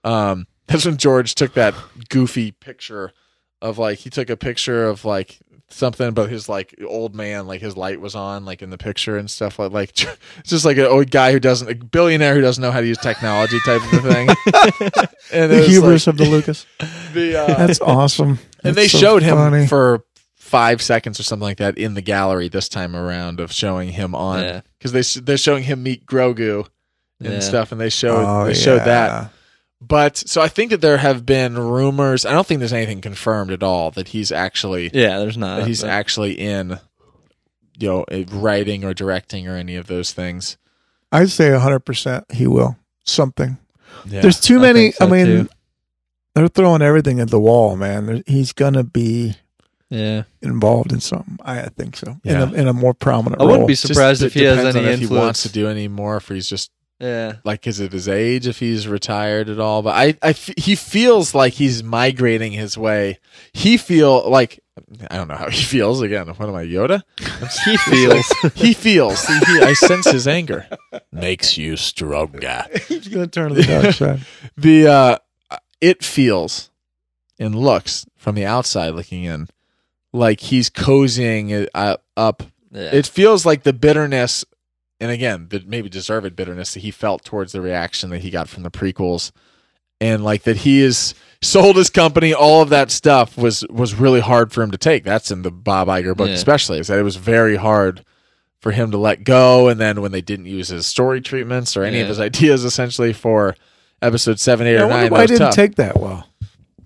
Um, 0.05 0.47
that's 0.66 0.85
when 0.87 0.97
George 0.97 1.35
took 1.35 1.55
that 1.55 1.75
goofy 2.09 2.53
picture 2.53 3.12
of 3.61 3.79
like 3.79 3.99
he 3.99 4.11
took 4.11 4.31
a 4.31 4.37
picture 4.37 4.87
of 4.87 5.05
like 5.05 5.39
something, 5.69 6.12
but 6.12 6.31
his 6.31 6.49
like 6.49 6.75
old 6.87 7.15
man, 7.15 7.47
like 7.47 7.61
his 7.61 7.77
light 7.77 8.01
was 8.01 8.15
on, 8.15 8.45
like 8.45 8.62
in 8.62 8.71
the 8.71 8.79
picture 8.79 9.16
and 9.16 9.31
stuff 9.31 9.59
like 9.59 9.73
like 9.73 9.91
it's 10.39 10.51
just 10.51 10.65
like 10.65 10.77
an 10.77 10.85
old 10.87 11.11
guy 11.11 11.33
who 11.33 11.41
doesn't, 11.41 11.69
a 11.71 11.75
billionaire 11.75 12.35
who 12.35 12.41
doesn't 12.43 12.62
know 12.62 12.71
how 12.71 12.81
to 12.81 12.87
use 12.87 12.99
technology 12.99 13.59
type 13.65 13.83
of 13.93 14.05
a 14.05 14.12
thing. 14.12 14.29
and 15.33 15.51
The 15.51 15.57
was 15.59 15.66
hubris 15.66 16.07
like, 16.07 16.12
of 16.15 16.19
the 16.19 16.25
Lucas. 16.31 16.66
the 17.12 17.41
uh, 17.41 17.47
That's 17.66 17.81
awesome. 17.81 18.39
and 18.62 18.75
That's 18.75 18.77
they 18.77 18.89
so 18.89 18.99
showed 18.99 19.23
him 19.23 19.66
for 19.66 20.05
five 20.37 20.81
seconds 20.83 21.19
or 21.19 21.23
something 21.23 21.45
like 21.45 21.57
that 21.57 21.77
in 21.79 21.95
the 21.95 22.03
gallery 22.03 22.49
this 22.49 22.69
time 22.69 22.95
around 22.95 23.41
of 23.41 23.51
showing 23.51 23.89
him 23.89 24.15
on 24.15 24.41
Yeah. 24.41 24.61
because 24.79 24.93
they 24.93 25.21
they're 25.23 25.37
showing 25.39 25.65
him 25.65 25.83
meet 25.83 26.07
Grogu 26.07 26.69
and 27.25 27.35
Yeah. 27.35 27.41
stuff, 27.41 27.73
and 27.73 27.81
they 27.81 27.89
showed 27.91 28.25
Oh, 28.27 28.45
they 28.47 28.55
showed 28.55 28.81
that. 28.85 29.31
But 29.81 30.17
so 30.17 30.41
I 30.41 30.49
think 30.49 30.71
that 30.71 30.81
there 30.81 30.97
have 30.99 31.27
been 31.27 31.59
rumors. 31.59 32.25
I 32.25 32.33
don't 32.33 32.47
think 32.47 32.59
there's 32.61 32.73
anything 32.73 33.01
confirmed 33.03 33.51
at 33.51 33.63
all 33.63 33.91
that 33.93 34.09
he's 34.09 34.33
actually 34.33 34.91
Yeah, 34.95 35.19
there's 35.19 35.37
not. 35.37 35.59
that 35.61 35.67
he's 35.67 35.83
but- 35.83 35.91
actually 35.91 36.33
in 36.41 36.79
you 37.79 37.89
know 37.89 38.05
writing 38.31 38.85
or 38.85 38.95
directing 38.95 39.47
or 39.49 39.57
any 39.57 39.77
of 39.77 39.87
those 39.87 40.13
things. 40.13 40.57
I'd 41.13 41.31
say 41.31 41.51
100% 41.51 42.33
he 42.33 42.47
will. 42.47 42.77
Something. 43.05 43.59
Yeah. 44.07 44.21
There's 44.23 44.41
too 44.41 44.59
many. 44.59 44.81
think 44.93 44.95
so, 44.97 45.07
I 45.07 45.11
mean, 45.11 45.27
too. 45.27 45.49
they're 46.35 46.49
throwing 46.49 46.83
everything 46.83 47.21
at 47.21 47.29
the 47.31 47.39
wall, 47.41 47.77
man. 47.77 48.07
There- 48.07 48.23
He's 48.27 48.53
going 48.53 48.73
to 48.75 48.85
be 48.85 49.35
yeah. 49.91 50.23
involved 50.43 50.93
in 50.93 51.01
something. 51.01 51.39
I, 51.43 51.61
I 51.63 51.69
think 51.69 51.97
so. 51.97 52.17
Yeah. 52.25 52.45
In, 52.45 52.49
a, 52.49 52.53
in 52.63 52.69
a 52.69 52.73
more 52.73 52.95
prominent 52.95 53.41
I 53.41 53.45
role. 53.45 53.53
wouldn't 53.53 53.69
be 53.69 53.75
surprised 53.77 54.21
d- 54.21 54.27
if 54.27 54.35
he 54.35 54.43
has 54.45 54.59
any 54.59 54.67
on 54.67 54.77
if 54.87 55.01
influence. 55.03 55.09
he 55.11 55.15
wants 55.15 55.43
to 55.45 55.49
do 55.51 55.69
any 55.69 55.87
more, 55.89 56.17
if 56.17 56.29
he's 56.29 56.49
just 56.49 56.71
yeah. 57.05 57.37
like 57.45 57.67
is 57.67 57.81
it 57.81 57.93
his 57.93 58.09
age 58.09 58.47
if 58.47 58.59
he's 58.59 58.89
retired 58.89 59.49
at 59.49 59.61
all? 59.61 59.83
But 59.83 59.95
i, 59.97 60.07
I 60.23 60.31
f- 60.31 60.51
he 60.57 60.75
feels 60.75 61.35
like 61.35 61.53
he's 61.55 61.83
migrating 61.83 62.53
his 62.53 62.77
way. 62.79 63.19
He 63.53 63.77
feel 63.77 64.29
like 64.29 64.61
i 65.11 65.17
don't 65.17 65.29
know 65.29 65.37
how 65.37 65.51
he 65.51 65.63
feels 65.75 66.01
again. 66.01 66.27
What 66.29 66.49
am 66.49 66.55
i 66.55 66.65
yoda? 66.65 67.03
He 67.65 67.77
feels. 67.77 68.27
he 68.55 68.73
feels. 68.75 69.25
He, 69.27 69.39
he- 69.39 69.61
i 69.63 69.73
sense 69.75 70.11
his 70.11 70.27
anger. 70.27 70.67
Makes 71.13 71.57
you 71.59 71.77
stronger. 71.77 72.65
He's 72.89 73.09
going 73.09 73.27
to 73.27 73.31
turn 73.31 73.55
the 73.55 73.63
dark 73.63 73.95
side. 73.95 74.21
the 74.57 74.87
uh 74.89 75.19
it 75.81 76.03
feels 76.03 76.71
and 77.39 77.55
looks 77.55 78.07
from 78.17 78.35
the 78.37 78.47
outside 78.47 78.91
looking 78.95 79.25
in 79.25 79.49
like 80.13 80.41
he's 80.41 80.71
cozying 80.71 81.51
it 81.51 81.69
uh, 81.75 81.97
up. 82.17 82.43
Yeah. 82.71 82.91
it 82.93 83.07
feels 83.07 83.45
like 83.45 83.63
the 83.65 83.73
bitterness 83.73 84.45
and 85.05 85.13
again 85.13 85.47
the 85.51 85.63
maybe 85.67 85.89
deserved 85.89 86.35
bitterness 86.35 86.75
that 86.75 86.81
he 86.81 86.91
felt 86.91 87.25
towards 87.25 87.53
the 87.53 87.61
reaction 87.61 88.11
that 88.11 88.21
he 88.23 88.31
got 88.31 88.49
from 88.49 88.63
the 88.65 88.71
prequels 88.71 89.31
and 90.01 90.25
like 90.25 90.43
that 90.43 90.57
he 90.59 90.81
is 90.81 91.15
sold 91.43 91.77
his 91.77 91.91
company 91.91 92.33
all 92.35 92.63
of 92.63 92.71
that 92.71 92.91
stuff 92.91 93.37
was 93.37 93.65
was 93.71 93.95
really 93.95 94.21
hard 94.21 94.51
for 94.53 94.63
him 94.63 94.71
to 94.71 94.79
take 94.79 95.05
that's 95.05 95.31
in 95.31 95.43
the 95.43 95.51
bob 95.51 95.87
Iger 95.89 96.17
book 96.17 96.29
Yeah. 96.29 96.35
especially 96.35 96.79
is 96.79 96.89
that 96.89 96.99
it 96.99 97.03
was 97.03 97.17
very 97.17 97.57
hard 97.57 98.05
for 98.61 98.73
him 98.73 98.91
to 98.93 98.97
let 98.99 99.25
go 99.25 99.69
and 99.69 99.79
then 99.79 100.01
when 100.01 100.11
they 100.11 100.23
didn't 100.23 100.47
use 100.47 100.69
his 100.69 100.87
story 100.87 101.21
treatments 101.21 101.77
or 101.77 101.85
any 101.85 102.01
of 102.01 102.09
his 102.09 102.19
ideas 102.19 102.65
essentially 102.65 103.13
for 103.13 103.55
episode 104.03 104.41
7 104.41 104.67
8 104.67 104.73
Yeah, 104.73 104.83
or 104.85 104.89
wonder 104.89 105.03
9 105.03 105.11
why 105.11 105.19
that 105.19 105.23
was 105.23 105.31
didn't 105.31 105.47
tough. 105.49 105.55
take 105.55 105.75
that 105.77 106.01
well. 106.01 106.27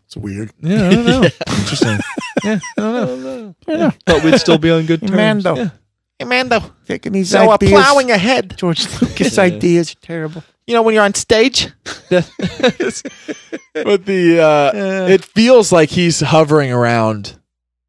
It's 0.07 0.16
weird. 0.16 0.51
yeah 0.61 0.86
i 0.89 0.95
don't 0.95 1.07
know 1.07 1.23
interesting 1.49 1.99
yeah 2.45 2.59
i 2.78 2.81
don't 2.81 3.23
know 3.23 3.55
Yeah. 3.69 3.90
Thought 4.07 4.24
we'd 4.24 4.39
still 4.40 4.59
be 4.59 4.70
on 4.70 4.86
good 4.86 5.01
terms. 5.07 5.45
Mando. 5.45 5.70
Yeah. 6.20 6.27
hey 6.27 6.28
mando 6.43 6.61
Taking 6.86 7.12
these 7.12 7.31
so 7.31 7.51
uh, 7.51 7.55
ideas. 7.55 7.73
plowing 7.73 8.11
ahead 8.11 8.57
George 8.57 8.86
Lucas 9.03 9.36
Yeah. 9.36 9.45
ideas 9.45 9.93
are 9.93 10.01
terrible. 10.01 10.43
you 10.66 10.74
know 10.74 10.82
when 10.82 10.95
you're 10.95 11.05
on 11.05 11.15
stage 11.15 11.69
but 12.11 12.24
the 14.07 14.40
uh 14.40 15.07
it 15.09 15.24
feels 15.24 15.73
like 15.73 15.90
he's 15.90 16.20
hovering 16.20 16.73
around 16.73 17.39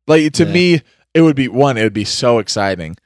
like 0.07 0.33
to 0.33 0.45
Yeah. 0.45 0.51
me 0.53 0.81
it 1.13 1.21
would 1.21 1.35
be 1.35 1.47
one 1.47 1.77
it 1.77 1.83
would 1.83 1.93
be 1.93 2.05
so 2.05 2.39
exciting 2.39 2.97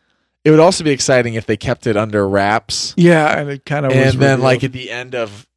it 0.43 0.51
would 0.51 0.59
also 0.59 0.83
be 0.83 0.91
exciting 0.91 1.35
if 1.35 1.45
they 1.45 1.55
kept 1.57 1.87
it 1.87 1.95
under 1.95 2.27
wraps 2.27 2.93
Yeah, 2.97 3.39
and 3.39 3.49
it 3.49 3.65
kind 3.65 3.85
of 3.85 3.93
was 3.95 4.13
and 4.13 4.21
then 4.21 4.39
revealed. 4.39 4.39
like 4.41 4.63
at 4.65 4.71
the 4.73 4.91
end 4.91 5.15
of 5.15 5.47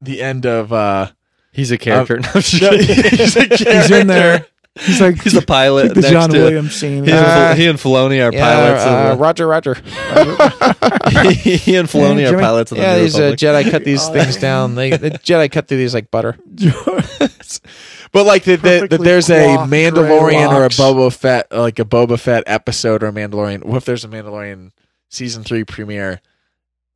the 0.00 0.20
end 0.22 0.44
of 0.46 0.72
uh 0.72 1.10
He's 1.52 1.70
a 1.70 1.78
character. 1.78 2.16
No, 2.20 2.30
no, 2.34 2.76
he's, 2.78 3.36
a 3.36 3.44
he's 3.46 3.90
in 3.92 4.08
there. 4.08 4.44
Character. 4.76 4.90
He's 4.92 5.00
like 5.00 5.22
He's 5.22 5.34
a 5.36 5.42
pilot. 5.42 5.84
like 5.86 5.94
the 5.94 6.00
next 6.02 6.12
John 6.12 6.30
to, 6.30 6.38
Williams 6.38 6.74
scene. 6.74 7.04
He 7.04 7.10
and, 7.10 7.20
Uh, 7.20 7.48
Fil- 7.48 7.56
he 7.56 7.66
and 7.68 7.78
Filoni 7.78 8.26
are 8.28 8.32
Yeah, 8.34 8.40
pilots. 8.44 8.82
uh, 8.84 9.12
of 9.12 9.20
Roger, 9.20 9.46
Roger. 9.46 9.74
the, 9.74 11.40
he 11.64 11.76
and 11.76 11.88
Filoni 11.88 12.22
Yeah, 12.22 12.30
are 12.30 12.40
pilots 12.40 12.72
of 12.72 12.78
the 12.78 12.82
Yeah, 12.84 12.96
New 12.96 13.02
these 13.02 13.16
uh, 13.18 13.32
Jedi 13.32 13.70
cut 13.70 13.84
these 13.84 14.02
Oh, 14.08 14.12
things 14.12 14.36
down. 14.36 14.74
They 14.74 14.90
the 14.90 15.10
Jedi 15.12 15.50
cut 15.50 15.68
through 15.68 15.78
these 15.78 15.94
like 15.94 16.10
butter. 16.10 16.36
But 18.12 18.26
like 18.26 18.44
that, 18.44 18.62
that, 18.62 18.80
that 18.80 18.80
Perfectly 18.90 19.04
there's 19.06 19.28
a 19.30 19.56
Mandalorian 19.66 20.48
or 20.50 20.58
a 20.60 20.60
locks. 20.62 20.76
Boba 20.78 21.12
Fett, 21.12 21.50
like 21.50 21.78
a 21.80 21.84
Boba 21.84 22.18
Fett 22.18 22.44
episode 22.46 23.02
or 23.02 23.08
a 23.08 23.12
Mandalorian. 23.12 23.64
What 23.64 23.78
if 23.78 23.84
there's 23.86 24.04
a 24.04 24.08
Mandalorian 24.08 24.70
season 25.08 25.42
three 25.42 25.64
premiere? 25.64 26.20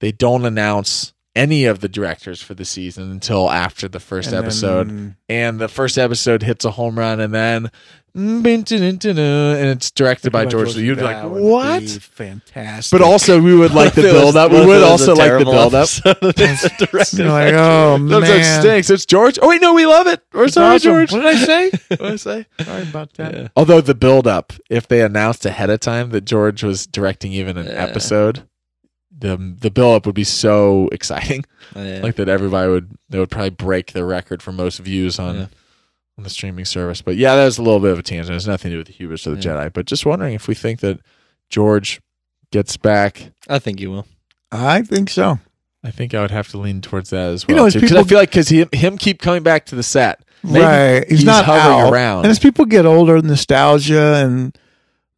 They 0.00 0.12
don't 0.12 0.44
announce 0.44 1.12
any 1.38 1.64
of 1.66 1.80
the 1.80 1.88
directors 1.88 2.42
for 2.42 2.54
the 2.54 2.64
season 2.64 3.10
until 3.10 3.50
after 3.50 3.86
the 3.88 4.00
first 4.00 4.32
And 4.32 4.36
episode, 4.44 4.88
then- 4.88 5.16
and 5.28 5.58
the 5.60 5.68
first 5.68 5.96
episode 5.96 6.42
hits 6.42 6.64
a 6.64 6.72
home 6.72 6.98
run, 6.98 7.20
and 7.20 7.32
then 7.32 7.70
mm, 8.16 8.44
uh, 8.44 9.56
and 9.58 9.66
it's 9.68 9.90
directed 9.92 10.32
by 10.32 10.44
George. 10.46 10.72
So 10.72 10.80
you'd 10.80 10.98
be 10.98 11.04
like, 11.04 11.22
what? 11.24 11.80
be 11.80 11.86
fantastic. 11.86 12.98
But 12.98 13.04
also, 13.06 13.40
we 13.40 13.54
would 13.56 13.72
like 13.72 13.94
the 13.94 14.02
What 14.02 14.08
if 14.08 14.10
it 14.10 14.14
was- 14.14 14.22
build 14.34 14.36
up. 14.36 14.52
We 14.52 14.66
would 14.66 14.82
also 14.82 15.14
like 15.14 15.32
the 15.38 15.44
build 15.44 15.74
up. 15.74 15.82
episode 15.84 16.16
that 16.20 16.34
it's 16.40 16.76
directed 16.90 17.18
You're 17.20 17.28
like, 17.30 17.54
oh, 17.54 17.98
George 17.98 18.12
oh 18.12 18.20
That 18.20 18.60
stinks. 18.60 18.90
It's 18.90 19.06
George. 19.06 19.38
Oh 19.40 19.48
wait, 19.48 19.60
no, 19.62 19.74
we 19.74 19.86
love 19.86 20.06
it. 20.08 20.20
We're 20.32 20.44
It's 20.44 20.54
sorry, 20.54 20.74
awesome. 20.76 20.90
George. 20.90 21.12
What 21.12 21.20
did 21.22 21.26
I 21.36 21.44
say? 21.44 21.70
What 21.88 21.98
did 21.98 22.12
I 22.12 22.16
say? 22.16 22.46
Sorry 22.62 22.82
about 22.82 23.14
that. 23.14 23.34
Yeah. 23.34 23.48
Although 23.56 23.80
the 23.80 23.94
build 23.94 24.26
up, 24.26 24.52
if 24.68 24.88
they 24.88 25.02
announced 25.02 25.46
ahead 25.46 25.70
of 25.70 25.80
time 25.80 26.10
that 26.10 26.24
George 26.24 26.62
was 26.64 26.86
directing 26.86 27.32
even 27.32 27.56
an 27.56 27.66
Yeah. 27.66 27.72
episode, 27.72 28.42
the 29.16 29.36
the 29.60 29.70
build 29.70 29.96
up 29.96 30.06
would 30.06 30.14
be 30.14 30.24
so 30.24 30.88
exciting. 30.92 31.44
Oh, 31.76 31.82
yeah. 31.84 32.00
Like 32.00 32.16
that 32.16 32.28
everybody 32.28 32.70
would 32.70 32.90
they 33.08 33.18
would 33.18 33.30
probably 33.30 33.50
break 33.50 33.92
the 33.92 34.04
record 34.04 34.42
for 34.42 34.52
most 34.52 34.78
views 34.78 35.18
on 35.18 35.34
Yeah. 35.34 35.46
on 36.16 36.24
the 36.24 36.30
streaming 36.30 36.64
service. 36.64 37.02
But 37.02 37.16
yeah, 37.16 37.34
that 37.36 37.44
was 37.44 37.58
a 37.58 37.62
little 37.62 37.80
bit 37.80 37.90
of 37.92 37.98
a 37.98 38.02
tangent. 38.02 38.34
It's 38.36 38.46
nothing 38.46 38.70
to 38.70 38.74
do 38.76 38.78
with 38.78 38.86
the 38.88 38.92
hubris 38.94 39.26
of 39.26 39.36
the 39.36 39.42
Yeah. 39.42 39.54
Jedi. 39.56 39.72
But 39.72 39.86
just 39.86 40.06
wondering 40.06 40.34
if 40.34 40.48
we 40.48 40.54
think 40.54 40.80
that 40.80 41.00
George 41.50 42.00
gets 42.52 42.76
back. 42.76 43.32
I 43.48 43.58
think 43.58 43.80
you 43.80 43.90
will. 43.90 44.06
I 44.50 44.82
think 44.82 45.10
so. 45.10 45.38
I 45.84 45.90
think 45.90 46.14
I 46.14 46.20
would 46.22 46.30
have 46.30 46.48
to 46.48 46.58
lean 46.58 46.80
towards 46.80 47.10
that 47.10 47.30
as 47.30 47.44
You 47.48 47.54
well. 47.54 47.64
know, 47.64 47.66
as 47.66 47.74
Because 47.74 47.92
I 47.92 48.02
feel 48.04 48.18
like 48.18 48.30
because 48.30 48.48
he, 48.48 48.66
him 48.72 48.96
keep 48.98 49.20
coming 49.20 49.42
back 49.42 49.66
to 49.66 49.74
the 49.76 49.82
set, 49.82 50.22
Maybe 50.42 50.64
right. 50.64 51.04
He's, 51.08 51.18
he's 51.20 51.24
not 51.26 51.44
hovering 51.44 51.80
out. 51.86 51.92
around. 51.92 52.18
And 52.24 52.30
as 52.30 52.38
people 52.38 52.64
get 52.64 52.86
older, 52.86 53.20
nostalgia, 53.22 54.14
and 54.24 54.56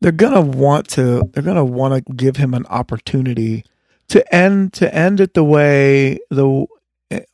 they're 0.01 0.11
gonna 0.13 0.41
want 0.41 0.89
to, 0.91 1.23
they're 1.33 1.43
gonna 1.43 1.65
want 1.65 2.05
to 2.07 2.13
give 2.15 2.37
him 2.37 2.53
an 2.55 2.67
opportunity 2.67 3.65
to 4.11 4.35
end 4.35 4.73
to 4.75 4.95
end 4.95 5.21
it 5.21 5.35
the 5.35 5.45
way 5.45 6.19
the 6.31 6.67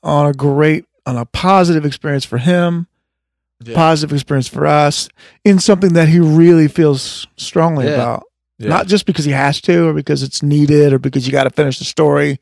on 0.02 0.26
a 0.26 0.32
great 0.32 0.84
on 1.04 1.16
a 1.16 1.24
positive 1.26 1.84
experience 1.84 2.24
for 2.24 2.38
him, 2.38 2.86
Yeah. 3.64 3.74
positive 3.74 4.12
experience 4.14 4.48
for 4.48 4.66
us 4.66 5.08
in 5.44 5.58
something 5.58 5.92
that 5.94 6.08
he 6.08 6.18
really 6.20 6.68
feels 6.68 7.26
strongly 7.36 7.86
Yeah. 7.86 7.94
about. 7.94 8.22
Yeah. 8.58 8.68
Not 8.70 8.86
just 8.86 9.04
because 9.06 9.24
he 9.26 9.32
has 9.32 9.60
to, 9.62 9.88
or 9.88 9.92
because 9.92 10.22
it's 10.22 10.42
needed, 10.42 10.92
or 10.92 10.98
because 10.98 11.26
you 11.26 11.32
got 11.32 11.44
to 11.44 11.50
finish 11.50 11.78
the 11.78 11.84
story, 11.84 12.38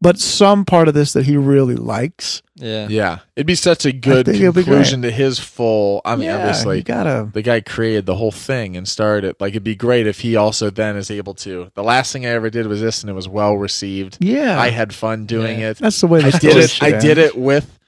but 0.00 0.18
some 0.18 0.64
part 0.64 0.88
of 0.88 0.94
this 0.94 1.12
that 1.14 1.26
he 1.26 1.36
really 1.36 1.74
likes. 1.74 2.42
Yeah. 2.54 2.86
Yeah, 2.88 3.18
it'd 3.36 3.46
be 3.46 3.54
such 3.54 3.84
a 3.86 3.92
good 3.92 4.26
think 4.26 4.40
it'll 4.40 4.52
be 4.52 4.64
conclusion 4.64 5.02
to 5.02 5.10
his 5.10 5.38
full. 5.38 6.00
I 6.04 6.16
mean, 6.16 6.26
yeah, 6.26 6.38
obviously, 6.38 6.78
you 6.78 6.82
gotta. 6.82 7.28
the 7.32 7.42
guy 7.42 7.60
created 7.60 8.06
the 8.06 8.16
whole 8.16 8.32
thing 8.32 8.76
and 8.76 8.86
started 8.88 9.28
it. 9.28 9.40
Like, 9.40 9.52
it'd 9.52 9.62
be 9.64 9.76
great 9.76 10.06
if 10.06 10.20
he 10.20 10.34
also 10.36 10.70
then 10.70 10.96
is 10.96 11.10
able 11.10 11.34
to. 11.34 11.70
The 11.74 11.82
last 11.84 12.12
thing 12.12 12.26
I 12.26 12.30
ever 12.30 12.50
did 12.50 12.66
was 12.66 12.80
this, 12.80 13.02
and 13.02 13.10
it 13.10 13.14
was 13.14 13.28
well 13.28 13.54
received. 13.56 14.18
Yeah, 14.20 14.60
I 14.60 14.70
had 14.70 14.92
fun 14.94 15.26
doing 15.26 15.60
Yeah. 15.60 15.70
it. 15.70 15.78
that's 15.78 16.00
the 16.00 16.06
way 16.08 16.20
I 16.22 16.30
did 16.30 16.56
it. 16.56 16.82
I 16.82 16.98
did 16.98 17.18
it 17.18 17.36
with 17.36 17.78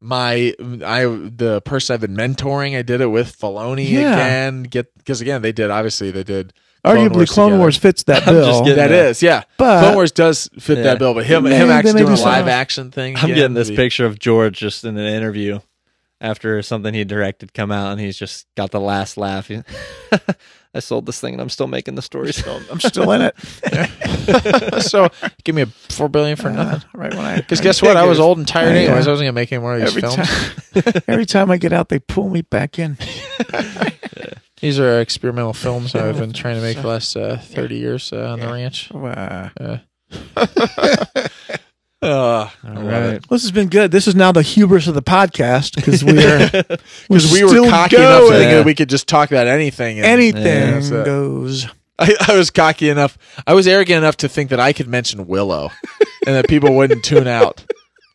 my 0.00 0.54
I 0.84 1.04
the 1.06 1.62
person 1.64 1.94
I've 1.94 2.00
been 2.02 2.16
mentoring. 2.16 2.76
I 2.76 2.82
did 2.82 3.00
it 3.00 3.06
with 3.06 3.38
Filoni 3.38 3.88
Yeah. 3.90 4.12
again. 4.14 4.62
Get 4.64 4.94
because 4.98 5.20
again 5.22 5.40
they 5.40 5.52
did 5.52 5.70
obviously 5.70 6.10
they 6.10 6.24
did 6.24 6.52
Clone 6.84 6.96
Arguably, 6.98 7.14
Wars 7.14 7.30
Clone 7.30 7.46
together. 7.48 7.60
Wars 7.60 7.76
fits 7.78 8.02
that 8.04 8.16
I'm 8.28 8.34
just 8.34 8.46
bill, 8.50 8.60
getting- 8.64 8.76
that 8.76 8.90
Yeah. 8.90 9.08
is 9.08 9.22
yeah. 9.22 9.42
but 9.56 9.80
Clone 9.80 9.94
Wars 9.94 10.12
does 10.12 10.48
fit 10.58 10.76
Yeah. 10.78 10.84
that 10.84 10.98
bill, 10.98 11.14
but 11.14 11.24
him 11.26 11.44
They 11.44 11.56
him 11.56 11.68
may- 11.68 11.74
actually 11.74 11.92
may 11.94 11.98
doing 12.00 12.12
a 12.12 12.16
do 12.16 12.16
something 12.22 12.32
live 12.32 12.46
else. 12.48 12.54
action 12.54 12.90
thing. 12.90 13.16
I'm 13.16 13.24
again 13.24 13.34
getting 13.36 13.54
would 13.54 13.60
this 13.60 13.70
be- 13.70 13.76
picture 13.76 14.04
of 14.06 14.18
George 14.18 14.58
just 14.58 14.84
in 14.84 14.96
an 14.98 15.06
interview 15.06 15.60
after 16.20 16.60
something 16.62 16.92
he 16.94 17.04
directed 17.04 17.52
come 17.54 17.72
out, 17.72 17.92
and 17.92 18.00
he's 18.00 18.16
just 18.18 18.46
got 18.56 18.70
the 18.70 18.80
last 18.80 19.16
laugh. 19.16 19.48
He- 19.48 19.62
I 20.76 20.80
sold 20.80 21.06
this 21.06 21.20
thing, 21.20 21.34
and 21.34 21.40
I'm 21.40 21.48
still 21.50 21.68
making 21.68 21.94
the 21.94 22.02
stories. 22.02 22.44
I'm 22.46 22.80
still 22.80 23.12
in 23.12 23.22
it. 23.22 24.82
so 24.82 25.08
give 25.44 25.54
me 25.54 25.62
a 25.62 25.66
four 25.66 26.08
billion 26.08 26.36
for 26.36 26.50
nothing. 26.50 26.82
Uh, 26.82 26.98
right 26.98 27.14
when 27.14 27.24
I 27.24 27.36
Because 27.36 27.60
guess 27.60 27.80
what? 27.80 27.96
I 27.96 28.04
was 28.06 28.18
old 28.18 28.38
and 28.38 28.48
tired 28.48 28.74
Yeah. 28.74 28.80
anyways. 28.82 29.06
I 29.06 29.10
wasn't 29.12 29.26
gonna 29.28 29.32
make 29.34 29.52
any 29.52 29.60
more 29.62 29.74
of 29.76 29.80
these 29.80 29.90
every 29.90 30.00
films. 30.02 30.16
time. 30.84 31.02
every 31.06 31.26
time 31.26 31.50
I 31.52 31.58
get 31.58 31.72
out, 31.72 31.90
they 31.90 32.00
pull 32.00 32.28
me 32.28 32.42
back 32.42 32.78
in. 32.80 32.98
These 34.64 34.80
are 34.80 34.98
experimental 34.98 35.52
films 35.52 35.94
I've 35.94 36.16
been 36.16 36.32
trying 36.42 36.54
to 36.56 36.62
make 36.62 36.78
the 36.80 36.86
last 36.86 37.14
uh, 37.16 37.36
thirty 37.36 37.76
years 37.76 38.14
uh, 38.14 38.30
on 38.32 38.40
the 38.40 38.46
ranch. 38.46 38.90
Wow. 38.90 39.50
Uh, 39.60 39.78
All 42.02 42.50
right. 42.64 43.20
This 43.28 43.42
has 43.42 43.52
been 43.52 43.68
good. 43.68 43.90
This 43.90 44.08
is 44.08 44.14
now 44.14 44.32
the 44.32 44.40
hubris 44.40 44.86
of 44.86 44.94
the 44.94 45.02
podcast 45.02 45.74
because 45.76 46.02
we 46.02 46.12
are 46.24 46.48
because 46.48 47.30
we 47.30 47.42
were 47.42 47.50
still 47.50 47.68
cocky 47.68 47.96
enough 47.96 48.22
to 48.22 48.28
going. 48.30 48.38
think 48.38 48.50
that 48.52 48.64
we 48.64 48.74
could 48.74 48.88
just 48.88 49.06
talk 49.06 49.30
about 49.30 49.46
anything. 49.48 49.98
and- 49.98 50.06
anything 50.06 50.42
Yeah, 50.46 50.70
that's 50.70 50.88
it. 50.88 51.04
goes. 51.04 51.66
I, 51.98 52.14
I 52.28 52.34
was 52.34 52.50
cocky 52.50 52.88
enough. 52.88 53.18
I 53.46 53.52
was 53.52 53.66
arrogant 53.68 53.98
enough 53.98 54.16
to 54.18 54.30
think 54.30 54.48
that 54.48 54.60
I 54.60 54.72
could 54.72 54.88
mention 54.88 55.26
Willow, 55.26 55.70
and 56.26 56.34
that 56.36 56.48
people 56.48 56.74
wouldn't 56.74 57.04
tune 57.04 57.28
out. 57.28 57.62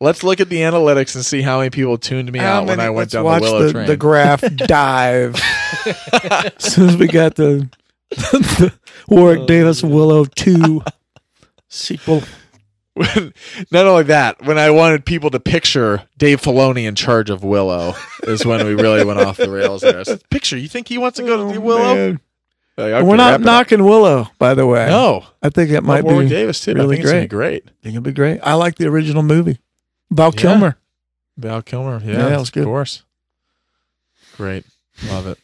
Let's 0.02 0.24
look 0.24 0.40
at 0.40 0.50
the 0.50 0.58
analytics 0.62 1.14
and 1.16 1.24
see 1.24 1.42
how 1.44 1.60
many 1.60 1.70
people 1.70 1.98
tuned 2.00 2.32
me 2.32 2.40
How 2.40 2.62
out 2.62 2.68
when 2.68 2.80
I 2.80 2.90
went 2.90 2.98
let's 2.98 3.14
down 3.14 3.24
watch 3.26 3.44
the 3.44 3.52
Willow 3.52 3.64
the, 3.68 3.72
train. 3.74 3.86
the 3.88 3.98
graph 3.98 4.42
dive. 4.56 5.40
As 6.58 6.74
soon 6.74 6.90
as 6.90 6.98
we 6.98 7.08
got 7.08 7.36
the, 7.36 7.70
the 8.12 8.74
Warwick 9.08 9.40
oh, 9.42 9.46
Davis 9.46 9.84
Willow 9.84 10.26
two 10.26 10.84
sequel. 11.68 12.22
When- 12.94 13.34
not 13.72 13.86
only 13.86 14.04
that, 14.04 14.42
when 14.44 14.58
I 14.58 14.72
wanted 14.72 15.06
people 15.06 15.30
to 15.30 15.40
picture 15.40 16.04
Dave 16.18 16.42
Filoni 16.42 16.86
in 16.86 16.96
charge 16.96 17.30
of 17.30 17.44
Willow, 17.46 17.94
is 18.24 18.46
when 18.46 18.66
we 18.66 18.74
really 18.76 19.06
went 19.06 19.20
off 19.22 19.38
the 19.38 19.50
rails. 19.50 19.82
There, 19.82 20.04
said, 20.04 20.22
picture. 20.30 20.58
You 20.58 20.68
think 20.68 20.90
he 20.90 20.98
wants 20.98 21.16
to 21.18 21.24
go 21.24 21.48
to 21.48 21.54
the 21.54 21.62
Willow? 21.62 21.96
Oh, 21.96 22.18
Like, 22.84 23.04
We're 23.06 23.16
not 23.16 23.32
it 23.32 23.36
up. 23.36 23.42
knocking 23.42 23.86
Willow, 23.86 24.28
by 24.38 24.54
the 24.54 24.66
way. 24.66 24.88
No, 24.88 25.24
I 25.42 25.48
think 25.50 25.70
it 25.72 25.82
might 25.82 26.04
Warwick 26.04 26.26
be. 26.28 26.36
Davis 26.36 26.60
too. 26.60 26.74
really 26.74 27.00
I 27.00 27.02
think 27.04 27.24
it's 27.24 27.30
great. 27.34 27.64
I 27.68 27.72
think 27.84 27.96
it'll 27.96 28.02
be 28.02 28.12
great. 28.12 28.40
I 28.44 28.56
like 28.56 28.76
the 28.76 28.88
original 28.88 29.24
movie. 29.24 29.60
Val 30.12 30.32
Yeah. 30.34 30.42
Kilmer. 30.42 30.78
Val 31.38 31.62
Kilmer. 31.62 32.02
Yeah, 32.04 32.12
Yeah, 32.18 32.30
that 32.30 32.40
was 32.40 32.50
good. 32.50 32.64
Of 32.64 32.68
course. 32.68 33.04
Great. 34.36 34.66
Love 35.08 35.28
it. 35.28 35.38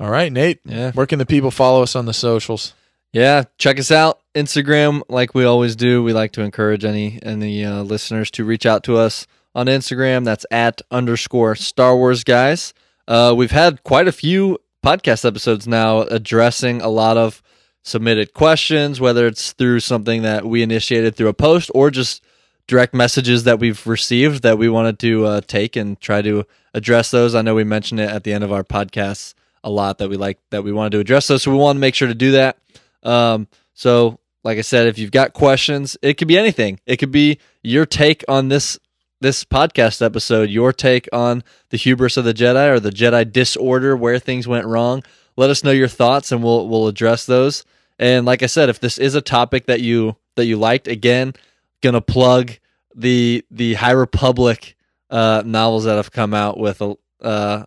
All 0.00 0.10
right, 0.10 0.32
Nate. 0.32 0.60
Yeah. 0.64 0.92
Where 0.92 1.06
can 1.06 1.18
the 1.18 1.26
people 1.26 1.50
follow 1.50 1.82
us 1.82 1.96
on 1.96 2.06
the 2.06 2.12
socials? 2.12 2.74
Yeah, 3.12 3.44
check 3.56 3.78
us 3.78 3.90
out 3.90 4.20
Instagram 4.34 5.02
like 5.08 5.34
we 5.34 5.44
always 5.44 5.74
do. 5.74 6.02
We 6.02 6.12
like 6.12 6.32
to 6.32 6.42
encourage 6.42 6.84
any 6.84 7.18
any 7.22 7.64
uh, 7.64 7.82
listeners 7.82 8.30
to 8.32 8.44
reach 8.44 8.66
out 8.66 8.84
to 8.84 8.96
us 8.96 9.26
on 9.54 9.66
Instagram. 9.66 10.24
That's 10.24 10.46
at 10.50 10.82
underscore 10.90 11.56
Star 11.56 11.96
Wars 11.96 12.22
guys. 12.22 12.74
Uh, 13.08 13.34
we've 13.36 13.50
had 13.50 13.82
quite 13.82 14.06
a 14.06 14.12
few 14.12 14.58
podcast 14.84 15.24
episodes 15.24 15.66
now 15.66 16.02
addressing 16.02 16.80
a 16.82 16.88
lot 16.88 17.16
of 17.16 17.42
submitted 17.82 18.34
questions, 18.34 19.00
whether 19.00 19.26
it's 19.26 19.52
through 19.52 19.80
something 19.80 20.22
that 20.22 20.44
we 20.44 20.62
initiated 20.62 21.16
through 21.16 21.28
a 21.28 21.34
post 21.34 21.70
or 21.74 21.90
just 21.90 22.22
direct 22.66 22.92
messages 22.92 23.44
that 23.44 23.58
we've 23.58 23.86
received 23.86 24.42
that 24.42 24.58
we 24.58 24.68
wanted 24.68 24.98
to 24.98 25.24
uh, 25.24 25.40
take 25.40 25.74
and 25.74 25.98
try 25.98 26.20
to 26.20 26.44
address 26.74 27.10
those. 27.10 27.34
I 27.34 27.40
know 27.40 27.54
we 27.54 27.64
mentioned 27.64 28.00
it 28.00 28.10
at 28.10 28.24
the 28.24 28.34
end 28.34 28.44
of 28.44 28.52
our 28.52 28.62
podcasts 28.62 29.32
a 29.64 29.70
lot 29.70 29.98
that 29.98 30.08
we 30.08 30.16
like 30.16 30.38
that 30.50 30.64
we 30.64 30.72
wanted 30.72 30.90
to 30.90 31.00
address 31.00 31.26
those, 31.26 31.42
so 31.42 31.50
we 31.50 31.56
want 31.56 31.76
to 31.76 31.80
make 31.80 31.94
sure 31.94 32.08
to 32.08 32.14
do 32.14 32.32
that. 32.32 32.58
Um, 33.02 33.48
so, 33.74 34.18
like 34.44 34.58
I 34.58 34.62
said, 34.62 34.86
if 34.86 34.98
you've 34.98 35.10
got 35.10 35.32
questions, 35.32 35.96
it 36.02 36.14
could 36.14 36.28
be 36.28 36.38
anything. 36.38 36.80
It 36.86 36.96
could 36.96 37.12
be 37.12 37.38
your 37.62 37.86
take 37.86 38.24
on 38.28 38.48
this 38.48 38.78
this 39.20 39.44
podcast 39.44 40.00
episode, 40.04 40.48
your 40.48 40.72
take 40.72 41.08
on 41.12 41.42
the 41.70 41.76
hubris 41.76 42.16
of 42.16 42.24
the 42.24 42.34
Jedi 42.34 42.70
or 42.70 42.80
the 42.80 42.90
Jedi 42.90 43.30
disorder, 43.30 43.96
where 43.96 44.18
things 44.18 44.46
went 44.46 44.66
wrong. 44.66 45.02
Let 45.36 45.50
us 45.50 45.64
know 45.64 45.70
your 45.70 45.88
thoughts, 45.88 46.32
and 46.32 46.42
we'll 46.42 46.68
we'll 46.68 46.88
address 46.88 47.26
those. 47.26 47.64
And 47.98 48.26
like 48.26 48.42
I 48.42 48.46
said, 48.46 48.68
if 48.68 48.80
this 48.80 48.98
is 48.98 49.14
a 49.14 49.20
topic 49.20 49.66
that 49.66 49.80
you 49.80 50.16
that 50.36 50.46
you 50.46 50.56
liked, 50.56 50.88
again, 50.88 51.34
gonna 51.82 52.00
plug 52.00 52.52
the 52.94 53.44
the 53.50 53.74
High 53.74 53.92
Republic 53.92 54.76
uh, 55.10 55.42
novels 55.44 55.84
that 55.84 55.96
have 55.96 56.12
come 56.12 56.34
out 56.34 56.58
with 56.58 56.80
a 56.80 56.94
uh, 57.20 57.64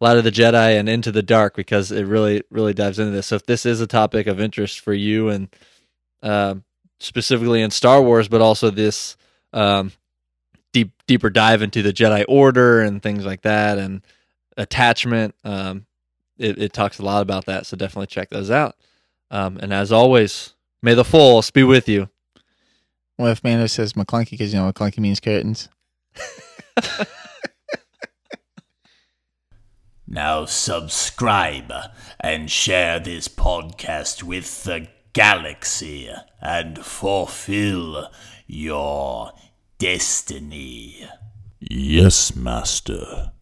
Light 0.00 0.16
of 0.16 0.24
the 0.24 0.30
Jedi 0.30 0.78
and 0.78 0.88
Into 0.88 1.10
the 1.10 1.22
Dark 1.22 1.56
because 1.56 1.90
it 1.90 2.04
really 2.06 2.42
really 2.50 2.74
dives 2.74 2.98
into 2.98 3.10
this. 3.10 3.26
So 3.26 3.36
if 3.36 3.46
this 3.46 3.66
is 3.66 3.80
a 3.80 3.86
topic 3.86 4.26
of 4.26 4.40
interest 4.40 4.80
for 4.80 4.92
you 4.92 5.28
and 5.28 5.48
um 6.22 6.64
specifically 7.00 7.62
in 7.62 7.70
Star 7.70 8.02
Wars, 8.02 8.28
but 8.28 8.40
also 8.40 8.70
this 8.70 9.16
um, 9.52 9.92
deep 10.72 10.92
deeper 11.06 11.30
dive 11.30 11.62
into 11.62 11.82
the 11.82 11.92
Jedi 11.92 12.24
Order 12.28 12.82
and 12.82 13.02
things 13.02 13.24
like 13.24 13.42
that 13.42 13.78
and 13.78 14.02
attachment, 14.56 15.34
um, 15.44 15.86
it, 16.36 16.58
it 16.60 16.72
talks 16.72 16.98
a 16.98 17.04
lot 17.04 17.22
about 17.22 17.46
that. 17.46 17.66
So 17.66 17.76
definitely 17.76 18.08
check 18.08 18.30
those 18.30 18.50
out. 18.50 18.76
Um, 19.30 19.58
and 19.58 19.72
as 19.72 19.92
always, 19.92 20.54
may 20.82 20.94
the 20.94 21.04
Force 21.04 21.50
be 21.50 21.62
with 21.62 21.88
you. 21.88 22.08
Well, 23.18 23.32
if 23.32 23.42
Mando 23.42 23.66
says 23.66 23.94
McClunky, 23.94 24.30
because 24.30 24.52
you 24.54 24.60
know 24.60 24.72
McClunky 24.72 24.98
means 24.98 25.20
curtains. 25.20 25.68
Now 30.10 30.46
subscribe 30.46 31.70
and 32.18 32.50
share 32.50 32.98
this 32.98 33.28
podcast 33.28 34.22
with 34.22 34.64
the 34.64 34.88
galaxy 35.12 36.10
and 36.40 36.78
fulfill 36.78 38.10
your 38.46 39.32
destiny. 39.76 41.06
Yes, 41.60 42.34
Master. 42.34 43.32